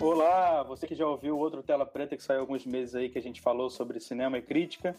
Olá, 0.00 0.62
você 0.62 0.86
que 0.86 0.94
já 0.94 1.06
ouviu 1.06 1.36
o 1.36 1.38
outro 1.38 1.62
Tela 1.62 1.84
Preta 1.84 2.16
que 2.16 2.22
saiu 2.22 2.40
alguns 2.40 2.64
meses 2.64 2.94
aí 2.94 3.10
que 3.10 3.18
a 3.18 3.22
gente 3.22 3.38
falou 3.38 3.68
sobre 3.68 4.00
cinema 4.00 4.38
e 4.38 4.42
crítica. 4.42 4.96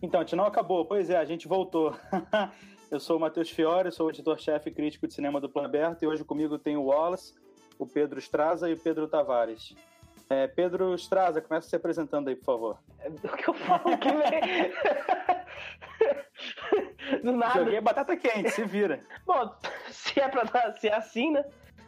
Então, 0.00 0.20
a 0.20 0.22
gente 0.22 0.36
não 0.36 0.44
acabou, 0.44 0.84
pois 0.84 1.10
é, 1.10 1.16
a 1.16 1.24
gente 1.24 1.48
voltou. 1.48 1.92
eu 2.88 3.00
sou 3.00 3.16
o 3.16 3.20
Matheus 3.20 3.50
Fiore, 3.50 3.90
sou 3.90 4.10
editor-chefe 4.10 4.70
e 4.70 4.72
crítico 4.72 5.08
de 5.08 5.14
cinema 5.14 5.40
do 5.40 5.48
Plano 5.48 5.66
Aberto 5.66 6.04
e 6.04 6.06
hoje 6.06 6.22
comigo 6.22 6.56
tem 6.56 6.76
o 6.76 6.84
Wallace, 6.84 7.34
o 7.80 7.84
Pedro 7.84 8.20
Straza 8.20 8.70
e 8.70 8.74
o 8.74 8.78
Pedro 8.78 9.08
Tavares. 9.08 9.74
É, 10.30 10.46
Pedro 10.46 10.94
Straza, 10.94 11.40
começa 11.40 11.68
se 11.68 11.74
apresentando 11.74 12.28
aí, 12.28 12.36
por 12.36 12.44
favor. 12.44 12.78
É 13.00 13.10
do 13.10 13.28
que 13.28 13.48
eu 13.48 13.54
falo 13.54 13.98
que. 13.98 14.08
Do 17.24 17.32
nada. 17.32 17.64
Joguei 17.64 17.80
batata 17.80 18.16
quente, 18.16 18.50
se 18.50 18.64
vira. 18.64 19.00
Bom, 19.26 19.52
se 19.90 20.20
é 20.20 20.28
pra 20.28 20.76
se 20.76 20.86
é 20.86 20.94
assim, 20.94 21.32
né? 21.32 21.44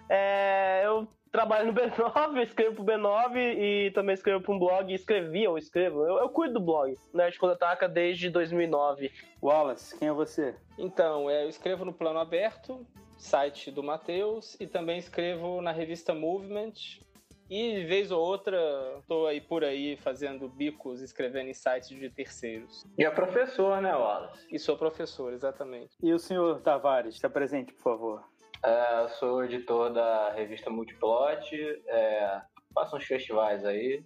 É, 0.09 0.83
eu 0.85 1.07
trabalho 1.31 1.73
no 1.73 1.75
B9, 1.75 2.43
escrevo 2.45 2.77
pro 2.77 2.85
B9 2.85 3.37
e 3.37 3.91
também 3.93 4.15
escrevo 4.15 4.43
pra 4.43 4.55
um 4.55 4.59
blog. 4.59 4.93
Escrevi, 4.93 5.47
ou 5.47 5.57
escrevo. 5.57 6.05
Eu, 6.05 6.19
eu 6.19 6.29
cuido 6.29 6.55
do 6.55 6.61
blog, 6.61 6.95
Nerd 7.15 7.39
Quando 7.39 7.53
Ataca, 7.53 7.89
desde 7.89 8.29
2009. 8.31 9.11
Wallace, 9.43 9.99
quem 9.99 10.09
é 10.09 10.13
você? 10.13 10.55
Então, 10.79 11.31
eu 11.31 11.49
escrevo 11.49 11.85
no 11.85 11.93
Plano 11.93 12.19
Aberto, 12.19 12.87
site 13.17 13.71
do 13.71 13.83
Matheus, 13.83 14.57
e 14.61 14.67
também 14.67 14.99
escrevo 14.99 15.61
na 15.61 15.73
revista 15.73 16.15
Movement, 16.15 16.73
e, 17.51 17.83
vez 17.83 18.13
ou 18.13 18.21
outra, 18.21 18.57
tô 19.09 19.27
aí 19.27 19.41
por 19.41 19.65
aí 19.65 19.97
fazendo 19.97 20.49
bicos, 20.49 21.01
escrevendo 21.01 21.49
em 21.49 21.55
sites 21.55 21.89
de 21.89 22.09
terceiros. 22.09 22.87
E 22.97 23.05
é 23.05 23.11
professor, 23.11 23.83
né, 23.83 23.93
Wallace? 23.93 24.47
E 24.53 24.59
sou 24.59 24.79
professor, 24.79 25.33
exatamente. 25.33 25.97
E 26.01 26.13
o 26.13 26.19
senhor 26.19 26.61
Tavares, 26.61 27.19
se 27.19 27.27
apresente, 27.27 27.73
por 27.73 27.83
favor. 27.83 28.25
É, 28.65 29.09
sou 29.19 29.45
editor 29.45 29.93
da 29.93 30.33
revista 30.33 30.69
Multiplot, 30.69 31.55
é, 31.87 32.41
faço 32.75 32.97
uns 32.97 33.05
festivais 33.05 33.65
aí 33.65 34.03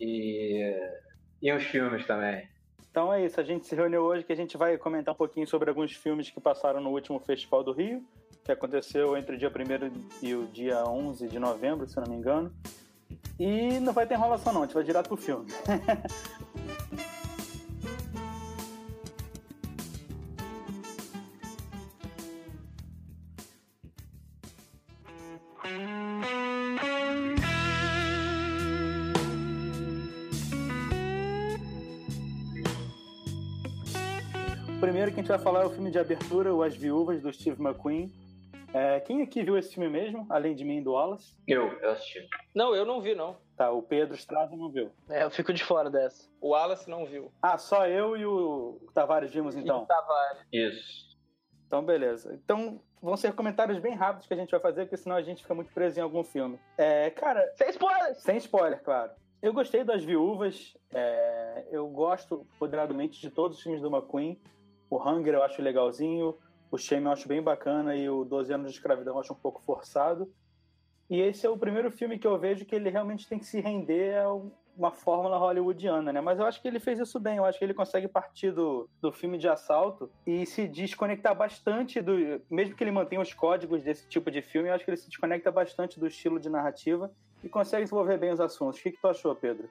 e, 0.00 0.74
e 1.40 1.52
uns 1.52 1.64
filmes 1.64 2.06
também. 2.06 2.48
Então 2.90 3.12
é 3.12 3.24
isso, 3.24 3.40
a 3.40 3.44
gente 3.44 3.66
se 3.66 3.74
reuniu 3.74 4.02
hoje 4.02 4.24
que 4.24 4.32
a 4.32 4.36
gente 4.36 4.56
vai 4.56 4.76
comentar 4.76 5.14
um 5.14 5.16
pouquinho 5.16 5.46
sobre 5.46 5.68
alguns 5.68 5.92
filmes 5.92 6.30
que 6.30 6.40
passaram 6.40 6.80
no 6.80 6.90
último 6.90 7.18
Festival 7.20 7.62
do 7.62 7.72
Rio 7.72 8.04
que 8.48 8.52
aconteceu 8.52 9.14
entre 9.14 9.36
o 9.36 9.38
dia 9.38 9.50
1 9.50 10.26
e 10.26 10.34
o 10.34 10.46
dia 10.46 10.82
11 10.82 11.28
de 11.28 11.38
novembro, 11.38 11.86
se 11.86 11.98
não 11.98 12.06
me 12.08 12.16
engano. 12.16 12.50
E 13.38 13.78
não 13.78 13.92
vai 13.92 14.06
ter 14.06 14.14
enrolação 14.14 14.54
não, 14.54 14.62
a 14.62 14.64
gente 14.64 14.72
vai 14.72 14.82
direto 14.82 15.08
pro 15.08 15.18
filme. 15.18 15.46
falar 35.38 35.62
é 35.62 35.66
o 35.66 35.70
filme 35.70 35.90
de 35.90 35.98
abertura, 35.98 36.52
O 36.52 36.62
As 36.62 36.74
Viúvas, 36.74 37.22
do 37.22 37.32
Steve 37.32 37.62
McQueen, 37.62 38.12
é, 38.72 39.00
quem 39.00 39.22
aqui 39.22 39.42
viu 39.42 39.56
esse 39.56 39.74
filme 39.74 39.88
mesmo, 39.88 40.26
além 40.28 40.54
de 40.54 40.64
mim 40.64 40.78
e 40.78 40.82
do 40.82 40.92
Wallace? 40.92 41.34
Eu, 41.46 41.72
eu 41.80 41.90
assisti. 41.92 42.28
Não, 42.54 42.74
eu 42.74 42.84
não 42.84 43.00
vi, 43.00 43.14
não. 43.14 43.36
Tá, 43.56 43.70
o 43.70 43.82
Pedro 43.82 44.14
Estrada 44.14 44.54
não 44.54 44.68
viu. 44.68 44.90
É, 45.08 45.24
eu 45.24 45.30
fico 45.30 45.52
de 45.52 45.64
fora 45.64 45.90
dessa. 45.90 46.28
O 46.40 46.50
Wallace 46.50 46.88
não 46.88 47.06
viu. 47.06 47.32
Ah, 47.40 47.56
só 47.56 47.86
eu 47.86 48.16
e 48.16 48.26
o 48.26 48.78
Tavares 48.92 49.32
vimos 49.32 49.56
então? 49.56 49.80
E 49.80 49.82
o 49.82 49.86
Tavares. 49.86 50.42
Isso. 50.52 51.16
Então, 51.66 51.82
beleza. 51.82 52.34
Então, 52.34 52.80
vão 53.00 53.16
ser 53.16 53.32
comentários 53.32 53.78
bem 53.78 53.94
rápidos 53.94 54.26
que 54.26 54.34
a 54.34 54.36
gente 54.36 54.50
vai 54.50 54.60
fazer, 54.60 54.82
porque 54.82 54.96
senão 54.96 55.16
a 55.16 55.22
gente 55.22 55.42
fica 55.42 55.54
muito 55.54 55.72
preso 55.72 55.98
em 55.98 56.02
algum 56.02 56.22
filme. 56.22 56.58
É, 56.76 57.10
cara. 57.10 57.50
Sem 57.56 57.70
spoiler! 57.70 58.14
Sem 58.16 58.36
spoiler, 58.36 58.82
claro. 58.82 59.12
Eu 59.40 59.52
gostei 59.52 59.82
das 59.84 60.04
Viúvas. 60.04 60.76
É, 60.92 61.66
eu 61.70 61.88
gosto 61.88 62.46
moderadamente 62.60 63.20
de 63.20 63.30
todos 63.30 63.56
os 63.56 63.62
filmes 63.62 63.80
do 63.80 63.88
McQueen. 63.88 64.38
O 64.90 64.96
Hunger 64.96 65.34
eu 65.34 65.42
acho 65.42 65.62
legalzinho. 65.62 66.36
O 66.70 66.76
Shame 66.76 67.06
eu 67.06 67.12
acho 67.12 67.28
bem 67.28 67.42
bacana 67.42 67.96
e 67.96 68.08
o 68.08 68.24
12 68.24 68.52
anos 68.52 68.70
de 68.70 68.76
escravidão 68.76 69.14
eu 69.14 69.20
acho 69.20 69.32
um 69.32 69.36
pouco 69.36 69.62
forçado. 69.62 70.30
E 71.08 71.20
esse 71.20 71.46
é 71.46 71.50
o 71.50 71.56
primeiro 71.56 71.90
filme 71.90 72.18
que 72.18 72.26
eu 72.26 72.38
vejo 72.38 72.66
que 72.66 72.74
ele 72.74 72.90
realmente 72.90 73.26
tem 73.26 73.38
que 73.38 73.46
se 73.46 73.60
render 73.60 74.18
a 74.18 74.28
uma 74.78 74.92
fórmula 74.92 75.36
hollywoodiana, 75.36 76.12
né? 76.12 76.20
Mas 76.20 76.38
eu 76.38 76.46
acho 76.46 76.62
que 76.62 76.68
ele 76.68 76.78
fez 76.78 77.00
isso 77.00 77.18
bem. 77.18 77.38
Eu 77.38 77.44
acho 77.44 77.58
que 77.58 77.64
ele 77.64 77.74
consegue 77.74 78.06
partir 78.06 78.52
do, 78.52 78.88
do 79.00 79.10
filme 79.10 79.36
de 79.36 79.48
assalto 79.48 80.10
e 80.24 80.46
se 80.46 80.68
desconectar 80.68 81.34
bastante 81.34 82.00
do. 82.00 82.40
Mesmo 82.48 82.76
que 82.76 82.84
ele 82.84 82.92
mantenha 82.92 83.20
os 83.20 83.34
códigos 83.34 83.82
desse 83.82 84.06
tipo 84.08 84.30
de 84.30 84.40
filme, 84.40 84.68
eu 84.68 84.74
acho 84.74 84.84
que 84.84 84.90
ele 84.90 84.96
se 84.96 85.08
desconecta 85.08 85.50
bastante 85.50 85.98
do 85.98 86.06
estilo 86.06 86.38
de 86.38 86.48
narrativa 86.48 87.10
e 87.42 87.48
consegue 87.48 87.82
desenvolver 87.82 88.18
bem 88.18 88.30
os 88.30 88.40
assuntos. 88.40 88.78
O 88.78 88.82
que, 88.82 88.92
que 88.92 89.00
tu 89.00 89.08
achou, 89.08 89.34
Pedro? 89.34 89.68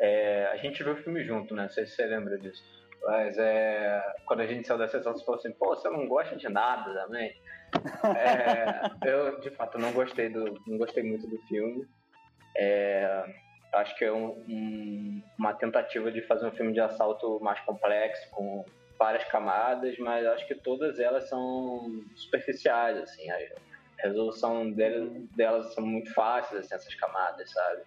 É, 0.00 0.46
a 0.52 0.56
gente 0.56 0.82
viu 0.82 0.94
o 0.94 0.96
filme 0.96 1.22
junto, 1.24 1.54
né? 1.54 1.64
Não 1.64 1.70
sei 1.70 1.84
se 1.84 1.96
você 1.96 2.06
lembra 2.06 2.38
disso. 2.38 2.64
Mas 3.02 3.38
é, 3.38 4.02
quando 4.26 4.40
a 4.40 4.46
gente 4.46 4.66
saiu 4.66 4.78
da 4.78 4.88
sessão, 4.88 5.12
você 5.12 5.24
falou 5.24 5.38
assim, 5.38 5.52
pô, 5.52 5.68
você 5.68 5.88
não 5.88 6.06
gosta 6.06 6.36
de 6.36 6.48
nada 6.48 6.92
também. 6.94 7.34
é, 8.16 8.90
eu, 9.08 9.40
de 9.40 9.50
fato, 9.50 9.78
não 9.78 9.92
gostei, 9.92 10.28
do, 10.28 10.60
não 10.66 10.78
gostei 10.78 11.02
muito 11.02 11.26
do 11.26 11.38
filme. 11.42 11.86
É, 12.56 13.24
acho 13.74 13.96
que 13.96 14.04
é 14.04 14.12
um, 14.12 14.30
um, 14.48 15.22
uma 15.38 15.54
tentativa 15.54 16.10
de 16.10 16.22
fazer 16.22 16.46
um 16.46 16.52
filme 16.52 16.72
de 16.72 16.80
assalto 16.80 17.38
mais 17.40 17.60
complexo, 17.60 18.28
com 18.30 18.64
várias 18.98 19.24
camadas, 19.24 19.96
mas 19.98 20.26
acho 20.26 20.46
que 20.46 20.54
todas 20.56 20.98
elas 20.98 21.28
são 21.28 22.02
superficiais, 22.16 22.98
assim. 22.98 23.30
A 23.30 23.38
resolução 23.98 24.70
delas, 24.72 25.10
delas 25.36 25.74
são 25.74 25.86
muito 25.86 26.12
fáceis, 26.12 26.64
assim, 26.64 26.74
essas 26.74 26.94
camadas, 26.94 27.50
sabe? 27.50 27.82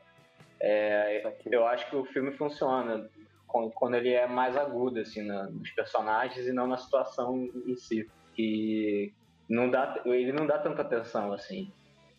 É, 0.62 1.24
eu 1.48 1.66
acho 1.68 1.90
que 1.90 1.96
o 1.96 2.06
filme 2.06 2.32
funciona 2.34 3.10
quando 3.52 3.96
ele 3.96 4.10
é 4.10 4.28
mais 4.28 4.56
agudo 4.56 5.00
assim 5.00 5.22
na, 5.22 5.44
nos 5.44 5.70
personagens 5.72 6.48
e 6.48 6.52
não 6.52 6.68
na 6.68 6.78
situação 6.78 7.50
em 7.66 7.76
si 7.76 8.10
e 8.38 9.12
não 9.50 9.70
dá 9.70 10.02
ele 10.06 10.32
não 10.32 10.46
dá 10.46 10.58
tanta 10.58 10.82
atenção 10.82 11.34
assim 11.34 11.72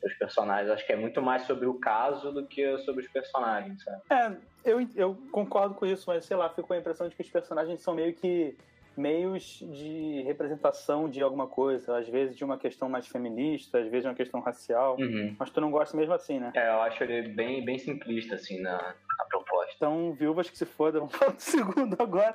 os 0.04 0.14
personagens 0.14 0.70
acho 0.70 0.86
que 0.86 0.92
é 0.92 0.96
muito 0.96 1.22
mais 1.22 1.42
sobre 1.42 1.66
o 1.66 1.74
caso 1.74 2.32
do 2.32 2.46
que 2.46 2.78
sobre 2.78 3.04
os 3.04 3.10
personagens 3.10 3.82
sabe? 3.82 4.02
é 4.10 4.36
eu, 4.64 4.86
eu 4.94 5.14
concordo 5.30 5.74
com 5.74 5.86
isso 5.86 6.04
mas 6.06 6.24
sei 6.24 6.36
lá 6.36 6.50
ficou 6.50 6.76
a 6.76 6.78
impressão 6.80 7.08
de 7.08 7.14
que 7.14 7.22
os 7.22 7.30
personagens 7.30 7.80
são 7.82 7.94
meio 7.94 8.12
que 8.14 8.56
meios 8.96 9.62
de 9.72 10.22
representação 10.22 11.08
de 11.08 11.22
alguma 11.22 11.46
coisa, 11.46 11.96
às 11.98 12.08
vezes 12.08 12.36
de 12.36 12.44
uma 12.44 12.58
questão 12.58 12.88
mais 12.88 13.06
feminista, 13.06 13.78
às 13.78 13.84
vezes 13.84 14.02
de 14.02 14.08
uma 14.08 14.14
questão 14.14 14.40
racial, 14.40 14.96
uhum. 14.98 15.34
mas 15.38 15.50
tu 15.50 15.60
não 15.60 15.70
gosta 15.70 15.96
mesmo 15.96 16.12
assim, 16.12 16.38
né? 16.38 16.52
É, 16.54 16.68
eu 16.68 16.82
acho 16.82 17.02
ele 17.02 17.28
bem, 17.28 17.64
bem 17.64 17.78
simplista, 17.78 18.34
assim, 18.34 18.60
na, 18.60 18.72
na. 18.72 19.24
Então, 19.76 20.12
viúvas 20.12 20.48
que 20.48 20.56
se 20.56 20.64
fodam, 20.64 21.08
falar 21.08 21.32
do 21.32 21.40
segundo 21.40 21.96
agora. 22.00 22.34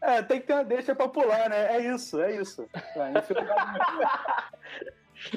é, 0.18 0.22
tem 0.22 0.40
que 0.40 0.46
ter 0.46 0.54
uma 0.54 0.64
deixa 0.64 0.94
pra 0.94 1.08
pular, 1.08 1.48
né? 1.48 1.76
É 1.76 1.94
isso, 1.94 2.20
é 2.20 2.36
isso. 2.36 2.68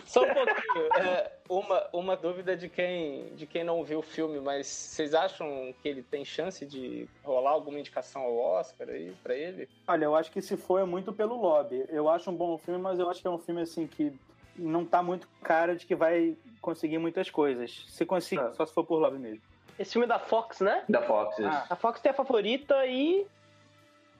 Só 0.05 0.23
um 0.23 0.33
pouquinho. 0.33 0.93
É, 0.97 1.31
uma, 1.47 1.87
uma 1.93 2.17
dúvida 2.17 2.57
de 2.57 2.67
quem, 2.67 3.27
de 3.35 3.45
quem 3.45 3.63
não 3.63 3.83
viu 3.83 3.99
o 3.99 4.03
filme, 4.03 4.39
mas 4.39 4.65
vocês 4.65 5.13
acham 5.13 5.73
que 5.81 5.87
ele 5.87 6.01
tem 6.01 6.25
chance 6.25 6.65
de 6.65 7.07
rolar 7.23 7.51
alguma 7.51 7.79
indicação 7.79 8.23
ao 8.23 8.35
Oscar 8.35 8.89
aí 8.89 9.13
pra 9.21 9.35
ele? 9.35 9.69
Olha, 9.87 10.05
eu 10.05 10.15
acho 10.15 10.31
que 10.31 10.41
se 10.41 10.57
for 10.57 10.79
é 10.79 10.85
muito 10.85 11.13
pelo 11.13 11.39
lobby. 11.39 11.85
Eu 11.89 12.09
acho 12.09 12.31
um 12.31 12.35
bom 12.35 12.57
filme, 12.57 12.81
mas 12.81 12.97
eu 12.97 13.09
acho 13.09 13.21
que 13.21 13.27
é 13.27 13.31
um 13.31 13.37
filme 13.37 13.61
assim 13.61 13.85
que 13.85 14.11
não 14.55 14.85
tá 14.85 15.01
muito 15.03 15.27
cara 15.43 15.75
de 15.75 15.85
que 15.85 15.95
vai 15.95 16.35
conseguir 16.61 16.97
muitas 16.97 17.29
coisas. 17.29 17.85
Se 17.87 18.05
conseguir, 18.05 18.41
é. 18.41 18.53
só 18.53 18.65
se 18.65 18.73
for 18.73 18.83
por 18.83 18.99
lobby 18.99 19.17
mesmo. 19.17 19.41
Esse 19.77 19.91
filme 19.93 20.05
é 20.05 20.07
da 20.07 20.19
Fox, 20.19 20.61
né? 20.61 20.83
Da 20.87 21.01
Fox, 21.01 21.37
isso. 21.37 21.47
Ah, 21.47 21.65
a 21.69 21.75
Fox 21.75 21.99
tem 21.99 22.11
a 22.11 22.15
favorita 22.15 22.85
e 22.85 23.27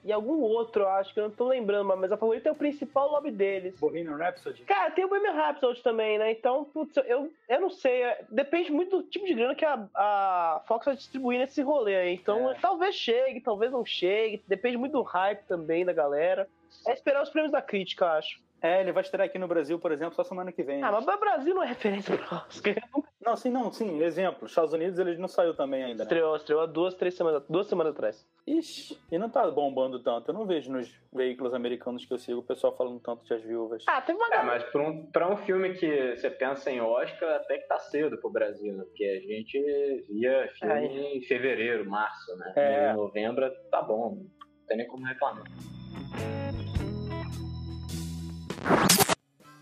e 0.06 0.12
algum 0.12 0.40
outro, 0.40 0.86
acho 0.86 1.12
que 1.12 1.18
eu 1.18 1.24
não 1.24 1.32
tô 1.32 1.48
lembrando, 1.48 1.96
mas 1.96 2.12
a 2.12 2.16
favorita 2.16 2.48
é 2.48 2.52
o 2.52 2.54
principal 2.54 3.10
lobby 3.10 3.32
deles. 3.32 3.76
Bohemian 3.80 4.16
Rhapsody? 4.16 4.62
Cara, 4.62 4.92
tem 4.92 5.04
o 5.04 5.08
Bohemian 5.08 5.32
Rhapsody 5.32 5.82
também, 5.82 6.16
né? 6.16 6.30
Então, 6.30 6.64
putz, 6.64 6.96
eu, 6.98 7.32
eu 7.48 7.60
não 7.60 7.68
sei. 7.68 8.04
É, 8.04 8.24
depende 8.30 8.70
muito 8.70 8.98
do 8.98 9.02
tipo 9.02 9.26
de 9.26 9.34
grana 9.34 9.56
que 9.56 9.64
a, 9.64 9.84
a 9.92 10.62
Fox 10.68 10.86
vai 10.86 10.94
distribuir 10.94 11.40
nesse 11.40 11.60
rolê 11.60 11.96
aí. 11.96 12.14
Então, 12.14 12.52
é. 12.52 12.54
talvez 12.54 12.94
chegue, 12.94 13.40
talvez 13.40 13.72
não 13.72 13.84
chegue. 13.84 14.40
Depende 14.46 14.76
muito 14.76 14.92
do 14.92 15.02
hype 15.02 15.42
também 15.48 15.84
da 15.84 15.92
galera. 15.92 16.48
É 16.86 16.92
esperar 16.92 17.24
os 17.24 17.30
prêmios 17.30 17.50
da 17.50 17.60
crítica, 17.60 18.12
acho. 18.12 18.40
É, 18.62 18.80
ele 18.80 18.92
vai 18.92 19.02
estrear 19.02 19.26
aqui 19.26 19.38
no 19.38 19.46
Brasil, 19.46 19.78
por 19.78 19.92
exemplo, 19.92 20.14
só 20.14 20.24
semana 20.24 20.50
que 20.50 20.62
vem. 20.62 20.82
Ah, 20.82 20.90
mas 20.90 21.06
o 21.06 21.18
Brasil 21.18 21.54
não 21.54 21.62
é 21.62 21.66
referência 21.66 22.16
pro 22.16 22.36
Oscar. 22.36 22.74
Não, 23.20 23.36
sim, 23.36 23.50
não, 23.50 23.72
sim. 23.72 24.02
Exemplo, 24.02 24.46
Estados 24.46 24.72
Unidos 24.72 24.98
ele 24.98 25.16
não 25.18 25.28
saiu 25.28 25.54
também 25.54 25.82
ainda. 25.82 25.98
Né? 25.98 26.02
Estreou, 26.04 26.32
né? 26.32 26.38
estreou 26.38 26.62
há 26.62 26.66
duas, 26.66 26.94
três 26.94 27.14
semanas, 27.14 27.42
duas 27.48 27.66
semanas 27.66 27.92
atrás. 27.92 28.26
Ixi, 28.46 28.98
e 29.10 29.18
não 29.18 29.28
tá 29.28 29.50
bombando 29.50 30.02
tanto. 30.02 30.30
Eu 30.30 30.34
não 30.34 30.46
vejo 30.46 30.72
nos 30.72 30.88
veículos 31.12 31.52
americanos 31.52 32.04
que 32.04 32.14
eu 32.14 32.18
sigo 32.18 32.40
o 32.40 32.44
pessoal 32.44 32.76
falando 32.76 33.00
tanto 33.00 33.24
de 33.24 33.34
As 33.34 33.42
Viúvas. 33.42 33.84
Ah, 33.88 34.00
tem 34.00 34.14
uma 34.14 34.26
É, 34.32 34.42
mas 34.42 34.62
pra 34.64 34.82
um, 34.82 35.06
pra 35.06 35.32
um 35.32 35.36
filme 35.38 35.74
que 35.74 36.16
você 36.16 36.30
pensa 36.30 36.70
em 36.70 36.80
Oscar, 36.80 37.34
até 37.34 37.58
que 37.58 37.66
tá 37.66 37.78
cedo 37.78 38.16
pro 38.18 38.30
Brasil, 38.30 38.74
né? 38.74 38.84
Porque 38.84 39.04
a 39.04 39.20
gente 39.20 39.60
via 40.08 40.48
filme 40.58 40.86
é. 40.86 41.16
em 41.16 41.22
fevereiro, 41.22 41.88
março, 41.88 42.36
né? 42.36 42.52
É. 42.56 42.92
Em 42.92 42.96
novembro 42.96 43.50
tá 43.70 43.82
bom, 43.82 44.14
não 44.14 44.66
tem 44.68 44.76
nem 44.76 44.86
como 44.86 45.04
reclamar. 45.04 45.44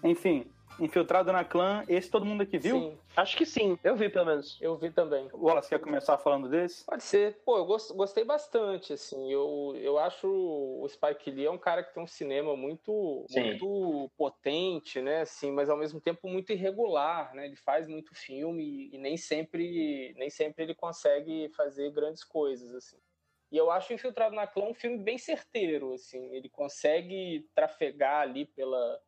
Enfim, 0.04 0.44
Infiltrado 0.78 1.32
na 1.32 1.44
Clã, 1.44 1.84
esse 1.88 2.10
todo 2.10 2.24
mundo 2.26 2.42
aqui 2.42 2.58
viu? 2.58 2.78
Sim, 2.80 2.98
Acho 3.16 3.36
que 3.36 3.46
sim, 3.46 3.78
eu 3.84 3.94
vi 3.94 4.08
pelo 4.08 4.26
menos. 4.26 4.58
eu 4.60 4.76
vi 4.76 4.90
também. 4.90 5.28
O 5.32 5.46
Wallace 5.46 5.68
quer 5.68 5.78
começar 5.78 6.18
falando 6.18 6.48
desse? 6.48 6.84
Pode 6.84 7.04
ser. 7.04 7.38
Pô, 7.44 7.58
eu 7.58 7.64
gos- 7.64 7.92
gostei 7.92 8.24
bastante, 8.24 8.92
assim. 8.92 9.30
Eu, 9.32 9.72
eu 9.76 9.96
acho 9.98 10.26
o 10.28 10.84
Spike 10.88 11.30
Lee 11.30 11.46
é 11.46 11.50
um 11.50 11.56
cara 11.58 11.84
que 11.84 11.94
tem 11.94 12.02
um 12.02 12.08
cinema 12.08 12.56
muito, 12.56 13.24
Sim. 13.28 13.44
muito 13.44 14.10
potente, 14.16 15.00
né? 15.00 15.20
Assim, 15.20 15.52
mas 15.52 15.70
ao 15.70 15.76
mesmo 15.76 16.00
tempo 16.00 16.28
muito 16.28 16.50
irregular, 16.52 17.32
né? 17.36 17.46
Ele 17.46 17.56
faz 17.56 17.86
muito 17.86 18.12
filme 18.14 18.90
e 18.92 18.98
nem 18.98 19.16
sempre, 19.16 20.12
nem 20.18 20.28
sempre 20.28 20.64
ele 20.64 20.74
consegue 20.74 21.48
fazer 21.56 21.92
grandes 21.92 22.24
coisas, 22.24 22.74
assim. 22.74 22.98
E 23.52 23.56
eu 23.56 23.70
acho 23.70 23.92
Infiltrado 23.92 24.34
na 24.34 24.48
Clã 24.48 24.64
um 24.64 24.74
filme 24.74 24.98
bem 24.98 25.18
certeiro, 25.18 25.92
assim. 25.92 26.34
Ele 26.34 26.48
consegue 26.48 27.48
trafegar 27.54 28.22
ali 28.22 28.46
pela, 28.46 29.00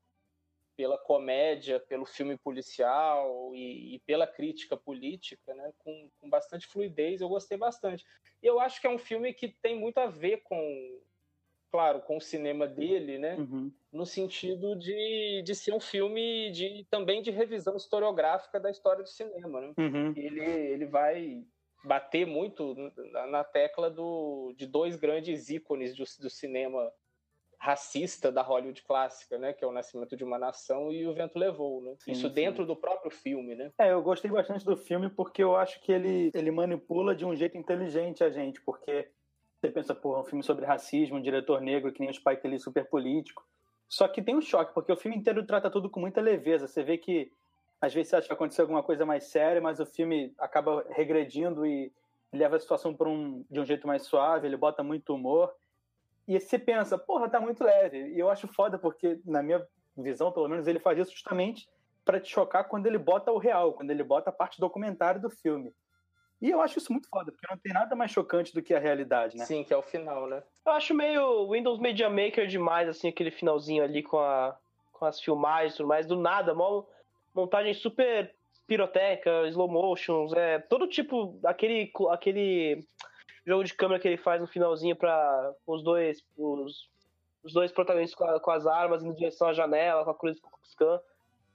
pela 0.76 0.98
comédia, 0.98 1.80
pelo 1.80 2.04
filme 2.04 2.36
policial 2.36 3.52
e, 3.54 3.94
e 3.94 3.98
pela 4.00 4.26
crítica 4.26 4.76
política, 4.76 5.54
né, 5.54 5.72
com, 5.78 6.10
com 6.20 6.28
bastante 6.28 6.66
fluidez, 6.66 7.20
eu 7.20 7.28
gostei 7.28 7.56
bastante. 7.56 8.04
E 8.42 8.46
eu 8.46 8.60
acho 8.60 8.80
que 8.80 8.86
é 8.86 8.90
um 8.90 8.98
filme 8.98 9.32
que 9.32 9.48
tem 9.48 9.78
muito 9.78 9.98
a 9.98 10.06
ver 10.06 10.42
com, 10.42 11.00
claro, 11.70 12.02
com 12.02 12.18
o 12.18 12.20
cinema 12.20 12.66
dele, 12.66 13.18
né, 13.18 13.36
Uhum. 13.36 13.72
no 13.90 14.04
sentido 14.04 14.76
de, 14.76 15.42
de 15.42 15.54
ser 15.54 15.72
um 15.72 15.80
filme 15.80 16.50
de 16.50 16.86
também 16.90 17.22
de 17.22 17.30
revisão 17.30 17.76
historiográfica 17.76 18.60
da 18.60 18.70
história 18.70 19.02
do 19.02 19.08
cinema, 19.08 19.60
né? 19.60 19.74
Uhum. 19.78 20.12
Ele, 20.14 20.44
ele 20.44 20.86
vai 20.86 21.44
bater 21.84 22.26
muito 22.26 22.74
na, 23.12 23.26
na 23.26 23.44
tecla 23.44 23.88
do, 23.88 24.52
de 24.56 24.66
dois 24.66 24.96
grandes 24.96 25.48
ícones 25.48 25.94
do, 25.94 26.04
do 26.20 26.28
cinema 26.30 26.92
racista 27.58 28.30
da 28.30 28.42
Hollywood 28.42 28.82
clássica, 28.82 29.38
né, 29.38 29.52
que 29.52 29.64
é 29.64 29.66
o 29.66 29.72
Nascimento 29.72 30.16
de 30.16 30.24
uma 30.24 30.38
Nação 30.38 30.92
e 30.92 31.06
O 31.06 31.14
Vento 31.14 31.38
Levou, 31.38 31.82
né? 31.82 31.94
Sim, 31.98 32.12
Isso 32.12 32.28
sim. 32.28 32.34
dentro 32.34 32.66
do 32.66 32.76
próprio 32.76 33.10
filme, 33.10 33.54
né? 33.54 33.72
É, 33.78 33.92
eu 33.92 34.02
gostei 34.02 34.30
bastante 34.30 34.64
do 34.64 34.76
filme 34.76 35.08
porque 35.08 35.42
eu 35.42 35.56
acho 35.56 35.80
que 35.80 35.90
ele, 35.90 36.30
ele 36.34 36.50
manipula 36.50 37.14
de 37.14 37.24
um 37.24 37.34
jeito 37.34 37.56
inteligente 37.56 38.22
a 38.22 38.30
gente, 38.30 38.60
porque 38.60 39.08
você 39.60 39.70
pensa, 39.70 39.94
pô, 39.94 40.16
é 40.16 40.20
um 40.20 40.24
filme 40.24 40.42
sobre 40.42 40.64
racismo, 40.64 41.16
um 41.16 41.22
diretor 41.22 41.60
negro 41.60 41.92
que 41.92 42.00
nem 42.00 42.10
o 42.10 42.14
Spike 42.14 42.46
Lee, 42.46 42.58
super 42.58 42.84
político. 42.88 43.44
Só 43.88 44.06
que 44.06 44.22
tem 44.22 44.36
um 44.36 44.40
choque, 44.40 44.74
porque 44.74 44.92
o 44.92 44.96
filme 44.96 45.16
inteiro 45.16 45.46
trata 45.46 45.70
tudo 45.70 45.88
com 45.88 46.00
muita 46.00 46.20
leveza. 46.20 46.66
Você 46.66 46.82
vê 46.82 46.98
que 46.98 47.30
às 47.80 47.92
vezes 47.92 48.10
você 48.10 48.16
acha 48.16 48.22
que 48.24 48.28
vai 48.28 48.36
acontecer 48.36 48.62
alguma 48.62 48.82
coisa 48.82 49.04
mais 49.04 49.24
séria, 49.24 49.60
mas 49.60 49.80
o 49.80 49.86
filme 49.86 50.34
acaba 50.38 50.84
regredindo 50.90 51.66
e 51.66 51.92
leva 52.32 52.56
a 52.56 52.60
situação 52.60 52.94
para 52.94 53.08
um, 53.08 53.44
de 53.50 53.60
um 53.60 53.64
jeito 53.64 53.86
mais 53.86 54.02
suave, 54.02 54.46
ele 54.46 54.56
bota 54.56 54.82
muito 54.82 55.14
humor. 55.14 55.52
E 56.26 56.40
você 56.40 56.58
pensa, 56.58 56.98
porra, 56.98 57.28
tá 57.28 57.40
muito 57.40 57.62
leve. 57.62 58.08
E 58.08 58.18
eu 58.18 58.28
acho 58.28 58.48
foda 58.48 58.78
porque, 58.78 59.20
na 59.24 59.42
minha 59.42 59.64
visão, 59.96 60.32
pelo 60.32 60.48
menos, 60.48 60.66
ele 60.66 60.80
faz 60.80 60.98
isso 60.98 61.12
justamente 61.12 61.68
para 62.04 62.20
te 62.20 62.30
chocar 62.30 62.64
quando 62.64 62.86
ele 62.86 62.98
bota 62.98 63.32
o 63.32 63.38
real, 63.38 63.72
quando 63.72 63.90
ele 63.90 64.02
bota 64.02 64.30
a 64.30 64.32
parte 64.32 64.60
documentária 64.60 65.20
do 65.20 65.30
filme. 65.30 65.72
E 66.40 66.50
eu 66.50 66.60
acho 66.60 66.78
isso 66.78 66.92
muito 66.92 67.08
foda, 67.08 67.32
porque 67.32 67.46
não 67.48 67.58
tem 67.58 67.72
nada 67.72 67.96
mais 67.96 68.10
chocante 68.10 68.52
do 68.52 68.62
que 68.62 68.74
a 68.74 68.78
realidade, 68.78 69.36
né? 69.36 69.44
Sim, 69.44 69.64
que 69.64 69.72
é 69.72 69.76
o 69.76 69.82
final, 69.82 70.26
né? 70.26 70.42
Eu 70.64 70.72
acho 70.72 70.94
meio 70.94 71.50
Windows 71.50 71.80
Media 71.80 72.10
Maker 72.10 72.46
demais, 72.46 72.88
assim, 72.88 73.08
aquele 73.08 73.30
finalzinho 73.30 73.82
ali 73.82 74.02
com, 74.02 74.18
a, 74.18 74.56
com 74.92 75.06
as 75.06 75.20
filmagens 75.20 75.74
e 75.74 75.76
tudo 75.78 75.88
mais. 75.88 76.06
Do 76.06 76.16
nada, 76.16 76.54
mó 76.54 76.84
montagem 77.34 77.74
super 77.74 78.34
piroteca, 78.66 79.46
slow 79.48 79.68
motions, 79.68 80.32
é 80.32 80.58
todo 80.58 80.88
tipo, 80.88 81.38
aquele, 81.44 81.90
aquele 82.10 82.84
jogo 83.46 83.64
de 83.64 83.74
câmera 83.74 84.00
que 84.00 84.08
ele 84.08 84.16
faz 84.16 84.40
no 84.40 84.46
finalzinho 84.46 84.96
para 84.96 85.54
os 85.66 85.82
dois 85.82 86.22
os, 86.36 86.90
os 87.44 87.52
dois 87.52 87.70
protagonistas 87.72 88.16
com, 88.16 88.24
a- 88.24 88.40
com 88.40 88.50
as 88.50 88.66
armas 88.66 89.02
indo 89.02 89.12
em 89.12 89.16
direção 89.16 89.48
à 89.48 89.52
janela, 89.52 90.04
com 90.04 90.10
a 90.10 90.18
cruz 90.18 90.40
Ku 90.40 90.50
Klux 90.50 90.74
Klan. 90.74 91.00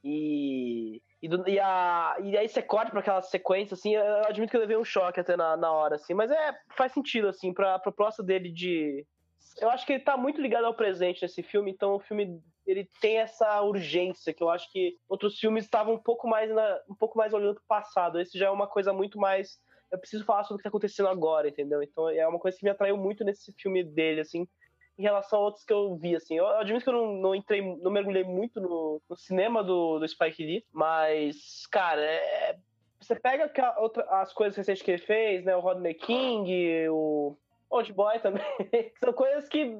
E, 0.03 1.01
e, 1.21 1.27
do- 1.27 1.47
e, 1.47 1.59
a, 1.59 2.15
e 2.23 2.35
aí 2.35 2.47
você 2.49 2.61
corta 2.61 2.89
pra 2.91 3.01
aquela 3.01 3.21
sequência, 3.21 3.75
assim, 3.75 3.93
eu 3.95 4.23
admito 4.25 4.49
que 4.49 4.57
eu 4.57 4.61
levei 4.61 4.77
um 4.77 4.83
choque 4.83 5.19
até 5.19 5.37
na, 5.37 5.55
na 5.55 5.71
hora, 5.71 5.95
assim, 5.95 6.13
mas 6.15 6.31
é, 6.31 6.57
faz 6.75 6.91
sentido, 6.91 7.27
assim, 7.27 7.53
pra 7.53 7.77
proposta 7.77 8.23
dele 8.23 8.49
de... 8.49 9.05
Eu 9.59 9.69
acho 9.69 9.85
que 9.85 9.93
ele 9.93 10.03
tá 10.03 10.17
muito 10.17 10.41
ligado 10.41 10.65
ao 10.65 10.73
presente 10.73 11.21
nesse 11.21 11.43
filme, 11.43 11.69
então 11.71 11.95
o 11.95 11.99
filme 11.99 12.41
ele 12.65 12.87
tem 13.01 13.17
essa 13.17 13.61
urgência 13.61 14.33
que 14.33 14.41
eu 14.41 14.49
acho 14.49 14.71
que 14.71 14.97
outros 15.09 15.37
filmes 15.37 15.65
estavam 15.65 15.95
um 15.95 15.99
pouco 16.01 16.27
mais 16.27 16.49
na, 16.49 16.79
um 16.89 16.95
pouco 16.95 17.17
mais 17.17 17.33
olhando 17.33 17.55
pro 17.55 17.63
passado. 17.67 18.19
Esse 18.19 18.37
já 18.39 18.47
é 18.47 18.49
uma 18.49 18.67
coisa 18.67 18.93
muito 18.93 19.19
mais 19.19 19.59
eu 19.91 19.99
preciso 19.99 20.23
falar 20.25 20.43
sobre 20.43 20.55
o 20.55 20.57
que 20.57 20.63
tá 20.63 20.69
acontecendo 20.69 21.09
agora, 21.09 21.49
entendeu? 21.49 21.81
Então 21.83 22.09
é 22.09 22.27
uma 22.27 22.39
coisa 22.39 22.57
que 22.57 22.63
me 22.63 22.69
atraiu 22.71 22.97
muito 22.97 23.23
nesse 23.23 23.51
filme 23.53 23.83
dele, 23.83 24.21
assim, 24.21 24.47
em 24.97 25.03
relação 25.03 25.39
a 25.39 25.43
outros 25.43 25.65
que 25.65 25.73
eu 25.73 25.95
vi, 25.97 26.15
assim. 26.15 26.37
Eu, 26.37 26.45
eu 26.45 26.59
admito 26.59 26.83
que 26.83 26.89
eu 26.89 26.93
não, 26.93 27.13
não 27.15 27.35
entrei, 27.35 27.61
não 27.77 27.91
mergulhei 27.91 28.23
muito 28.23 28.59
no, 28.61 29.01
no 29.09 29.15
cinema 29.17 29.63
do, 29.63 29.99
do 29.99 30.07
Spike 30.07 30.43
Lee, 30.43 30.65
mas, 30.71 31.65
cara, 31.71 32.01
é- 32.01 32.57
você 32.99 33.19
pega 33.19 33.51
outra- 33.79 34.05
as 34.21 34.31
coisas 34.31 34.55
recentes 34.55 34.83
que 34.83 34.91
ele 34.91 35.01
fez, 35.01 35.43
né? 35.43 35.55
O 35.55 35.59
Rodney 35.59 35.95
King, 35.95 36.87
o 36.89 37.35
Old 37.69 37.91
Boy 37.93 38.19
também. 38.19 38.43
São 39.03 39.11
coisas 39.11 39.49
que 39.49 39.75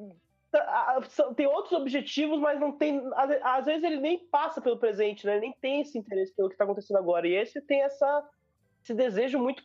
tem 1.36 1.46
outros 1.48 1.72
objetivos, 1.74 2.40
mas 2.40 2.60
não 2.60 2.78
tem. 2.78 3.00
Às, 3.16 3.30
ve- 3.30 3.40
às 3.44 3.66
vezes 3.66 3.84
ele 3.84 3.98
nem 3.98 4.28
passa 4.28 4.60
pelo 4.60 4.78
presente, 4.80 5.26
né? 5.26 5.34
Ele 5.34 5.42
nem 5.42 5.54
tem 5.62 5.82
esse 5.82 5.98
interesse 5.98 6.36
pelo 6.36 6.50
que 6.50 6.58
tá 6.58 6.64
acontecendo 6.64 6.98
agora. 6.98 7.28
E 7.28 7.34
esse 7.36 7.62
tem 7.62 7.84
essa, 7.84 8.28
esse 8.84 8.94
desejo 8.94 9.38
muito 9.38 9.64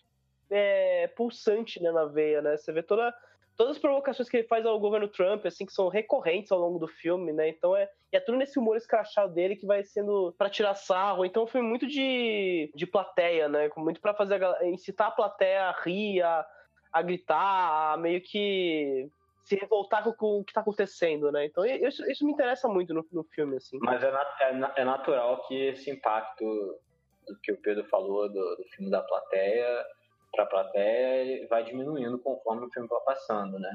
é, 0.51 1.09
pulsante 1.09 1.83
né, 1.83 1.91
na 1.91 2.05
veia, 2.05 2.41
né? 2.43 2.57
Você 2.57 2.73
vê 2.73 2.83
toda, 2.83 3.15
todas 3.57 3.77
as 3.77 3.79
provocações 3.79 4.29
que 4.29 4.37
ele 4.37 4.49
faz 4.49 4.65
ao 4.65 4.79
governo 4.79 5.09
Trump, 5.09 5.45
assim, 5.47 5.67
que 5.67 5.73
são 5.73 5.89
recorrentes 5.89 6.53
ao 6.53 6.59
longo 6.59 6.79
do 6.79 6.89
filme, 6.89 7.33
né? 7.33 7.49
Então 7.49 7.77
é, 7.77 7.89
é 8.13 8.21
tudo 8.21 8.39
nesse 8.39 8.59
humor 8.59 8.77
escrachado 8.77 9.33
dele 9.33 9.57
que 9.57 9.67
vai 9.67 9.83
sendo 9.85 10.35
pra 10.39 10.51
tirar 10.51 10.75
sarro. 10.75 11.25
Então 11.25 11.47
filme 11.47 11.69
muito 11.69 11.87
de, 11.87 12.71
de 12.75 12.87
plateia, 12.87 13.49
né? 13.49 13.71
Muito 13.77 14.01
pra 14.01 14.15
fazer 14.15 14.43
a, 14.43 14.67
incitar 14.67 15.09
a 15.09 15.13
plateia 15.13 15.65
a 15.65 15.81
rir, 15.83 16.23
a, 16.23 16.47
a 16.93 17.03
gritar, 17.03 17.93
a 17.93 17.97
meio 17.97 18.21
que 18.21 19.09
se 19.45 19.55
revoltar 19.55 20.03
com, 20.17 20.41
o 20.41 20.45
que 20.45 20.53
tá 20.53 20.61
acontecendo, 20.61 21.31
né? 21.31 21.47
Então 21.47 21.65
isso, 21.65 22.05
isso 22.11 22.27
me 22.27 22.33
interessa 22.33 22.69
muito 22.69 22.93
no, 22.93 23.07
no 23.13 23.23
filme, 23.23 23.57
assim. 23.57 23.79
Mas 23.81 24.03
é, 24.03 24.09
é 24.41 24.81
é 24.83 24.85
natural 24.85 25.47
que 25.47 25.69
esse 25.69 25.89
impacto 25.89 26.45
do 27.27 27.39
que 27.43 27.53
o 27.53 27.61
Pedro 27.61 27.85
falou 27.85 28.29
do, 28.29 28.57
do 28.57 28.65
filme 28.75 28.91
da 28.91 29.03
plateia 29.03 29.85
para 30.37 30.45
a 30.45 30.49
plateia 30.49 31.47
vai 31.49 31.65
diminuindo 31.65 32.19
conforme 32.19 32.67
o 32.67 32.71
filme 32.71 32.89
vai 32.89 33.01
passando, 33.05 33.59
né? 33.59 33.75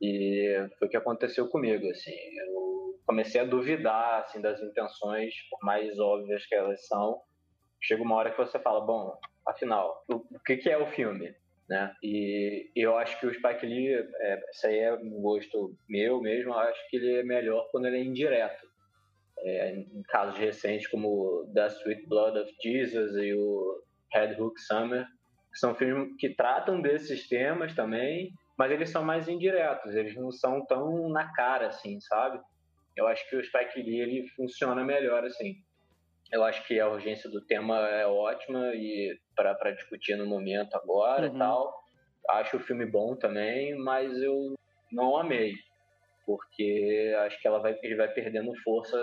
E 0.00 0.68
foi 0.78 0.88
o 0.88 0.90
que 0.90 0.96
aconteceu 0.96 1.48
comigo, 1.48 1.88
assim. 1.88 2.14
Eu 2.48 2.98
comecei 3.06 3.40
a 3.40 3.44
duvidar 3.44 4.22
assim 4.22 4.40
das 4.40 4.60
intenções, 4.60 5.32
por 5.48 5.64
mais 5.64 5.98
óbvias 5.98 6.44
que 6.46 6.54
elas 6.54 6.86
são. 6.86 7.20
Chega 7.80 8.02
uma 8.02 8.16
hora 8.16 8.30
que 8.30 8.38
você 8.38 8.58
fala, 8.58 8.80
bom, 8.80 9.16
afinal, 9.46 10.04
o, 10.08 10.16
o 10.16 10.40
que, 10.44 10.56
que 10.56 10.68
é 10.68 10.76
o 10.76 10.86
filme? 10.88 11.34
Né? 11.68 11.94
E, 12.02 12.70
eu 12.74 12.98
acho 12.98 13.18
que 13.18 13.26
o 13.26 13.32
Spike 13.32 13.64
Lee, 13.64 13.94
é, 13.94 14.40
isso 14.50 14.66
aí 14.66 14.78
é 14.78 14.92
um 14.92 15.22
gosto 15.22 15.74
meu 15.88 16.20
mesmo, 16.20 16.52
eu 16.52 16.58
acho 16.58 16.90
que 16.90 16.96
ele 16.96 17.20
é 17.20 17.22
melhor 17.22 17.68
quando 17.70 17.86
ele 17.86 17.98
é 17.98 18.04
indireto 18.04 18.66
é, 19.38 19.70
em 19.74 20.02
casos 20.08 20.38
recentes 20.38 20.86
como 20.88 21.50
The 21.54 21.66
Sweet 21.68 22.06
Blood 22.06 22.38
of 22.38 22.52
Jesus 22.62 23.16
e 23.16 23.34
o 23.34 23.82
Red 24.12 24.40
Hook 24.40 24.60
Summer, 24.60 25.06
são 25.54 25.74
filmes 25.74 26.14
que 26.18 26.30
tratam 26.34 26.80
desses 26.80 27.28
temas 27.28 27.74
também, 27.74 28.32
mas 28.56 28.70
eles 28.70 28.90
são 28.90 29.04
mais 29.04 29.28
indiretos, 29.28 29.94
eles 29.94 30.14
não 30.16 30.30
são 30.30 30.64
tão 30.66 31.08
na 31.08 31.32
cara 31.32 31.68
assim, 31.68 32.00
sabe? 32.00 32.40
Eu 32.96 33.06
acho 33.06 33.28
que 33.28 33.36
o 33.36 33.44
Spike 33.44 33.82
Lee 33.82 34.00
ele 34.00 34.28
funciona 34.36 34.84
melhor 34.84 35.24
assim. 35.24 35.56
Eu 36.30 36.44
acho 36.44 36.66
que 36.66 36.78
a 36.80 36.88
urgência 36.88 37.28
do 37.30 37.40
tema 37.42 37.78
é 37.88 38.06
ótima 38.06 38.74
e 38.74 39.18
para 39.36 39.72
discutir 39.72 40.16
no 40.16 40.26
momento 40.26 40.74
agora 40.76 41.28
Uhum. 41.28 41.36
e 41.36 41.38
tal. 41.38 41.82
Acho 42.30 42.56
o 42.56 42.60
filme 42.60 42.86
bom 42.86 43.16
também, 43.16 43.74
mas 43.76 44.12
eu 44.22 44.54
não 44.90 45.16
amei, 45.16 45.54
porque 46.26 47.14
acho 47.20 47.40
que 47.40 47.48
ela 47.48 47.58
vai, 47.58 47.78
ele 47.82 47.96
vai 47.96 48.08
perdendo 48.08 48.54
força 48.62 48.96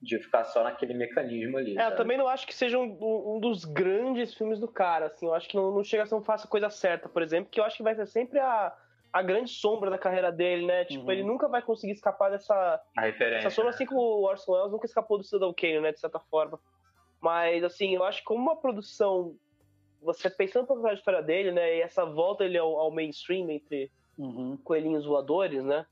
de 0.00 0.18
ficar 0.18 0.44
só 0.44 0.62
naquele 0.62 0.94
mecanismo 0.94 1.58
ali. 1.58 1.72
É, 1.76 1.80
eu 1.80 1.84
sabe? 1.84 1.96
também 1.96 2.16
não 2.16 2.28
acho 2.28 2.46
que 2.46 2.54
seja 2.54 2.78
um, 2.78 3.36
um 3.36 3.40
dos 3.40 3.64
grandes 3.64 4.34
filmes 4.34 4.58
do 4.60 4.68
cara, 4.68 5.06
assim, 5.06 5.26
eu 5.26 5.34
acho 5.34 5.48
que 5.48 5.56
não, 5.56 5.72
não 5.74 5.82
chega 5.84 6.04
a 6.04 6.06
ser 6.06 6.14
um 6.14 6.22
faça 6.22 6.46
a 6.46 6.50
coisa 6.50 6.70
certa, 6.70 7.08
por 7.08 7.22
exemplo, 7.22 7.50
que 7.50 7.58
eu 7.60 7.64
acho 7.64 7.76
que 7.76 7.82
vai 7.82 7.94
ser 7.94 8.06
sempre 8.06 8.38
a, 8.38 8.72
a 9.12 9.22
grande 9.22 9.50
sombra 9.50 9.90
da 9.90 9.98
carreira 9.98 10.30
dele, 10.30 10.66
né? 10.66 10.84
Tipo, 10.84 11.04
Uhum. 11.06 11.12
ele 11.12 11.22
nunca 11.24 11.48
vai 11.48 11.62
conseguir 11.62 11.92
escapar 11.94 12.30
dessa, 12.30 12.80
A 12.96 13.00
referência. 13.02 13.48
essa 13.48 13.50
sombra, 13.50 13.70
assim 13.70 13.86
como 13.86 14.00
o 14.00 14.24
Orson 14.24 14.52
Welles 14.52 14.72
nunca 14.72 14.86
escapou 14.86 15.18
do 15.18 15.24
Cidadão 15.24 15.52
Kane, 15.52 15.80
né, 15.80 15.92
de 15.92 16.00
certa 16.00 16.20
forma. 16.20 16.60
Mas, 17.20 17.64
assim, 17.64 17.94
eu 17.96 18.04
acho 18.04 18.20
que 18.20 18.24
como 18.26 18.40
uma 18.40 18.60
produção, 18.60 19.36
você 20.00 20.30
pensando 20.30 20.72
na 20.76 20.92
história 20.92 21.22
dele, 21.22 21.50
né, 21.52 21.76
e 21.78 21.80
essa 21.82 22.04
volta 22.04 22.44
ele 22.44 22.56
ao, 22.58 22.78
ao 22.78 22.90
mainstream 22.92 23.50
entre 23.50 23.90
Uhum. 24.16 24.56
coelhinhos 24.64 25.04
voadores, 25.06 25.62
né? 25.64 25.86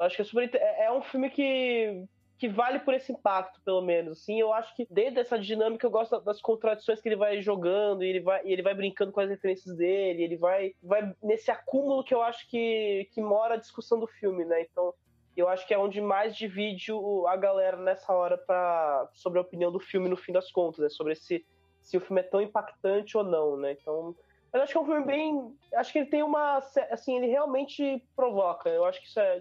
Eu 0.00 0.06
acho 0.06 0.16
que 0.16 0.22
é, 0.22 0.24
super, 0.24 0.50
é 0.54 0.84
é 0.86 0.92
um 0.92 1.00
filme 1.02 1.30
que, 1.30 2.04
que 2.38 2.48
vale 2.48 2.78
por 2.78 2.94
esse 2.94 3.10
impacto, 3.10 3.60
pelo 3.62 3.82
menos. 3.82 4.20
Assim, 4.20 4.40
eu 4.40 4.52
acho 4.52 4.74
que 4.76 4.86
dentro 4.88 5.16
dessa 5.16 5.38
dinâmica 5.38 5.84
eu 5.84 5.90
gosto 5.90 6.20
das 6.20 6.40
contradições 6.40 7.00
que 7.00 7.08
ele 7.08 7.16
vai 7.16 7.42
jogando, 7.42 8.04
e 8.04 8.08
ele 8.08 8.20
vai, 8.20 8.40
e 8.44 8.52
ele 8.52 8.62
vai 8.62 8.74
brincando 8.74 9.10
com 9.10 9.20
as 9.20 9.28
referências 9.28 9.76
dele, 9.76 10.22
ele 10.22 10.36
vai, 10.36 10.72
vai 10.82 11.12
nesse 11.22 11.50
acúmulo 11.50 12.04
que 12.04 12.14
eu 12.14 12.22
acho 12.22 12.48
que, 12.48 13.08
que 13.12 13.20
mora 13.20 13.54
a 13.54 13.58
discussão 13.58 13.98
do 13.98 14.06
filme, 14.06 14.44
né? 14.44 14.62
Então, 14.62 14.94
eu 15.36 15.48
acho 15.48 15.66
que 15.66 15.74
é 15.74 15.78
onde 15.78 16.00
mais 16.00 16.36
divide 16.36 16.92
a 17.26 17.36
galera 17.36 17.76
nessa 17.76 18.12
hora 18.12 18.38
pra, 18.38 19.08
sobre 19.12 19.38
a 19.38 19.42
opinião 19.42 19.72
do 19.72 19.80
filme 19.80 20.08
no 20.08 20.16
fim 20.16 20.32
das 20.32 20.50
contas, 20.50 20.80
né? 20.80 20.88
Sobre 20.88 21.16
se, 21.16 21.44
se 21.82 21.96
o 21.96 22.00
filme 22.00 22.20
é 22.20 22.24
tão 22.24 22.40
impactante 22.40 23.16
ou 23.16 23.24
não, 23.24 23.56
né? 23.56 23.72
Então, 23.72 24.14
eu 24.52 24.62
acho 24.62 24.72
que 24.72 24.78
é 24.78 24.80
um 24.80 24.86
filme 24.86 25.04
bem. 25.04 25.56
Acho 25.74 25.92
que 25.92 25.98
ele 25.98 26.08
tem 26.08 26.22
uma. 26.22 26.58
Assim, 26.90 27.16
ele 27.16 27.26
realmente 27.26 28.02
provoca. 28.16 28.68
Eu 28.68 28.84
acho 28.84 29.00
que 29.00 29.06
isso 29.06 29.20
é. 29.20 29.40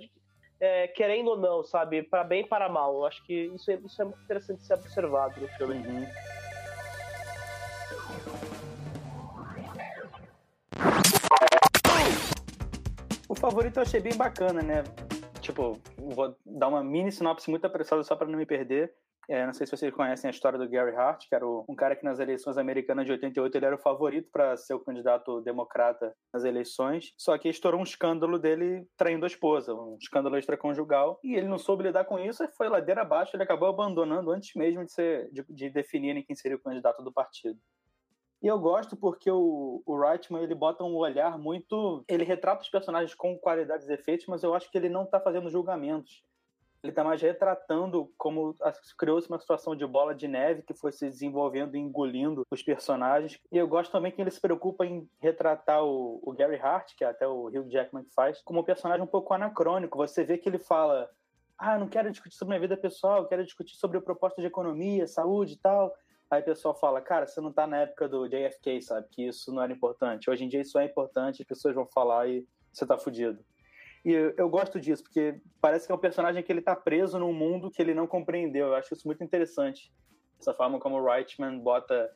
É 0.60 0.88
querendo 0.88 1.30
ou 1.30 1.38
não, 1.38 1.64
sabe? 1.64 2.04
Para 2.04 2.24
bem 2.24 2.42
e 2.42 2.48
para 2.48 2.70
mal. 2.70 2.94
Eu 2.96 3.06
acho 3.06 3.24
que 3.24 3.34
isso 3.54 3.70
é, 3.72 3.76
isso 3.76 4.02
é 4.02 4.06
muito 4.06 4.22
interessante 4.22 4.64
ser 4.64 4.74
observado 4.74 5.40
no 5.40 5.48
filme. 5.50 5.76
Uhum. 5.76 6.08
O 13.30 13.36
favorito 13.36 13.78
eu 13.78 13.84
achei 13.84 14.00
bem 14.00 14.16
bacana, 14.16 14.62
né? 14.62 14.84
Tipo, 15.42 15.80
vou 15.98 16.36
dar 16.46 16.68
uma 16.68 16.84
mini 16.84 17.12
sinopse 17.12 17.50
muito 17.50 17.66
apressada 17.66 18.04
só 18.04 18.16
para 18.16 18.28
não 18.28 18.38
me 18.38 18.46
perder. 18.46 18.94
É, 19.29 19.46
não 19.46 19.53
sei 19.53 19.67
se 19.67 19.75
vocês 19.75 19.93
conhecem 19.93 20.29
a 20.29 20.31
história 20.31 20.57
do 20.57 20.69
Gary 20.69 20.96
Hart, 20.96 21.27
que 21.27 21.36
era 21.36 21.46
um 21.46 21.75
cara 21.75 21.98
que 21.98 22.05
nas 22.05 22.17
eleições 22.17 22.57
americanas 22.57 23.05
de 23.05 23.12
88 23.12 23.55
ele 23.55 23.65
era 23.65 23.75
o 23.75 23.79
favorito 23.79 24.29
para 24.31 24.55
ser 24.55 24.74
o 24.74 24.79
candidato 24.79 25.41
democrata 25.41 26.15
nas 26.34 26.46
eleições. 26.46 27.13
Só 27.17 27.38
que 27.38 27.50
estourou 27.50 27.81
um 27.81 27.84
escândalo 27.84 28.39
dele 28.39 28.88
traindo 28.96 29.25
a 29.25 29.27
esposa, 29.27 29.74
um 29.74 29.98
escândalo 30.00 30.38
extraconjugal. 30.38 31.19
E 31.22 31.36
ele 31.36 31.48
não 31.48 31.57
soube 31.57 31.84
lidar 31.84 32.05
com 32.05 32.17
isso 32.17 32.41
e 32.41 32.48
foi 32.48 32.69
ladeira 32.69 33.01
abaixo. 33.01 33.36
Ele 33.36 33.43
acabou 33.43 33.67
abandonando 33.67 34.31
antes 34.31 34.55
mesmo 34.55 34.86
de, 34.86 34.93
ser, 34.93 35.29
de, 35.31 35.43
de 35.50 35.69
definirem 35.69 36.24
quem 36.24 36.36
seria 36.36 36.55
o 36.55 36.62
candidato 36.62 37.03
do 37.03 37.12
partido. 37.12 37.60
E 38.41 38.48
eu 38.48 38.57
gosto 38.60 38.96
porque 38.96 39.29
o, 39.29 39.81
o 39.86 40.00
Reitman 40.00 40.43
ele 40.43 40.55
bota 40.55 40.86
um 40.86 40.96
olhar 40.96 41.38
muito. 41.38 42.05
Ele 42.07 42.24
retrata 42.24 42.62
os 42.62 42.69
personagens 42.69 43.13
com 43.13 43.38
qualidades 43.38 43.89
e 43.89 43.93
efeitos, 43.93 44.25
mas 44.27 44.41
eu 44.43 44.53
acho 44.53 44.72
que 44.72 44.77
ele 44.77 44.88
não 44.88 45.03
está 45.03 45.19
fazendo 45.19 45.50
julgamentos. 45.50 46.24
Ele 46.84 46.91
está 46.91 47.03
mais 47.03 47.22
retratando 47.22 48.12
como 48.17 48.55
criou-se 48.98 49.27
uma 49.27 49.39
situação 49.39 49.75
de 49.75 49.86
bola 49.86 50.13
de 50.13 50.27
neve 50.27 50.62
que 50.62 50.74
foi 50.74 50.91
se 50.91 51.05
desenvolvendo 51.10 51.75
e 51.75 51.79
engolindo 51.79 52.46
os 52.51 52.62
personagens. 52.62 53.39
E 53.51 53.57
eu 53.57 53.67
gosto 53.67 53.91
também 53.91 54.12
que 54.12 54.22
ele 54.22 54.31
se 54.31 54.39
preocupa 54.39 54.86
em 54.86 55.10
retratar 55.19 55.84
o, 55.84 56.19
o 56.24 56.31
Gary 56.34 56.57
Hart, 56.57 56.93
que 56.96 57.03
é 57.03 57.07
até 57.07 57.27
o 57.27 57.48
Hugh 57.48 57.69
Jackman 57.69 58.03
que 58.03 58.13
faz, 58.13 58.41
como 58.41 58.60
um 58.60 58.63
personagem 58.63 59.03
um 59.03 59.07
pouco 59.07 59.34
anacrônico. 59.34 59.98
Você 59.98 60.24
vê 60.24 60.38
que 60.38 60.48
ele 60.48 60.60
fala: 60.60 61.10
Ah, 61.57 61.77
não 61.77 61.88
quero 61.88 62.12
discutir 62.12 62.36
sobre 62.36 62.53
minha 62.55 62.67
vida 62.67 62.77
pessoal, 62.77 63.27
quero 63.27 63.43
discutir 63.43 63.75
sobre 63.75 63.98
a 63.98 64.01
proposta 64.01 64.39
de 64.39 64.48
economia, 64.48 65.07
saúde 65.07 65.53
e 65.53 65.57
tal. 65.57 65.93
Aí 66.29 66.41
o 66.41 66.46
pessoal 66.46 66.75
fala, 66.75 67.00
cara, 67.00 67.25
você 67.25 67.39
não 67.39 67.53
tá 67.53 67.65
na 67.65 67.77
época 67.77 68.07
do 68.07 68.27
JFK, 68.27 68.81
sabe? 68.81 69.07
Que 69.10 69.27
isso 69.27 69.51
não 69.51 69.63
era 69.63 69.72
importante. 69.72 70.29
Hoje 70.29 70.43
em 70.43 70.50
dia 70.50 70.60
isso 70.60 70.77
é 70.77 70.84
importante, 70.84 71.41
as 71.41 71.48
pessoas 71.48 71.74
vão 71.74 71.86
falar 71.88 72.27
e 72.27 72.46
você 72.72 72.86
tá 72.86 72.98
fudido. 72.98 73.43
E 74.06 74.12
eu, 74.12 74.34
eu, 74.38 74.50
gosto 74.50 74.80
disso, 74.80 75.04
porque 75.04 75.39
parece 75.62 75.86
que 75.86 75.92
é 75.92 75.96
um 75.96 76.00
personagem 76.00 76.44
que 76.44 76.51
ele 76.51 76.62
tá 76.62 76.75
preso 76.75 77.20
num 77.20 77.34
mundo 77.34 77.72
que 77.72 77.82
ele 77.82 77.94
não 77.94 78.08
compreendeu. 78.08 78.68
Eu 78.68 78.75
acho 78.75 78.94
isso 78.94 79.08
muito 79.08 79.24
interessante. 79.24 79.92
Essa 80.39 80.54
forma 80.54 80.80
como 80.80 80.98
o 80.98 81.06
Reitman 81.06 81.60
bota 81.60 82.10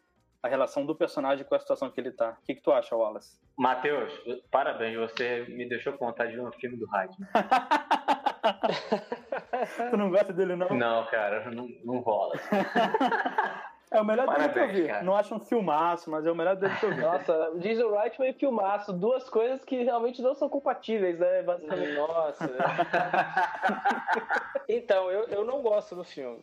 a 0.44 0.48
relação 0.48 0.86
do 0.86 0.96
personagem 0.96 1.46
com 1.46 1.54
a 1.54 1.60
situação 1.60 1.92
que 1.92 2.00
ele 2.00 2.12
tá. 2.12 2.38
O 2.42 2.46
que, 2.46 2.56
que 2.56 2.62
tu 2.62 2.72
acha, 2.72 2.96
Wallace? 2.96 3.40
Matheus, 3.58 4.12
parabéns, 4.50 4.98
você 4.98 5.46
me 5.50 5.68
deixou 5.68 5.94
com 5.94 6.06
vontade 6.06 6.32
de 6.32 6.38
ver 6.38 6.44
um 6.44 6.52
filme 6.52 6.78
do 6.78 6.88
Reitman. 6.88 7.28
tu 9.92 9.98
não 9.98 10.10
gosta 10.10 10.34
dele, 10.34 10.56
não? 10.56 10.70
Não, 10.70 11.06
cara, 11.08 11.52
não, 11.52 11.68
não 11.84 12.00
rola. 12.00 12.36
É 13.92 14.00
o 14.00 14.06
melhor 14.06 14.26
Parabéns, 14.26 14.54
dele 14.54 14.68
que 14.68 14.80
eu 14.80 14.84
vi. 14.84 14.88
Cara. 14.88 15.04
Não 15.04 15.16
acho 15.16 15.36
um 15.36 15.40
filmaço, 15.40 16.10
mas 16.10 16.26
é 16.26 16.32
o 16.32 16.36
melhor 16.36 16.56
dele 16.56 16.74
que 16.78 16.86
eu 16.86 16.96
vi. 16.96 17.02
Nossa, 17.02 17.52
diz 17.58 17.78
o 17.80 17.90
Wrightman 17.90 18.30
e 18.30 18.34
filmaço. 18.34 18.94
Duas 18.94 19.30
coisas 19.30 19.66
que 19.66 19.84
realmente 19.84 20.22
não 20.22 20.34
são 20.34 20.48
compatíveis, 20.48 21.20
né? 21.20 21.44
Basicamente. 21.44 21.96
Nossa. 21.96 22.50
então, 24.70 25.12
eu, 25.12 25.26
eu 25.26 25.44
não 25.44 25.62
gosto 25.62 25.94
do 25.94 26.06
filme. 26.06 26.42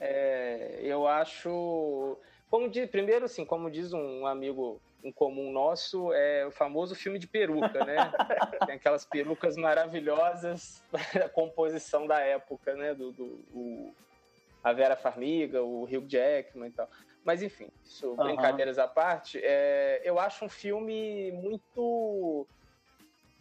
É, 0.00 0.78
eu 0.80 1.06
acho. 1.06 2.16
Como 2.50 2.70
diz, 2.70 2.88
primeiro, 2.88 3.26
assim, 3.26 3.44
como 3.44 3.70
diz 3.70 3.92
um 3.92 4.26
amigo 4.26 4.80
em 5.04 5.12
comum 5.12 5.52
nosso, 5.52 6.12
é 6.14 6.46
o 6.46 6.50
famoso 6.50 6.94
filme 6.94 7.18
de 7.18 7.26
peruca, 7.26 7.84
né? 7.84 7.96
Tem 8.66 8.74
aquelas 8.74 9.04
perucas 9.04 9.56
maravilhosas 9.56 10.82
da 11.14 11.28
composição 11.28 12.06
da 12.06 12.20
época, 12.20 12.74
né? 12.74 12.94
Do, 12.94 13.12
do 13.12 13.24
o, 13.52 13.94
a 14.66 14.72
Vera 14.72 14.96
Farmiga, 14.96 15.62
o 15.62 15.84
Hugh 15.84 16.08
Jackman 16.08 16.70
e 16.70 16.72
tal. 16.72 16.90
Mas 17.24 17.40
enfim, 17.40 17.68
isso, 17.84 18.08
uhum. 18.10 18.16
brincadeiras 18.16 18.80
à 18.80 18.88
parte, 18.88 19.38
é, 19.40 20.02
eu 20.04 20.18
acho 20.18 20.44
um 20.44 20.48
filme 20.48 21.30
muito. 21.30 22.44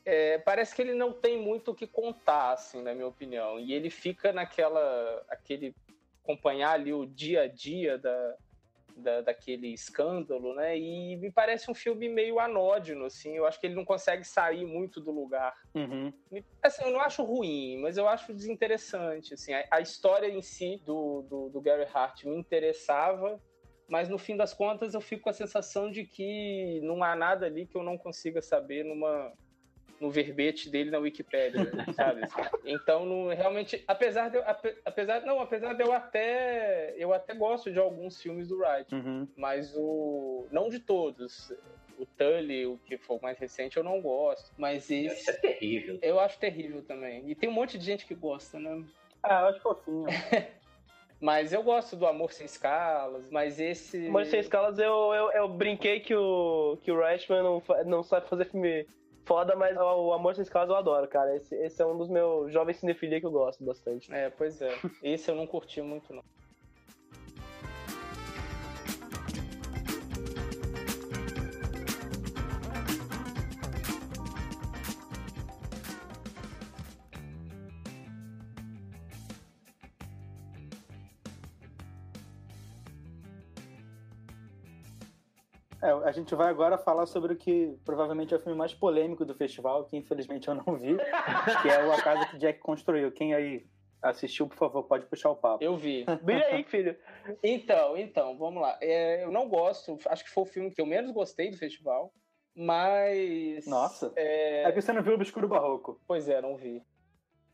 É, 0.05 0.37
parece 0.37 0.75
que 0.75 0.83
ele 0.83 0.93
não 0.93 1.11
tem 1.11 1.41
muito 1.41 1.71
o 1.71 1.75
que 1.75 1.87
contar, 1.87 2.51
assim, 2.51 2.79
na 2.83 2.93
minha 2.93 3.07
opinião. 3.07 3.59
E 3.59 3.73
ele 3.73 3.89
fica 3.89 4.31
naquela. 4.31 5.25
aquele. 5.27 5.73
acompanhar 6.23 6.73
ali 6.73 6.93
o 6.93 7.07
dia 7.07 7.41
a 7.41 7.47
dia 7.47 7.97
da, 7.97 8.35
da, 8.95 9.21
daquele 9.21 9.73
escândalo, 9.73 10.55
né? 10.55 10.77
E 10.77 11.17
me 11.17 11.31
parece 11.31 11.69
um 11.69 11.73
filme 11.73 12.07
meio 12.07 12.39
anódino, 12.39 13.05
assim. 13.05 13.35
Eu 13.35 13.45
acho 13.45 13.59
que 13.59 13.67
ele 13.67 13.75
não 13.75 13.85
consegue 13.85 14.23
sair 14.23 14.65
muito 14.65 15.01
do 15.01 15.11
lugar. 15.11 15.53
Uhum. 15.73 16.13
Assim, 16.63 16.83
eu 16.83 16.91
não 16.91 17.01
acho 17.01 17.23
ruim, 17.23 17.79
mas 17.81 17.97
eu 17.97 18.07
acho 18.07 18.33
desinteressante, 18.33 19.33
assim. 19.33 19.53
A, 19.53 19.65
a 19.71 19.81
história 19.81 20.27
em 20.27 20.41
si 20.41 20.81
do, 20.85 21.23
do, 21.23 21.49
do 21.49 21.61
Gary 21.61 21.87
Hart 21.93 22.23
me 22.23 22.35
interessava, 22.35 23.41
mas 23.87 24.09
no 24.09 24.17
fim 24.17 24.35
das 24.35 24.53
contas 24.53 24.93
eu 24.93 25.01
fico 25.01 25.23
com 25.23 25.29
a 25.29 25.33
sensação 25.33 25.91
de 25.91 26.05
que 26.05 26.79
não 26.81 27.03
há 27.03 27.15
nada 27.15 27.45
ali 27.45 27.67
que 27.67 27.75
eu 27.75 27.83
não 27.83 27.97
consiga 27.97 28.41
saber 28.41 28.83
numa 28.83 29.31
no 29.99 30.09
verbete 30.09 30.69
dele 30.69 30.91
na 30.91 30.99
Wikipédia, 30.99 31.71
sabe? 31.95 32.21
Então, 32.65 33.05
não, 33.05 33.27
realmente, 33.27 33.83
apesar 33.87 34.29
de 34.29 34.37
eu, 34.37 34.43
apesar 34.83 35.21
não, 35.21 35.39
apesar 35.39 35.73
de 35.73 35.83
eu 35.83 35.91
até 35.91 36.93
eu 36.97 37.13
até 37.13 37.33
gosto 37.33 37.71
de 37.71 37.79
alguns 37.79 38.21
filmes 38.21 38.47
do 38.47 38.57
Wright, 38.57 38.93
uhum. 38.93 39.27
mas 39.35 39.73
o 39.75 40.47
não 40.51 40.69
de 40.69 40.79
todos. 40.79 41.53
O 41.97 42.05
Tully, 42.05 42.65
o 42.65 42.77
que 42.85 42.97
for 42.97 43.21
mais 43.21 43.39
recente, 43.39 43.77
eu 43.77 43.83
não 43.83 44.01
gosto. 44.01 44.51
Mas 44.57 44.91
esse. 44.91 45.29
é 45.29 45.33
terrível. 45.33 45.97
Eu 46.01 46.19
acho 46.19 46.37
terrível 46.37 46.83
também. 46.83 47.23
E 47.29 47.33
tem 47.33 47.47
um 47.47 47.53
monte 47.53 47.77
de 47.77 47.85
gente 47.85 48.05
que 48.05 48.13
gosta, 48.13 48.59
né? 48.59 48.83
Ah, 49.23 49.43
eu 49.43 49.47
acho 49.47 49.61
fofinho. 49.61 50.03
Mas 51.19 51.53
eu 51.53 51.63
gosto 51.63 51.95
do 51.95 52.05
Amor 52.05 52.33
Sem 52.33 52.45
Escalas, 52.45 53.29
mas 53.31 53.59
esse. 53.59 54.07
Amor 54.07 54.25
Sem 54.25 54.39
Escalas 54.39 54.77
eu, 54.77 55.13
eu, 55.13 55.31
eu 55.31 55.47
brinquei 55.49 55.99
que 55.99 56.13
o, 56.13 56.77
que 56.83 56.91
o 56.91 56.99
Rashman 56.99 57.41
não, 57.41 57.63
não 57.85 58.03
sabe 58.03 58.27
fazer 58.27 58.45
filme 58.45 58.85
foda, 59.25 59.55
mas 59.55 59.75
o 59.75 60.13
Amor 60.13 60.35
Sem 60.35 60.43
Escalas 60.43 60.69
eu 60.69 60.75
adoro, 60.75 61.07
cara. 61.07 61.35
Esse, 61.35 61.55
esse 61.55 61.81
é 61.81 61.85
um 61.85 61.97
dos 61.97 62.09
meus 62.09 62.51
jovens 62.53 62.77
cinefilia 62.77 63.19
que 63.19 63.25
eu 63.25 63.31
gosto 63.31 63.63
bastante. 63.63 64.13
É, 64.13 64.29
pois 64.29 64.61
é. 64.61 64.71
Esse 65.03 65.29
eu 65.29 65.35
não 65.35 65.47
curti 65.47 65.81
muito, 65.81 66.13
não. 66.13 66.23
É, 85.85 86.09
a 86.09 86.11
gente 86.11 86.33
vai 86.33 86.49
agora 86.49 86.79
falar 86.79 87.05
sobre 87.05 87.33
o 87.33 87.37
que 87.37 87.77
provavelmente 87.85 88.33
é 88.33 88.37
o 88.37 88.39
filme 88.39 88.57
mais 88.57 88.73
polêmico 88.73 89.23
do 89.23 89.35
festival, 89.35 89.85
que 89.85 89.95
infelizmente 89.95 90.47
eu 90.47 90.55
não 90.55 90.75
vi, 90.75 90.97
que 91.61 91.69
é 91.69 91.85
o 91.85 91.91
A 91.91 92.01
Casa 92.01 92.25
que 92.25 92.37
Jack 92.39 92.59
Construiu. 92.59 93.11
Quem 93.11 93.35
aí 93.35 93.67
assistiu, 94.01 94.47
por 94.47 94.57
favor, 94.57 94.83
pode 94.83 95.05
puxar 95.05 95.29
o 95.29 95.35
papo. 95.35 95.63
Eu 95.63 95.77
vi. 95.77 96.03
Bem 96.23 96.41
aí, 96.41 96.63
filho. 96.63 96.97
Então, 97.43 97.95
então, 97.95 98.35
vamos 98.35 98.63
lá. 98.63 98.79
É, 98.81 99.23
eu 99.23 99.31
não 99.31 99.47
gosto, 99.47 99.97
acho 100.07 100.23
que 100.23 100.31
foi 100.31 100.43
o 100.43 100.47
filme 100.47 100.71
que 100.71 100.81
eu 100.81 100.87
menos 100.87 101.11
gostei 101.11 101.51
do 101.51 101.57
festival, 101.57 102.11
mas... 102.55 103.67
Nossa, 103.67 104.11
é, 104.15 104.63
é 104.63 104.71
que 104.71 104.81
você 104.81 104.91
não 104.91 105.03
viu 105.03 105.13
o 105.13 105.15
Obscuro 105.15 105.47
Barroco. 105.47 106.01
Pois 106.07 106.27
é, 106.27 106.41
não 106.41 106.57
vi. 106.57 106.81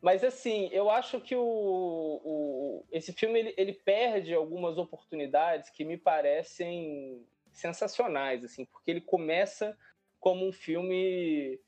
Mas 0.01 0.23
assim, 0.23 0.67
eu 0.71 0.89
acho 0.89 1.21
que 1.21 1.35
o, 1.35 1.41
o 1.43 2.85
esse 2.91 3.13
filme 3.13 3.39
ele, 3.39 3.53
ele, 3.55 3.73
perde 3.73 4.33
algumas 4.33 4.77
oportunidades 4.77 5.69
que 5.69 5.85
me 5.85 5.95
parecem 5.95 7.23
sensacionais, 7.51 8.43
assim, 8.43 8.65
porque 8.65 8.91
ele 8.91 9.01
começa 9.01 9.77
como 10.19 10.47
um 10.47 10.51
filme 10.51 11.59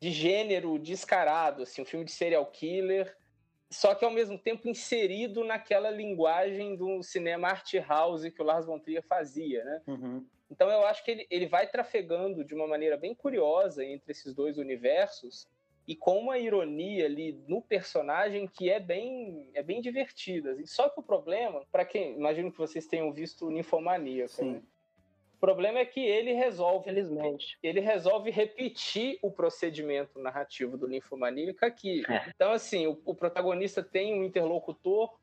de 0.00 0.10
gênero 0.10 0.78
descarado, 0.78 1.62
assim, 1.62 1.82
um 1.82 1.86
filme 1.86 2.04
de 2.04 2.12
serial 2.12 2.46
killer, 2.46 3.16
só 3.70 3.94
que 3.94 4.04
ao 4.04 4.10
mesmo 4.10 4.38
tempo 4.38 4.68
inserido 4.68 5.44
naquela 5.44 5.90
linguagem 5.90 6.74
do 6.74 7.02
cinema 7.02 7.48
art 7.48 7.74
house 7.86 8.28
que 8.28 8.40
o 8.40 8.44
Lars 8.44 8.66
von 8.66 8.78
Trier 8.78 9.02
fazia, 9.02 9.62
né? 9.64 9.82
Uhum. 9.86 10.26
Então 10.50 10.70
eu 10.70 10.86
acho 10.86 11.04
que 11.04 11.10
ele, 11.10 11.26
ele 11.30 11.46
vai 11.46 11.66
trafegando 11.66 12.42
de 12.42 12.54
uma 12.54 12.66
maneira 12.66 12.96
bem 12.96 13.14
curiosa 13.14 13.84
entre 13.84 14.12
esses 14.12 14.32
dois 14.32 14.56
universos 14.56 15.46
e 15.86 15.94
com 15.94 16.18
uma 16.18 16.38
ironia 16.38 17.04
ali 17.04 17.38
no 17.46 17.60
personagem 17.60 18.46
que 18.46 18.70
é 18.70 18.80
bem 18.80 19.50
é 19.52 19.62
bem 19.62 19.82
divertida. 19.82 20.56
Só 20.64 20.88
que 20.88 21.00
o 21.00 21.02
problema, 21.02 21.62
para 21.70 21.84
quem 21.84 22.16
imagino 22.16 22.50
que 22.50 22.58
vocês 22.58 22.86
tenham 22.86 23.12
visto 23.12 23.50
Ninfomaníaca, 23.50 24.42
né? 24.42 24.62
O 25.38 25.40
problema 25.40 25.78
é 25.78 25.84
que 25.84 26.00
ele 26.00 26.32
resolve, 26.32 26.86
Felizmente. 26.86 27.56
ele 27.62 27.78
resolve 27.78 28.28
repetir 28.28 29.20
o 29.22 29.30
procedimento 29.30 30.18
narrativo 30.18 30.76
do 30.76 30.88
Ninfomaníaca 30.88 31.64
aqui. 31.64 32.02
É. 32.10 32.28
Então, 32.34 32.50
assim, 32.50 32.88
o, 32.88 33.00
o 33.04 33.14
protagonista 33.14 33.80
tem 33.80 34.18
um 34.18 34.24
interlocutor 34.24 35.16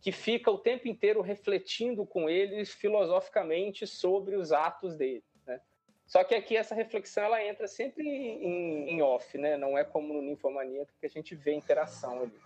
que 0.00 0.10
fica 0.10 0.50
o 0.50 0.56
tempo 0.56 0.88
inteiro 0.88 1.20
refletindo 1.20 2.06
com 2.06 2.30
ele 2.30 2.64
filosoficamente 2.64 3.86
sobre 3.86 4.36
os 4.36 4.52
atos 4.52 4.96
dele. 4.96 5.22
Né? 5.46 5.60
Só 6.06 6.24
que 6.24 6.34
aqui 6.34 6.56
essa 6.56 6.74
reflexão 6.74 7.24
ela 7.24 7.44
entra 7.44 7.68
sempre 7.68 8.08
em, 8.08 8.88
em 8.88 9.02
off, 9.02 9.36
né? 9.36 9.58
Não 9.58 9.76
é 9.76 9.84
como 9.84 10.14
no 10.14 10.22
Ninfomaníaca 10.22 10.94
que 10.98 11.04
a 11.04 11.10
gente 11.10 11.34
vê 11.34 11.50
a 11.50 11.56
interação 11.56 12.22
ali. 12.22 12.40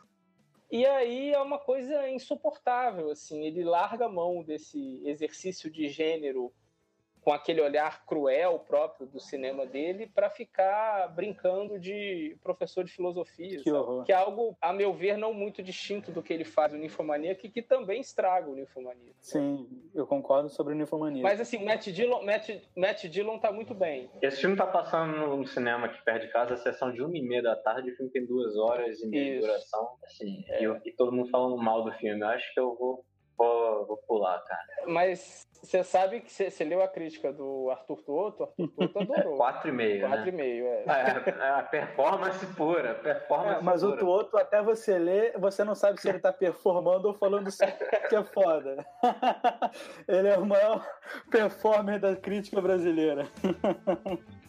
E 0.73 0.85
aí 0.87 1.33
é 1.33 1.39
uma 1.39 1.59
coisa 1.59 2.09
insuportável, 2.09 3.11
assim, 3.11 3.45
ele 3.45 3.63
larga 3.63 4.07
a 4.07 4.09
mão 4.09 4.43
desse 4.43 5.01
exercício 5.05 5.71
de 5.71 5.89
gênero 5.89 6.53
com 7.23 7.33
aquele 7.33 7.61
olhar 7.61 8.05
cruel 8.05 8.59
próprio 8.59 9.07
do 9.07 9.21
cinema 9.21 9.65
dele 9.65 10.07
para 10.13 10.29
ficar 10.29 11.07
brincando 11.15 11.79
de 11.79 12.37
professor 12.43 12.83
de 12.85 12.93
filosofia, 12.93 13.59
Que 13.63 13.71
que 14.05 14.13
é 14.13 14.15
algo, 14.15 14.57
a 14.61 14.73
meu 14.73 14.93
ver, 14.93 15.17
não 15.17 15.33
muito 15.33 15.63
distinto 15.63 16.11
do 16.11 16.23
que 16.23 16.33
ele 16.33 16.45
faz 16.45 16.73
no 16.73 16.79
Ninfomaníaca 16.79 17.47
e 17.47 17.51
que 17.51 17.63
também 17.63 18.01
estraga 18.01 18.51
o 18.51 18.55
Ninfomaníaca. 18.55 19.15
Sim, 19.21 19.69
eu 19.95 20.07
concordo 20.07 20.49
sobre 20.49 20.75
o 20.75 20.77
Ninfomania. 20.77 21.23
Mas 21.23 21.41
assim, 21.41 21.65
Matt 21.65 21.87
Dillon, 21.89 22.23
Matt, 22.25 22.51
Matt 22.77 23.05
Dillon 23.05 23.39
tá 23.39 23.53
muito 23.53 23.73
bem. 23.73 24.11
Esse 24.21 24.41
filme 24.41 24.57
tá 24.57 24.67
passando 24.67 25.37
no 25.37 25.47
cinema 25.47 25.87
aqui 25.87 26.03
perto 26.05 26.27
de 26.27 26.33
casa, 26.33 26.55
a 26.55 26.57
sessão 26.57 26.93
de 26.93 27.03
uma 27.03 27.17
e 27.17 27.23
meia 27.23 27.43
da 27.43 27.55
tarde, 27.57 27.91
o 27.93 27.97
filme 27.97 28.11
tem 28.11 28.27
duas 28.27 28.57
horas 28.57 29.01
e 29.01 29.07
meia 29.07 29.25
de 29.25 29.39
Isso. 29.39 29.47
duração. 29.47 29.89
Assim, 30.05 30.45
e, 30.59 30.65
eu- 30.65 30.81
e 30.85 30.93
todo 30.93 31.13
mundo 31.13 31.31
falando 31.31 31.57
mal 31.57 31.85
do 31.85 31.93
filme. 31.93 32.21
Eu 32.21 32.29
acho 32.29 32.53
que 32.53 32.59
eu 32.59 32.75
vou, 32.77 33.05
vou, 33.43 33.87
vou 33.87 33.97
pular, 33.99 34.43
cara. 34.45 34.63
Mas 34.87 35.47
você 35.63 35.85
sabe 35.85 36.21
que 36.21 36.33
você 36.33 36.65
leu 36.65 36.83
a 36.83 36.89
crítica 36.89 37.33
do 37.33 37.71
Arthur 37.71 38.03
Toto? 38.03 38.43
Arthur 38.43 38.69
Toto 38.69 38.99
adorou. 39.15 39.37
Quatro 39.37 39.69
e 39.69 39.73
meio, 39.73 40.09
Quatro 40.09 40.25
né? 40.25 40.29
e 40.29 40.33
meio, 40.33 40.67
é. 40.67 40.85
É, 40.87 41.31
é 41.39 41.51
a 41.51 41.63
performance 41.63 42.47
pura, 42.55 42.95
performance 42.95 43.61
É, 43.61 43.63
mas 43.63 43.83
o 43.83 43.91
pura. 43.91 44.01
Tuoto, 44.01 44.37
até 44.37 44.61
você 44.63 44.99
ler, 44.99 45.39
você 45.39 45.63
não 45.63 45.75
sabe 45.75 46.01
se 46.01 46.09
ele 46.09 46.19
tá 46.19 46.33
performando 46.33 47.09
ou 47.09 47.15
falando 47.15 47.51
só 47.51 47.65
que 48.09 48.17
é 48.17 48.25
foda. 48.25 48.85
ele 50.09 50.29
é 50.29 50.39
o 50.39 50.47
maior 50.47 50.85
performer 51.31 52.01
da 52.01 52.17
crítica 52.17 52.61
brasileira. 52.61 53.27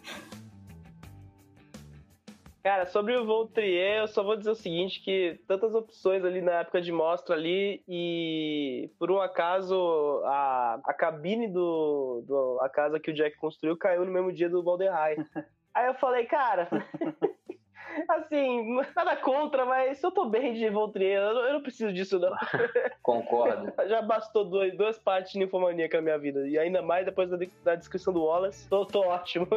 Cara, 2.63 2.86
sobre 2.86 3.13
o 3.17 3.25
Voltrier, 3.25 3.98
eu 4.00 4.08
só 4.08 4.24
vou 4.24 4.38
dizer 4.38 4.51
o 4.51 4.55
seguinte, 4.55 5.01
que 5.03 5.38
tantas 5.48 5.75
opções 5.75 6.24
ali 6.24 6.39
na 6.41 6.62
época 6.62 6.82
de 6.82 6.93
mostra 6.93 7.36
ali 7.36 7.84
e 7.86 8.89
por 8.98 9.12
um 9.12 9.20
acaso 9.20 10.22
a, 10.24 10.79
a 10.86 10.93
cabine 10.93 11.50
do, 11.50 12.24
do 12.25 12.60
a 12.62 12.70
casa 12.70 13.01
que 13.01 13.12
o 13.12 13.13
Jack 13.13 13.36
construiu 13.36 13.75
caiu 13.75 14.05
no 14.05 14.12
mesmo 14.12 14.32
dia 14.32 14.48
do 14.50 14.63
Valderrai. 14.63 15.17
Aí 15.75 15.88
eu 15.88 15.93
falei, 15.96 16.25
cara, 16.25 16.70
assim, 18.08 18.77
nada 18.96 19.15
contra, 19.17 19.65
mas 19.65 20.01
eu 20.01 20.12
tô 20.12 20.25
bem 20.29 20.53
de 20.53 20.70
Voltrier, 20.70 21.20
eu, 21.22 21.34
não- 21.34 21.41
eu 21.48 21.53
não 21.55 21.62
preciso 21.63 21.91
disso 21.91 22.17
não. 22.17 22.32
Concordo. 23.03 23.74
Já 23.89 24.01
bastou 24.01 24.46
duas, 24.46 24.74
duas 24.77 24.98
partes 24.98 25.34
de 25.34 25.39
ninfomaníaca 25.39 25.98
na 25.98 26.03
minha 26.03 26.17
vida 26.17 26.48
e 26.48 26.58
ainda 26.58 26.82
mais 26.82 27.05
depois 27.05 27.29
da, 27.29 27.38
da 27.63 27.75
descrição 27.75 28.13
do 28.13 28.24
Wallace, 28.24 28.70
tô, 28.70 28.86
tô 28.86 29.01
ótimo. 29.01 29.48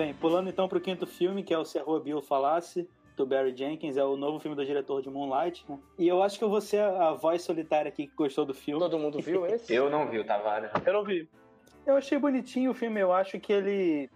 Bem, 0.00 0.14
pulando 0.14 0.48
então 0.48 0.66
pro 0.66 0.80
quinto 0.80 1.06
filme, 1.06 1.42
que 1.42 1.52
é 1.52 1.58
o 1.58 1.62
Se 1.62 1.78
a 1.78 1.82
Rua 1.82 2.00
Bill 2.00 2.22
Falasse, 2.22 2.88
do 3.18 3.26
Barry 3.26 3.54
Jenkins, 3.54 3.98
é 3.98 4.02
o 4.02 4.16
novo 4.16 4.38
filme 4.38 4.56
do 4.56 4.64
diretor 4.64 5.02
de 5.02 5.10
Moonlight, 5.10 5.62
né? 5.68 5.78
E 5.98 6.08
eu 6.08 6.22
acho 6.22 6.38
que 6.38 6.44
eu 6.44 6.48
vou 6.48 6.62
ser 6.62 6.80
a 6.80 7.12
voz 7.12 7.42
solitária 7.42 7.90
aqui 7.90 8.06
que 8.06 8.16
gostou 8.16 8.46
do 8.46 8.54
filme. 8.54 8.80
Todo 8.80 8.98
mundo 8.98 9.20
viu 9.20 9.44
esse? 9.44 9.74
Eu 9.74 9.90
não 9.90 10.08
vi 10.08 10.18
o 10.18 10.24
Tavares. 10.24 10.70
Eu 10.86 10.92
não 10.94 11.04
vi. 11.04 11.28
Eu 11.84 11.96
achei 11.98 12.16
bonitinho 12.16 12.70
o 12.70 12.74
filme, 12.74 12.98
eu 12.98 13.12
acho 13.12 13.38
que 13.38 13.52
ele 13.52 14.08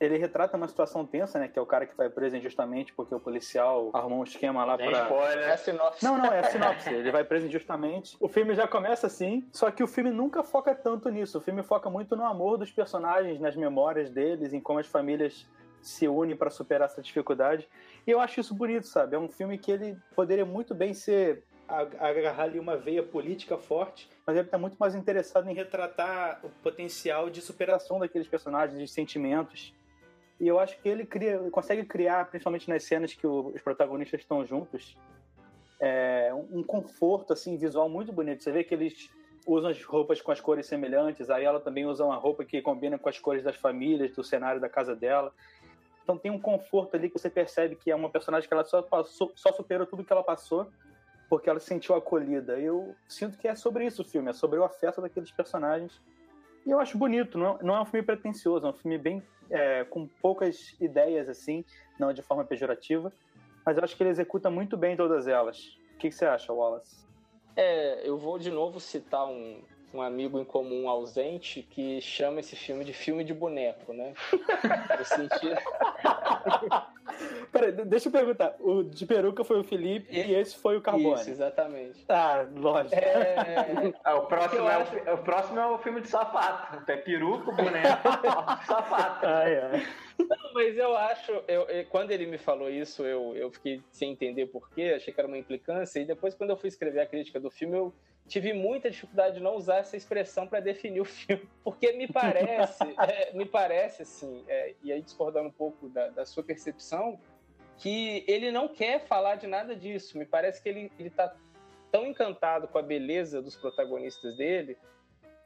ele 0.00 0.16
retrata 0.16 0.56
uma 0.56 0.68
situação 0.68 1.04
tensa, 1.04 1.38
né, 1.38 1.48
que 1.48 1.58
é 1.58 1.62
o 1.62 1.66
cara 1.66 1.86
que 1.86 1.96
vai 1.96 2.08
preso 2.08 2.36
injustamente 2.36 2.92
porque 2.94 3.14
o 3.14 3.20
policial 3.20 3.90
arrumou 3.92 4.20
um 4.20 4.24
esquema 4.24 4.64
lá 4.64 4.76
Sem 4.76 4.86
pra 4.88 4.98
É 4.98 5.00
a 5.00 5.04
spoiler. 5.04 5.58
sinopse. 5.58 6.04
Não, 6.04 6.16
não, 6.18 6.32
é 6.32 6.38
a 6.40 6.44
sinopse. 6.50 6.94
Ele 6.94 7.10
vai 7.10 7.24
preso 7.24 7.46
injustamente. 7.46 8.16
O 8.20 8.28
filme 8.28 8.54
já 8.54 8.68
começa 8.68 9.06
assim, 9.08 9.48
só 9.52 9.70
que 9.70 9.82
o 9.82 9.86
filme 9.88 10.10
nunca 10.10 10.42
foca 10.44 10.74
tanto 10.74 11.08
nisso. 11.08 11.38
O 11.38 11.40
filme 11.40 11.62
foca 11.62 11.90
muito 11.90 12.14
no 12.14 12.24
amor 12.24 12.56
dos 12.58 12.70
personagens, 12.70 13.40
nas 13.40 13.56
memórias 13.56 14.10
deles, 14.10 14.52
em 14.52 14.60
como 14.60 14.78
as 14.78 14.86
famílias 14.86 15.46
se 15.80 16.06
unem 16.08 16.36
para 16.36 16.50
superar 16.50 16.86
essa 16.88 17.00
dificuldade. 17.02 17.68
E 18.06 18.10
eu 18.10 18.20
acho 18.20 18.40
isso 18.40 18.54
bonito, 18.54 18.86
sabe? 18.86 19.16
É 19.16 19.18
um 19.18 19.28
filme 19.28 19.58
que 19.58 19.70
ele 19.70 19.96
poderia 20.14 20.44
muito 20.44 20.74
bem 20.74 20.92
ser 20.94 21.44
ag- 21.68 21.96
agarrar 22.00 22.44
ali 22.44 22.58
uma 22.58 22.76
veia 22.76 23.02
política 23.02 23.56
forte, 23.58 24.08
mas 24.26 24.36
ele 24.36 24.46
está 24.46 24.58
muito 24.58 24.76
mais 24.78 24.94
interessado 24.94 25.48
em 25.48 25.54
retratar 25.54 26.40
o 26.44 26.48
potencial 26.62 27.28
de 27.30 27.40
superação 27.40 27.98
daqueles 27.98 28.26
personagens, 28.28 28.78
de 28.78 28.88
sentimentos. 28.88 29.72
E 30.40 30.46
eu 30.46 30.58
acho 30.58 30.78
que 30.80 30.88
ele 30.88 31.04
cria, 31.04 31.38
consegue 31.50 31.84
criar, 31.84 32.28
principalmente 32.30 32.68
nas 32.68 32.84
cenas 32.84 33.12
que 33.12 33.26
os 33.26 33.60
protagonistas 33.60 34.20
estão 34.20 34.44
juntos, 34.44 34.96
é, 35.80 36.32
um 36.50 36.62
conforto 36.62 37.32
assim 37.32 37.56
visual 37.56 37.88
muito 37.88 38.12
bonito. 38.12 38.42
Você 38.42 38.52
vê 38.52 38.62
que 38.62 38.74
eles 38.74 39.10
usam 39.46 39.70
as 39.70 39.82
roupas 39.82 40.20
com 40.20 40.30
as 40.30 40.40
cores 40.40 40.66
semelhantes, 40.66 41.30
aí 41.30 41.44
ela 41.44 41.58
também 41.58 41.86
usa 41.86 42.04
uma 42.04 42.16
roupa 42.16 42.44
que 42.44 42.60
combina 42.60 42.98
com 42.98 43.08
as 43.08 43.18
cores 43.18 43.42
das 43.42 43.56
famílias, 43.56 44.14
do 44.14 44.22
cenário 44.22 44.60
da 44.60 44.68
casa 44.68 44.94
dela. 44.94 45.32
Então 46.02 46.16
tem 46.16 46.30
um 46.30 46.40
conforto 46.40 46.96
ali 46.96 47.08
que 47.08 47.18
você 47.18 47.28
percebe 47.28 47.76
que 47.76 47.90
é 47.90 47.94
uma 47.94 48.10
personagem 48.10 48.48
que 48.48 48.54
ela 48.54 48.64
só 48.64 48.82
passou, 48.82 49.32
só 49.34 49.52
superou 49.52 49.86
tudo 49.86 50.04
que 50.04 50.12
ela 50.12 50.22
passou 50.22 50.70
porque 51.28 51.50
ela 51.50 51.60
se 51.60 51.66
sentiu 51.66 51.94
acolhida. 51.94 52.58
Eu 52.58 52.94
sinto 53.06 53.36
que 53.36 53.46
é 53.46 53.54
sobre 53.54 53.84
isso 53.84 54.02
o 54.02 54.04
filme, 54.04 54.30
é 54.30 54.32
sobre 54.32 54.58
o 54.58 54.64
afeto 54.64 55.00
daqueles 55.00 55.30
personagens. 55.30 56.00
E 56.66 56.70
eu 56.70 56.80
acho 56.80 56.98
bonito, 56.98 57.38
não, 57.38 57.58
não 57.62 57.76
é 57.76 57.80
um 57.80 57.84
filme 57.84 58.04
pretencioso, 58.04 58.66
é 58.66 58.70
um 58.70 58.74
filme 58.74 58.98
bem 58.98 59.22
é, 59.50 59.84
com 59.84 60.06
poucas 60.06 60.76
ideias 60.80 61.28
assim, 61.28 61.64
não 61.98 62.12
de 62.12 62.22
forma 62.22 62.44
pejorativa, 62.44 63.12
mas 63.64 63.76
eu 63.76 63.84
acho 63.84 63.96
que 63.96 64.02
ele 64.02 64.10
executa 64.10 64.50
muito 64.50 64.76
bem 64.76 64.96
todas 64.96 65.26
elas. 65.26 65.78
O 65.94 65.98
que, 65.98 66.08
que 66.08 66.14
você 66.14 66.26
acha, 66.26 66.52
Wallace? 66.52 67.04
É, 67.56 68.08
eu 68.08 68.16
vou 68.16 68.38
de 68.38 68.50
novo 68.50 68.78
citar 68.78 69.26
um, 69.26 69.60
um 69.92 70.00
amigo 70.00 70.38
em 70.38 70.44
comum 70.44 70.88
ausente 70.88 71.62
que 71.62 72.00
chama 72.00 72.40
esse 72.40 72.54
filme 72.54 72.84
de 72.84 72.92
filme 72.92 73.24
de 73.24 73.34
boneco, 73.34 73.92
né? 73.92 74.14
No 74.98 75.04
sentido... 75.04 75.56
Peraí, 77.50 77.72
de- 77.72 77.84
deixa 77.86 78.08
eu 78.08 78.12
perguntar. 78.12 78.54
O 78.60 78.84
de 78.84 79.06
peruca 79.06 79.42
foi 79.42 79.58
o 79.58 79.64
Felipe 79.64 80.14
e 80.14 80.34
esse 80.34 80.56
foi 80.56 80.76
o 80.76 80.82
Carbone. 80.82 81.14
Isso, 81.20 81.30
exatamente. 81.30 82.04
Ah, 82.08 82.46
lógico. 82.54 82.94
É, 82.94 83.92
Ah, 84.04 84.16
o, 84.16 84.26
próximo 84.26 84.68
é 84.68 84.76
o, 84.76 84.80
acho- 84.82 84.96
o 85.14 85.18
próximo 85.18 85.58
é 85.58 85.66
o 85.66 85.78
filme 85.78 86.00
de 86.02 86.08
sapato. 86.08 86.90
É 86.90 86.96
peruca, 86.96 87.50
boneco, 87.52 88.02
sapato. 88.66 89.26
Ai, 89.26 89.58
ai. 89.58 89.86
Não, 90.18 90.52
mas 90.52 90.76
eu 90.76 90.96
acho, 90.96 91.32
eu, 91.48 91.62
eu- 91.68 91.86
quando 91.86 92.10
ele 92.10 92.26
me 92.26 92.38
falou 92.38 92.68
isso, 92.68 93.04
eu, 93.04 93.34
eu 93.36 93.50
fiquei 93.50 93.82
sem 93.90 94.12
entender 94.12 94.46
porquê, 94.46 94.92
achei 94.96 95.12
que 95.14 95.20
era 95.20 95.28
uma 95.28 95.38
implicância, 95.38 96.00
e 96.00 96.04
depois, 96.04 96.34
quando 96.34 96.50
eu 96.50 96.56
fui 96.56 96.68
escrever 96.68 97.00
a 97.00 97.06
crítica 97.06 97.40
do 97.40 97.50
filme, 97.50 97.76
eu 97.76 97.94
tive 98.28 98.52
muita 98.52 98.90
dificuldade 98.90 99.36
de 99.36 99.42
não 99.42 99.56
usar 99.56 99.78
essa 99.78 99.96
expressão 99.96 100.46
para 100.46 100.60
definir 100.60 101.00
o 101.00 101.04
filme, 101.04 101.48
porque 101.64 101.92
me 101.92 102.06
parece, 102.06 102.84
é, 103.00 103.32
me 103.32 103.46
parece 103.46 104.02
assim, 104.02 104.44
é, 104.46 104.74
e 104.82 104.92
aí 104.92 105.02
discordando 105.02 105.48
um 105.48 105.52
pouco 105.52 105.88
da, 105.88 106.08
da 106.08 106.26
sua 106.26 106.42
percepção, 106.42 107.18
que 107.78 108.24
ele 108.28 108.52
não 108.52 108.68
quer 108.68 109.00
falar 109.06 109.36
de 109.36 109.46
nada 109.46 109.74
disso. 109.74 110.18
Me 110.18 110.26
parece 110.26 110.62
que 110.62 110.68
ele, 110.68 110.92
ele 110.98 111.10
tá 111.10 111.34
tão 111.90 112.06
encantado 112.06 112.68
com 112.68 112.78
a 112.78 112.82
beleza 112.82 113.40
dos 113.40 113.56
protagonistas 113.56 114.36
dele 114.36 114.76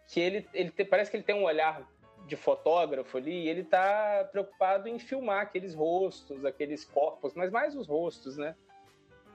que 0.09 0.19
ele, 0.19 0.49
ele 0.53 0.71
te- 0.71 0.85
parece 0.85 1.11
que 1.11 1.17
ele 1.17 1.25
tem 1.25 1.35
um 1.35 1.45
olhar 1.45 1.87
de 2.27 2.37
fotógrafo 2.37 3.17
ali 3.17 3.45
e 3.45 3.49
ele 3.49 3.65
tá 3.65 4.29
preocupado 4.31 4.89
em 4.89 4.99
filmar 4.99 5.43
aqueles 5.43 5.75
rostos, 5.75 6.45
aqueles 6.45 6.85
corpos, 6.85 7.35
mas 7.35 7.51
mais 7.51 7.77
os 7.77 7.87
rostos, 7.87 8.37
né? 8.37 8.55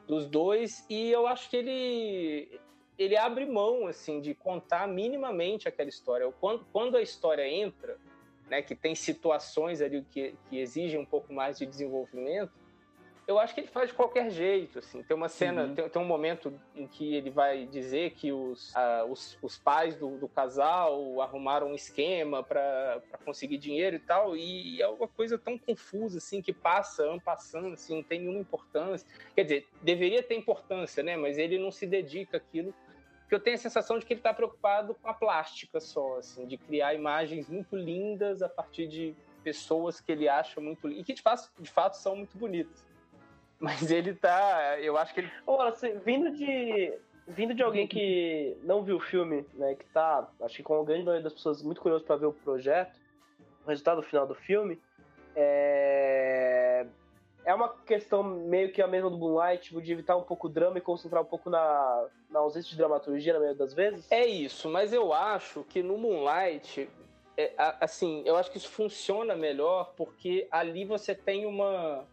Dos 0.07 0.25
dois. 0.27 0.85
E 0.89 1.11
eu 1.11 1.27
acho 1.27 1.49
que 1.49 1.57
ele 1.57 2.59
ele 2.97 3.15
abre 3.15 3.45
mão 3.45 3.87
assim 3.87 4.19
de 4.19 4.33
contar 4.33 4.87
minimamente 4.87 5.67
aquela 5.67 5.89
história. 5.89 6.31
Quando, 6.39 6.65
quando 6.71 6.97
a 6.97 7.01
história 7.01 7.47
entra, 7.47 7.97
né, 8.49 8.61
que 8.61 8.75
tem 8.75 8.95
situações 8.95 9.81
ali 9.81 10.03
que, 10.09 10.35
que 10.49 10.57
exigem 10.59 10.99
um 10.99 11.05
pouco 11.05 11.33
mais 11.33 11.57
de 11.57 11.65
desenvolvimento, 11.65 12.51
eu 13.27 13.37
acho 13.37 13.53
que 13.53 13.59
ele 13.59 13.67
faz 13.67 13.89
de 13.89 13.93
qualquer 13.93 14.31
jeito, 14.31 14.79
assim. 14.79 15.03
Tem 15.03 15.15
uma 15.15 15.27
cena, 15.27 15.65
Uhum. 15.65 15.75
tem, 15.75 15.89
tem 15.89 16.01
um 16.01 16.05
momento 16.05 16.57
em 16.73 16.87
que 16.87 17.13
ele 17.13 17.29
vai 17.29 17.65
dizer 17.65 18.11
que 18.11 18.31
os, 18.31 18.73
ah, 18.73 19.05
os, 19.05 19.37
os 19.41 19.57
pais 19.57 19.97
do, 19.97 20.17
do 20.17 20.29
casal 20.29 21.21
arrumaram 21.21 21.67
um 21.67 21.75
esquema 21.75 22.41
para 22.41 23.01
conseguir 23.25 23.57
dinheiro 23.57 23.97
e 23.97 23.99
tal, 23.99 24.37
e 24.37 24.81
é 24.81 24.87
uma 24.87 25.09
coisa 25.09 25.37
tão 25.37 25.57
confusa, 25.57 26.19
assim, 26.19 26.41
que 26.41 26.53
passa, 26.53 27.03
passando, 27.23 27.73
assim, 27.73 27.95
não 27.95 28.03
tem 28.03 28.21
nenhuma 28.21 28.39
importância. 28.39 29.05
Quer 29.35 29.43
dizer, 29.43 29.67
deveria 29.81 30.23
ter 30.23 30.35
importância, 30.35 31.03
né? 31.03 31.17
Mas 31.17 31.37
ele 31.37 31.59
não 31.59 31.69
se 31.69 31.85
dedica 31.85 32.37
àquilo, 32.37 32.73
porque 33.27 33.35
eu 33.35 33.39
tenho 33.41 33.57
a 33.57 33.59
sensação 33.59 33.99
de 33.99 34.05
que 34.05 34.13
ele 34.13 34.21
está 34.21 34.33
preocupado 34.33 34.95
com 34.95 35.09
a 35.09 35.13
plástica 35.13 35.81
só, 35.81 36.15
assim, 36.15 36.47
de 36.47 36.57
criar 36.57 36.93
imagens 36.93 37.49
muito 37.49 37.75
lindas 37.75 38.41
a 38.41 38.47
partir 38.47 38.87
de 38.87 39.13
pessoas 39.43 39.99
que 39.99 40.09
ele 40.13 40.29
acha 40.29 40.61
muito 40.61 40.89
e 40.89 41.03
que 41.03 41.13
de 41.13 41.21
fato, 41.21 41.51
de 41.59 41.69
fato 41.69 41.97
são 41.97 42.15
muito 42.15 42.37
bonitas. 42.37 42.87
Mas 43.59 43.91
ele 43.91 44.13
tá, 44.13 44.79
eu 44.79 44.97
acho 44.97 45.13
que 45.13 45.19
ele 45.19 45.31
Olha, 45.45 45.71
assim, 45.71 45.99
vindo 46.05 46.31
de 46.31 46.97
vindo 47.27 47.53
de 47.53 47.61
alguém 47.61 47.85
que 47.85 48.55
não 48.63 48.81
viu 48.81 48.95
o 48.95 49.01
filme, 49.01 49.45
né, 49.55 49.75
que 49.75 49.85
tá, 49.87 50.25
acho 50.41 50.55
que 50.55 50.63
com 50.63 50.79
a 50.79 50.85
grande 50.85 51.03
maioria 51.03 51.23
das 51.25 51.33
pessoas 51.33 51.61
muito 51.61 51.81
curioso 51.81 52.05
para 52.05 52.15
ver 52.15 52.27
o 52.27 52.31
projeto, 52.31 52.97
o 53.65 53.67
resultado 53.67 54.01
final 54.03 54.25
do 54.25 54.35
filme, 54.35 54.79
é 55.35 56.87
é 57.47 57.55
uma 57.55 57.69
questão 57.69 58.21
meio 58.21 58.73
que 58.73 58.81
a 58.81 58.87
mesma 58.87 59.09
do 59.09 59.17
Moonlight, 59.17 59.63
tipo, 59.63 59.81
de 59.81 59.89
evitar 59.89 60.17
um 60.17 60.21
pouco 60.21 60.47
o 60.47 60.49
drama 60.49 60.79
e 60.79 60.81
concentrar 60.81 61.23
um 61.23 61.25
pouco 61.25 61.49
na, 61.49 62.05
na 62.29 62.39
ausência 62.39 62.69
de 62.69 62.75
dramaturgia 62.75 63.31
na 63.31 63.39
maioria 63.39 63.57
das 63.57 63.73
vezes? 63.73 64.05
É 64.11 64.27
isso, 64.27 64.69
mas 64.69 64.91
eu 64.91 65.13
acho 65.13 65.63
que 65.63 65.81
no 65.81 65.97
Moonlight, 65.97 66.89
é, 67.37 67.53
assim, 67.79 68.21
eu 68.25 68.35
acho 68.35 68.51
que 68.51 68.57
isso 68.57 68.67
funciona 68.67 69.33
melhor 69.33 69.93
porque 69.95 70.45
ali 70.51 70.83
você 70.83 71.15
tem 71.15 71.45
uma, 71.45 72.05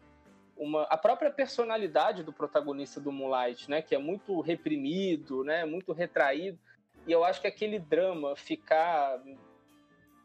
uma 0.57 0.85
a 0.85 0.97
própria 0.97 1.33
personalidade 1.33 2.23
do 2.23 2.33
protagonista 2.33 3.01
do 3.01 3.11
Moonlight, 3.11 3.69
né, 3.69 3.83
que 3.83 3.93
é 3.93 3.99
muito 3.99 4.41
reprimido, 4.41 5.43
né, 5.43 5.65
muito 5.65 5.93
retraído, 5.93 6.61
e 7.09 7.11
eu 7.11 7.25
acho 7.25 7.41
que 7.41 7.49
aquele 7.49 7.81
drama 7.81 8.37
ficar 8.37 9.21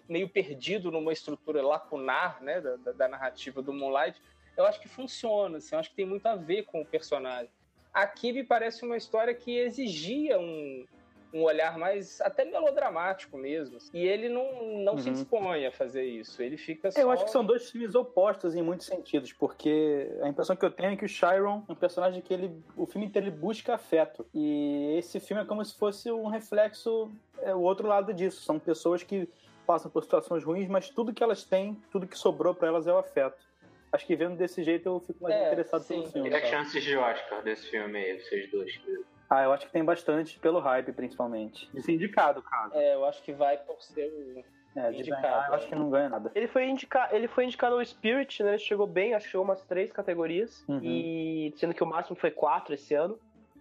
meio 0.08 0.30
perdido 0.30 0.91
numa 0.91 1.12
estrutura 1.12 1.65
lacunar, 1.65 2.43
né, 2.43 2.62
da, 2.62 2.91
da 2.91 3.08
narrativa 3.08 3.60
do 3.60 3.74
Moonlight, 3.74 4.22
eu 4.60 4.65
acho 4.65 4.80
que 4.80 4.89
funciona, 4.89 5.58
assim, 5.58 5.74
eu 5.74 5.80
acho 5.80 5.89
que 5.89 5.95
tem 5.95 6.06
muito 6.06 6.26
a 6.28 6.36
ver 6.36 6.63
com 6.63 6.82
o 6.82 6.86
personagem. 6.86 7.50
Aqui 7.93 8.32
me 8.34 8.43
parece 8.43 8.84
uma 8.86 8.98
história 8.98 9.34
que 9.34 9.58
exigia 9.58 10.38
um, 10.38 10.86
um 11.34 11.43
olhar 11.43 11.78
mais 11.78 12.19
até 12.22 12.43
melodramático 12.43 13.38
mesmo. 13.38 13.78
Assim. 13.78 13.98
E 13.98 14.08
ele 14.08 14.30
não, 14.30 14.84
não 14.84 14.93
uhum. 14.93 15.00
se 15.00 15.10
dispõe 15.12 15.65
a 15.65 15.72
fazer 15.72 16.04
isso. 16.04 16.41
Ele 16.41 16.58
fica 16.58 16.91
só... 16.91 17.00
Eu 17.00 17.10
acho 17.10 17.26
que 17.26 17.32
são 17.32 17.43
dois 17.43 17.72
filmes 17.72 17.95
opostos 17.95 18.54
em 18.54 18.62
muitos 18.62 18.86
sentidos, 18.86 19.34
porque 19.34 20.08
a 20.22 20.28
impressão 20.28 20.56
que 20.56 20.65
eu 20.65 20.72
tenho 20.72 20.93
é 20.93 20.95
que 20.98 21.06
o 21.06 21.10
Chiron 21.10 21.63
é 21.67 21.72
um 21.72 21.76
personagem 21.76 22.22
que 22.22 22.34
ele, 22.34 22.52
o 22.76 22.86
filme 22.86 23.08
inteiro 23.08 23.28
ele 23.28 23.36
busca 23.36 23.74
afeto. 23.74 24.26
E 24.34 24.95
esse 24.98 25.19
filme 25.19 25.41
é 25.41 25.45
como 25.45 25.63
se 25.63 25.76
fosse 25.76 26.12
um 26.12 26.28
reflexo, 26.28 27.10
é 27.41 27.56
o 27.56 27.62
outro 27.62 27.88
lado 27.88 28.13
disso. 28.13 28.41
São 28.41 28.60
pessoas 28.60 29.04
que 29.04 29.28
passam 29.65 29.89
por 29.89 30.04
situações 30.04 30.43
ruins, 30.43 30.67
mas 30.67 30.89
tudo 30.89 31.13
que 31.13 31.24
elas 31.24 31.43
têm, 31.43 31.78
tudo 31.91 32.06
que 32.06 32.17
sobrou 32.17 32.54
para 32.54 32.67
elas 32.67 32.88
é 32.88 32.93
o 32.93 32.98
afeto 32.98 33.49
acho 33.91 34.06
que 34.06 34.15
vendo 34.15 34.36
desse 34.36 34.63
jeito 34.63 34.88
eu 34.88 34.99
fico 34.99 35.23
mais 35.23 35.36
é, 35.36 35.47
interessado 35.47 35.82
sim. 35.82 36.02
pelo 36.02 36.12
filme. 36.12 36.30
E 36.30 36.34
as 36.34 36.47
chances 36.47 36.84
de 36.84 36.95
Oscar 36.95 37.43
desse 37.43 37.69
filme 37.69 37.97
aí, 37.97 38.19
vocês 38.19 38.49
dois? 38.52 38.82
Ah, 39.30 39.43
eu 39.43 39.54
acho 39.54 39.67
que 39.67 39.71
tem 39.71 39.84
bastante 39.84 40.39
pelo 40.39 40.60
hype, 40.60 40.91
principalmente. 40.91 41.69
De 41.71 41.82
ser 41.82 41.93
indicado, 41.93 42.41
cara. 42.41 42.71
É, 42.73 42.95
eu 42.95 43.06
acho 43.06 43.21
que 43.21 43.32
vai 43.32 43.58
por 43.58 43.82
ser 43.82 44.08
o. 44.08 44.43
É, 44.75 44.91
indicado. 44.91 45.21
Ganhar, 45.21 45.47
eu 45.49 45.54
acho 45.56 45.67
que 45.67 45.75
não 45.75 45.89
ganha 45.89 46.10
nada. 46.10 46.32
Ele 46.34 46.47
foi, 46.47 46.65
indica... 46.65 47.10
ele 47.12 47.28
foi 47.28 47.45
indicado 47.45 47.75
ao 47.75 47.86
Spirit, 47.86 48.41
né? 48.43 48.52
Ele 48.52 48.60
chegou 48.60 48.88
bem, 48.88 49.13
achou 49.13 49.43
umas 49.43 49.62
três 49.63 49.91
categorias. 49.91 50.63
Uhum. 50.67 50.80
E 50.84 51.54
sendo 51.58 51.73
que 51.73 51.84
o 51.84 51.88
máximo 51.88 52.15
foi 52.15 52.32
quatro 52.32 52.73
esse 52.73 52.93
ano, 52.93 53.19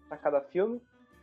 pra 0.09 0.17
cada 0.17 0.41
filme. 0.41 0.81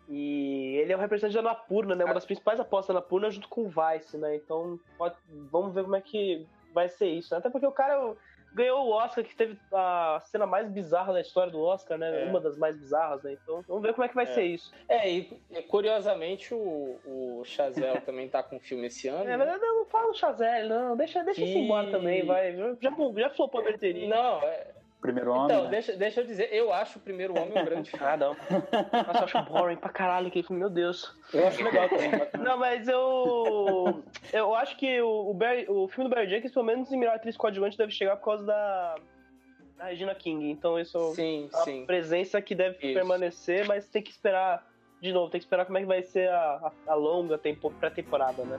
E 0.08 0.78
ele 0.78 0.94
é 0.94 0.96
o 0.96 1.00
representante 1.00 1.36
da 1.36 1.42
Napurna, 1.42 1.96
né? 1.96 2.06
Uma 2.06 2.14
das 2.14 2.26
principais 2.26 2.60
apostas 2.60 2.94
da 2.94 3.02
Napurna 3.02 3.32
junto 3.32 3.48
com 3.48 3.62
o 3.62 3.70
Vice, 3.70 4.18
né? 4.18 4.36
Então, 4.36 4.80
pode... 4.98 5.16
vamos 5.52 5.74
ver 5.74 5.84
como 5.84 5.96
é 5.96 6.02
que 6.02 6.46
vai 6.72 6.88
ser 6.90 7.08
isso. 7.08 7.34
Né? 7.34 7.40
Até 7.40 7.50
porque 7.50 7.66
o 7.66 7.72
cara 7.72 8.16
ganhou 8.56 8.88
o 8.88 8.92
Oscar, 8.92 9.24
que 9.24 9.36
teve 9.36 9.58
a 9.74 10.22
cena 10.26 10.46
mais 10.46 10.70
bizarra 10.70 11.12
da 11.12 11.22
história 11.22 11.52
do 11.52 11.62
Oscar, 11.62 11.98
né? 11.98 12.24
É. 12.24 12.26
Uma 12.26 12.40
das 12.40 12.58
mais 12.58 12.78
bizarras, 12.78 13.22
né? 13.22 13.34
Então, 13.34 13.62
vamos 13.68 13.84
ver 13.84 13.94
como 13.94 14.06
é 14.06 14.08
que 14.08 14.16
vai 14.16 14.24
é. 14.24 14.28
ser 14.28 14.44
isso. 14.44 14.74
É, 14.88 15.12
e, 15.12 15.42
e 15.52 15.62
curiosamente 15.64 16.54
o, 16.54 16.98
o 17.06 17.44
Chazelle 17.44 18.00
também 18.06 18.30
tá 18.30 18.42
com 18.42 18.58
filme 18.60 18.88
esse 18.88 19.10
ano. 19.10 19.30
É, 19.30 19.36
mas 19.36 19.48
não, 19.62 19.76
não 19.76 19.86
fala 19.86 20.10
o 20.10 20.14
Chazelle, 20.14 20.70
não. 20.70 20.96
Deixa, 20.96 21.22
deixa 21.24 21.42
e... 21.42 21.58
embora 21.58 21.92
também, 21.92 22.26
vai. 22.26 22.56
Já, 22.56 22.92
já 23.18 23.30
flopou 23.30 23.60
a 23.60 23.64
bilheteria. 23.66 24.08
Não, 24.08 24.42
é, 24.42 24.68
Primeiro 25.02 25.32
Homem. 25.32 25.46
Então, 25.46 25.64
né? 25.66 25.70
deixa, 25.70 25.96
deixa 25.96 26.22
eu 26.22 26.26
dizer, 26.26 26.50
eu 26.52 26.74
acho 26.74 26.98
o 26.98 27.02
Primeiro 27.02 27.34
Homem 27.38 27.52
um 27.52 27.66
grande 27.66 27.92
filme. 27.92 28.06
Ah, 28.06 28.18
não. 28.18 28.30
Nossa, 28.30 29.20
eu 29.20 29.24
acho 29.24 29.44
boring 29.44 29.76
pra 29.76 29.90
caralho 29.90 30.28
aquele 30.28 30.46
filme, 30.46 30.60
meu 30.60 30.70
Deus. 30.70 31.16
Eu 31.34 31.48
acho 31.48 31.64
legal 31.64 31.88
também. 31.90 32.12
Não, 32.44 32.58
mas 32.58 32.88
eu. 32.88 34.04
Eu 34.34 34.56
acho 34.56 34.76
que 34.78 35.02
o, 35.02 35.30
o, 35.30 35.34
Barry, 35.34 35.66
o 35.70 35.88
filme 35.88 36.10
do 36.10 36.16
Barry 36.16 36.30
Jenkins, 36.30 36.52
pelo 36.52 36.66
menos 36.66 36.92
em 36.92 36.98
melhor 36.98 37.16
atriz 37.16 37.38
coadjuvante, 37.38 37.78
deve 37.78 37.92
chegar 37.92 38.18
por 38.18 38.26
causa 38.26 38.46
da. 38.46 38.96
Da 39.78 39.86
Regina 39.88 40.16
King, 40.16 40.50
então 40.50 40.80
isso 40.80 41.14
sim, 41.16 41.50
é 41.52 41.56
uma 41.58 41.66
sim. 41.66 41.86
presença 41.86 42.42
que 42.42 42.56
deve 42.56 42.78
isso. 42.78 42.94
permanecer, 42.94 43.68
mas 43.68 43.86
tem 43.90 44.02
que 44.02 44.10
esperar 44.10 44.66
de 45.02 45.12
novo, 45.12 45.30
tem 45.30 45.38
que 45.38 45.46
esperar 45.46 45.66
como 45.66 45.78
é 45.78 45.82
que 45.82 45.88
vai 45.88 46.02
ser 46.02 46.30
a, 46.30 46.72
a, 46.88 46.94
a 46.94 46.96
longa 46.96 47.38
tempo, 47.38 47.70
pré-temporada, 47.72 48.46
né? 48.46 48.58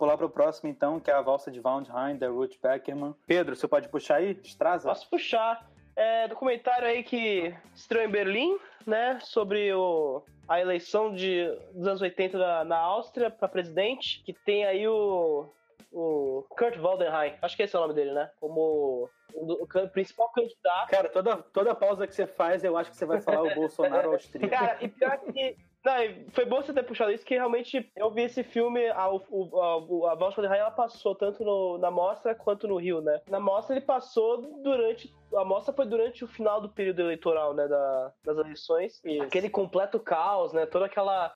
Pular 0.00 0.16
pro 0.16 0.30
próximo 0.30 0.70
então, 0.70 0.98
que 0.98 1.10
é 1.10 1.12
a 1.14 1.20
valsa 1.20 1.50
de 1.50 1.60
Waldheim, 1.60 2.16
da 2.16 2.26
Ruth 2.26 2.54
Beckerman. 2.62 3.14
Pedro, 3.26 3.54
você 3.54 3.68
pode 3.68 3.86
puxar 3.90 4.14
aí? 4.14 4.30
Straza? 4.42 4.88
Posso 4.88 5.06
puxar. 5.10 5.70
É, 5.94 6.26
documentário 6.26 6.88
aí 6.88 7.02
que 7.02 7.54
estreou 7.74 8.06
em 8.06 8.10
Berlim, 8.10 8.58
né, 8.86 9.18
sobre 9.20 9.70
o, 9.74 10.22
a 10.48 10.58
eleição 10.58 11.12
de, 11.12 11.54
dos 11.74 11.86
anos 11.86 12.00
80 12.00 12.38
da, 12.38 12.64
na 12.64 12.78
Áustria 12.78 13.30
para 13.30 13.46
presidente, 13.46 14.22
que 14.24 14.32
tem 14.32 14.64
aí 14.64 14.88
o, 14.88 15.52
o 15.92 16.46
Kurt 16.48 16.78
Waldenheim, 16.78 17.34
acho 17.42 17.54
que 17.54 17.64
esse 17.64 17.76
é 17.76 17.78
o 17.78 17.82
nome 17.82 17.92
dele, 17.92 18.12
né, 18.12 18.30
como 18.40 19.10
o, 19.34 19.52
o 19.52 19.88
principal 19.90 20.30
candidato. 20.30 20.88
Cara, 20.88 21.10
toda, 21.10 21.36
toda 21.52 21.74
pausa 21.74 22.06
que 22.06 22.14
você 22.14 22.26
faz, 22.26 22.64
eu 22.64 22.74
acho 22.74 22.90
que 22.90 22.96
você 22.96 23.04
vai 23.04 23.20
falar 23.20 23.42
o 23.42 23.52
Bolsonaro 23.54 24.12
austríaco. 24.12 24.48
Cara, 24.48 24.78
e 24.80 24.88
pior 24.88 25.18
que 25.18 25.58
não, 25.82 25.94
foi 26.32 26.44
bom 26.44 26.60
você 26.60 26.74
ter 26.74 26.82
puxado 26.82 27.10
isso, 27.10 27.24
que 27.24 27.34
realmente 27.34 27.90
eu 27.96 28.10
vi 28.10 28.22
esse 28.22 28.42
filme, 28.42 28.86
a, 28.88 29.04
a, 29.04 30.12
a 30.12 30.14
Voz 30.14 30.34
de 30.34 30.46
Raia, 30.46 30.60
ela 30.60 30.70
passou 30.70 31.14
tanto 31.14 31.42
no, 31.42 31.78
na 31.78 31.90
mostra 31.90 32.34
quanto 32.34 32.68
no 32.68 32.76
Rio, 32.76 33.00
né? 33.00 33.20
Na 33.28 33.40
mostra 33.40 33.74
ele 33.74 33.84
passou 33.84 34.60
durante. 34.62 35.10
A 35.34 35.44
mostra 35.44 35.72
foi 35.72 35.86
durante 35.86 36.22
o 36.22 36.28
final 36.28 36.60
do 36.60 36.68
período 36.68 37.00
eleitoral, 37.00 37.54
né? 37.54 37.66
Da, 37.66 38.12
das 38.22 38.36
eleições. 38.36 39.00
Aquele 39.22 39.48
completo 39.48 39.98
caos, 39.98 40.52
né? 40.52 40.66
Toda 40.66 40.84
aquela, 40.84 41.32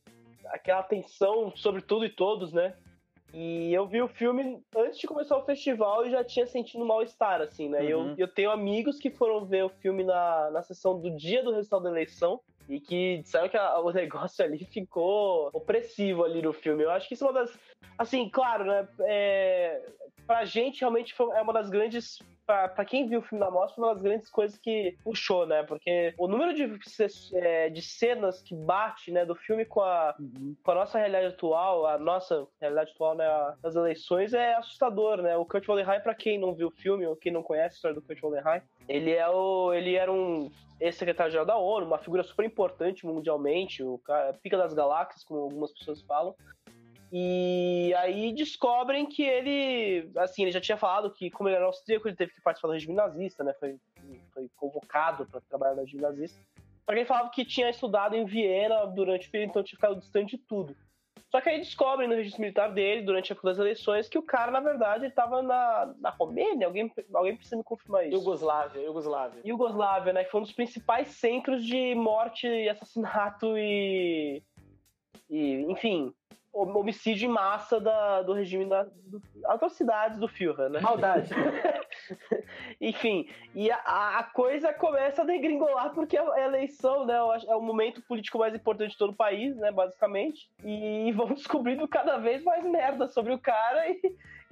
aquela 0.47 0.83
tensão 0.83 1.51
sobre 1.57 1.81
tudo 1.81 2.05
e 2.05 2.11
todos, 2.11 2.53
né? 2.53 2.75
E 3.37 3.75
eu 3.75 3.85
vi 3.85 4.01
o 4.01 4.07
filme 4.07 4.63
antes 4.77 5.01
de 5.01 5.09
começar 5.09 5.37
o 5.37 5.45
festival 5.45 6.07
e 6.07 6.11
já 6.11 6.23
tinha 6.23 6.47
sentido 6.47 6.87
mal-estar, 6.87 7.41
assim, 7.41 7.69
né? 7.69 7.81
Uhum. 7.81 8.11
Eu, 8.11 8.15
eu 8.17 8.29
tenho 8.29 8.53
amigos 8.53 8.97
que 8.97 9.11
foram 9.11 9.45
ver 9.45 9.65
o 9.65 9.69
filme 9.69 10.05
na, 10.05 10.53
na 10.53 10.63
sessão 10.63 11.01
do 11.01 11.11
dia 11.11 11.43
do 11.43 11.53
resultado 11.53 11.83
da 11.83 11.91
eleição 11.91 12.41
e 12.69 12.79
que 12.79 13.19
disseram 13.19 13.49
que 13.49 13.57
a, 13.57 13.81
o 13.81 13.91
negócio 13.91 14.45
ali 14.45 14.65
ficou 14.65 15.51
opressivo 15.53 16.23
ali 16.23 16.41
no 16.41 16.53
filme. 16.53 16.85
Eu 16.85 16.93
acho 16.93 17.09
que 17.09 17.15
isso 17.15 17.25
é 17.25 17.27
uma 17.27 17.41
das. 17.41 17.59
Assim, 17.99 18.29
claro, 18.29 18.65
né? 18.65 18.89
É, 19.01 19.83
pra 20.27 20.45
gente, 20.45 20.81
realmente, 20.81 21.15
foi, 21.15 21.37
é 21.37 21.43
uma 21.43 21.53
das 21.53 21.71
grandes 21.71 22.19
para 22.47 22.85
quem 22.85 23.09
viu 23.09 23.21
o 23.21 23.23
filme 23.23 23.43
da 23.43 23.51
mostra, 23.51 23.75
foi 23.75 23.85
uma 23.85 23.95
das 23.95 24.03
grandes 24.03 24.31
coisas 24.31 24.59
que 24.59 24.97
puxou, 25.03 25.47
né? 25.47 25.63
Porque 25.63 26.15
o 26.19 26.29
número 26.29 26.55
de, 26.55 26.71
é, 27.35 27.71
de 27.71 27.83
cenas 27.83 28.43
que 28.43 28.55
bate, 28.55 29.11
né, 29.11 29.25
do 29.25 29.35
filme 29.35 29.65
com 29.65 29.81
a, 29.81 30.15
uhum. 30.19 30.55
com 30.63 30.71
a 30.71 30.75
nossa 30.75 30.99
realidade 30.99 31.27
atual, 31.27 31.87
a 31.87 31.99
nossa 31.99 32.47
realidade 32.61 32.93
atual, 32.93 33.15
né, 33.15 33.25
das 33.63 33.75
eleições, 33.75 34.35
é 34.35 34.55
assustador, 34.55 35.23
né? 35.23 35.37
O 35.37 35.47
Kurt 35.47 35.67
Wallenheim, 35.67 36.01
para 36.01 36.15
quem 36.15 36.39
não 36.39 36.55
viu 36.55 36.69
o 36.69 36.71
filme 36.83 37.07
ou 37.07 37.17
quem 37.17 37.33
não 37.33 37.43
conhece 37.43 37.75
a 37.75 37.77
história 37.77 37.95
do 37.95 38.03
Kurt 38.03 38.23
Wallenheim, 38.23 38.63
ele 38.89 39.13
é 39.13 39.29
o, 39.29 39.73
ele 39.73 39.95
era 39.95 40.13
um 40.13 40.51
ex-secretário-geral 40.81 41.47
da 41.47 41.57
ONU, 41.57 41.87
uma 41.87 41.99
figura 41.99 42.23
super 42.23 42.45
importante 42.45 43.07
mundialmente, 43.07 43.83
o 43.83 43.99
cara, 43.99 44.35
pica 44.35 44.59
das 44.59 44.75
galáxias, 44.75 45.25
como 45.25 45.41
algumas 45.41 45.73
pessoas 45.73 46.03
falam. 46.03 46.35
E 47.17 47.95
aí 47.95 48.33
descobrem 48.33 49.07
que 49.07 49.23
ele, 49.23 50.11
assim, 50.17 50.43
ele 50.43 50.51
já 50.51 50.61
tinha 50.61 50.77
falado 50.77 51.13
que, 51.13 51.31
como 51.31 51.49
ele 51.49 51.55
era 51.55 51.65
austríaco, 51.65 52.09
ele 52.09 52.17
teve 52.17 52.33
que 52.33 52.41
participar 52.41 52.67
do 52.67 52.75
regime 52.75 52.93
nazista, 52.93 53.45
né? 53.45 53.53
Foi, 53.53 53.79
foi 54.33 54.51
convocado 54.57 55.25
para 55.25 55.41
trabalhar 55.43 55.77
no 55.77 55.83
regime 55.83 56.03
nazista. 56.03 56.43
Só 56.85 56.93
que 56.93 56.99
ele 56.99 57.05
falava 57.05 57.31
que 57.31 57.45
tinha 57.45 57.71
estudado 57.71 58.17
em 58.17 58.25
Viena 58.25 58.85
durante 58.87 59.29
o 59.29 59.31
período, 59.31 59.51
então 59.51 59.63
tinha 59.63 59.77
ficado 59.77 60.01
distante 60.01 60.37
de 60.37 60.43
tudo. 60.43 60.75
Só 61.31 61.41
que 61.41 61.51
aí 61.51 61.59
descobrem 61.59 62.09
no 62.09 62.17
registro 62.17 62.41
militar 62.41 62.73
dele, 62.73 63.03
durante 63.03 63.33
a 63.33 63.37
das 63.45 63.59
eleições, 63.59 64.09
que 64.09 64.19
o 64.19 64.23
cara, 64.23 64.51
na 64.51 64.61
verdade, 64.61 65.07
estava 65.07 65.41
na, 65.41 65.95
na 66.01 66.11
Romênia. 66.11 66.67
Alguém, 66.67 66.93
alguém 67.15 67.37
precisa 67.37 67.57
me 67.57 67.63
confirmar 67.63 68.09
isso. 68.09 68.17
Iugoslávia, 68.17 68.81
Iugoslávia. 68.81 69.41
Iugoslávia, 69.45 70.13
né? 70.13 70.25
Que 70.25 70.33
foi 70.33 70.41
um 70.41 70.45
dos 70.45 70.53
principais 70.53 71.09
centros 71.11 71.65
de 71.65 71.95
morte 71.95 72.49
e 72.49 72.69
assassinato 72.69 73.57
e 73.57 74.43
E, 75.35 75.67
enfim, 75.69 76.15
homicídio 76.53 77.29
em 77.29 77.33
massa 77.33 77.81
da, 77.81 78.23
do 78.23 78.33
regime 78.33 78.67
da 78.67 78.85
do, 78.85 79.21
atrocidades 79.47 80.17
do 80.17 80.29
Führer, 80.29 80.71
né? 80.71 80.81
Maldade. 80.81 81.31
Enfim, 82.81 83.29
e 83.53 83.69
a, 83.69 84.19
a, 84.19 84.23
coisa 84.23 84.73
começa 84.73 85.23
a 85.23 85.25
degringolar 85.25 85.93
porque 85.93 86.17
a 86.17 86.41
eleição, 86.41 87.05
né, 87.05 87.15
é 87.49 87.57
o 87.57 87.61
momento 87.61 88.01
político 88.03 88.39
mais 88.39 88.55
importante 88.55 88.93
de 88.93 88.99
todo 88.99 89.11
o 89.11 89.17
país, 89.17 89.57
né, 89.57 89.73
basicamente. 89.73 90.49
E 90.65 91.11
vão 91.13 91.27
descobrindo 91.35 91.89
cada 91.89 92.17
vez 92.19 92.45
mais 92.45 92.65
merda 92.65 93.09
sobre 93.09 93.33
o 93.33 93.39
cara 93.39 93.89
e, 93.89 94.01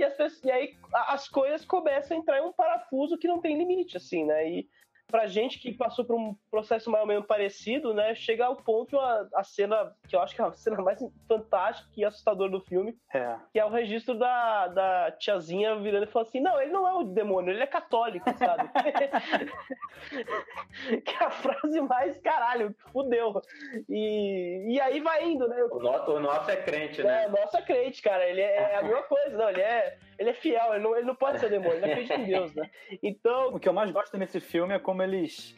e, 0.00 0.02
as 0.02 0.14
pessoas, 0.14 0.42
e 0.42 0.50
aí 0.50 0.74
as 0.92 1.28
coisas 1.28 1.64
começam 1.64 2.16
a 2.16 2.20
entrar 2.20 2.38
em 2.40 2.44
um 2.44 2.52
parafuso 2.52 3.16
que 3.16 3.28
não 3.28 3.40
tem 3.40 3.56
limite, 3.56 3.96
assim, 3.96 4.24
né? 4.24 4.50
E 4.50 4.68
pra 5.12 5.26
gente 5.26 5.58
que 5.58 5.74
passou 5.74 6.06
por 6.06 6.16
um 6.16 6.34
processo 6.50 6.90
mais 6.90 7.02
ou 7.02 7.06
menos 7.06 7.26
parecido, 7.26 7.92
né, 7.92 8.14
chega 8.14 8.46
ao 8.46 8.56
ponto 8.56 8.98
a, 8.98 9.28
a 9.34 9.44
cena, 9.44 9.94
que 10.08 10.16
eu 10.16 10.22
acho 10.22 10.34
que 10.34 10.40
é 10.40 10.44
a 10.46 10.52
cena 10.56 10.80
mais 10.80 10.98
fantástica 11.28 11.90
e 11.94 12.04
assustadora 12.04 12.50
do 12.50 12.62
filme, 12.62 12.96
é. 13.14 13.36
que 13.52 13.60
é 13.60 13.64
o 13.64 13.68
registro 13.68 14.18
da, 14.18 14.68
da 14.68 15.12
tiazinha 15.12 15.76
virando 15.76 16.04
e 16.04 16.06
falando 16.06 16.28
assim, 16.28 16.40
não, 16.40 16.58
ele 16.58 16.72
não 16.72 16.88
é 16.88 16.94
o 16.94 17.04
demônio, 17.04 17.52
ele 17.52 17.62
é 17.62 17.66
católico, 17.66 18.24
sabe? 18.38 18.70
que 21.04 21.10
é 21.10 21.24
a 21.24 21.30
frase 21.30 21.80
mais, 21.82 22.18
caralho, 22.20 22.74
fudeu. 22.90 23.42
E, 23.90 24.74
e 24.74 24.80
aí 24.80 24.98
vai 25.00 25.28
indo, 25.28 25.46
né? 25.46 25.62
O, 25.64 25.78
no, 25.78 25.90
o 25.90 26.20
nosso 26.20 26.50
é 26.50 26.56
crente, 26.56 27.02
né? 27.02 27.24
É, 27.24 27.28
o 27.28 27.32
nosso 27.32 27.58
é 27.58 27.62
crente, 27.62 28.00
cara, 28.00 28.26
ele 28.26 28.40
é, 28.40 28.72
é 28.72 28.76
a 28.76 28.82
mesma 28.82 29.02
coisa, 29.02 29.36
não, 29.36 29.50
ele 29.50 29.60
é 29.60 29.98
ele 30.22 30.30
é 30.30 30.34
fiel, 30.34 30.74
ele 30.74 30.82
não, 30.82 30.96
ele 30.96 31.06
não 31.06 31.14
pode 31.14 31.38
ser 31.38 31.50
demônio, 31.50 31.76
ele 31.76 31.84
acredita 31.84 32.14
em 32.14 32.24
Deus, 32.24 32.54
né? 32.54 32.70
Então. 33.02 33.54
O 33.54 33.60
que 33.60 33.68
eu 33.68 33.72
mais 33.72 33.90
gosto 33.90 34.16
nesse 34.16 34.40
filme 34.40 34.74
é 34.74 34.78
como 34.78 35.02
eles. 35.02 35.54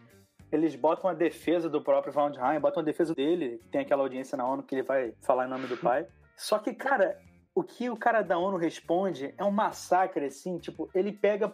Eles 0.50 0.76
botam 0.76 1.10
a 1.10 1.14
defesa 1.14 1.68
do 1.68 1.82
próprio 1.82 2.12
Valentine, 2.12 2.60
botam 2.60 2.80
a 2.82 2.84
defesa 2.84 3.14
dele, 3.14 3.58
que 3.62 3.68
tem 3.68 3.80
aquela 3.80 4.02
audiência 4.02 4.36
na 4.36 4.46
ONU 4.46 4.62
que 4.62 4.74
ele 4.74 4.82
vai 4.82 5.12
falar 5.20 5.46
em 5.46 5.50
nome 5.50 5.66
do 5.66 5.76
pai. 5.76 6.06
Só 6.36 6.58
que, 6.58 6.72
cara, 6.72 7.18
o 7.54 7.62
que 7.62 7.88
o 7.88 7.96
cara 7.96 8.22
da 8.22 8.36
ONU 8.36 8.56
responde 8.56 9.32
é 9.38 9.44
um 9.44 9.50
massacre, 9.50 10.26
assim, 10.26 10.58
tipo, 10.58 10.90
ele 10.94 11.12
pega. 11.12 11.52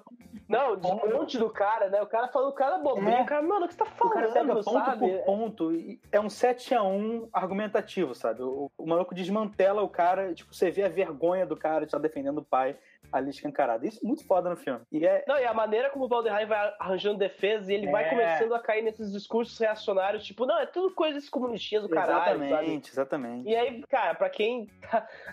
Não, 0.48 0.76
desmonte 0.76 1.38
do 1.38 1.50
cara, 1.50 1.90
né? 1.90 2.00
O 2.00 2.06
cara 2.06 2.28
falando, 2.28 2.50
o 2.50 2.54
cara 2.54 2.78
bobinho, 2.78 3.10
é. 3.10 3.22
o 3.22 3.26
cara, 3.26 3.42
mano, 3.42 3.66
o 3.66 3.68
que 3.68 3.74
você 3.74 3.78
tá 3.78 3.84
falando? 3.86 4.12
O 4.12 4.14
cara 4.14 4.32
pega 4.32 4.54
ponto 4.54 4.70
sabe? 4.70 5.08
por 5.08 5.24
ponto. 5.24 5.70
É 6.10 6.18
um 6.18 6.30
7 6.30 6.74
a 6.74 6.82
1 6.82 7.28
argumentativo, 7.32 8.14
sabe? 8.14 8.42
O, 8.42 8.70
o 8.78 8.86
maluco 8.86 9.14
desmantela 9.14 9.82
o 9.82 9.88
cara, 9.88 10.32
tipo, 10.34 10.54
você 10.54 10.70
vê 10.70 10.84
a 10.84 10.88
vergonha 10.88 11.44
do 11.46 11.56
cara 11.56 11.80
de 11.80 11.86
estar 11.86 11.98
defendendo 11.98 12.38
o 12.38 12.44
pai 12.44 12.76
ali 13.12 13.30
escancarado. 13.30 13.86
Isso 13.86 14.00
é 14.02 14.06
muito 14.06 14.26
foda 14.26 14.50
no 14.50 14.56
filme. 14.56 14.80
E 14.92 15.06
é... 15.06 15.24
Não, 15.26 15.38
e 15.38 15.44
a 15.44 15.54
maneira 15.54 15.90
como 15.90 16.04
o 16.04 16.08
Valderrain 16.08 16.46
vai 16.46 16.74
arranjando 16.78 17.18
defesa 17.18 17.70
e 17.70 17.74
ele 17.74 17.86
é... 17.86 17.90
vai 17.90 18.08
começando 18.08 18.54
a 18.54 18.60
cair 18.60 18.82
nesses 18.82 19.12
discursos 19.12 19.58
reacionários, 19.58 20.24
tipo, 20.24 20.46
não, 20.46 20.58
é 20.58 20.66
tudo 20.66 20.94
coisas 20.94 21.28
comunistas 21.28 21.82
do 21.82 21.88
caralho, 21.88 22.42
Exatamente, 22.44 22.88
sabe? 22.88 22.88
exatamente. 22.88 23.48
E 23.48 23.56
aí, 23.56 23.82
cara, 23.88 24.14
pra 24.14 24.30
quem... 24.30 24.68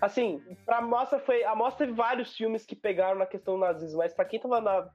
Assim, 0.01 0.41
pra 0.65 0.81
mostra 0.81 1.19
foi... 1.19 1.43
A 1.43 1.55
mostra 1.55 1.85
teve 1.85 1.95
vários 1.95 2.35
filmes 2.35 2.65
que 2.65 2.75
pegaram 2.75 3.17
na 3.17 3.25
questão 3.25 3.55
do 3.55 3.61
nazismo, 3.61 3.99
mas 3.99 4.13
pra 4.13 4.25
quem 4.25 4.39
tava 4.39 4.61
na... 4.61 4.89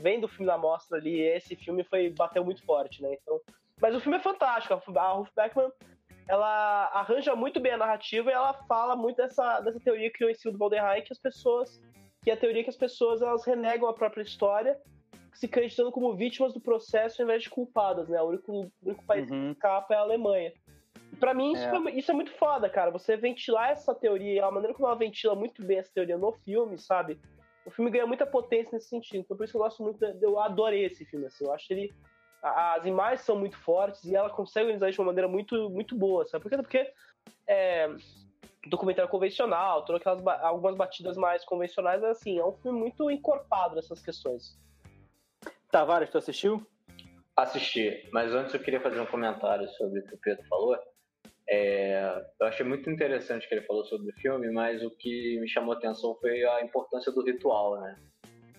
vendo 0.00 0.24
o 0.24 0.28
filme 0.28 0.46
da 0.46 0.58
mostra 0.58 0.98
ali, 0.98 1.20
esse 1.20 1.56
filme 1.56 1.84
foi... 1.84 2.10
bateu 2.10 2.44
muito 2.44 2.64
forte, 2.64 3.02
né? 3.02 3.16
Então... 3.20 3.40
Mas 3.80 3.94
o 3.94 4.00
filme 4.00 4.18
é 4.18 4.20
fantástico. 4.20 4.72
A 4.72 5.12
Ruth 5.12 5.30
Beckman 5.34 5.70
ela 6.28 6.90
arranja 6.94 7.34
muito 7.36 7.60
bem 7.60 7.72
a 7.72 7.78
narrativa 7.78 8.30
e 8.30 8.32
ela 8.32 8.54
fala 8.66 8.96
muito 8.96 9.16
dessa, 9.16 9.60
dessa 9.60 9.80
teoria 9.80 10.08
que 10.10 10.16
criou 10.16 10.30
em 10.30 10.34
si 10.34 10.50
do 10.50 10.58
Valderrain, 10.58 11.02
que 11.02 11.12
as 11.12 11.18
pessoas 11.18 11.80
que 12.24 12.30
é 12.30 12.34
a 12.34 12.36
teoria 12.36 12.64
que 12.64 12.70
as 12.70 12.76
pessoas 12.76 13.20
elas 13.20 13.44
renegam 13.44 13.86
a 13.86 13.92
própria 13.92 14.22
história, 14.22 14.80
se 15.34 15.44
acreditando 15.44 15.92
como 15.92 16.14
vítimas 16.14 16.54
do 16.54 16.60
processo 16.60 17.20
ao 17.20 17.26
invés 17.26 17.42
de 17.42 17.50
culpadas, 17.50 18.08
né? 18.08 18.20
O 18.22 18.28
único, 18.28 18.52
o 18.52 18.70
único 18.82 19.04
país 19.04 19.30
uhum. 19.30 19.52
que 19.52 19.58
escapa 19.58 19.92
é 19.92 19.96
a 19.98 20.00
Alemanha. 20.00 20.52
Para 21.20 21.34
mim, 21.34 21.52
isso 21.52 21.64
é. 21.64 21.90
isso 21.92 22.10
é 22.10 22.14
muito 22.14 22.32
foda, 22.32 22.68
cara. 22.68 22.90
Você 22.90 23.16
ventilar 23.16 23.70
essa 23.70 23.94
teoria, 23.94 24.46
a 24.46 24.50
maneira 24.50 24.74
como 24.74 24.88
ela 24.88 24.96
ventila 24.96 25.34
muito 25.34 25.62
bem 25.62 25.78
essa 25.78 25.92
teoria 25.92 26.16
no 26.16 26.32
filme, 26.32 26.78
sabe? 26.78 27.20
O 27.66 27.70
filme 27.70 27.90
ganha 27.90 28.06
muita 28.06 28.26
potência 28.26 28.70
nesse 28.72 28.88
sentido. 28.88 29.20
Então, 29.20 29.36
por 29.36 29.44
isso 29.44 29.52
que 29.52 29.56
eu 29.56 29.62
gosto 29.62 29.82
muito. 29.82 30.02
Eu 30.02 30.40
adorei 30.40 30.84
esse 30.84 31.04
filme, 31.04 31.26
assim. 31.26 31.44
Eu 31.44 31.52
acho 31.52 31.72
ele. 31.72 31.92
As 32.42 32.84
imagens 32.84 33.22
são 33.22 33.36
muito 33.36 33.56
fortes 33.58 34.04
e 34.04 34.14
ela 34.14 34.28
consegue 34.28 34.66
organizar 34.66 34.90
de 34.90 34.98
uma 34.98 35.06
maneira 35.06 35.28
muito, 35.28 35.70
muito 35.70 35.96
boa, 35.96 36.26
sabe? 36.26 36.42
Por 36.42 36.50
quê? 36.50 36.56
Porque 36.56 36.92
é, 37.46 37.88
documentário 38.66 39.10
convencional, 39.10 39.84
todas 39.84 40.00
aquelas 40.00 40.42
algumas 40.42 40.74
batidas 40.76 41.16
mais 41.16 41.44
convencionais, 41.44 42.00
mas 42.00 42.10
assim, 42.12 42.38
é 42.38 42.44
um 42.44 42.52
filme 42.52 42.78
muito 42.78 43.10
encorpado 43.10 43.76
nessas 43.76 44.00
questões. 44.00 44.58
Tavares, 45.70 46.10
tu 46.10 46.18
assistiu? 46.18 46.64
Assisti, 47.36 48.08
mas 48.12 48.32
antes 48.32 48.54
eu 48.54 48.60
queria 48.60 48.80
fazer 48.80 49.00
um 49.00 49.06
comentário 49.06 49.68
sobre 49.70 50.00
o 50.00 50.06
que 50.06 50.14
o 50.14 50.18
Pedro 50.18 50.44
falou. 50.46 50.78
É, 51.48 52.24
eu 52.40 52.46
achei 52.46 52.64
muito 52.64 52.88
interessante 52.88 53.44
o 53.44 53.48
que 53.48 53.54
ele 53.54 53.66
falou 53.66 53.84
sobre 53.84 54.10
o 54.10 54.14
filme, 54.14 54.50
mas 54.50 54.82
o 54.82 54.90
que 54.90 55.38
me 55.40 55.48
chamou 55.48 55.74
a 55.74 55.76
atenção 55.76 56.14
foi 56.20 56.44
a 56.44 56.62
importância 56.62 57.12
do 57.12 57.24
ritual, 57.24 57.80
né? 57.80 57.98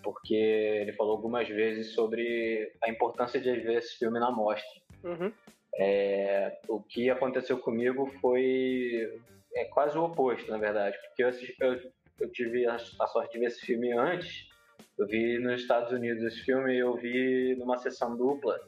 Porque 0.04 0.36
ele 0.36 0.94
falou 0.94 1.14
algumas 1.14 1.48
vezes 1.48 1.94
sobre 1.94 2.72
a 2.84 2.90
importância 2.90 3.40
de 3.40 3.52
ver 3.60 3.80
esse 3.80 3.98
filme 3.98 4.20
na 4.20 4.30
mostra. 4.30 4.82
Uhum. 5.04 5.32
É, 5.78 6.60
o 6.68 6.82
que 6.82 7.10
aconteceu 7.10 7.58
comigo 7.58 8.08
foi 8.22 9.20
é 9.56 9.66
quase 9.66 9.98
o 9.98 10.04
oposto, 10.04 10.52
na 10.52 10.58
verdade, 10.58 10.98
porque 11.08 11.24
eu, 11.24 11.30
assisti, 11.30 11.56
eu, 11.62 11.80
eu 12.20 12.32
tive 12.32 12.68
a, 12.68 12.76
a, 12.76 13.08
sorte 13.08 13.34
de 13.34 13.40
ver 13.40 13.46
esse 13.46 13.66
filme 13.66 13.92
antes. 13.94 14.50
Eu 14.98 15.08
vi 15.08 15.40
nos 15.40 15.62
Estados 15.62 15.92
Unidos 15.92 16.24
esse 16.24 16.42
filme, 16.42 16.78
eu 16.78 16.96
vi 16.96 17.56
numa 17.58 17.78
sessão 17.78 18.16
dupla 18.16 18.60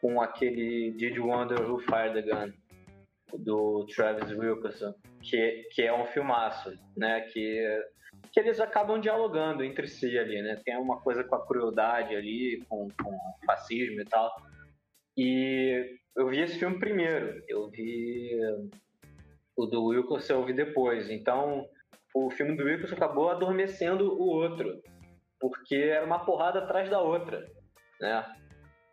com 0.00 0.20
aquele 0.20 0.92
Did 0.92 1.18
Wonder 1.18 1.60
Who 1.68 1.80
Fired 1.80 2.14
the 2.14 2.22
Gun 2.22 2.52
do 3.38 3.84
Travis 3.86 4.30
Wilkerson, 4.36 4.94
que, 5.22 5.68
que 5.72 5.82
é 5.82 5.92
um 5.92 6.06
filmaço, 6.06 6.72
né? 6.96 7.20
Que, 7.32 7.82
que 8.32 8.40
eles 8.40 8.60
acabam 8.60 9.00
dialogando 9.00 9.64
entre 9.64 9.86
si 9.86 10.18
ali, 10.18 10.40
né? 10.42 10.60
Tem 10.64 10.76
uma 10.76 11.00
coisa 11.00 11.22
com 11.24 11.34
a 11.34 11.46
crueldade 11.46 12.14
ali, 12.14 12.64
com, 12.68 12.88
com 13.02 13.10
o 13.10 13.46
fascismo 13.46 14.00
e 14.00 14.04
tal. 14.04 14.30
E 15.16 15.98
eu 16.16 16.28
vi 16.28 16.40
esse 16.40 16.58
filme 16.58 16.78
primeiro. 16.78 17.42
Eu 17.48 17.68
vi 17.68 18.40
o 19.58 19.66
do 19.66 19.86
Wilkerson 19.86 20.34
eu 20.34 20.44
vi 20.46 20.52
depois. 20.52 21.10
Então, 21.10 21.68
o 22.14 22.30
filme 22.30 22.56
do 22.56 22.64
Wilkerson 22.64 22.94
acabou 22.94 23.28
adormecendo 23.28 24.14
o 24.14 24.28
outro, 24.28 24.80
porque 25.40 25.74
era 25.74 26.06
uma 26.06 26.24
porrada 26.24 26.60
atrás 26.60 26.88
da 26.88 27.00
outra, 27.00 27.44
né? 28.00 28.24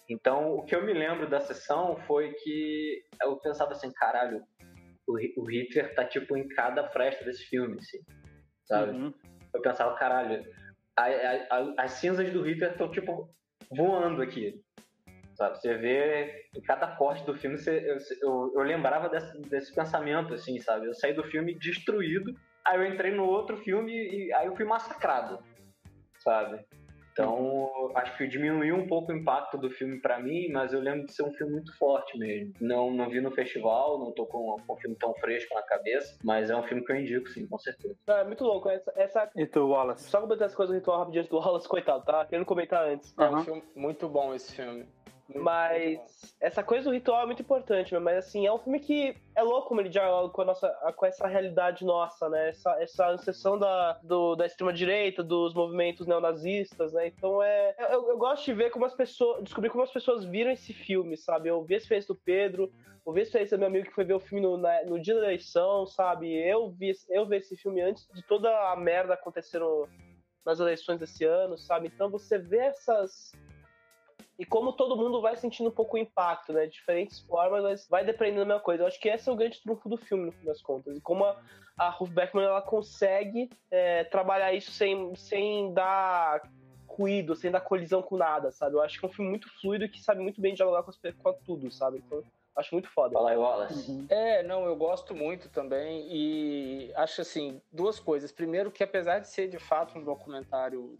Então, 0.10 0.56
o 0.56 0.63
que 0.63 0.75
eu 0.75 0.84
me 0.84 0.93
lembro 0.93 1.30
da 1.30 1.39
sessão 1.39 1.97
foi 2.08 2.34
que 2.34 3.04
eu 3.21 3.38
pensava 3.38 3.73
assim, 3.73 3.91
caralho, 3.93 4.43
o, 5.08 5.13
o 5.41 5.45
Hitler 5.45 5.93
tá, 5.93 6.04
tipo, 6.04 6.36
em 6.36 6.47
cada 6.47 6.89
fresta 6.89 7.23
desse 7.23 7.43
filme, 7.45 7.78
assim, 7.78 7.99
sabe? 8.65 8.97
Uhum. 8.97 9.13
Eu 9.54 9.62
pensava, 9.62 9.95
caralho, 9.95 10.43
a, 10.97 11.04
a, 11.04 11.60
a, 11.60 11.73
as 11.84 11.91
cinzas 11.91 12.32
do 12.34 12.41
Hitler 12.41 12.71
estão, 12.71 12.89
tipo, 12.89 13.30
voando 13.71 14.21
aqui, 14.21 14.63
sabe? 15.35 15.59
Você 15.59 15.75
vê 15.75 16.45
em 16.55 16.61
cada 16.61 16.87
corte 16.95 17.23
do 17.25 17.35
filme, 17.35 17.57
você, 17.57 17.77
eu, 17.77 17.97
eu, 18.21 18.53
eu, 18.55 18.61
lembrava 18.61 19.09
desse, 19.09 19.37
desse 19.41 19.73
pensamento, 19.73 20.33
assim, 20.33 20.59
sabe? 20.59 20.87
Eu 20.87 20.93
saí 20.93 21.13
do 21.13 21.23
filme 21.23 21.53
destruído, 21.55 22.33
aí 22.65 22.77
eu 22.77 22.85
entrei 22.85 23.11
no 23.11 23.25
outro 23.25 23.57
filme 23.57 23.91
e 23.93 24.33
aí 24.33 24.47
eu 24.47 24.55
fui 24.55 24.65
massacrado, 24.65 25.39
sabe? 26.17 26.65
Então, 27.15 27.91
acho 27.95 28.17
que 28.17 28.27
diminuiu 28.27 28.75
um 28.75 28.87
pouco 28.87 29.13
o 29.13 29.15
impacto 29.15 29.57
do 29.57 29.69
filme 29.69 30.01
para 30.01 30.19
mim, 30.19 30.49
mas 30.49 30.73
eu 30.73 30.81
lembro 30.81 31.05
de 31.05 31.13
ser 31.13 31.23
um 31.23 31.31
filme 31.31 31.53
muito 31.53 31.73
forte 31.77 32.17
mesmo. 32.17 32.51
Não, 32.59 32.91
não 32.91 33.09
vi 33.09 33.21
no 33.21 33.31
festival, 33.31 33.97
não 33.97 34.11
tô 34.11 34.25
com, 34.25 34.57
com 34.67 34.73
um 34.73 34.77
filme 34.77 34.97
tão 34.97 35.13
fresco 35.13 35.55
na 35.55 35.61
cabeça, 35.61 36.17
mas 36.21 36.49
é 36.49 36.55
um 36.57 36.63
filme 36.63 36.83
que 36.83 36.91
eu 36.91 36.97
indico, 36.97 37.29
sim, 37.29 37.47
com 37.47 37.57
certeza. 37.57 37.95
É 38.07 38.25
muito 38.25 38.43
louco. 38.43 38.67
Essa, 38.67 38.91
essa... 38.97 39.31
E 39.33 39.45
tu, 39.45 39.65
Wallace? 39.69 40.09
Só 40.09 40.19
comentar 40.19 40.47
as 40.47 40.53
coisas 40.53 40.75
do 40.75 40.77
ritual 40.77 40.99
rapidinho 40.99 41.25
do 41.25 41.37
Wallace, 41.37 41.69
coitado, 41.69 42.03
tá? 42.03 42.25
Querendo 42.25 42.45
comentar 42.45 42.85
antes. 42.85 43.17
É 43.17 43.29
um 43.29 43.43
filme 43.45 43.63
muito 43.73 44.09
bom 44.09 44.33
esse 44.33 44.53
filme. 44.53 44.85
Mas 45.33 46.35
essa 46.39 46.63
coisa 46.63 46.85
do 46.85 46.93
ritual 46.93 47.23
é 47.23 47.25
muito 47.25 47.41
importante, 47.41 47.97
mas 47.97 48.17
assim, 48.17 48.45
é 48.45 48.53
um 48.53 48.59
filme 48.59 48.79
que 48.79 49.17
é 49.35 49.41
louco 49.41 49.69
como 49.69 49.81
ele 49.81 49.89
dialoga 49.89 50.31
com, 50.31 50.41
a 50.43 50.45
nossa, 50.45 50.69
com 50.95 51.05
essa 51.05 51.27
realidade 51.27 51.83
nossa, 51.83 52.29
né? 52.29 52.49
Essa, 52.49 52.81
essa 52.81 53.09
ancestão 53.09 53.57
da, 53.57 53.93
do, 54.03 54.35
da 54.35 54.45
extrema-direita, 54.45 55.23
dos 55.23 55.53
movimentos 55.55 56.05
neonazistas, 56.05 56.93
né? 56.93 57.07
Então 57.07 57.41
é. 57.41 57.75
Eu, 57.91 58.09
eu, 58.09 58.17
gosto 58.17 58.45
de 58.45 58.53
ver 58.53 58.69
como 58.69 58.85
as 58.85 58.93
pessoas. 58.93 59.43
descobrir 59.43 59.71
como 59.71 59.83
as 59.83 59.91
pessoas 59.91 60.23
viram 60.23 60.51
esse 60.51 60.73
filme, 60.73 61.17
sabe? 61.17 61.49
Eu 61.49 61.63
vi 61.63 61.75
esse 61.75 61.88
face 61.88 62.07
do 62.07 62.15
Pedro, 62.15 62.71
eu 63.03 63.11
vi 63.11 63.21
esse 63.21 63.31
face 63.31 63.49
do 63.49 63.57
meu 63.57 63.67
amigo 63.67 63.88
que 63.88 63.95
foi 63.95 64.05
ver 64.05 64.13
o 64.13 64.19
filme 64.19 64.45
no, 64.45 64.57
na, 64.57 64.83
no 64.85 64.99
dia 64.99 65.15
da 65.15 65.23
eleição, 65.23 65.88
sabe? 65.88 66.31
Eu 66.33 66.69
vi, 66.69 66.91
eu 67.09 67.25
vi 67.25 67.38
esse 67.38 67.57
filme 67.57 67.81
antes 67.81 68.07
de 68.13 68.21
toda 68.21 68.49
a 68.71 68.75
merda 68.75 69.15
acontecer 69.15 69.57
no, 69.57 69.88
nas 70.45 70.59
eleições 70.59 70.99
desse 70.99 71.25
ano, 71.25 71.57
sabe? 71.57 71.88
Então 71.88 72.11
você 72.11 72.38
vê 72.38 72.59
essas 72.59 73.31
e 74.37 74.45
como 74.45 74.73
todo 74.73 74.97
mundo 74.97 75.21
vai 75.21 75.35
sentindo 75.37 75.69
um 75.69 75.73
pouco 75.73 75.95
o 75.95 75.99
impacto, 75.99 76.51
né? 76.51 76.65
De 76.65 76.73
diferentes 76.73 77.21
formas, 77.21 77.63
mas 77.63 77.87
vai 77.87 78.03
dependendo 78.03 78.39
da 78.39 78.45
mesma 78.45 78.61
coisa. 78.61 78.83
Eu 78.83 78.87
acho 78.87 78.99
que 78.99 79.09
esse 79.09 79.29
é 79.29 79.31
o 79.31 79.35
grande 79.35 79.61
trunfo 79.61 79.87
do 79.87 79.97
filme, 79.97 80.25
no 80.25 80.31
fim 80.31 80.45
das 80.45 80.61
contas. 80.61 80.97
E 80.97 81.01
como 81.01 81.23
a, 81.23 81.37
a 81.77 81.89
Ruth 81.89 82.11
Beckman 82.11 82.45
ela 82.45 82.61
consegue 82.61 83.49
é, 83.71 84.03
trabalhar 84.03 84.53
isso 84.53 84.71
sem, 84.71 85.15
sem 85.15 85.73
dar 85.73 86.41
ruído, 86.87 87.35
sem 87.35 87.51
dar 87.51 87.61
colisão 87.61 88.01
com 88.01 88.17
nada, 88.17 88.51
sabe? 88.51 88.75
Eu 88.75 88.81
acho 88.81 88.99
que 88.99 89.05
é 89.05 89.09
um 89.09 89.11
filme 89.11 89.29
muito 89.29 89.49
fluido 89.59 89.87
que 89.87 90.01
sabe 90.01 90.21
muito 90.21 90.41
bem 90.41 90.53
dialogar 90.53 90.83
com, 90.83 90.91
as, 90.91 90.97
com 90.97 91.33
tudo, 91.45 91.71
sabe? 91.71 92.03
Então, 92.05 92.23
Acho 92.55 92.73
muito 92.73 92.89
foda. 92.89 93.13
Fala 93.13 93.31
aí, 93.31 93.37
Wallace. 93.37 93.91
Uhum. 93.91 94.05
É, 94.07 94.41
não, 94.43 94.65
eu 94.65 94.75
gosto 94.77 95.13
muito 95.13 95.49
também 95.49 96.07
e 96.09 96.91
acho 96.95 97.19
assim, 97.19 97.61
duas 97.69 97.99
coisas. 97.99 98.31
Primeiro 98.31 98.71
que 98.71 98.81
apesar 98.81 99.19
de 99.19 99.27
ser 99.27 99.49
de 99.49 99.59
fato 99.59 99.99
um 99.99 100.03
documentário 100.03 100.95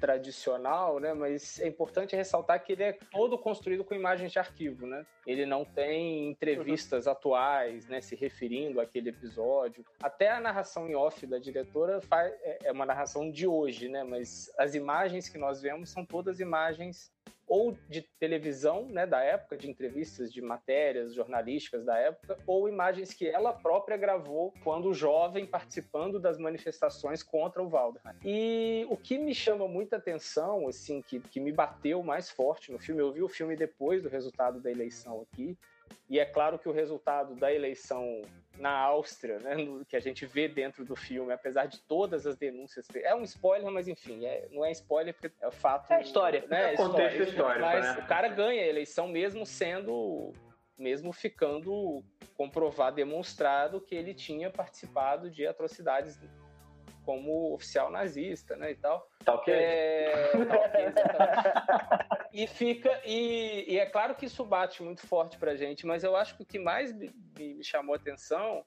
tradicional, 0.00 0.98
né? 0.98 1.12
Mas 1.12 1.60
é 1.60 1.66
importante 1.66 2.16
ressaltar 2.16 2.62
que 2.62 2.72
ele 2.72 2.82
é 2.82 2.92
todo 2.92 3.38
construído 3.38 3.84
com 3.84 3.94
imagens 3.94 4.32
de 4.32 4.38
arquivo, 4.38 4.86
né? 4.86 5.04
Ele 5.26 5.44
não 5.44 5.64
tem 5.64 6.30
entrevistas 6.30 7.06
uhum. 7.06 7.12
atuais, 7.12 7.86
né? 7.86 8.00
Se 8.00 8.14
referindo 8.14 8.80
àquele 8.80 9.10
episódio. 9.10 9.84
Até 10.02 10.30
a 10.30 10.40
narração 10.40 10.88
em 10.88 10.94
off 10.94 11.26
da 11.26 11.38
diretora 11.38 12.00
faz, 12.00 12.32
é, 12.42 12.58
é 12.64 12.72
uma 12.72 12.86
narração 12.86 13.30
de 13.30 13.46
hoje, 13.46 13.88
né? 13.88 14.04
Mas 14.04 14.50
as 14.58 14.74
imagens 14.74 15.28
que 15.28 15.38
nós 15.38 15.60
vemos 15.60 15.90
são 15.90 16.04
todas 16.04 16.40
imagens 16.40 17.12
ou 17.48 17.76
de 17.88 18.02
televisão, 18.20 18.86
né, 18.86 19.06
da 19.06 19.20
época, 19.20 19.56
de 19.56 19.68
entrevistas, 19.68 20.32
de 20.32 20.42
matérias 20.42 21.14
jornalísticas 21.14 21.84
da 21.84 21.96
época, 21.98 22.38
ou 22.46 22.68
imagens 22.68 23.12
que 23.12 23.26
ela 23.26 23.52
própria 23.52 23.96
gravou 23.96 24.52
quando 24.62 24.92
jovem 24.92 25.46
participando 25.46 26.20
das 26.20 26.38
manifestações 26.38 27.22
contra 27.22 27.62
o 27.62 27.68
Waldheim. 27.68 28.02
E 28.24 28.86
o 28.90 28.96
que 28.96 29.18
me 29.18 29.34
chama 29.34 29.66
muita 29.66 29.96
atenção, 29.96 30.68
assim, 30.68 31.00
que, 31.02 31.20
que 31.20 31.40
me 31.40 31.52
bateu 31.52 32.02
mais 32.02 32.30
forte 32.30 32.70
no 32.70 32.78
filme, 32.78 33.00
eu 33.00 33.12
vi 33.12 33.22
o 33.22 33.28
filme 33.28 33.56
depois 33.56 34.02
do 34.02 34.08
resultado 34.08 34.60
da 34.60 34.70
eleição 34.70 35.26
aqui, 35.32 35.56
e 36.08 36.18
é 36.18 36.24
claro 36.24 36.58
que 36.58 36.68
o 36.68 36.72
resultado 36.72 37.34
da 37.34 37.52
eleição 37.52 38.22
na 38.58 38.70
Áustria, 38.70 39.38
né, 39.38 39.54
no, 39.54 39.84
que 39.84 39.96
a 39.96 40.00
gente 40.00 40.26
vê 40.26 40.48
dentro 40.48 40.84
do 40.84 40.96
filme, 40.96 41.32
apesar 41.32 41.66
de 41.66 41.80
todas 41.80 42.26
as 42.26 42.36
denúncias. 42.36 42.86
É 42.96 43.14
um 43.14 43.22
spoiler, 43.22 43.70
mas 43.70 43.88
enfim, 43.88 44.24
é, 44.24 44.48
não 44.50 44.64
é 44.64 44.72
spoiler 44.72 45.14
porque 45.14 45.30
é 45.40 45.50
fato. 45.50 45.92
É 45.92 46.00
história. 46.00 46.44
Né, 46.48 46.74
é 46.74 46.76
contexto 46.76 47.22
histórico. 47.22 47.60
Mas 47.60 47.84
né? 47.84 48.02
o 48.02 48.06
cara 48.06 48.28
ganha 48.28 48.62
a 48.62 48.66
eleição 48.66 49.08
mesmo 49.08 49.46
sendo. 49.46 50.32
Mesmo 50.76 51.12
ficando 51.12 52.04
comprovado, 52.36 52.94
demonstrado 52.94 53.80
que 53.80 53.96
ele 53.96 54.14
tinha 54.14 54.48
participado 54.48 55.28
de 55.28 55.44
atrocidades 55.44 56.16
como 57.08 57.54
oficial 57.54 57.90
nazista, 57.90 58.54
né, 58.54 58.72
e 58.72 58.74
tal. 58.74 59.08
Tá 59.24 59.32
ok. 59.32 59.54
É, 59.54 60.30
tá 60.44 60.56
okay 60.56 60.84
e 62.30 62.46
fica 62.46 63.00
e, 63.02 63.64
e, 63.66 63.78
é 63.78 63.86
claro 63.86 64.14
que 64.14 64.26
isso 64.26 64.44
bate 64.44 64.82
muito 64.82 65.06
forte 65.06 65.38
pra 65.38 65.56
gente, 65.56 65.86
mas 65.86 66.04
eu 66.04 66.14
acho 66.14 66.36
que 66.36 66.42
o 66.42 66.46
que 66.46 66.58
mais 66.58 66.92
me, 66.92 67.10
me 67.38 67.64
chamou 67.64 67.94
a 67.94 67.96
atenção 67.96 68.62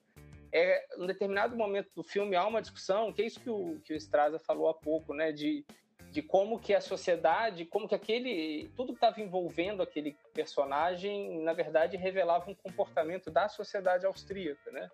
é 0.52 0.84
um 0.98 1.06
determinado 1.06 1.56
momento 1.56 1.90
do 1.94 2.02
filme 2.02 2.34
há 2.34 2.44
uma 2.44 2.60
discussão, 2.60 3.12
que 3.12 3.22
é 3.22 3.26
isso 3.26 3.38
que 3.38 3.48
o 3.48 3.80
que 3.84 3.94
o 3.94 3.96
Straza 3.96 4.40
falou 4.40 4.68
há 4.68 4.74
pouco, 4.74 5.14
né, 5.14 5.30
de 5.30 5.64
de 6.10 6.20
como 6.20 6.58
que 6.58 6.74
a 6.74 6.80
sociedade, 6.80 7.64
como 7.64 7.88
que 7.88 7.94
aquele 7.94 8.68
tudo 8.76 8.92
que 8.92 8.98
estava 8.98 9.20
envolvendo 9.20 9.82
aquele 9.84 10.16
personagem, 10.34 11.40
na 11.42 11.52
verdade, 11.52 11.96
revelava 11.96 12.50
um 12.50 12.54
comportamento 12.54 13.30
da 13.30 13.48
sociedade 13.48 14.04
austríaca, 14.04 14.70
né? 14.72 14.90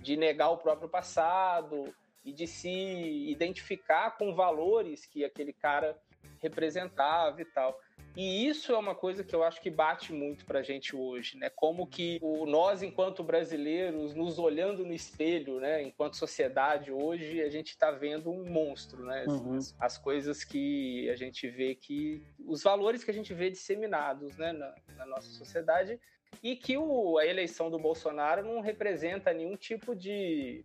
De 0.00 0.16
negar 0.16 0.50
o 0.50 0.56
próprio 0.56 0.88
passado, 0.88 1.92
e 2.24 2.32
de 2.32 2.46
se 2.46 2.70
identificar 2.70 4.16
com 4.16 4.34
valores 4.34 5.06
que 5.06 5.24
aquele 5.24 5.52
cara 5.52 5.96
representava 6.40 7.40
e 7.40 7.44
tal. 7.44 7.78
E 8.16 8.46
isso 8.46 8.72
é 8.72 8.78
uma 8.78 8.94
coisa 8.94 9.24
que 9.24 9.34
eu 9.34 9.42
acho 9.42 9.60
que 9.60 9.70
bate 9.70 10.12
muito 10.12 10.44
pra 10.44 10.62
gente 10.62 10.94
hoje, 10.94 11.36
né? 11.36 11.50
Como 11.50 11.84
que 11.84 12.18
o, 12.22 12.46
nós, 12.46 12.80
enquanto 12.80 13.24
brasileiros, 13.24 14.14
nos 14.14 14.38
olhando 14.38 14.86
no 14.86 14.92
espelho, 14.92 15.58
né? 15.58 15.82
Enquanto 15.82 16.16
sociedade 16.16 16.92
hoje, 16.92 17.42
a 17.42 17.50
gente 17.50 17.70
está 17.70 17.90
vendo 17.90 18.30
um 18.30 18.48
monstro, 18.48 19.04
né? 19.04 19.24
Uhum. 19.26 19.56
As, 19.56 19.74
as, 19.80 19.98
coisas 19.98 20.44
que 20.44 21.10
a 21.10 21.16
gente 21.16 21.48
vê 21.48 21.74
que... 21.74 22.22
Os 22.46 22.62
valores 22.62 23.02
que 23.02 23.10
a 23.10 23.14
gente 23.14 23.34
vê 23.34 23.50
disseminados, 23.50 24.36
né? 24.36 24.52
Na, 24.52 24.74
na 24.96 25.06
nossa 25.06 25.30
sociedade 25.30 25.98
e 26.42 26.56
que 26.56 26.76
o, 26.76 27.18
a 27.18 27.26
eleição 27.26 27.70
do 27.70 27.78
Bolsonaro 27.78 28.44
não 28.44 28.60
representa 28.60 29.32
nenhum 29.32 29.56
tipo 29.56 29.94
de 29.94 30.64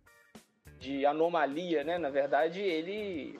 de 0.80 1.06
anomalia, 1.06 1.84
né? 1.84 1.98
Na 1.98 2.10
verdade, 2.10 2.60
ele 2.60 3.38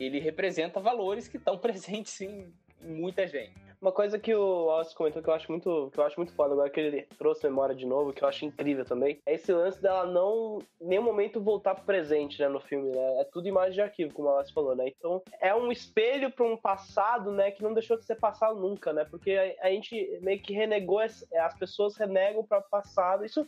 ele 0.00 0.18
representa 0.18 0.80
valores 0.80 1.28
que 1.28 1.36
estão 1.36 1.56
presentes 1.58 2.20
em, 2.20 2.52
muita 2.86 3.26
gente. 3.26 3.66
Uma 3.80 3.92
coisa 3.92 4.18
que 4.18 4.34
o 4.34 4.64
Wallace 4.64 4.94
comentou 4.94 5.22
que 5.22 5.28
eu 5.28 5.34
acho 5.34 5.50
muito, 5.50 5.90
que 5.92 6.00
eu 6.00 6.04
acho 6.04 6.18
muito 6.18 6.32
foda 6.32 6.54
agora 6.54 6.70
que 6.70 6.80
ele 6.80 7.02
trouxe 7.18 7.46
memória 7.46 7.74
de 7.74 7.84
novo, 7.84 8.12
que 8.12 8.24
eu 8.24 8.28
acho 8.28 8.46
incrível 8.46 8.86
também, 8.86 9.20
é 9.26 9.34
esse 9.34 9.52
lance 9.52 9.80
dela 9.80 10.06
não 10.06 10.62
em 10.80 10.86
nenhum 10.86 11.02
momento 11.02 11.40
voltar 11.42 11.74
pro 11.74 11.84
presente, 11.84 12.40
né, 12.40 12.48
no 12.48 12.58
filme, 12.58 12.90
né? 12.90 13.20
É 13.20 13.24
tudo 13.24 13.48
imagem 13.48 13.74
de 13.74 13.82
arquivo, 13.82 14.14
como 14.14 14.28
o 14.28 14.30
Wallace 14.30 14.52
falou, 14.52 14.74
né? 14.74 14.88
Então, 14.88 15.22
é 15.40 15.54
um 15.54 15.70
espelho 15.70 16.30
para 16.30 16.46
um 16.46 16.56
passado, 16.56 17.30
né, 17.30 17.50
que 17.50 17.62
não 17.62 17.74
deixou 17.74 17.98
de 17.98 18.04
ser 18.04 18.16
passado 18.16 18.58
nunca, 18.58 18.94
né? 18.94 19.04
Porque 19.04 19.32
a, 19.32 19.66
a 19.66 19.70
gente 19.70 20.18
meio 20.22 20.40
que 20.40 20.54
renegou 20.54 20.98
as 20.98 21.58
pessoas 21.58 21.96
renegam 21.96 22.42
para 22.42 22.58
o 22.58 22.70
passado. 22.70 23.26
Isso 23.26 23.44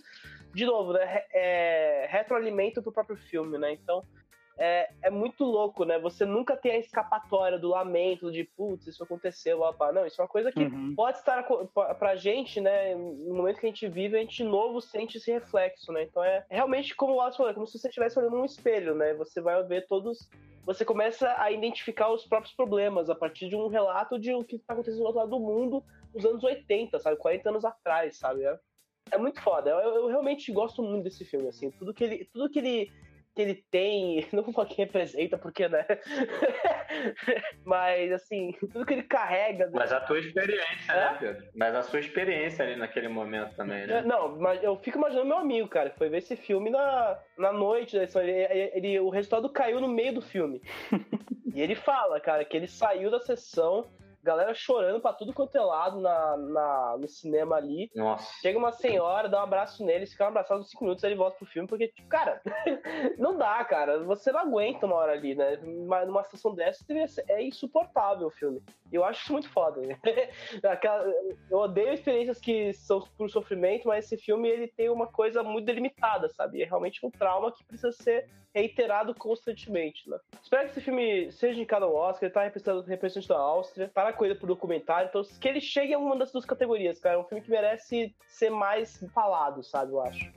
de 0.54 0.66
novo, 0.66 0.92
né, 0.92 1.24
é, 1.32 2.06
retroalimento 2.10 2.82
pro 2.82 2.92
próprio 2.92 3.16
filme, 3.16 3.58
né? 3.58 3.72
Então, 3.72 4.02
é, 4.58 4.90
é 5.02 5.10
muito 5.10 5.44
louco, 5.44 5.84
né? 5.84 5.98
Você 6.00 6.26
nunca 6.26 6.56
tem 6.56 6.72
a 6.72 6.78
escapatória 6.78 7.58
do 7.58 7.68
lamento, 7.68 8.32
de 8.32 8.42
putz, 8.42 8.88
isso 8.88 9.02
aconteceu, 9.02 9.60
opa. 9.60 9.92
Não, 9.92 10.04
isso 10.04 10.20
é 10.20 10.24
uma 10.24 10.28
coisa 10.28 10.50
que 10.50 10.64
uhum. 10.64 10.94
pode 10.96 11.18
estar 11.18 11.44
pra 11.98 12.16
gente, 12.16 12.60
né? 12.60 12.94
No 12.94 13.36
momento 13.36 13.60
que 13.60 13.66
a 13.66 13.68
gente 13.68 13.88
vive, 13.88 14.16
a 14.16 14.20
gente 14.20 14.38
de 14.38 14.44
novo 14.44 14.80
sente 14.80 15.16
esse 15.16 15.30
reflexo, 15.30 15.92
né? 15.92 16.02
Então 16.02 16.24
é 16.24 16.44
realmente 16.50 16.94
como 16.96 17.12
o 17.12 17.16
Wallace 17.16 17.36
falou, 17.36 17.52
é 17.52 17.54
como 17.54 17.66
se 17.66 17.78
você 17.78 17.88
estivesse 17.88 18.18
olhando 18.18 18.36
um 18.36 18.44
espelho, 18.44 18.94
né? 18.94 19.14
Você 19.14 19.40
vai 19.40 19.62
ver 19.62 19.86
todos. 19.86 20.28
Você 20.66 20.84
começa 20.84 21.34
a 21.38 21.50
identificar 21.50 22.12
os 22.12 22.26
próprios 22.26 22.54
problemas 22.54 23.08
a 23.08 23.14
partir 23.14 23.48
de 23.48 23.56
um 23.56 23.68
relato 23.68 24.18
de 24.18 24.34
o 24.34 24.44
que 24.44 24.56
está 24.56 24.74
acontecendo 24.74 25.00
do 25.00 25.06
outro 25.06 25.20
lado 25.20 25.30
do 25.30 25.40
mundo 25.40 25.82
nos 26.12 26.24
anos 26.24 26.42
80, 26.42 26.98
sabe? 26.98 27.16
40 27.16 27.48
anos 27.48 27.64
atrás, 27.64 28.18
sabe? 28.18 28.44
É, 28.44 28.58
é 29.12 29.18
muito 29.18 29.40
foda. 29.40 29.70
Eu, 29.70 29.94
eu, 29.94 30.06
realmente 30.08 30.52
gosto 30.52 30.82
muito 30.82 31.04
desse 31.04 31.24
filme, 31.24 31.48
assim. 31.48 31.70
Tudo 31.70 31.94
que 31.94 32.04
ele, 32.04 32.24
tudo 32.32 32.50
que 32.50 32.58
ele, 32.58 32.92
que 33.38 33.42
ele 33.42 33.64
tem, 33.70 34.26
não 34.34 34.42
vou 34.42 34.52
falar 34.52 34.66
que 34.66 34.74
representa, 34.74 35.38
porque, 35.38 35.68
né? 35.68 35.86
Mas, 37.64 38.10
assim, 38.10 38.52
tudo 38.58 38.84
que 38.84 38.94
ele 38.94 39.04
carrega. 39.04 39.66
Né? 39.66 39.72
Mas 39.74 39.92
a 39.92 40.00
tua 40.00 40.18
experiência, 40.18 40.92
né, 40.92 41.00
é? 41.00 41.12
né, 41.12 41.16
Pedro? 41.20 41.46
Mas 41.54 41.74
a 41.76 41.82
sua 41.82 42.00
experiência 42.00 42.64
ali 42.64 42.74
naquele 42.74 43.06
momento 43.06 43.54
também, 43.54 43.86
né? 43.86 44.02
Não, 44.02 44.36
mas 44.36 44.60
eu 44.62 44.76
fico 44.78 44.98
imaginando 44.98 45.28
meu 45.28 45.38
amigo, 45.38 45.68
cara, 45.68 45.90
que 45.90 45.98
foi 45.98 46.08
ver 46.08 46.18
esse 46.18 46.34
filme 46.34 46.68
na, 46.68 47.16
na 47.36 47.52
noite. 47.52 47.96
Né? 47.96 48.08
Ele, 48.16 48.70
ele, 48.74 49.00
o 49.00 49.08
resultado 49.08 49.48
caiu 49.48 49.80
no 49.80 49.88
meio 49.88 50.14
do 50.14 50.22
filme. 50.22 50.60
e 51.54 51.60
ele 51.60 51.76
fala, 51.76 52.18
cara, 52.18 52.44
que 52.44 52.56
ele 52.56 52.66
saiu 52.66 53.08
da 53.08 53.20
sessão 53.20 53.88
galera 54.28 54.52
chorando 54.52 55.00
pra 55.00 55.12
tudo 55.12 55.32
quanto 55.32 55.56
é 55.56 55.60
lado 55.60 56.00
na, 56.00 56.36
na, 56.36 56.96
no 56.98 57.08
cinema 57.08 57.56
ali. 57.56 57.90
Nossa. 57.94 58.30
Chega 58.42 58.58
uma 58.58 58.72
senhora, 58.72 59.28
dá 59.28 59.40
um 59.40 59.44
abraço 59.44 59.84
nele, 59.84 60.06
fica 60.06 60.24
um 60.24 60.28
abraçado 60.28 60.60
uns 60.60 60.70
5 60.70 60.84
minutos, 60.84 61.04
ele 61.04 61.14
volta 61.14 61.38
pro 61.38 61.46
filme, 61.46 61.66
porque, 61.66 61.88
tipo, 61.88 62.08
cara, 62.08 62.42
não 63.18 63.36
dá, 63.36 63.64
cara. 63.64 64.04
Você 64.04 64.30
não 64.30 64.40
aguenta 64.40 64.84
uma 64.84 64.96
hora 64.96 65.12
ali, 65.12 65.34
né? 65.34 65.58
Mas 65.86 66.06
numa 66.06 66.22
situação 66.24 66.54
dessa 66.54 66.84
é 67.28 67.42
insuportável 67.42 68.26
o 68.26 68.30
filme. 68.30 68.62
Eu 68.92 69.04
acho 69.04 69.22
isso 69.22 69.32
muito 69.32 69.48
foda. 69.50 69.80
Eu 71.50 71.58
odeio 71.58 71.92
experiências 71.92 72.38
que 72.38 72.72
são 72.72 73.00
por 73.16 73.30
sofrimento, 73.30 73.86
mas 73.86 74.04
esse 74.04 74.16
filme 74.16 74.48
ele 74.48 74.68
tem 74.68 74.88
uma 74.88 75.06
coisa 75.06 75.42
muito 75.42 75.66
delimitada, 75.66 76.28
sabe? 76.28 76.62
É 76.62 76.66
realmente 76.66 77.04
um 77.04 77.10
trauma 77.10 77.52
que 77.52 77.64
precisa 77.64 77.92
ser 77.92 78.28
reiterado 78.54 79.14
constantemente, 79.14 80.08
né? 80.08 80.18
Espero 80.42 80.64
que 80.64 80.70
esse 80.70 80.80
filme 80.80 81.30
seja 81.32 81.54
indicado 81.54 81.84
ao 81.84 81.94
Oscar, 81.94 82.24
ele 82.24 82.32
tá 82.32 82.42
representando, 82.42 82.82
representante 82.84 83.28
da 83.28 83.38
Áustria, 83.38 83.90
para 83.92 84.08
a 84.08 84.12
coisa 84.12 84.34
pro 84.34 84.46
documentário, 84.46 85.08
então 85.08 85.22
que 85.22 85.48
ele 85.48 85.60
chegue 85.60 85.92
a 85.94 85.98
uma 85.98 86.16
das 86.16 86.32
duas 86.32 86.44
categorias, 86.44 86.98
cara. 86.98 87.16
É 87.16 87.18
um 87.18 87.24
filme 87.24 87.42
que 87.42 87.50
merece 87.50 88.14
ser 88.26 88.50
mais 88.50 89.04
falado, 89.12 89.62
sabe? 89.62 89.92
Eu 89.92 90.00
acho. 90.00 90.32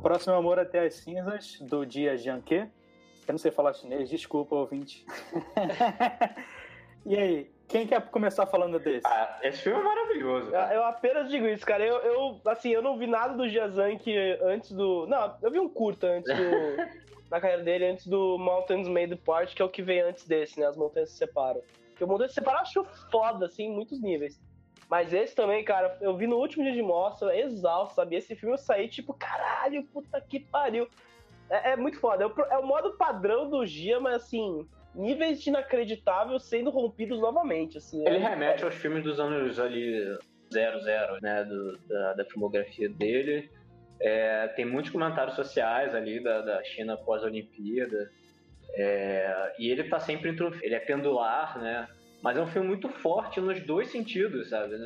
O 0.00 0.02
próximo 0.02 0.32
é 0.32 0.38
Amor 0.38 0.58
até 0.58 0.86
as 0.86 0.94
Cinzas, 0.94 1.58
do 1.60 1.84
dia 1.84 2.16
Janque. 2.16 2.54
Eu 2.54 3.32
não 3.32 3.36
sei 3.36 3.50
falar 3.50 3.74
chinês, 3.74 4.08
desculpa, 4.08 4.54
ouvinte. 4.54 5.04
e 7.04 7.14
aí, 7.14 7.50
quem 7.68 7.86
quer 7.86 8.00
começar 8.08 8.46
falando 8.46 8.78
desse? 8.78 9.06
Ah, 9.06 9.38
esse 9.42 9.60
filme 9.60 9.78
é 9.78 9.82
maravilhoso. 9.82 10.52
Cara. 10.52 10.74
Eu 10.74 10.84
apenas 10.84 11.28
digo 11.28 11.46
isso, 11.46 11.66
cara. 11.66 11.84
Eu, 11.84 11.96
eu, 11.96 12.40
assim, 12.46 12.70
eu 12.70 12.80
não 12.80 12.96
vi 12.96 13.06
nada 13.06 13.34
do 13.34 13.46
Jiazank 13.46 14.10
antes 14.42 14.72
do. 14.72 15.06
Não, 15.06 15.36
eu 15.42 15.50
vi 15.50 15.60
um 15.60 15.68
curta 15.68 16.06
antes 16.06 16.34
do. 16.34 16.40
na 17.30 17.38
carreira 17.38 17.62
dele, 17.62 17.84
antes 17.88 18.06
do 18.06 18.38
Mountains 18.38 18.88
Made 18.88 19.16
Part, 19.16 19.54
que 19.54 19.60
é 19.60 19.64
o 19.66 19.68
que 19.68 19.82
vem 19.82 20.00
antes 20.00 20.26
desse, 20.26 20.58
né? 20.58 20.64
As 20.64 20.78
montanhas 20.78 21.10
se 21.10 21.18
separam. 21.18 21.60
Porque 21.90 22.04
o 22.04 22.06
Montanhas 22.06 22.32
se 22.32 22.36
separam 22.36 22.60
eu 22.60 22.62
acho 22.62 22.84
foda, 23.10 23.44
assim, 23.44 23.64
em 23.64 23.74
muitos 23.74 24.00
níveis. 24.00 24.40
Mas 24.90 25.12
esse 25.12 25.36
também, 25.36 25.64
cara, 25.64 25.96
eu 26.00 26.16
vi 26.16 26.26
no 26.26 26.36
último 26.36 26.64
dia 26.64 26.72
de 26.72 26.82
mostra, 26.82 27.38
exausto, 27.38 27.94
sabe? 27.94 28.16
Esse 28.16 28.34
filme 28.34 28.54
eu 28.54 28.58
saí, 28.58 28.88
tipo, 28.88 29.14
caralho, 29.14 29.84
puta 29.84 30.20
que 30.20 30.40
pariu. 30.40 30.88
É, 31.48 31.70
é 31.70 31.76
muito 31.76 32.00
foda. 32.00 32.24
É 32.24 32.26
o, 32.26 32.32
é 32.50 32.58
o, 32.58 32.66
modo 32.66 32.96
padrão 32.96 33.48
do 33.48 33.64
Gia, 33.64 34.00
mas 34.00 34.16
assim, 34.16 34.66
níveis 34.92 35.40
de 35.40 35.48
inacreditável 35.48 36.40
sendo 36.40 36.70
rompidos 36.70 37.20
novamente. 37.20 37.78
Assim, 37.78 38.04
Ele 38.04 38.16
é 38.16 38.28
remete 38.28 38.64
aos 38.64 38.74
filmes 38.74 39.04
dos 39.04 39.20
anos 39.20 39.60
ali 39.60 40.18
00, 40.52 41.20
né? 41.22 41.44
Do, 41.44 41.78
da, 41.86 42.14
da 42.14 42.24
filmografia 42.24 42.88
dele. 42.88 43.48
É, 44.00 44.48
tem 44.48 44.64
muitos 44.64 44.90
comentários 44.90 45.36
sociais 45.36 45.94
ali 45.94 46.18
da, 46.20 46.40
da 46.40 46.64
China 46.64 46.96
pós-Olimpíada. 46.96 48.10
É, 48.74 49.54
e 49.56 49.70
ele 49.70 49.84
tá 49.84 50.00
sempre 50.00 50.34
ele 50.62 50.74
é 50.74 50.80
pendular, 50.80 51.56
né? 51.60 51.88
Mas 52.22 52.36
é 52.36 52.42
um 52.42 52.46
filme 52.46 52.68
muito 52.68 52.88
forte 52.88 53.40
nos 53.40 53.60
dois 53.64 53.90
sentidos, 53.90 54.50
sabe? 54.50 54.76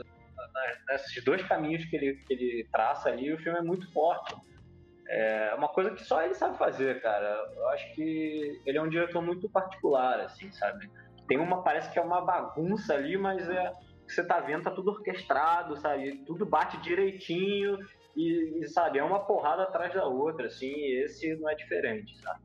Nesses 0.89 1.25
dois 1.25 1.43
caminhos 1.43 1.85
que 1.87 1.97
ele, 1.97 2.15
que 2.27 2.33
ele 2.33 2.69
traça 2.71 3.09
ali, 3.09 3.33
o 3.33 3.39
filme 3.39 3.59
é 3.59 3.63
muito 3.63 3.91
forte. 3.93 4.35
É 5.09 5.55
uma 5.55 5.69
coisa 5.69 5.91
que 5.91 6.03
só 6.03 6.23
ele 6.23 6.35
sabe 6.35 6.57
fazer, 6.57 7.03
cara. 7.03 7.37
Eu 7.57 7.69
acho 7.71 7.95
que 7.95 8.61
ele 8.65 8.79
é 8.79 8.83
um 8.83 8.89
diretor 8.89 9.21
muito 9.21 9.49
particular, 9.49 10.21
assim, 10.21 10.51
sabe? 10.53 10.89
Tem 11.27 11.39
uma, 11.39 11.63
parece 11.63 11.91
que 11.93 11.99
é 11.99 12.03
uma 12.03 12.21
bagunça 12.21 12.95
ali, 12.95 13.17
mas 13.17 13.49
é 13.49 13.73
você 14.07 14.25
tá 14.25 14.41
vendo, 14.41 14.65
tá 14.65 14.71
tudo 14.71 14.91
orquestrado, 14.91 15.77
sabe? 15.77 16.25
Tudo 16.27 16.45
bate 16.45 16.77
direitinho 16.79 17.79
e, 18.17 18.61
e 18.61 18.69
sabe, 18.69 18.99
é 18.99 19.05
uma 19.05 19.25
porrada 19.25 19.63
atrás 19.63 19.93
da 19.95 20.05
outra, 20.05 20.47
assim, 20.47 20.71
e 20.71 21.05
esse 21.05 21.35
não 21.37 21.49
é 21.49 21.55
diferente, 21.55 22.17
sabe? 22.21 22.41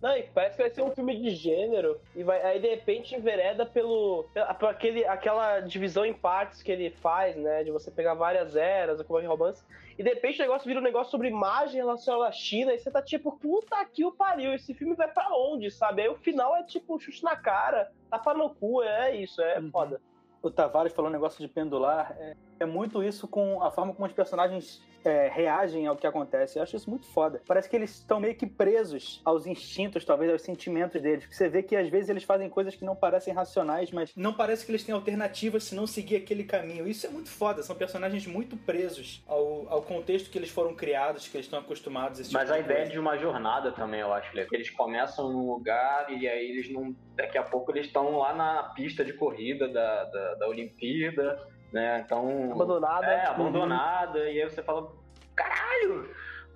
Não, 0.00 0.16
e 0.16 0.22
parece 0.22 0.56
que 0.56 0.62
vai 0.62 0.70
ser 0.70 0.82
um 0.82 0.90
filme 0.90 1.14
de 1.20 1.30
gênero, 1.30 2.00
e 2.16 2.22
vai, 2.22 2.40
aí 2.42 2.58
de 2.58 2.68
repente 2.68 3.14
envereda 3.14 3.66
pelo, 3.66 4.24
por 4.58 4.70
aquele, 4.70 5.04
aquela 5.04 5.60
divisão 5.60 6.06
em 6.06 6.14
partes 6.14 6.62
que 6.62 6.72
ele 6.72 6.90
faz, 6.90 7.36
né? 7.36 7.62
De 7.62 7.70
você 7.70 7.90
pegar 7.90 8.14
várias 8.14 8.56
eras, 8.56 9.02
como 9.02 9.18
é 9.18 9.26
romance, 9.26 9.62
e 9.98 10.02
de 10.02 10.08
repente 10.08 10.38
o 10.38 10.42
negócio 10.42 10.66
vira 10.66 10.80
um 10.80 10.82
negócio 10.82 11.10
sobre 11.10 11.28
imagem 11.28 11.76
relacionada 11.76 12.28
à 12.28 12.32
China, 12.32 12.72
e 12.72 12.78
você 12.78 12.90
tá 12.90 13.02
tipo, 13.02 13.38
puta 13.38 13.84
que 13.84 14.02
o 14.02 14.12
pariu, 14.12 14.54
esse 14.54 14.72
filme 14.72 14.94
vai 14.94 15.08
para 15.08 15.36
onde, 15.36 15.70
sabe? 15.70 16.00
Aí 16.00 16.08
o 16.08 16.16
final 16.16 16.56
é 16.56 16.62
tipo, 16.62 16.98
chute 16.98 17.22
na 17.22 17.36
cara, 17.36 17.92
tapa 18.08 18.32
no 18.32 18.54
cu, 18.54 18.82
é 18.82 19.14
isso, 19.14 19.42
é 19.42 19.58
uhum. 19.58 19.70
foda. 19.70 20.00
O 20.42 20.50
Tavares 20.50 20.94
falou 20.94 21.10
um 21.10 21.12
negócio 21.12 21.46
de 21.46 21.52
pendular, 21.52 22.16
é, 22.18 22.34
é 22.60 22.64
muito 22.64 23.02
isso 23.02 23.28
com 23.28 23.62
a 23.62 23.70
forma 23.70 23.92
como 23.92 24.06
os 24.06 24.14
personagens 24.14 24.82
é, 25.04 25.28
reagem 25.28 25.86
ao 25.86 25.96
que 25.96 26.06
acontece. 26.06 26.58
Eu 26.58 26.62
acho 26.62 26.76
isso 26.76 26.88
muito 26.90 27.06
foda. 27.06 27.40
Parece 27.46 27.68
que 27.68 27.76
eles 27.76 27.90
estão 27.90 28.20
meio 28.20 28.34
que 28.34 28.46
presos 28.46 29.20
aos 29.24 29.46
instintos, 29.46 30.04
talvez 30.04 30.30
aos 30.30 30.42
sentimentos 30.42 31.00
deles. 31.00 31.24
Porque 31.24 31.36
você 31.36 31.48
vê 31.48 31.62
que 31.62 31.76
às 31.76 31.88
vezes 31.88 32.08
eles 32.08 32.24
fazem 32.24 32.48
coisas 32.48 32.74
que 32.74 32.84
não 32.84 32.96
parecem 32.96 33.32
racionais, 33.32 33.90
mas 33.90 34.12
não 34.14 34.32
parece 34.32 34.64
que 34.64 34.72
eles 34.72 34.84
têm 34.84 34.94
alternativas 34.94 35.64
se 35.64 35.74
não 35.74 35.86
seguir 35.86 36.16
aquele 36.16 36.44
caminho. 36.44 36.86
Isso 36.86 37.06
é 37.06 37.10
muito 37.10 37.28
foda. 37.28 37.62
São 37.62 37.76
personagens 37.76 38.26
muito 38.26 38.56
presos 38.56 39.22
ao, 39.26 39.66
ao 39.68 39.82
contexto 39.82 40.30
que 40.30 40.38
eles 40.38 40.50
foram 40.50 40.74
criados, 40.74 41.28
que 41.28 41.36
eles 41.36 41.46
estão 41.46 41.60
acostumados. 41.60 42.18
Mas 42.32 42.42
tipo 42.42 42.52
a 42.52 42.58
ideia 42.58 42.80
coisa. 42.80 42.92
de 42.92 42.98
uma 42.98 43.16
jornada 43.16 43.72
também, 43.72 44.00
eu 44.00 44.12
acho. 44.12 44.30
Eles 44.52 44.70
começam 44.70 45.32
num 45.32 45.50
lugar 45.50 46.10
e 46.10 46.28
aí 46.28 46.50
eles 46.50 46.70
não. 46.70 46.94
Daqui 47.16 47.36
a 47.36 47.42
pouco 47.42 47.70
eles 47.72 47.86
estão 47.86 48.16
lá 48.16 48.32
na 48.32 48.62
pista 48.74 49.04
de 49.04 49.12
corrida 49.12 49.68
da, 49.68 50.04
da, 50.04 50.34
da 50.36 50.48
Olimpíada 50.48 51.38
né? 51.72 52.02
Então. 52.04 52.52
Abandonada. 52.52 53.06
É, 53.06 53.26
abandonada. 53.26 54.18
Uhum. 54.18 54.24
E 54.26 54.42
aí 54.42 54.50
você 54.50 54.62
fala, 54.62 54.92
caralho! 55.34 56.08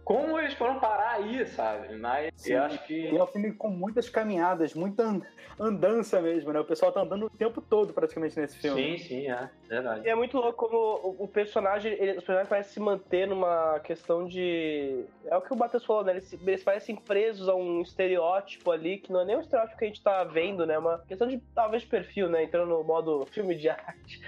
Como 0.05 0.39
eles 0.39 0.53
foram 0.53 0.79
parar 0.79 1.13
aí, 1.13 1.47
sabe? 1.47 1.97
Mas 1.97 2.31
Sim. 2.37 2.53
eu 2.53 2.63
acho 2.63 2.85
que. 2.87 2.95
E 2.95 3.17
é 3.17 3.23
um 3.23 3.27
filme 3.27 3.53
com 3.53 3.71
muitas 3.71 4.11
caminhadas, 4.11 4.75
muita 4.75 5.19
andança 5.59 6.21
mesmo, 6.21 6.53
né? 6.53 6.61
O 6.61 6.65
pessoal 6.65 6.93
tá 6.93 7.01
andando 7.01 7.25
o 7.25 7.31
tempo 7.31 7.63
todo 7.63 7.95
praticamente 7.95 8.39
nesse 8.39 8.59
filme. 8.59 8.99
Sim, 8.99 9.05
sim, 9.05 9.31
é. 9.31 9.49
Verdade. 9.69 10.07
E 10.07 10.11
é 10.11 10.15
muito 10.15 10.37
louco 10.37 10.69
como 10.69 11.17
o 11.19 11.27
personagem, 11.27 11.93
ele, 11.93 12.13
os 12.13 12.25
personagens 12.25 12.49
parecem 12.49 12.73
se 12.75 12.81
manter 12.81 13.27
numa 13.27 13.81
questão 13.81 14.27
de. 14.27 15.05
É 15.25 15.37
o 15.37 15.41
que 15.41 15.53
o 15.53 15.57
Matheus 15.57 15.85
falou, 15.85 16.05
né? 16.05 16.13
Eles, 16.13 16.33
eles 16.33 16.63
parecem 16.63 16.95
presos 16.97 17.49
a 17.49 17.55
um 17.55 17.81
estereótipo 17.81 18.71
ali, 18.71 18.99
que 18.99 19.11
não 19.11 19.23
é 19.23 19.25
nem 19.25 19.37
um 19.37 19.41
estereótipo 19.41 19.79
que 19.79 19.85
a 19.85 19.89
gente 19.89 20.03
tá 20.03 20.23
vendo, 20.25 20.67
né? 20.67 20.75
É 20.75 20.79
uma 20.79 20.99
questão 21.07 21.27
de 21.27 21.39
talvez 21.55 21.85
perfil, 21.85 22.29
né? 22.29 22.45
Entrando 22.45 22.69
no 22.69 22.85
modo 22.85 23.25
filme 23.27 23.55
de 23.55 23.69
arte. 23.71 24.21